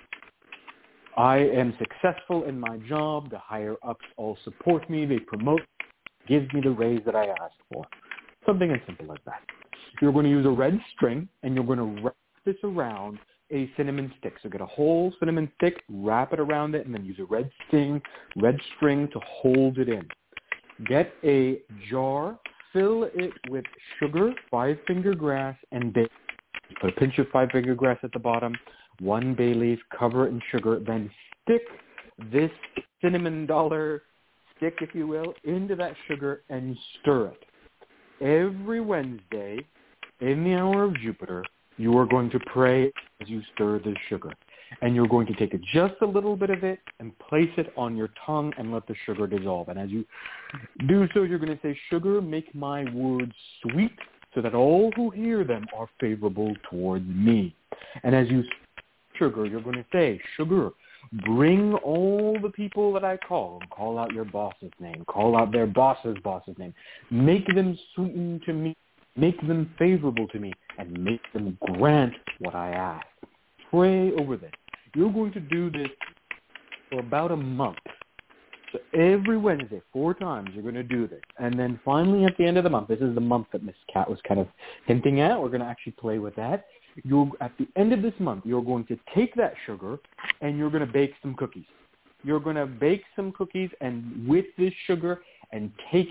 I 1.18 1.38
am 1.38 1.74
successful 1.80 2.44
in 2.44 2.60
my 2.60 2.78
job. 2.90 3.32
The 3.32 3.40
higher 3.40 3.76
ups 3.88 4.06
all 4.18 4.38
support 4.44 4.90
me. 4.90 5.06
They 5.06 5.20
promote, 5.20 5.62
give 6.28 6.54
me 6.54 6.62
the 6.62 6.72
raise 6.72 7.02
that 7.06 7.16
I 7.16 7.28
asked 7.28 7.62
for. 7.72 7.86
Something 8.46 8.72
as 8.72 8.80
simple 8.86 9.12
as 9.14 9.20
that. 9.26 9.42
You're 10.02 10.12
going 10.12 10.26
to 10.26 10.30
use 10.30 10.46
a 10.46 10.50
red 10.50 10.80
string 10.94 11.28
and 11.44 11.56
you're 11.56 11.64
going 11.64 11.80
to 11.80 12.04
wrap 12.04 12.16
this 12.46 12.58
around 12.64 13.18
a 13.52 13.72
cinnamon 13.78 14.14
stick. 14.20 14.34
So 14.44 14.50
get 14.50 14.60
a 14.60 14.66
whole 14.66 15.14
cinnamon 15.20 15.50
stick, 15.56 15.82
wrap 15.90 16.34
it 16.34 16.40
around 16.40 16.76
it, 16.76 16.86
and 16.86 16.94
then 16.94 17.06
use 17.06 17.18
a 17.20 17.26
red 17.26 17.50
string, 17.68 18.02
red 18.36 18.60
string 18.76 19.08
to 19.14 19.20
hold 19.26 19.78
it 19.78 19.88
in. 19.88 20.06
Get 20.86 21.14
a 21.24 21.62
jar, 21.90 22.38
fill 22.76 23.10
it 23.14 23.32
with 23.50 23.64
sugar, 24.00 24.34
five 24.52 24.78
finger 24.86 25.16
grass, 25.16 25.56
and 25.72 25.94
bay. 25.94 26.08
Put 26.82 26.90
a 26.90 27.00
pinch 27.00 27.18
of 27.20 27.28
five 27.32 27.50
finger 27.52 27.74
grass 27.74 27.98
at 28.04 28.12
the 28.12 28.20
bottom, 28.20 28.54
one 29.00 29.34
bay 29.34 29.54
leaf, 29.54 29.80
cover 29.98 30.28
it 30.28 30.32
in 30.32 30.42
sugar, 30.52 30.80
then 30.86 31.10
stick 31.44 31.62
this 32.32 32.52
cinnamon 33.02 33.46
dollar 33.46 34.04
stick, 34.58 34.76
if 34.82 34.94
you 34.94 35.08
will, 35.08 35.34
into 35.46 35.76
that 35.76 35.94
sugar 36.08 36.44
and 36.50 36.78
stir 37.00 37.28
it. 37.28 37.46
Every 38.22 38.82
Wednesday, 38.82 39.60
in 40.20 40.44
the 40.44 40.56
hour 40.56 40.84
of 40.84 41.00
Jupiter, 41.00 41.44
you 41.78 41.98
are 41.98 42.06
going 42.06 42.30
to 42.32 42.40
pray 42.52 42.92
as 43.22 43.30
you 43.30 43.42
stir 43.54 43.80
the 43.80 43.96
sugar. 44.10 44.34
And 44.82 44.96
you're 44.96 45.08
going 45.08 45.28
to 45.28 45.34
take 45.36 45.60
just 45.74 45.96
a 46.02 46.06
little 46.06 46.36
bit 46.36 46.50
of 46.50 46.64
it 46.64 46.80
and 47.00 47.18
place 47.20 47.50
it 47.58 47.74
on 47.78 47.96
your 47.96 48.10
tongue 48.26 48.54
and 48.58 48.72
let 48.74 48.88
the 48.88 48.96
sugar 49.06 49.28
dissolve. 49.28 49.70
And 49.70 49.80
as 49.80 49.90
you 49.90 50.06
do 50.88 51.08
so, 51.14 51.24
you're 51.24 51.40
going 51.40 51.56
to 51.56 51.62
say, 51.62 51.78
sugar, 51.90 52.22
make 52.22 52.54
my 52.54 52.84
words 52.94 53.34
sweet 53.62 53.92
so 54.34 54.42
that 54.42 54.54
all 54.54 54.92
who 54.96 55.10
hear 55.10 55.44
them 55.44 55.66
are 55.76 55.88
favorable 56.00 56.54
towards 56.70 57.06
me. 57.08 57.56
And 58.04 58.14
as 58.14 58.28
you 58.30 58.44
sugar, 59.18 59.46
you're 59.46 59.62
going 59.62 59.78
to 59.78 59.86
say, 59.94 60.20
sugar, 60.36 60.72
bring 61.26 61.74
all 61.76 62.38
the 62.42 62.50
people 62.50 62.92
that 62.94 63.04
I 63.04 63.18
call, 63.18 63.62
call 63.70 63.98
out 63.98 64.12
your 64.12 64.26
boss's 64.26 64.72
name, 64.80 65.06
call 65.08 65.38
out 65.38 65.52
their 65.52 65.68
boss's 65.68 66.18
boss's 66.24 66.58
name, 66.58 66.74
make 67.10 67.48
them 67.54 67.78
sweeten 67.94 68.42
to 68.46 68.54
me, 68.54 68.76
make 69.16 69.40
them 69.48 69.74
favorable 69.80 70.28
to 70.30 70.40
me, 70.40 70.52
and 70.78 70.92
make 71.02 71.22
them 71.34 71.58
grant 71.62 72.14
what 72.40 72.56
I 72.56 72.72
ask. 72.72 73.06
Pray 73.76 74.14
over 74.14 74.38
this. 74.38 74.52
You're 74.96 75.12
going 75.12 75.34
to 75.34 75.42
do 75.42 75.70
this 75.70 75.90
for 76.90 77.00
about 77.00 77.32
a 77.32 77.36
month. 77.36 77.76
So 78.72 78.80
every 78.98 79.38
Wednesday, 79.38 79.82
four 79.92 80.14
times, 80.14 80.50
you're 80.54 80.64
going 80.64 80.76
to 80.76 80.84
do 80.84 81.10
this. 81.10 81.20
And 81.40 81.60
then 81.60 81.78
finally 81.84 82.24
at 82.24 82.38
the 82.38 82.46
end 82.46 82.56
of 82.56 82.64
the 82.64 82.70
month, 82.70 82.88
this 82.88 83.02
is 83.02 83.14
the 83.14 83.22
month 83.22 83.48
that 83.52 83.64
Miss 83.64 83.76
Cat 83.92 84.10
was 84.10 84.18
kind 84.26 84.40
of 84.40 84.48
hinting 84.86 85.20
at. 85.20 85.42
We're 85.42 85.50
going 85.50 85.60
to 85.60 85.68
actually 85.68 85.92
play 85.94 86.20
with 86.20 86.38
that. 86.38 86.68
You're, 87.04 87.30
at 87.42 87.52
the 87.60 87.68
end 87.76 87.92
of 87.92 88.02
this 88.02 88.14
month, 88.18 88.46
you're 88.46 88.64
going 88.64 88.86
to 88.86 88.98
take 89.14 89.36
that 89.36 89.54
sugar 89.66 89.98
and 90.40 90.58
you're 90.58 90.70
going 90.70 90.86
to 90.86 90.92
bake 90.92 91.12
some 91.22 91.36
cookies. 91.36 91.66
You're 92.24 92.40
going 92.40 92.56
to 92.56 92.66
bake 92.66 93.04
some 93.14 93.34
cookies 93.34 93.72
and 93.82 94.26
with 94.26 94.46
this 94.58 94.72
sugar 94.88 95.20
and 95.52 95.70
take 95.92 96.08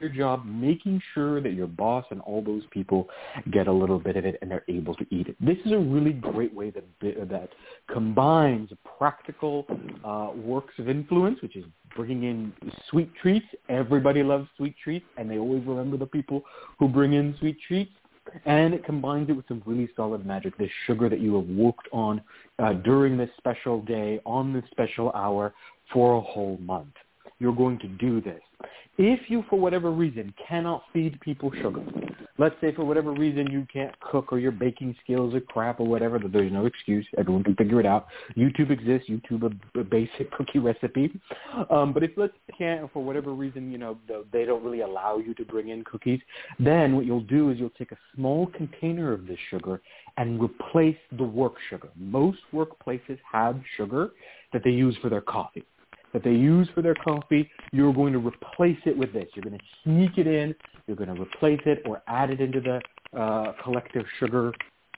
your 0.00 0.10
job 0.10 0.44
making 0.44 1.00
sure 1.14 1.40
that 1.40 1.52
your 1.52 1.66
boss 1.66 2.04
and 2.10 2.20
all 2.22 2.42
those 2.42 2.62
people 2.70 3.08
get 3.50 3.66
a 3.66 3.72
little 3.72 3.98
bit 3.98 4.16
of 4.16 4.24
it 4.24 4.38
and 4.42 4.50
they're 4.50 4.64
able 4.68 4.94
to 4.94 5.06
eat 5.10 5.28
it. 5.28 5.36
This 5.40 5.58
is 5.64 5.72
a 5.72 5.78
really 5.78 6.12
great 6.12 6.54
way 6.54 6.70
that 6.70 6.84
that 7.00 7.48
combines 7.92 8.70
practical 8.98 9.66
uh, 10.04 10.30
works 10.34 10.74
of 10.78 10.88
influence, 10.88 11.40
which 11.42 11.56
is 11.56 11.64
bringing 11.96 12.24
in 12.24 12.52
sweet 12.90 13.10
treats. 13.20 13.46
Everybody 13.68 14.22
loves 14.22 14.48
sweet 14.56 14.74
treats, 14.82 15.06
and 15.16 15.30
they 15.30 15.38
always 15.38 15.64
remember 15.64 15.96
the 15.96 16.06
people 16.06 16.42
who 16.78 16.88
bring 16.88 17.12
in 17.14 17.34
sweet 17.38 17.58
treats. 17.66 17.92
And 18.46 18.72
it 18.72 18.84
combines 18.84 19.28
it 19.28 19.34
with 19.34 19.46
some 19.48 19.62
really 19.66 19.88
solid 19.94 20.24
magic, 20.24 20.56
this 20.56 20.70
sugar 20.86 21.10
that 21.10 21.20
you 21.20 21.34
have 21.36 21.46
worked 21.46 21.88
on 21.92 22.22
uh, 22.58 22.72
during 22.72 23.18
this 23.18 23.28
special 23.36 23.82
day, 23.82 24.18
on 24.24 24.52
this 24.52 24.64
special 24.70 25.12
hour, 25.12 25.52
for 25.92 26.16
a 26.16 26.20
whole 26.20 26.56
month. 26.58 26.94
You're 27.38 27.54
going 27.54 27.78
to 27.80 27.88
do 27.88 28.22
this. 28.22 28.40
If 28.96 29.28
you, 29.28 29.44
for 29.50 29.58
whatever 29.58 29.90
reason, 29.90 30.32
cannot 30.48 30.84
feed 30.92 31.20
people 31.20 31.50
sugar, 31.60 31.82
let's 32.38 32.54
say 32.60 32.72
for 32.72 32.84
whatever 32.84 33.12
reason 33.12 33.50
you 33.50 33.66
can't 33.72 33.98
cook 34.00 34.32
or 34.32 34.38
your 34.38 34.52
baking 34.52 34.94
skills 35.02 35.34
are 35.34 35.40
crap 35.40 35.80
or 35.80 35.86
whatever, 35.86 36.18
there's 36.18 36.52
no 36.52 36.66
excuse. 36.66 37.04
Everyone 37.18 37.42
can 37.42 37.56
figure 37.56 37.80
it 37.80 37.86
out. 37.86 38.06
YouTube 38.36 38.70
exists. 38.70 39.10
YouTube 39.10 39.42
a, 39.42 39.80
a 39.80 39.82
basic 39.82 40.30
cookie 40.32 40.60
recipe. 40.60 41.10
Um, 41.70 41.92
but 41.92 42.04
if 42.04 42.12
let's 42.16 42.34
can't, 42.56 42.92
for 42.92 43.02
whatever 43.02 43.32
reason, 43.32 43.72
you 43.72 43.78
know, 43.78 43.98
they 44.32 44.44
don't 44.44 44.62
really 44.62 44.82
allow 44.82 45.18
you 45.18 45.34
to 45.34 45.44
bring 45.44 45.70
in 45.70 45.82
cookies, 45.82 46.20
then 46.60 46.94
what 46.94 47.04
you'll 47.04 47.20
do 47.20 47.50
is 47.50 47.58
you'll 47.58 47.70
take 47.70 47.90
a 47.90 47.98
small 48.14 48.46
container 48.48 49.12
of 49.12 49.26
this 49.26 49.38
sugar 49.50 49.80
and 50.16 50.40
replace 50.40 50.96
the 51.18 51.24
work 51.24 51.54
sugar. 51.68 51.88
Most 51.96 52.38
workplaces 52.52 53.18
have 53.30 53.60
sugar 53.76 54.10
that 54.52 54.62
they 54.62 54.70
use 54.70 54.96
for 55.02 55.08
their 55.08 55.20
coffee 55.20 55.64
that 56.14 56.24
they 56.24 56.30
use 56.30 56.66
for 56.74 56.80
their 56.80 56.94
coffee, 56.94 57.50
you're 57.72 57.92
going 57.92 58.14
to 58.14 58.18
replace 58.18 58.78
it 58.86 58.96
with 58.96 59.12
this. 59.12 59.28
You're 59.34 59.44
going 59.44 59.58
to 59.58 59.64
sneak 59.82 60.16
it 60.16 60.26
in. 60.26 60.54
You're 60.86 60.96
going 60.96 61.14
to 61.14 61.20
replace 61.20 61.60
it 61.66 61.82
or 61.84 62.02
add 62.08 62.30
it 62.30 62.40
into 62.40 62.60
the 62.60 62.80
uh, 63.18 63.52
collective 63.62 64.06
sugar 64.18 64.52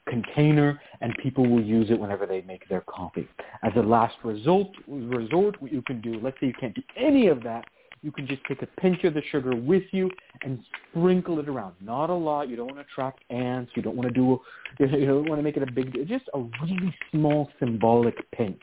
container, 0.08 0.80
and 1.00 1.12
people 1.20 1.48
will 1.48 1.62
use 1.62 1.90
it 1.90 1.98
whenever 1.98 2.26
they 2.26 2.42
make 2.42 2.68
their 2.68 2.82
coffee. 2.82 3.28
As 3.64 3.72
a 3.76 3.80
last 3.80 4.14
result, 4.22 4.70
resort, 4.86 5.60
what 5.60 5.72
you 5.72 5.82
can 5.82 6.00
do, 6.00 6.20
let's 6.22 6.38
say 6.38 6.46
you 6.46 6.54
can't 6.60 6.74
do 6.74 6.82
any 6.96 7.26
of 7.26 7.42
that, 7.42 7.64
you 8.02 8.12
can 8.12 8.26
just 8.26 8.44
take 8.44 8.62
a 8.62 8.66
pinch 8.80 9.02
of 9.04 9.14
the 9.14 9.22
sugar 9.32 9.56
with 9.56 9.82
you 9.90 10.10
and 10.42 10.60
sprinkle 10.92 11.40
it 11.40 11.48
around. 11.48 11.74
Not 11.80 12.08
a 12.10 12.14
lot. 12.14 12.48
You 12.48 12.54
don't 12.54 12.66
want 12.66 12.78
to 12.78 12.82
attract 12.82 13.24
ants. 13.30 13.72
You 13.74 13.82
don't 13.82 13.96
want 13.96 14.08
to 14.08 14.14
do. 14.14 14.40
You 14.78 15.06
don't 15.06 15.28
want 15.28 15.38
to 15.38 15.42
make 15.42 15.56
it 15.56 15.62
a 15.62 15.72
big. 15.72 15.92
Just 16.06 16.26
a 16.34 16.38
really 16.38 16.94
small 17.10 17.48
symbolic 17.58 18.30
pinch, 18.30 18.60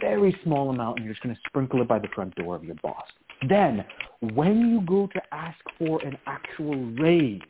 very 0.00 0.36
small 0.44 0.70
amount, 0.70 0.98
and 0.98 1.04
you're 1.04 1.14
just 1.14 1.22
going 1.22 1.34
to 1.34 1.40
sprinkle 1.46 1.82
it 1.82 1.88
by 1.88 1.98
the 1.98 2.08
front 2.14 2.34
door 2.36 2.56
of 2.56 2.64
your 2.64 2.76
boss. 2.76 3.04
Then, 3.48 3.84
when 4.32 4.70
you 4.70 4.80
go 4.86 5.08
to 5.08 5.22
ask 5.32 5.58
for 5.78 6.02
an 6.02 6.16
actual 6.26 6.76
raise, 7.00 7.42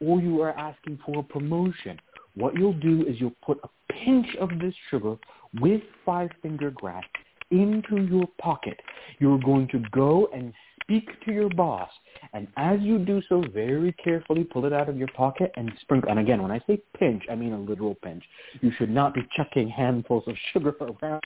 or 0.00 0.20
you 0.20 0.40
are 0.42 0.56
asking 0.58 0.98
for 1.04 1.20
a 1.20 1.22
promotion, 1.22 1.98
what 2.34 2.54
you'll 2.54 2.72
do 2.72 3.04
is 3.06 3.20
you'll 3.20 3.34
put 3.44 3.58
a 3.62 3.92
pinch 3.92 4.26
of 4.40 4.48
this 4.60 4.74
sugar 4.90 5.16
with 5.60 5.82
five 6.04 6.30
finger 6.40 6.70
grass 6.70 7.04
into 7.50 8.02
your 8.02 8.26
pocket. 8.40 8.80
You're 9.18 9.38
going 9.38 9.68
to 9.68 9.80
go 9.92 10.28
and 10.34 10.52
speak 10.82 11.08
to 11.24 11.32
your 11.32 11.50
boss. 11.50 11.90
And 12.32 12.48
as 12.56 12.80
you 12.80 12.98
do 12.98 13.20
so, 13.28 13.44
very 13.52 13.92
carefully 13.92 14.44
pull 14.44 14.64
it 14.64 14.72
out 14.72 14.88
of 14.88 14.96
your 14.96 15.08
pocket 15.08 15.52
and 15.56 15.70
sprinkle. 15.82 16.10
And 16.10 16.18
again, 16.18 16.42
when 16.42 16.50
I 16.50 16.60
say 16.66 16.80
pinch, 16.98 17.22
I 17.30 17.34
mean 17.34 17.52
a 17.52 17.58
literal 17.58 17.94
pinch. 17.96 18.24
You 18.60 18.72
should 18.78 18.90
not 18.90 19.14
be 19.14 19.20
chucking 19.36 19.68
handfuls 19.68 20.24
of 20.26 20.34
sugar 20.52 20.74
around. 21.02 21.22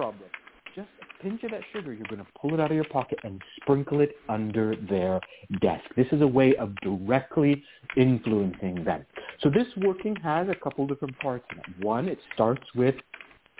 Problem. 0.00 0.30
Just 0.74 0.88
a 1.02 1.22
pinch 1.22 1.42
of 1.42 1.50
that 1.50 1.60
sugar, 1.74 1.92
you're 1.92 2.06
going 2.06 2.24
to 2.24 2.26
pull 2.40 2.54
it 2.54 2.60
out 2.60 2.70
of 2.70 2.74
your 2.74 2.86
pocket 2.86 3.18
and 3.22 3.42
sprinkle 3.60 4.00
it 4.00 4.16
under 4.30 4.74
their 4.88 5.20
desk. 5.60 5.84
This 5.94 6.06
is 6.10 6.22
a 6.22 6.26
way 6.26 6.56
of 6.56 6.74
directly 6.76 7.62
influencing 7.98 8.82
them. 8.82 9.04
So 9.42 9.50
this 9.50 9.66
working 9.76 10.16
has 10.16 10.48
a 10.48 10.54
couple 10.54 10.86
different 10.86 11.18
parts 11.18 11.44
in 11.52 11.58
it. 11.58 11.84
One, 11.84 12.08
it 12.08 12.16
starts 12.32 12.62
with 12.74 12.94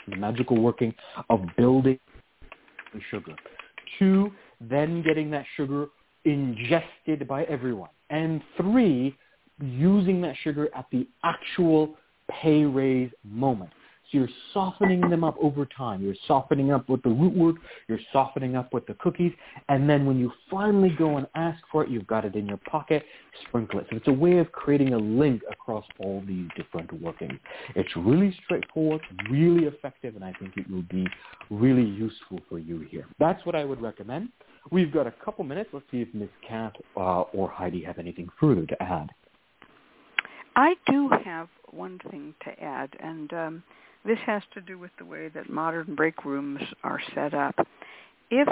the 0.09 0.17
magical 0.17 0.59
working 0.59 0.95
of 1.29 1.43
building 1.59 1.99
the 2.95 3.01
sugar. 3.11 3.37
Two, 3.99 4.33
then 4.63 5.03
getting 5.03 5.31
that 5.33 5.45
sugar 5.59 5.89
ingested 6.25 7.29
by 7.29 7.45
everyone. 7.45 7.91
And 8.09 8.41
three, 8.57 9.15
using 9.61 10.23
that 10.23 10.37
sugar 10.43 10.71
at 10.75 10.87
the 10.91 11.07
actual 11.23 11.97
pay 12.31 12.65
raise 12.65 13.11
moment. 13.25 13.73
So 14.11 14.19
you're 14.19 14.29
softening 14.53 15.09
them 15.09 15.23
up 15.23 15.37
over 15.41 15.67
time. 15.67 16.03
You're 16.03 16.17
softening 16.27 16.73
up 16.73 16.89
with 16.89 17.03
the 17.03 17.11
root 17.11 17.37
work. 17.37 17.57
You're 17.89 18.01
softening 18.13 18.57
up 18.57 18.73
with 18.73 18.87
the 18.87 18.95
cookies. 18.95 19.33
And 19.69 19.89
then 19.89 20.05
when 20.05 20.19
you 20.19 20.33
finally 20.51 20.95
go 20.99 21.17
and 21.17 21.27
ask 21.35 21.63
for 21.71 21.85
it, 21.85 21.91
you've 21.91 22.07
got 22.07 22.25
it 22.25 22.35
in 22.35 22.47
your 22.47 22.57
pocket, 22.59 23.05
sprinkle 23.47 23.81
it. 23.81 23.87
So 23.91 23.97
it's 23.97 24.09
a 24.09 24.13
way 24.13 24.39
of 24.39 24.51
creating 24.51 24.95
a 24.95 24.99
link 24.99 25.43
across 25.51 25.85
all 26.01 26.23
these 26.27 26.49
different 26.57 26.93
workings. 27.01 27.39
It's 27.77 27.95
really 27.97 28.37
straightforward, 28.45 29.01
really 29.31 29.67
effective, 29.67 30.17
and 30.17 30.25
I 30.25 30.33
think 30.41 30.57
it 30.57 30.69
will 30.71 30.85
be 30.91 31.07
really 31.49 31.85
useful 31.85 32.41
for 32.49 32.59
you 32.59 32.81
here. 32.91 33.07
That's 33.19 33.45
what 33.47 33.55
I 33.55 33.65
would 33.65 33.81
recommend. 33.81 34.31
We've 34.71 34.93
got 34.93 35.07
a 35.07 35.13
couple 35.25 35.45
minutes. 35.45 35.71
Let's 35.73 35.87
see 35.91 36.03
if 36.03 36.09
Ms. 36.15 36.29
Kat 36.47 36.75
uh, 36.97 37.23
or 37.23 37.49
Heidi 37.49 37.83
have 37.85 37.99
anything 37.99 38.29
further 38.39 38.67
to 38.67 38.83
add. 38.83 39.11
I 40.57 40.75
do 40.87 41.09
have 41.25 41.49
one 41.71 42.01
thing 42.11 42.35
to 42.45 42.63
add, 42.63 42.91
and 43.01 43.33
um, 43.33 43.63
this 44.05 44.19
has 44.27 44.43
to 44.55 44.61
do 44.61 44.79
with 44.79 44.91
the 44.99 45.05
way 45.05 45.29
that 45.29 45.51
modern 45.51 45.95
break 45.95 46.25
rooms 46.25 46.61
are 46.83 47.01
set 47.15 47.35
up. 47.35 47.55
If 48.31 48.49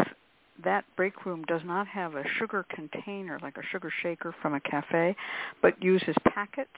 that 0.65 0.85
break 0.97 1.25
room 1.25 1.45
does 1.45 1.63
not 1.65 1.87
have 1.87 2.15
a 2.15 2.25
sugar 2.39 2.67
container, 2.71 3.39
like 3.43 3.57
a 3.57 3.63
sugar 3.71 3.93
shaker 4.03 4.35
from 4.43 4.55
a 4.55 4.61
cafe, 4.61 5.17
but 5.63 5.81
uses 5.83 6.17
packets, 6.35 6.71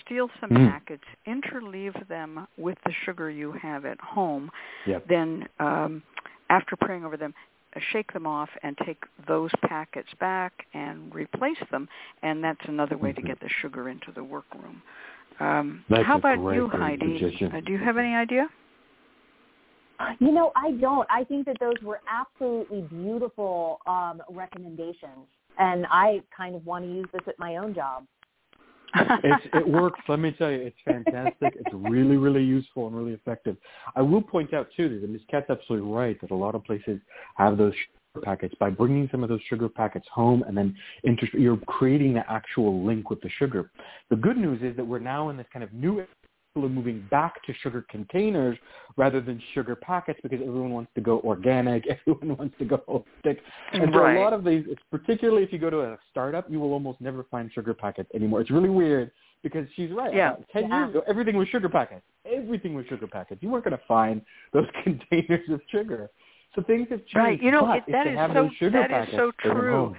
steal 0.00 0.30
some 0.40 0.50
Mm. 0.50 0.70
packets, 0.70 1.04
interleave 1.26 1.94
them 2.08 2.46
with 2.56 2.78
the 2.84 2.92
sugar 3.04 3.30
you 3.30 3.52
have 3.52 3.84
at 3.84 4.00
home, 4.00 4.50
Yep. 4.86 5.06
then 5.06 5.48
um, 5.58 6.02
after 6.48 6.76
praying 6.76 7.04
over 7.04 7.16
them, 7.16 7.34
shake 7.92 8.12
them 8.12 8.26
off 8.26 8.50
and 8.62 8.76
take 8.78 9.04
those 9.26 9.50
packets 9.62 10.12
back 10.14 10.66
and 10.74 11.14
replace 11.14 11.60
them, 11.70 11.88
and 12.22 12.42
that's 12.42 12.64
another 12.66 12.96
way 12.96 13.12
to 13.12 13.22
Mhm. 13.22 13.26
get 13.26 13.40
the 13.40 13.48
sugar 13.48 13.88
into 13.88 14.10
the 14.10 14.24
workroom. 14.24 14.82
Um, 15.40 15.84
how 15.88 16.18
about 16.18 16.38
you, 16.54 16.68
Heidi? 16.68 17.18
suggestion. 17.18 17.52
Uh, 17.52 17.60
do 17.64 17.72
you 17.72 17.78
have 17.78 17.96
any 17.96 18.14
idea? 18.14 18.46
You 20.18 20.32
know, 20.32 20.52
I 20.56 20.72
don't. 20.72 21.06
I 21.10 21.24
think 21.24 21.46
that 21.46 21.56
those 21.60 21.74
were 21.82 22.00
absolutely 22.08 22.82
beautiful 22.82 23.80
um, 23.86 24.22
recommendations, 24.30 25.26
and 25.58 25.86
I 25.90 26.22
kind 26.34 26.54
of 26.54 26.64
want 26.64 26.84
to 26.84 26.90
use 26.90 27.06
this 27.12 27.22
at 27.26 27.38
my 27.38 27.56
own 27.56 27.74
job. 27.74 28.04
it's, 28.94 29.46
it 29.54 29.68
works. 29.68 30.00
Let 30.08 30.18
me 30.18 30.32
tell 30.32 30.50
you, 30.50 30.58
it's 30.58 30.76
fantastic. 30.84 31.54
It's 31.54 31.74
really, 31.74 32.16
really 32.16 32.42
useful 32.42 32.86
and 32.86 32.96
really 32.96 33.12
effective. 33.12 33.56
I 33.94 34.02
will 34.02 34.22
point 34.22 34.52
out 34.52 34.68
too 34.76 35.00
that 35.00 35.08
Ms. 35.08 35.20
Kat's 35.30 35.48
absolutely 35.48 35.90
right 35.90 36.20
that 36.20 36.30
a 36.30 36.34
lot 36.34 36.54
of 36.54 36.64
places 36.64 36.98
have 37.36 37.56
those 37.56 37.72
sugar 37.74 37.99
packets. 38.24 38.54
By 38.58 38.70
bringing 38.70 39.08
some 39.10 39.22
of 39.22 39.28
those 39.28 39.40
sugar 39.48 39.68
packets 39.68 40.06
home 40.12 40.42
and 40.46 40.56
then 40.56 40.74
inter- 41.04 41.28
you're 41.32 41.56
creating 41.56 42.14
the 42.14 42.30
actual 42.30 42.84
link 42.84 43.10
with 43.10 43.20
the 43.20 43.30
sugar. 43.38 43.70
The 44.10 44.16
good 44.16 44.36
news 44.36 44.60
is 44.62 44.76
that 44.76 44.84
we're 44.84 44.98
now 44.98 45.28
in 45.28 45.36
this 45.36 45.46
kind 45.52 45.62
of 45.62 45.72
new 45.72 46.04
people 46.54 46.66
are 46.66 46.68
moving 46.68 47.06
back 47.10 47.42
to 47.44 47.54
sugar 47.62 47.84
containers 47.88 48.58
rather 48.96 49.20
than 49.20 49.40
sugar 49.54 49.76
packets 49.76 50.18
because 50.22 50.40
everyone 50.44 50.70
wants 50.72 50.90
to 50.96 51.00
go 51.00 51.20
organic, 51.20 51.84
everyone 52.08 52.36
wants 52.36 52.56
to 52.58 52.64
go 52.64 52.78
holistic. 52.88 53.38
And 53.72 53.90
so 53.92 54.00
Right. 54.00 54.16
a 54.16 54.20
lot 54.20 54.32
of 54.32 54.44
these, 54.44 54.64
it's 54.68 54.82
particularly 54.90 55.44
if 55.44 55.52
you 55.52 55.58
go 55.58 55.70
to 55.70 55.80
a 55.82 55.98
startup, 56.10 56.50
you 56.50 56.58
will 56.58 56.72
almost 56.72 57.00
never 57.00 57.24
find 57.30 57.52
sugar 57.52 57.74
packets 57.74 58.10
anymore. 58.14 58.40
It's 58.40 58.50
really 58.50 58.68
weird 58.70 59.12
because 59.44 59.66
she's 59.76 59.90
right. 59.92 60.12
Yeah. 60.12 60.32
About 60.32 60.48
Ten 60.52 60.68
Yeah. 60.68 60.78
years 60.80 60.90
ago, 60.90 61.02
everything 61.06 61.36
was 61.36 61.46
sugar 61.48 61.68
packets. 61.68 62.02
Everything 62.26 62.74
was 62.74 62.84
sugar 62.86 63.06
packets. 63.06 63.42
You 63.42 63.48
weren't 63.48 63.64
going 63.64 63.76
to 63.78 63.84
find 63.86 64.20
those 64.52 64.66
containers 64.84 65.48
of 65.50 65.60
sugar. 65.70 66.10
So 66.54 66.62
things 66.62 66.88
have 66.90 67.00
changed. 67.00 67.16
Right. 67.16 67.42
You 67.42 67.50
know, 67.50 67.72
it, 67.72 67.84
that 67.88 68.06
is 68.06 68.16
so 68.60 68.70
that 68.70 68.90
is 69.08 69.14
so 69.14 69.32
true. 69.40 69.94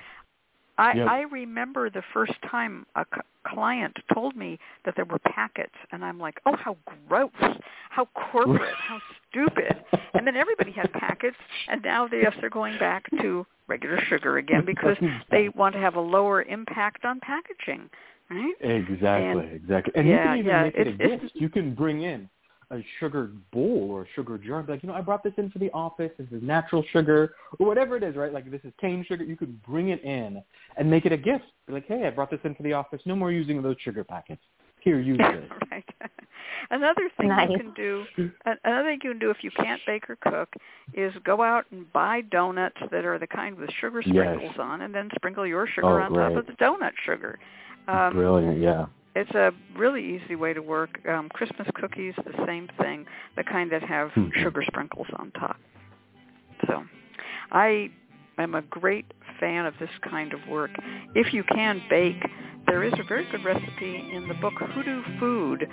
I, 0.78 0.94
Yep. 0.96 1.08
I 1.08 1.22
remember 1.24 1.90
the 1.90 2.02
first 2.14 2.34
time 2.50 2.86
a 2.96 3.06
c- 3.14 3.22
client 3.46 3.96
told 4.14 4.36
me 4.36 4.58
that 4.84 4.96
there 4.96 5.06
were 5.06 5.20
packets, 5.20 5.76
and 5.92 6.04
I'm 6.04 6.18
like, 6.18 6.40
oh, 6.46 6.56
how 6.56 6.76
gross, 7.08 7.30
how 7.90 8.08
corporate, 8.32 8.74
how 8.76 8.98
stupid. 9.30 9.84
And 10.14 10.26
then 10.26 10.36
everybody 10.36 10.72
had 10.72 10.92
packets, 10.94 11.38
and 11.68 11.84
now 11.84 12.08
they, 12.08 12.22
yes, 12.24 12.34
they're 12.42 12.50
going 12.50 12.80
back 12.80 13.04
to 13.22 13.46
regular 13.68 14.00
sugar 14.10 14.38
again 14.38 14.66
because 14.66 14.98
they 15.32 15.50
want 15.50 15.76
to 15.76 15.80
have 15.82 15.96
a 15.96 16.02
lower 16.02 16.42
impact 16.44 17.06
on 17.06 17.20
packaging, 17.20 17.90
right? 18.30 18.54
Exactly, 18.62 19.44
And- 19.44 19.52
exactly. 19.54 19.94
And 19.96 20.08
yeah, 20.08 20.16
you 20.16 20.24
can 20.24 20.38
even 20.40 20.46
yeah, 20.52 20.64
make 20.64 20.76
it 20.76 20.88
a 20.88 20.92
gift. 20.94 21.32
You 21.36 21.50
can 21.50 21.76
bring 21.76 22.02
in 22.02 22.28
a 22.72 22.84
sugar 23.00 23.32
bowl 23.52 23.90
or 23.92 24.04
a 24.04 24.06
sugar 24.16 24.38
jar 24.38 24.60
and 24.60 24.68
be 24.68 24.74
like, 24.74 24.84
you 24.84 24.90
know, 24.90 24.96
I 24.96 25.02
brought 25.02 25.24
this 25.24 25.34
in 25.38 25.50
for 25.52 25.60
the 25.60 25.70
office. 25.72 26.12
This 26.18 26.28
is 26.32 26.42
natural 26.42 26.84
sugar 26.92 27.36
or 27.60 27.68
whatever 27.68 27.98
it 27.98 28.04
is, 28.04 28.16
right? 28.16 28.32
Like 28.34 28.50
this 28.50 28.62
is 28.64 28.72
cane 28.80 29.06
sugar. 29.08 29.24
You 29.24 29.36
could 29.36 29.62
bring 29.64 29.90
it 29.90 30.02
in 30.04 30.42
and 30.78 30.90
make 30.90 31.06
it 31.06 31.12
a 31.12 31.18
gift. 31.18 31.44
Be 31.68 31.74
like, 31.74 31.88
hey, 31.88 32.08
I 32.08 32.10
brought 32.10 32.32
this 32.32 32.40
in 32.44 32.56
for 32.56 32.64
the 32.64 32.74
office. 32.74 33.02
No 33.06 33.16
more 33.16 33.32
using 33.32 33.62
those 33.62 33.76
sugar 33.84 34.04
packets. 34.04 34.42
Here, 34.80 35.00
use 35.00 35.18
this. 35.34 35.50
right. 35.70 35.86
Another 36.70 37.10
thing 37.18 37.28
Nice. 37.30 37.50
you 37.52 37.58
can 37.58 37.74
do, 37.74 38.06
another 38.64 38.90
thing 38.90 39.00
you 39.04 39.10
can 39.12 39.20
do 39.20 39.30
if 39.30 39.38
you 39.44 39.52
can't 39.52 39.82
bake 39.86 40.10
or 40.10 40.16
cook, 40.22 40.50
is 40.94 41.14
go 41.24 41.42
out 41.42 41.66
and 41.72 41.92
buy 41.92 42.22
donuts 42.22 42.78
that 42.92 43.04
are 43.06 43.20
the 43.20 43.28
kind 43.28 43.56
with 43.58 43.70
sugar 43.80 44.02
Yes. 44.06 44.36
sprinkles 44.36 44.56
on, 44.60 44.82
and 44.82 44.94
then 44.96 45.10
sprinkle 45.16 45.46
your 45.46 45.68
sugar 45.68 46.00
Oh, 46.02 46.04
on 46.04 46.14
top 46.14 46.36
of 46.36 46.46
the 46.48 46.54
donut 46.54 46.92
sugar. 47.06 47.38
Um, 47.88 48.14
Brilliant, 48.14 48.62
yeah. 48.62 48.86
It's 49.16 49.32
a 49.32 49.52
really 49.78 50.04
easy 50.16 50.36
way 50.36 50.54
to 50.54 50.62
work. 50.62 51.00
Um, 51.08 51.30
Christmas 51.30 51.68
cookies, 51.76 52.14
the 52.18 52.46
same 52.46 52.68
thing, 52.80 53.06
the 53.36 53.44
kind 53.44 53.72
that 53.72 53.84
have 53.84 54.12
Mhm. 54.12 54.34
sugar 54.44 54.64
sprinkles 54.64 55.08
on 55.18 55.32
top. 55.32 55.58
So, 56.68 56.86
I 57.52 57.90
am 58.38 58.56
a 58.56 58.62
great 58.64 59.06
fan 59.40 59.66
of 59.66 59.78
this 59.80 59.90
kind 60.00 60.34
of 60.34 60.48
work. 60.48 60.72
If 61.16 61.34
you 61.34 61.44
can 61.44 61.82
bake, 61.90 62.24
there 62.68 62.84
is 62.84 62.94
a 63.00 63.04
very 63.04 63.26
good 63.32 63.44
recipe 63.44 64.12
in 64.14 64.28
the 64.28 64.36
book 64.36 64.54
Hoodoo 64.54 65.02
Food 65.20 65.68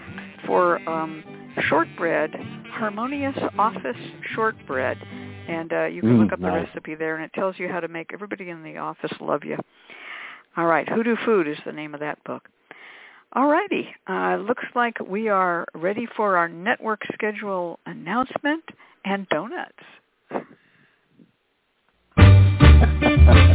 for 0.47 0.81
um, 0.89 1.23
shortbread, 1.69 2.35
harmonious 2.71 3.37
office 3.59 3.97
shortbread. 4.35 4.99
And 5.49 5.73
uh, 5.73 5.85
you 5.87 6.03
can 6.03 6.13
Mm, 6.13 6.19
look 6.25 6.33
up 6.33 6.41
the 6.41 6.51
recipe 6.51 6.95
there, 6.95 7.17
and 7.17 7.25
it 7.25 7.33
tells 7.35 7.59
you 7.59 7.69
how 7.69 7.81
to 7.81 7.89
make 7.89 8.13
everybody 8.13 8.51
in 8.51 8.63
the 8.63 8.77
office 8.79 9.13
love 9.21 9.45
you. 9.45 9.57
All 10.57 10.67
right, 10.67 10.89
Hoodoo 10.89 11.17
Food 11.25 11.47
is 11.49 11.59
the 11.65 11.73
name 11.73 11.95
of 11.95 12.01
that 12.01 12.23
book. 12.25 12.49
All 13.35 13.47
righty, 13.47 13.89
uh, 14.09 14.37
looks 14.37 14.65
like 14.75 14.99
we 15.01 15.29
are 15.29 15.67
ready 15.75 16.07
for 16.17 16.37
our 16.37 16.49
network 16.49 17.03
schedule 17.13 17.79
announcement 17.87 18.65
and 19.05 19.29
donuts. 19.29 19.75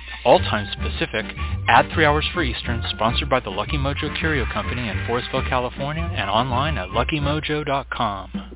all 0.25 0.39
times 0.39 0.69
Pacific, 0.75 1.25
add 1.67 1.91
three 1.93 2.05
hours 2.05 2.27
for 2.33 2.43
Eastern, 2.43 2.83
sponsored 2.91 3.29
by 3.29 3.39
the 3.39 3.49
Lucky 3.49 3.77
Mojo 3.77 4.17
Curio 4.19 4.45
Company 4.51 4.89
in 4.89 4.95
Forestville, 5.07 5.47
California, 5.49 6.03
and 6.03 6.29
online 6.29 6.77
at 6.77 6.89
luckymojo.com. 6.89 8.51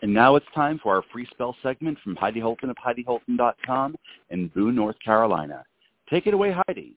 And 0.00 0.14
now 0.14 0.36
it's 0.36 0.46
time 0.54 0.78
for 0.82 0.94
our 0.94 1.02
free 1.12 1.26
spell 1.32 1.56
segment 1.62 1.98
from 2.02 2.16
Heidi 2.16 2.40
Holton 2.40 2.70
of 2.70 2.76
HeidiHolton.com 2.76 3.96
in 4.30 4.48
Boone, 4.48 4.74
North 4.74 4.96
Carolina. 5.04 5.64
Take 6.08 6.26
it 6.26 6.34
away, 6.34 6.54
Heidi. 6.66 6.96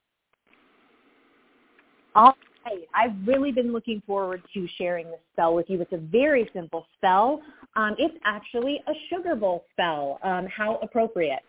All 2.16 2.36
right. 2.66 2.88
I've 2.94 3.16
really 3.26 3.52
been 3.52 3.72
looking 3.72 4.02
forward 4.06 4.42
to 4.54 4.68
sharing 4.78 5.08
this 5.08 5.20
spell 5.34 5.54
with 5.56 5.70
you. 5.70 5.82
It's 5.82 5.94
a 5.94 5.98
very 5.98 6.50
simple 6.54 6.86
spell. 6.98 7.42
Um, 7.76 7.96
it's 7.98 8.16
actually 8.26 8.82
a 8.88 8.94
sugar 9.10 9.36
bowl 9.36 9.66
spell. 9.74 10.20
Um, 10.24 10.48
how 10.48 10.80
appropriate. 10.82 11.42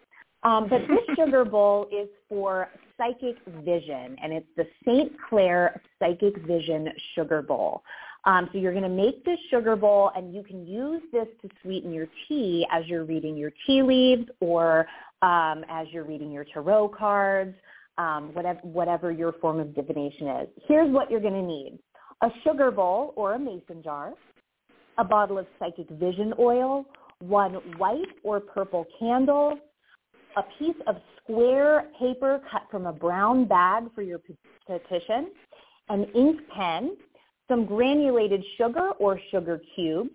Um, 0.43 0.68
but 0.68 0.80
this 0.89 1.01
sugar 1.16 1.44
bowl 1.44 1.89
is 1.93 2.09
for 2.28 2.68
psychic 2.97 3.36
vision, 3.64 4.16
and 4.22 4.32
it's 4.32 4.47
the 4.56 4.66
St. 4.84 5.12
Clare 5.28 5.80
Psychic 5.98 6.36
Vision 6.47 6.89
Sugar 7.14 7.43
Bowl. 7.43 7.82
Um, 8.24 8.48
so 8.52 8.59
you're 8.59 8.72
going 8.72 8.84
to 8.84 8.89
make 8.89 9.24
this 9.24 9.39
sugar 9.51 9.74
bowl, 9.74 10.12
and 10.14 10.32
you 10.32 10.44
can 10.44 10.66
use 10.66 11.02
this 11.12 11.26
to 11.43 11.48
sweeten 11.62 11.93
your 11.93 12.06
tea 12.28 12.66
as 12.70 12.86
you're 12.86 13.05
reading 13.05 13.36
your 13.36 13.52
tea 13.66 13.82
leaves 13.82 14.28
or 14.40 14.86
um, 15.22 15.64
as 15.68 15.89
you're 15.90 16.05
reading 16.05 16.30
your 16.30 16.44
tarot 16.44 16.89
cards 16.89 17.55
um, 17.98 18.31
whatever, 18.35 18.60
whatever 18.62 19.10
your 19.10 19.32
form 19.35 19.60
of 19.60 19.74
divination 19.74 20.28
is. 20.28 20.48
Here's 20.66 20.90
what 20.90 21.10
you're 21.10 21.20
going 21.20 21.35
to 21.35 21.43
need. 21.43 21.78
A 22.23 22.28
sugar 22.44 22.70
bowl 22.70 23.12
or 23.16 23.35
a 23.35 23.39
mason 23.39 23.82
jar, 23.82 24.12
a 24.98 25.05
bottle 25.05 25.39
of 25.39 25.47
psychic 25.59 25.89
vision 25.90 26.32
oil, 26.39 26.85
one 27.20 27.55
white 27.78 28.09
or 28.23 28.40
purple 28.40 28.86
candle, 28.98 29.59
a 30.36 30.43
piece 30.59 30.77
of 30.86 30.97
square 31.19 31.89
paper 31.98 32.40
cut 32.51 32.62
from 32.70 32.86
a 32.86 32.93
brown 32.93 33.47
bag 33.47 33.85
for 33.94 34.02
your 34.02 34.20
petition, 34.66 35.31
an 35.89 36.05
ink 36.14 36.40
pen, 36.55 36.97
some 37.48 37.64
granulated 37.66 38.43
sugar 38.56 38.90
or 38.98 39.20
sugar 39.31 39.60
cubes, 39.74 40.10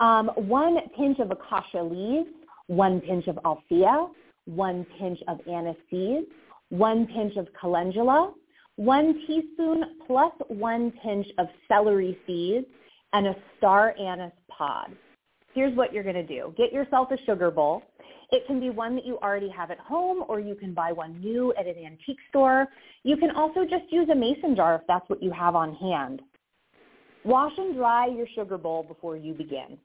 um, 0.00 0.30
one 0.36 0.78
pinch 0.96 1.18
of 1.20 1.30
acacia 1.30 1.82
leaves, 1.82 2.28
one 2.66 3.00
pinch 3.00 3.26
of 3.28 3.38
althea, 3.44 4.06
one 4.46 4.84
pinch 4.98 5.18
of 5.28 5.38
anise 5.48 5.76
seeds, 5.88 6.26
one 6.72 7.06
pinch 7.06 7.36
of 7.36 7.46
calendula, 7.60 8.32
one 8.76 9.12
teaspoon 9.26 9.84
plus 10.06 10.32
one 10.48 10.90
pinch 11.04 11.26
of 11.36 11.46
celery 11.68 12.16
seeds, 12.26 12.66
and 13.12 13.26
a 13.26 13.34
star 13.58 13.94
anise 14.00 14.32
pod. 14.48 14.90
Here's 15.54 15.76
what 15.76 15.92
you're 15.92 16.02
going 16.02 16.14
to 16.14 16.26
do. 16.26 16.54
Get 16.56 16.72
yourself 16.72 17.10
a 17.10 17.18
sugar 17.26 17.50
bowl. 17.50 17.82
It 18.30 18.46
can 18.46 18.58
be 18.58 18.70
one 18.70 18.94
that 18.94 19.04
you 19.04 19.18
already 19.18 19.50
have 19.50 19.70
at 19.70 19.78
home 19.80 20.24
or 20.26 20.40
you 20.40 20.54
can 20.54 20.72
buy 20.72 20.92
one 20.92 21.20
new 21.20 21.52
at 21.60 21.66
an 21.66 21.74
antique 21.76 22.16
store. 22.30 22.66
You 23.02 23.18
can 23.18 23.32
also 23.36 23.64
just 23.64 23.84
use 23.90 24.08
a 24.10 24.14
mason 24.14 24.56
jar 24.56 24.76
if 24.76 24.80
that's 24.88 25.06
what 25.10 25.22
you 25.22 25.30
have 25.30 25.54
on 25.54 25.74
hand. 25.74 26.22
Wash 27.22 27.52
and 27.58 27.76
dry 27.76 28.06
your 28.06 28.26
sugar 28.34 28.56
bowl 28.56 28.82
before 28.82 29.18
you 29.18 29.34
begin. 29.34 29.76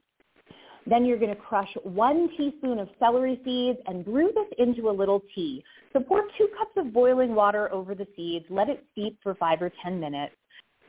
Then 0.90 1.04
you're 1.04 1.20
going 1.20 1.36
to 1.36 1.42
crush 1.42 1.70
one 1.84 2.30
teaspoon 2.38 2.80
of 2.80 2.88
celery 2.98 3.40
seeds 3.44 3.80
and 3.88 4.06
brew 4.06 4.32
this 4.34 4.48
into 4.58 4.90
a 4.90 4.92
little 4.92 5.22
tea. 5.36 5.64
So 5.92 6.00
pour 6.00 6.24
two 6.38 6.48
cups 6.58 6.72
of 6.78 6.94
boiling 6.94 7.36
water 7.36 7.72
over 7.74 7.94
the 7.94 8.08
seeds, 8.16 8.46
let 8.50 8.70
it 8.70 8.86
steep 8.94 9.18
for 9.22 9.36
five 9.36 9.62
or 9.62 9.72
10 9.84 10.00
minutes. 10.00 10.34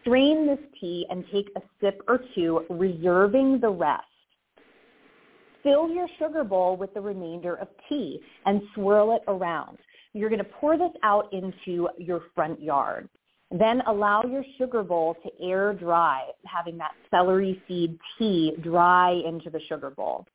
Strain 0.03 0.47
this 0.47 0.61
tea 0.81 1.07
and 1.11 1.25
take 1.33 1.51
a 1.57 1.61
sip 1.81 2.01
or 2.07 2.21
two, 2.35 2.65
reserving 2.71 3.61
the 3.61 3.69
rest. 3.69 4.05
Fill 5.65 5.91
your 5.91 6.07
sugar 6.19 6.45
bowl 6.45 6.77
with 6.77 6.95
the 6.95 7.01
remainder 7.01 7.57
of 7.57 7.69
tea 7.89 8.21
and 8.47 8.63
swirl 8.75 9.17
it 9.17 9.23
around. 9.27 9.79
You're 10.15 10.31
going 10.31 10.39
to 10.39 10.45
pour 10.45 10.79
this 10.79 10.93
out 11.03 11.33
into 11.33 11.89
your 11.99 12.23
front 12.35 12.63
yard. 12.63 13.09
Then 13.51 13.81
allow 13.87 14.23
your 14.25 14.45
sugar 14.59 14.83
bowl 14.83 15.17
to 15.23 15.31
air 15.45 15.73
dry, 15.73 16.25
having 16.45 16.77
that 16.79 16.93
celery 17.11 17.63
seed 17.67 17.99
tea 18.19 18.53
dry 18.63 19.13
into 19.27 19.49
the 19.49 19.61
sugar 19.69 19.91
bowl. 19.91 20.27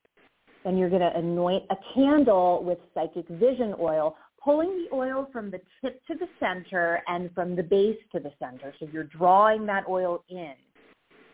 Then 0.64 0.76
you're 0.76 0.90
going 0.90 1.02
to 1.02 1.16
anoint 1.16 1.64
a 1.70 1.76
candle 1.94 2.64
with 2.64 2.78
psychic 2.92 3.28
vision 3.28 3.74
oil, 3.78 4.16
pulling 4.42 4.70
the 4.76 4.96
oil 4.96 5.28
from 5.32 5.50
the 5.50 5.60
tip 5.80 6.04
to 6.06 6.14
the 6.14 6.26
center 6.40 7.02
and 7.06 7.30
from 7.34 7.54
the 7.54 7.62
base 7.62 7.98
to 8.12 8.20
the 8.20 8.32
center. 8.40 8.74
So 8.80 8.88
you're 8.92 9.04
drawing 9.04 9.64
that 9.66 9.84
oil 9.88 10.24
in. 10.28 10.54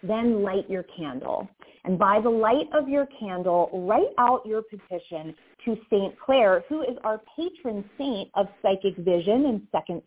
Then 0.03 0.43
light 0.43 0.69
your 0.69 0.85
candle. 0.97 1.49
And 1.85 1.99
by 1.99 2.21
the 2.21 2.31
light 2.31 2.67
of 2.75 2.89
your 2.89 3.07
candle, 3.19 3.71
write 3.89 4.13
out 4.19 4.45
your 4.45 4.63
petition 4.63 5.35
to 5.65 5.77
St. 5.91 6.19
Clare, 6.19 6.63
who 6.69 6.83
is 6.83 6.97
our 7.05 7.21
patron 7.37 7.85
saint 7.97 8.29
of 8.35 8.49
psychic 8.61 8.97
vision 8.99 9.47
and 9.47 9.63
second 9.73 10.03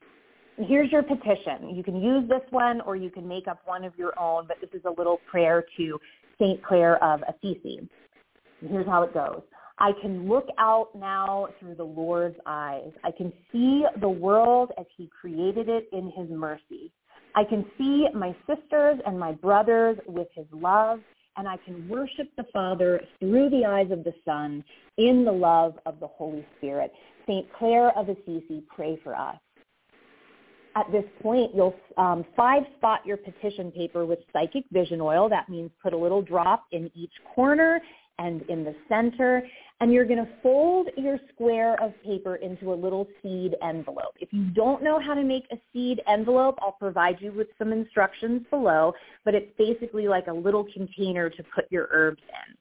here's 0.57 0.91
your 0.91 1.03
petition. 1.03 1.75
You 1.75 1.83
can 1.83 2.01
use 2.01 2.27
this 2.29 2.41
one 2.51 2.81
or 2.81 2.95
you 2.95 3.09
can 3.09 3.27
make 3.27 3.47
up 3.47 3.61
one 3.65 3.83
of 3.83 3.93
your 3.97 4.17
own, 4.19 4.45
but 4.47 4.57
this 4.61 4.69
is 4.73 4.85
a 4.85 4.91
little 4.91 5.19
prayer 5.29 5.63
to 5.77 5.99
St. 6.39 6.63
Clare 6.63 7.03
of 7.03 7.21
Assisi. 7.23 7.87
And 8.61 8.69
here's 8.69 8.87
how 8.87 9.03
it 9.03 9.13
goes. 9.13 9.41
I 9.79 9.91
can 10.01 10.29
look 10.29 10.47
out 10.59 10.89
now 10.95 11.47
through 11.59 11.75
the 11.75 11.83
Lord's 11.83 12.37
eyes. 12.45 12.91
I 13.03 13.11
can 13.11 13.33
see 13.51 13.83
the 13.99 14.09
world 14.09 14.71
as 14.77 14.85
he 14.95 15.09
created 15.19 15.67
it 15.67 15.89
in 15.91 16.11
his 16.15 16.29
mercy. 16.29 16.91
I 17.35 17.43
can 17.43 17.65
see 17.77 18.07
my 18.13 18.35
sisters 18.47 18.99
and 19.05 19.19
my 19.19 19.31
brothers 19.31 19.97
with 20.07 20.27
his 20.35 20.45
love, 20.51 20.99
and 21.35 21.47
I 21.47 21.57
can 21.65 21.89
worship 21.89 22.29
the 22.37 22.45
Father 22.53 23.01
through 23.19 23.49
the 23.49 23.65
eyes 23.65 23.89
of 23.89 24.03
the 24.03 24.13
Son 24.23 24.63
in 24.97 25.25
the 25.25 25.31
love 25.31 25.73
of 25.87 25.99
the 25.99 26.07
Holy 26.07 26.45
Spirit. 26.57 26.91
St. 27.23 27.51
Clare 27.53 27.97
of 27.97 28.09
Assisi, 28.09 28.63
pray 28.75 28.99
for 29.03 29.15
us 29.15 29.37
at 30.75 30.91
this 30.91 31.05
point, 31.21 31.51
you'll 31.53 31.75
um, 31.97 32.25
five 32.35 32.63
spot 32.77 33.05
your 33.05 33.17
petition 33.17 33.71
paper 33.71 34.05
with 34.05 34.19
psychic 34.31 34.63
vision 34.71 35.01
oil. 35.01 35.29
That 35.29 35.49
means 35.49 35.71
put 35.81 35.93
a 35.93 35.97
little 35.97 36.21
drop 36.21 36.65
in 36.71 36.89
each 36.95 37.13
corner 37.35 37.79
and 38.19 38.41
in 38.43 38.63
the 38.63 38.75
center. 38.89 39.43
And 39.79 39.91
you're 39.91 40.05
going 40.05 40.23
to 40.23 40.31
fold 40.41 40.87
your 40.97 41.19
square 41.33 41.81
of 41.81 41.93
paper 42.03 42.37
into 42.37 42.73
a 42.73 42.75
little 42.75 43.07
seed 43.21 43.55
envelope. 43.61 44.15
If 44.19 44.29
you 44.31 44.45
don't 44.45 44.83
know 44.83 44.99
how 44.99 45.13
to 45.13 45.23
make 45.23 45.43
a 45.51 45.57
seed 45.73 46.01
envelope, 46.07 46.57
I'll 46.61 46.73
provide 46.79 47.17
you 47.19 47.31
with 47.31 47.47
some 47.57 47.71
instructions 47.71 48.43
below, 48.49 48.93
but 49.25 49.35
it's 49.35 49.51
basically 49.57 50.07
like 50.07 50.27
a 50.27 50.33
little 50.33 50.65
container 50.73 51.29
to 51.29 51.43
put 51.55 51.65
your 51.69 51.89
herbs 51.91 52.21
in. 52.47 52.55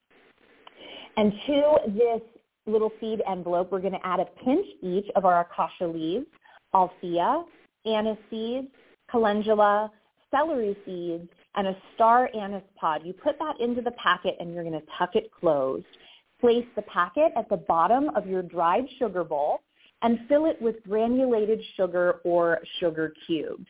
And 1.16 1.32
to 1.46 1.92
this 1.92 2.22
little 2.66 2.90
seed 3.00 3.22
envelope, 3.30 3.70
we're 3.70 3.80
going 3.80 3.92
to 3.92 4.06
add 4.06 4.20
a 4.20 4.26
pinch 4.44 4.66
each 4.82 5.06
of 5.14 5.24
our 5.24 5.40
acacia 5.40 5.86
leaves, 5.86 6.26
althea, 6.74 7.44
anise 7.86 8.18
seeds, 8.30 8.68
calendula, 9.10 9.90
celery 10.30 10.76
seeds, 10.84 11.28
and 11.54 11.66
a 11.66 11.76
star 11.94 12.30
anise 12.34 12.62
pod. 12.76 13.02
You 13.04 13.12
put 13.12 13.38
that 13.38 13.60
into 13.60 13.82
the 13.82 13.90
packet 13.92 14.36
and 14.40 14.54
you're 14.54 14.64
going 14.64 14.80
to 14.80 14.86
tuck 14.98 15.14
it 15.14 15.30
closed. 15.38 15.86
Place 16.40 16.64
the 16.74 16.82
packet 16.82 17.32
at 17.36 17.48
the 17.48 17.58
bottom 17.58 18.08
of 18.16 18.26
your 18.26 18.42
dried 18.42 18.84
sugar 18.98 19.22
bowl 19.22 19.60
and 20.02 20.18
fill 20.28 20.46
it 20.46 20.60
with 20.60 20.82
granulated 20.88 21.60
sugar 21.76 22.20
or 22.24 22.60
sugar 22.80 23.14
cubes. 23.26 23.66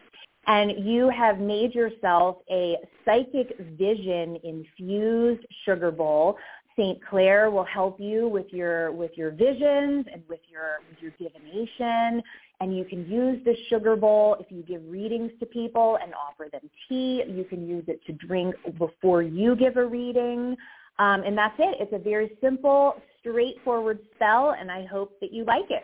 And 0.46 0.84
you 0.84 1.08
have 1.10 1.38
made 1.38 1.74
yourself 1.74 2.38
a 2.50 2.76
psychic 3.04 3.56
vision 3.78 4.38
infused 4.42 5.46
sugar 5.64 5.90
bowl. 5.90 6.36
St. 6.76 6.98
Clare 7.04 7.50
will 7.50 7.64
help 7.64 8.00
you 8.00 8.28
with 8.28 8.46
your 8.50 8.92
with 8.92 9.10
your 9.14 9.30
visions 9.30 10.06
and 10.10 10.22
with 10.28 10.40
your 10.50 10.78
with 10.88 10.98
your 11.00 11.12
divination 11.18 12.22
and 12.62 12.76
you 12.76 12.84
can 12.84 13.04
use 13.10 13.44
this 13.44 13.56
sugar 13.68 13.96
bowl 13.96 14.36
if 14.38 14.46
you 14.50 14.62
give 14.62 14.82
readings 14.88 15.32
to 15.40 15.46
people 15.46 15.98
and 16.00 16.14
offer 16.14 16.48
them 16.52 16.70
tea. 16.88 17.24
You 17.26 17.42
can 17.42 17.66
use 17.66 17.82
it 17.88 18.00
to 18.06 18.12
drink 18.12 18.54
before 18.78 19.20
you 19.20 19.56
give 19.56 19.76
a 19.76 19.84
reading. 19.84 20.56
Um, 21.00 21.24
and 21.24 21.36
that's 21.36 21.56
it. 21.58 21.78
It's 21.80 21.92
a 21.92 21.98
very 21.98 22.38
simple, 22.40 23.02
straightforward 23.18 23.98
spell, 24.14 24.54
and 24.56 24.70
I 24.70 24.86
hope 24.86 25.18
that 25.20 25.32
you 25.32 25.44
like 25.44 25.70
it. 25.70 25.82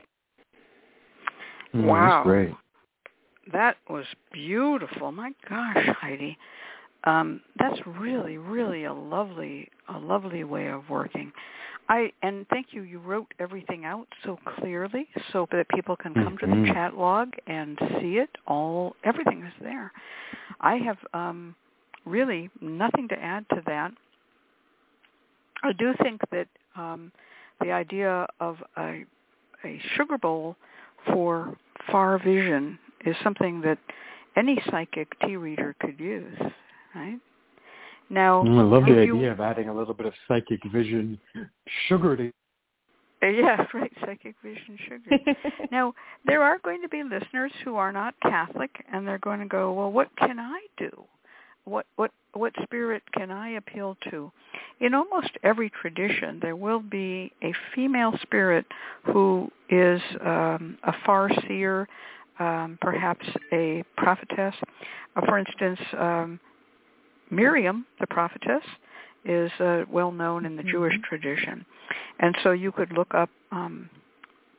Mm, 1.75 1.87
wow. 1.87 2.19
That's 2.19 2.25
great. 2.25 2.55
That 3.53 3.77
was 3.91 4.05
beautiful. 4.33 5.11
My 5.11 5.33
gosh, 5.49 5.85
Heidi. 6.01 6.39
Um, 7.03 7.41
that's 7.59 7.81
really, 7.99 8.39
really 8.39 8.85
a 8.85 8.93
lovely, 8.93 9.69
a 9.93 9.99
lovely 9.99 10.45
way 10.45 10.69
of 10.69 10.89
working. 10.89 11.33
I 11.89 12.13
and 12.23 12.47
thank 12.49 12.73
you. 12.73 12.83
You 12.83 12.99
wrote 12.99 13.33
everything 13.39 13.85
out 13.85 14.07
so 14.25 14.39
clearly, 14.59 15.09
so 15.33 15.47
that 15.53 15.69
people 15.71 15.97
can 15.97 16.13
come 16.15 16.37
to 16.39 16.47
the 16.47 16.53
Mhm. 16.53 16.73
chat 16.75 16.97
log 16.97 17.35
and 17.47 17.79
see 18.01 18.19
it. 18.19 18.37
All 18.47 18.95
everything 19.05 19.43
is 19.43 19.55
there. 19.61 19.93
I 20.61 20.77
have 20.77 20.99
um, 21.15 21.55
really 22.05 22.51
nothing 22.61 23.09
to 23.09 23.23
add 23.23 23.49
to 23.51 23.63
that. 23.63 23.93
I 25.63 25.73
do 25.73 25.95
think 26.03 26.21
that 26.31 26.49
um, 26.77 27.11
the 27.61 27.73
idea 27.73 28.27
of 28.41 28.63
a 28.77 29.05
a 29.65 29.79
sugar 29.97 30.19
bowl 30.19 30.57
for 31.07 31.57
far 31.91 32.19
vision 32.19 32.79
is 33.05 33.17
something 33.23 33.61
that 33.63 33.79
any 34.37 34.61
psychic 34.71 35.19
tea 35.21 35.37
reader 35.37 35.75
could 35.81 35.99
use, 35.99 36.39
right? 36.95 37.19
Now, 38.11 38.43
Mm, 38.43 38.59
I 38.59 38.63
love 38.63 38.85
the 38.87 39.05
you- 39.05 39.17
idea 39.17 39.33
of 39.33 39.41
adding 39.41 39.69
a 39.69 39.75
little 39.75 39.95
bit 39.95 40.07
of 40.07 40.15
psychic 40.27 40.63
vision 40.65 41.19
sugar 41.89 42.17
to 42.17 42.33
Uh, 43.23 43.27
Yeah, 43.27 43.67
right, 43.75 43.93
psychic 44.01 44.37
vision 44.43 44.79
sugar. 44.89 45.11
now, 45.73 45.93
there 46.25 46.43
are 46.43 46.59
going 46.59 46.81
to 46.83 46.89
be 46.89 47.03
listeners 47.03 47.53
who 47.65 47.75
are 47.77 47.93
not 47.93 48.15
Catholic 48.23 48.71
and 48.93 49.07
they're 49.07 49.19
going 49.19 49.41
to 49.41 49.47
go, 49.47 49.73
"Well, 49.73 49.91
what 49.93 50.09
can 50.17 50.39
I 50.39 50.61
do? 50.77 51.05
What 51.65 51.87
what 51.97 52.13
what 52.35 52.53
spirit 52.63 53.03
can 53.13 53.31
I 53.31 53.51
appeal 53.51 53.97
to?" 54.11 54.31
In 54.81 54.95
almost 54.95 55.31
every 55.43 55.69
tradition, 55.71 56.39
there 56.41 56.55
will 56.57 56.81
be 56.81 57.33
a 57.43 57.53
female 57.75 58.17
spirit 58.23 58.65
who 59.03 59.51
is 59.69 60.01
um, 60.25 60.79
a 60.85 60.93
far 61.05 61.29
seer, 61.47 61.89
um, 62.39 62.79
perhaps 62.81 63.27
a 63.53 63.83
prophetess. 63.97 64.55
Uh, 65.17 65.21
for 65.27 65.39
instance, 65.39 65.81
um, 65.99 66.41
Miriam, 67.31 67.87
the 68.01 68.07
prophetess, 68.07 68.63
is 69.25 69.51
uh, 69.61 69.85
well 69.91 70.13
known 70.13 70.47
in 70.47 70.57
the 70.57 70.63
Jewish 70.63 70.95
tradition. 71.09 71.65
And 72.21 72.37
so 72.43 72.53
you 72.53 72.73
could 72.73 72.93
look 72.93 73.15
up 73.15 73.31
um, 73.53 73.91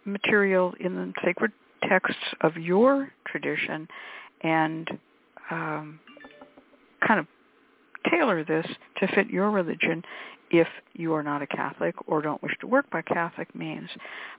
material 0.05 0.73
in 0.79 0.95
the 0.95 1.13
sacred 1.23 1.51
texts 1.87 2.21
of 2.41 2.57
your 2.57 3.11
tradition 3.27 3.87
and 4.41 4.89
um, 5.51 5.99
kind 7.05 7.19
of 7.19 7.27
tailor 8.09 8.43
this 8.43 8.65
to 8.97 9.07
fit 9.07 9.29
your 9.29 9.51
religion 9.51 10.03
if 10.51 10.67
you 10.93 11.13
are 11.13 11.23
not 11.23 11.41
a 11.41 11.47
Catholic 11.47 11.95
or 12.07 12.21
don't 12.21 12.41
wish 12.41 12.53
to 12.61 12.67
work 12.67 12.89
by 12.89 13.01
Catholic 13.01 13.53
means. 13.55 13.89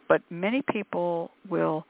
But 0.09 0.23
many 0.31 0.62
people 0.62 1.31
will 1.48 1.86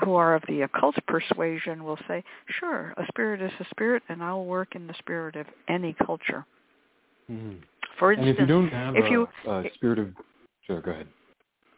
who 0.00 0.14
are 0.14 0.34
of 0.34 0.42
the 0.48 0.62
occult 0.62 0.96
persuasion 1.06 1.84
will 1.84 1.98
say, 2.08 2.24
sure, 2.58 2.94
a 2.96 3.06
spirit 3.08 3.42
is 3.42 3.52
a 3.60 3.64
spirit 3.70 4.02
and 4.08 4.22
I'll 4.22 4.44
work 4.44 4.74
in 4.74 4.86
the 4.86 4.94
spirit 4.94 5.36
of 5.36 5.46
any 5.68 5.94
culture. 6.04 6.44
Mhm. 7.30 7.62
For 7.98 8.12
And 8.12 8.24
instance, 8.24 8.38
if 8.38 8.48
you 8.48 8.54
don't 8.54 8.68
have 8.70 8.96
if 8.96 9.04
a, 9.04 9.10
you- 9.10 9.28
a 9.46 9.70
spirit 9.74 9.98
of 9.98 10.14
sure, 10.62 10.80
go 10.80 10.90
ahead. 10.92 11.08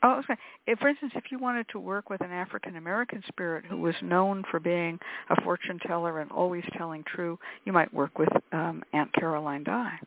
Oh, 0.02 0.18
okay. 0.18 0.36
If, 0.66 0.78
for 0.80 0.88
instance, 0.88 1.12
if 1.16 1.32
you 1.32 1.38
wanted 1.38 1.66
to 1.70 1.80
work 1.80 2.10
with 2.10 2.20
an 2.20 2.30
African 2.30 2.76
American 2.76 3.22
spirit 3.28 3.64
who 3.64 3.78
was 3.78 3.94
known 4.02 4.44
for 4.50 4.60
being 4.60 4.98
a 5.30 5.40
fortune 5.42 5.78
teller 5.86 6.20
and 6.20 6.30
always 6.30 6.64
telling 6.76 7.02
true, 7.04 7.38
you 7.64 7.72
might 7.72 7.92
work 7.92 8.18
with 8.18 8.28
um, 8.52 8.82
Aunt 8.92 9.10
Caroline 9.14 9.64
Dye. 9.64 9.98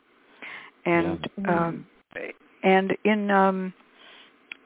And 0.85 1.27
Yeah. 1.39 1.67
um, 1.67 1.87
and 2.63 2.95
in 3.05 3.31
um, 3.31 3.73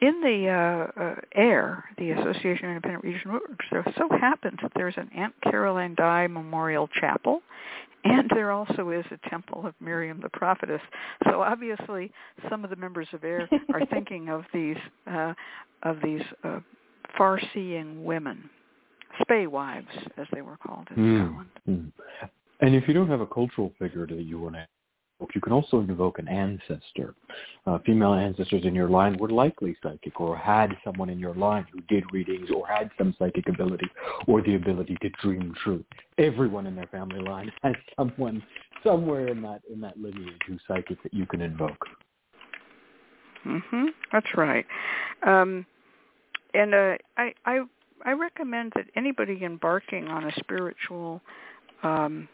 in 0.02 0.20
the 0.22 0.48
uh, 0.50 1.02
uh, 1.02 1.16
AIRR, 1.38 1.84
the 1.98 2.12
Association 2.12 2.66
of 2.66 2.72
Independent 2.72 3.04
Regional 3.04 3.34
Networks, 3.36 3.66
there 3.72 3.86
so 3.98 4.10
happens 4.20 4.58
that 4.64 4.72
there's 4.76 4.96
an 4.98 5.10
Aunt 5.16 5.34
Caroline 5.44 5.96
Dye 5.96 6.28
Memorial 6.28 6.88
Chapel, 7.00 7.42
and 8.04 8.30
there 8.34 8.52
also 8.52 8.90
is 8.90 9.06
a 9.12 9.30
temple 9.30 9.66
of 9.66 9.76
Miriam 9.80 10.20
the 10.22 10.30
prophetess. 10.30 10.82
So 11.30 11.42
obviously, 11.42 12.12
some 12.50 12.64
of 12.64 12.72
the 12.72 12.76
members 12.76 13.08
of 13.14 13.22
AIRR 13.22 13.48
are 13.74 13.86
thinking 13.92 14.30
of 14.30 14.44
these 14.54 14.78
uh, 15.10 15.34
of 15.84 15.98
these 16.04 16.22
uh, 16.44 16.60
far-seeing 17.18 18.04
women, 18.04 18.50
spae 19.22 19.46
wives, 19.48 19.88
as 20.18 20.28
they 20.34 20.42
were 20.42 20.58
called 20.58 20.88
in 20.96 21.04
Mm. 21.04 21.28
Scotland. 21.28 21.50
Mm. 21.70 21.92
And 22.62 22.76
if 22.76 22.88
you 22.88 22.94
don't 22.94 23.10
have 23.10 23.22
a 23.22 23.28
cultural 23.28 23.72
figure 23.80 24.06
that 24.08 24.22
you 24.22 24.40
want 24.40 24.56
to 24.56 24.68
you 25.34 25.42
can 25.42 25.54
also 25.54 25.80
invoke 25.80 26.20
an 26.20 26.28
ancestor. 26.28 27.14
Uh, 27.66 27.78
female 27.86 28.14
ancestors 28.14 28.64
in 28.66 28.74
your 28.74 28.90
line 28.90 29.18
were 29.18 29.30
likely 29.30 29.76
psychic 29.82 30.20
or 30.20 30.38
had 30.38 30.76
someone 30.84 31.10
in 31.10 31.20
your 31.20 31.36
line 31.36 31.66
who 31.72 31.82
did 31.82 32.04
readings 32.12 32.50
or 32.56 32.68
had 32.68 32.90
some 32.98 33.16
psychic 33.20 33.48
ability 33.50 33.88
or 34.28 34.42
the 34.42 34.56
ability 34.56 34.98
to 35.02 35.10
dream 35.22 35.54
true. 35.64 35.84
Everyone 36.18 36.66
in 36.66 36.76
their 36.76 36.88
family 36.88 37.20
line 37.20 37.52
has 37.64 37.76
someone 37.96 38.44
somewhere 38.84 39.28
in 39.28 39.42
that 39.44 39.62
in 39.72 39.80
that 39.82 40.00
lineage 40.00 40.40
who's 40.48 40.62
psychic 40.68 41.02
that 41.04 41.14
you 41.14 41.26
can 41.26 41.42
invoke. 41.42 41.86
Mhm. 43.46 43.88
That's 44.12 44.38
right. 44.38 44.66
Um, 45.24 45.66
and 46.54 46.74
uh, 46.74 46.98
I, 47.18 47.34
I 47.46 47.62
I 48.06 48.12
recommend 48.14 48.74
that 48.76 48.86
anybody 48.96 49.44
embarking 49.44 50.08
on 50.08 50.26
a 50.26 50.32
spiritual 50.40 51.22
um, 51.84 52.28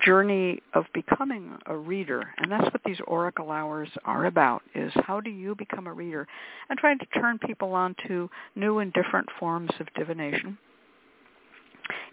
journey 0.00 0.62
of 0.74 0.84
becoming 0.94 1.58
a 1.66 1.76
reader, 1.76 2.32
and 2.38 2.50
that's 2.50 2.64
what 2.64 2.82
these 2.84 2.98
oracle 3.06 3.50
hours 3.50 3.88
are 4.04 4.26
about: 4.26 4.62
is 4.74 4.92
how 5.06 5.20
do 5.20 5.30
you 5.30 5.54
become 5.54 5.86
a 5.86 5.92
reader, 5.92 6.26
and 6.68 6.78
trying 6.78 6.98
to 6.98 7.06
turn 7.20 7.38
people 7.38 7.74
on 7.74 7.94
to 8.06 8.28
new 8.54 8.78
and 8.78 8.92
different 8.92 9.28
forms 9.38 9.70
of 9.80 9.86
divination. 9.94 10.56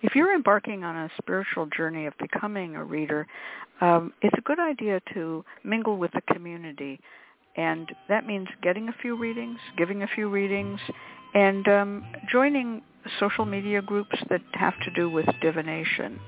If 0.01 0.15
you're 0.15 0.33
embarking 0.33 0.83
on 0.83 0.95
a 0.95 1.09
spiritual 1.21 1.67
journey 1.67 2.05
of 2.05 2.13
becoming 2.17 2.75
a 2.75 2.83
reader, 2.83 3.27
um, 3.81 4.13
it's 4.21 4.37
a 4.37 4.41
good 4.41 4.59
idea 4.59 5.01
to 5.13 5.45
mingle 5.63 5.97
with 5.97 6.11
the 6.11 6.33
community 6.33 6.99
and 7.55 7.91
that 8.07 8.25
means 8.25 8.47
getting 8.61 8.89
a 8.89 8.95
few 9.01 9.17
readings, 9.17 9.59
giving 9.77 10.03
a 10.03 10.07
few 10.07 10.29
readings, 10.29 10.79
and 11.33 11.67
um, 11.67 12.05
joining 12.31 12.81
social 13.19 13.45
media 13.45 13.81
groups 13.81 14.17
that 14.29 14.41
have 14.53 14.73
to 14.85 14.91
do 14.91 15.09
with 15.09 15.25
divination. 15.41 16.19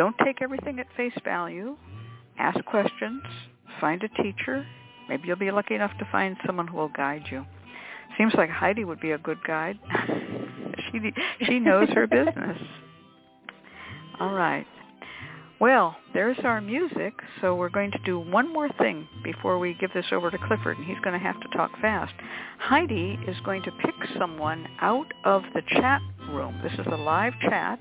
Don't 0.00 0.16
take 0.24 0.40
everything 0.40 0.80
at 0.80 0.86
face 0.96 1.12
value. 1.24 1.76
Ask 2.38 2.64
questions. 2.64 3.22
Find 3.82 4.02
a 4.02 4.08
teacher. 4.22 4.66
Maybe 5.10 5.28
you'll 5.28 5.36
be 5.36 5.50
lucky 5.50 5.74
enough 5.74 5.90
to 5.98 6.08
find 6.10 6.38
someone 6.46 6.66
who 6.66 6.78
will 6.78 6.88
guide 6.88 7.24
you. 7.30 7.44
Seems 8.16 8.32
like 8.32 8.48
Heidi 8.48 8.86
would 8.86 9.00
be 9.00 9.10
a 9.10 9.18
good 9.18 9.36
guide. 9.46 9.78
she 10.90 11.12
she 11.44 11.58
knows 11.58 11.90
her 11.90 12.06
business. 12.06 12.56
All 14.18 14.32
right. 14.32 14.66
Well, 15.60 15.94
there's 16.14 16.38
our 16.44 16.62
music, 16.62 17.12
so 17.42 17.54
we're 17.54 17.68
going 17.68 17.90
to 17.90 17.98
do 18.06 18.18
one 18.18 18.50
more 18.50 18.70
thing 18.78 19.06
before 19.22 19.58
we 19.58 19.74
give 19.74 19.92
this 19.92 20.06
over 20.12 20.30
to 20.30 20.38
Clifford, 20.46 20.78
and 20.78 20.86
he's 20.86 20.98
going 21.04 21.12
to 21.12 21.22
have 21.22 21.38
to 21.42 21.48
talk 21.48 21.78
fast. 21.82 22.14
Heidi 22.58 23.18
is 23.28 23.36
going 23.44 23.62
to 23.64 23.70
pick 23.84 23.94
someone 24.18 24.66
out 24.80 25.12
of 25.26 25.42
the 25.52 25.60
chat 25.68 26.00
room. 26.30 26.58
This 26.62 26.72
is 26.72 26.86
a 26.90 26.96
live 26.96 27.34
chat, 27.42 27.78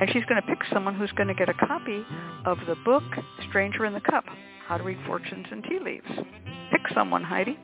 and 0.00 0.10
she's 0.12 0.24
going 0.24 0.40
to 0.40 0.46
pick 0.46 0.58
someone 0.72 0.94
who's 0.94 1.12
going 1.12 1.28
to 1.28 1.34
get 1.34 1.48
a 1.48 1.54
copy 1.54 2.04
of 2.44 2.58
the 2.66 2.76
book 2.84 3.02
Stranger 3.48 3.84
in 3.84 3.92
the 3.92 4.00
Cup, 4.00 4.24
How 4.66 4.76
to 4.78 4.84
Read 4.84 4.98
Fortunes 5.06 5.46
and 5.50 5.62
Tea 5.64 5.78
Leaves. 5.82 6.26
Pick 6.70 6.82
someone, 6.94 7.22
Heidi. 7.22 7.58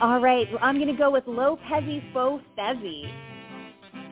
All 0.00 0.20
right, 0.20 0.46
well, 0.50 0.60
I'm 0.62 0.76
going 0.76 0.88
to 0.88 0.96
go 0.96 1.10
with 1.10 1.24
Lopezi 1.24 2.12
Faux 2.12 2.42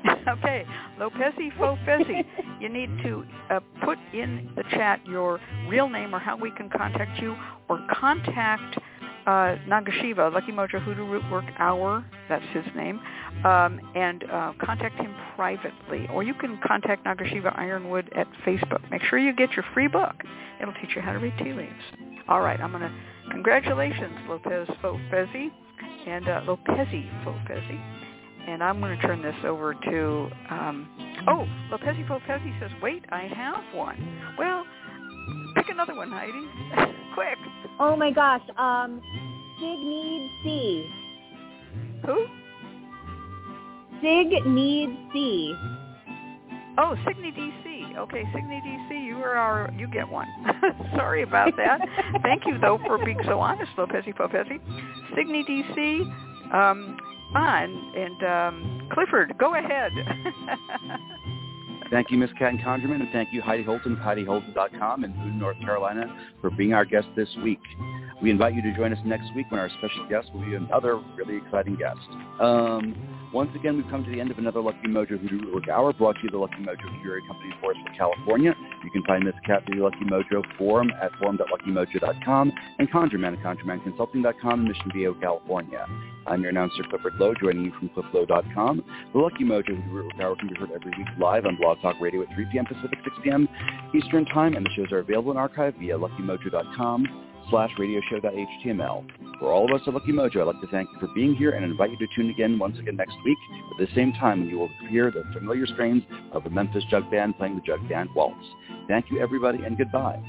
okay, 0.28 0.64
Lopezi 0.98 1.56
Fofezi. 1.56 2.24
You 2.60 2.68
need 2.70 2.88
to 3.02 3.26
uh, 3.50 3.60
put 3.84 3.98
in 4.14 4.50
the 4.56 4.62
chat 4.70 5.04
your 5.06 5.38
real 5.68 5.88
name 5.88 6.14
or 6.14 6.18
how 6.18 6.36
we 6.36 6.50
can 6.52 6.70
contact 6.70 7.20
you, 7.20 7.36
or 7.68 7.84
contact 7.92 8.78
uh, 9.26 9.56
Nagasiva, 9.68 10.32
Lucky 10.32 10.52
Mojo 10.52 10.82
Hoodoo 10.82 11.06
Root 11.06 11.22
Work 11.30 11.46
Hour, 11.58 12.04
that's 12.28 12.44
his 12.52 12.64
name, 12.76 13.00
um, 13.44 13.80
and 13.94 14.24
uh, 14.24 14.52
contact 14.60 14.96
him 14.96 15.14
privately. 15.34 16.06
Or 16.12 16.22
you 16.22 16.34
can 16.34 16.58
contact 16.66 17.04
Nagasiva 17.04 17.58
Yronwode 17.58 18.16
at 18.16 18.26
Facebook. 18.46 18.88
Make 18.90 19.02
sure 19.02 19.18
you 19.18 19.34
get 19.34 19.52
your 19.52 19.64
free 19.72 19.88
book. 19.88 20.14
It'll 20.60 20.74
teach 20.74 20.94
you 20.94 21.02
how 21.02 21.12
to 21.12 21.18
read 21.18 21.34
tea 21.38 21.52
leaves. 21.52 21.72
All 22.28 22.40
right, 22.40 22.60
I'm 22.60 22.70
going 22.70 22.82
to, 22.82 22.92
congratulations, 23.30 24.14
Lopez 24.28 24.68
Fofezi, 24.82 25.48
and 26.06 26.28
uh, 26.28 26.40
Lopezi 26.42 27.24
Fofezi. 27.24 28.00
And 28.46 28.62
I'm 28.62 28.78
going 28.78 28.98
to 28.98 29.06
turn 29.06 29.22
this 29.22 29.34
over 29.44 29.72
to, 29.72 30.30
um, 30.50 31.22
oh, 31.28 31.46
Lopezi 31.70 32.06
Fofezi 32.06 32.60
says, 32.60 32.70
wait, 32.82 33.04
I 33.10 33.22
have 33.34 33.62
one. 33.74 33.96
Well, 34.38 34.64
pick 35.56 35.70
another 35.70 35.94
one, 35.94 36.10
Heidi. 36.10 36.94
Quick. 37.14 37.38
Oh 37.80 37.96
my 37.96 38.10
gosh, 38.10 38.42
um, 38.58 39.00
Sig 39.60 39.78
Needs 39.78 40.32
C. 40.42 40.90
Who? 42.06 42.26
Sig 44.02 44.46
Needs 44.46 44.92
C. 45.12 45.54
Oh, 46.76 46.96
Signy 47.04 47.30
DC. 47.30 47.96
Okay, 47.98 48.24
Signy 48.32 48.60
DC, 48.66 49.06
you 49.06 49.16
are 49.18 49.36
our, 49.36 49.72
you 49.78 49.86
get 49.86 50.08
one. 50.08 50.26
Sorry 50.96 51.22
about 51.22 51.56
that. 51.56 51.80
Thank 52.22 52.46
you, 52.46 52.58
though, 52.58 52.78
for 52.84 52.98
being 53.04 53.20
so 53.26 53.38
honest, 53.38 53.70
Lopezi 53.76 54.12
Fofezi. 54.16 54.58
Signy 55.14 55.44
DC, 55.44 56.52
um, 56.52 56.96
on, 57.34 57.92
and 57.96 58.24
um, 58.24 58.88
Clifford, 58.92 59.38
go 59.38 59.54
ahead. 59.54 59.92
Thank 61.90 62.10
you, 62.10 62.18
Cat 62.38 62.50
and 62.50 62.60
ConjureMan, 62.60 63.00
and 63.00 63.08
thank 63.12 63.32
you, 63.32 63.40
Heidi 63.42 63.62
Holton 63.62 63.96
HeidiHolton.com 63.96 65.04
in 65.04 65.12
Boone, 65.12 65.38
North 65.38 65.58
Carolina, 65.60 66.06
for 66.40 66.50
being 66.50 66.72
our 66.72 66.84
guest 66.84 67.06
this 67.14 67.28
week. 67.42 67.60
We 68.22 68.30
invite 68.30 68.54
you 68.54 68.62
to 68.62 68.72
join 68.74 68.92
us 68.92 68.98
next 69.04 69.34
week 69.34 69.50
when 69.50 69.60
our 69.60 69.68
special 69.78 70.06
guest 70.08 70.32
will 70.32 70.44
be 70.44 70.54
another 70.54 71.00
really 71.16 71.36
exciting 71.36 71.76
guest. 71.76 71.98
Um, 72.40 72.94
once 73.34 73.50
again, 73.56 73.76
we've 73.76 73.90
come 73.90 74.04
to 74.04 74.10
the 74.10 74.20
end 74.20 74.30
of 74.30 74.38
another 74.38 74.60
Lucky 74.60 74.86
Mojo 74.86 75.20
Hoodoo 75.20 75.40
Rootwork 75.40 75.68
Hour 75.68 75.92
brought 75.92 76.14
to 76.16 76.22
you 76.22 76.30
the 76.30 76.38
Lucky 76.38 76.62
Mojo 76.62 77.02
Curio 77.02 77.26
Company 77.26 77.50
in 77.50 77.58
Forestville, 77.60 77.98
California. 77.98 78.54
You 78.84 78.90
can 78.90 79.02
find 79.02 79.24
Miss 79.24 79.34
Cat 79.44 79.66
through 79.66 79.78
the 79.78 79.82
Lucky 79.82 80.04
Mojo 80.04 80.42
forum 80.56 80.92
at 81.02 81.10
forum.luckymojo.com 81.18 82.52
and 82.78 82.90
ConjureMan 82.90 83.36
at 83.36 83.42
ConjureManConsulting.com 83.42 84.60
in 84.60 84.68
Mission 84.68 84.90
Viejo, 84.94 85.14
California. 85.20 85.84
I'm 86.26 86.40
your 86.40 86.50
announcer, 86.50 86.84
Clifford 86.88 87.14
Lowe, 87.18 87.34
joining 87.34 87.64
you 87.64 87.72
from 87.78 87.88
clifflowe.com. 87.90 88.84
The 89.12 89.18
Lucky 89.18 89.42
Mojo 89.44 89.66
Hoodoo 89.66 89.90
Rootwork 89.90 90.20
Hour 90.20 90.36
can 90.36 90.48
be 90.48 90.54
heard 90.54 90.70
every 90.70 90.92
week 90.96 91.08
live 91.18 91.44
on 91.44 91.56
Blog 91.56 91.82
Talk 91.82 91.96
Radio 92.00 92.22
at 92.22 92.32
3 92.34 92.46
p.m. 92.52 92.66
Pacific, 92.66 92.98
6 93.02 93.16
p.m. 93.24 93.48
Eastern 93.92 94.24
Time, 94.26 94.54
and 94.54 94.64
the 94.64 94.70
shows 94.76 94.92
are 94.92 94.98
available 94.98 95.32
in 95.32 95.36
archive 95.36 95.74
via 95.80 95.98
luckymojo.com 95.98 97.33
slash 97.50 97.70
radioshow.html. 97.78 99.04
For 99.38 99.52
all 99.52 99.64
of 99.64 99.80
us 99.80 99.86
at 99.86 99.94
Lucky 99.94 100.12
Mojo, 100.12 100.40
I'd 100.40 100.54
like 100.54 100.60
to 100.60 100.66
thank 100.68 100.88
you 100.92 100.98
for 101.00 101.08
being 101.14 101.34
here 101.34 101.50
and 101.50 101.64
invite 101.64 101.90
you 101.90 101.98
to 101.98 102.06
tune 102.14 102.30
again 102.30 102.58
once 102.58 102.78
again 102.78 102.96
next 102.96 103.16
week 103.24 103.38
at 103.72 103.86
the 103.86 103.94
same 103.94 104.12
time 104.12 104.40
when 104.40 104.48
you 104.48 104.58
will 104.58 104.70
hear 104.88 105.10
the 105.10 105.24
familiar 105.32 105.66
strains 105.66 106.02
of 106.32 106.44
the 106.44 106.50
Memphis 106.50 106.84
Jug 106.90 107.10
Band 107.10 107.36
playing 107.36 107.56
the 107.56 107.62
Jug 107.62 107.86
Band 107.88 108.08
Waltz. 108.14 108.44
Thank 108.88 109.06
you, 109.10 109.20
everybody, 109.20 109.58
and 109.64 109.76
goodbye. 109.76 110.20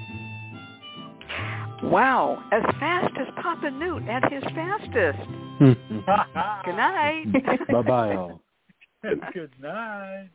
Wow, 1.83 2.43
as 2.51 2.63
fast 2.79 3.13
as 3.19 3.27
Papa 3.41 3.69
Newt 3.69 4.07
at 4.07 4.31
his 4.31 4.43
fastest. 4.55 5.19
Hmm. 5.59 5.73
Good 6.65 6.75
night. 6.75 7.25
Bye-bye, 7.71 8.15
all. 8.15 8.41
Good 9.33 9.51
night. 9.61 10.29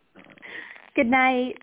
Good 0.95 1.07
night. 1.07 1.57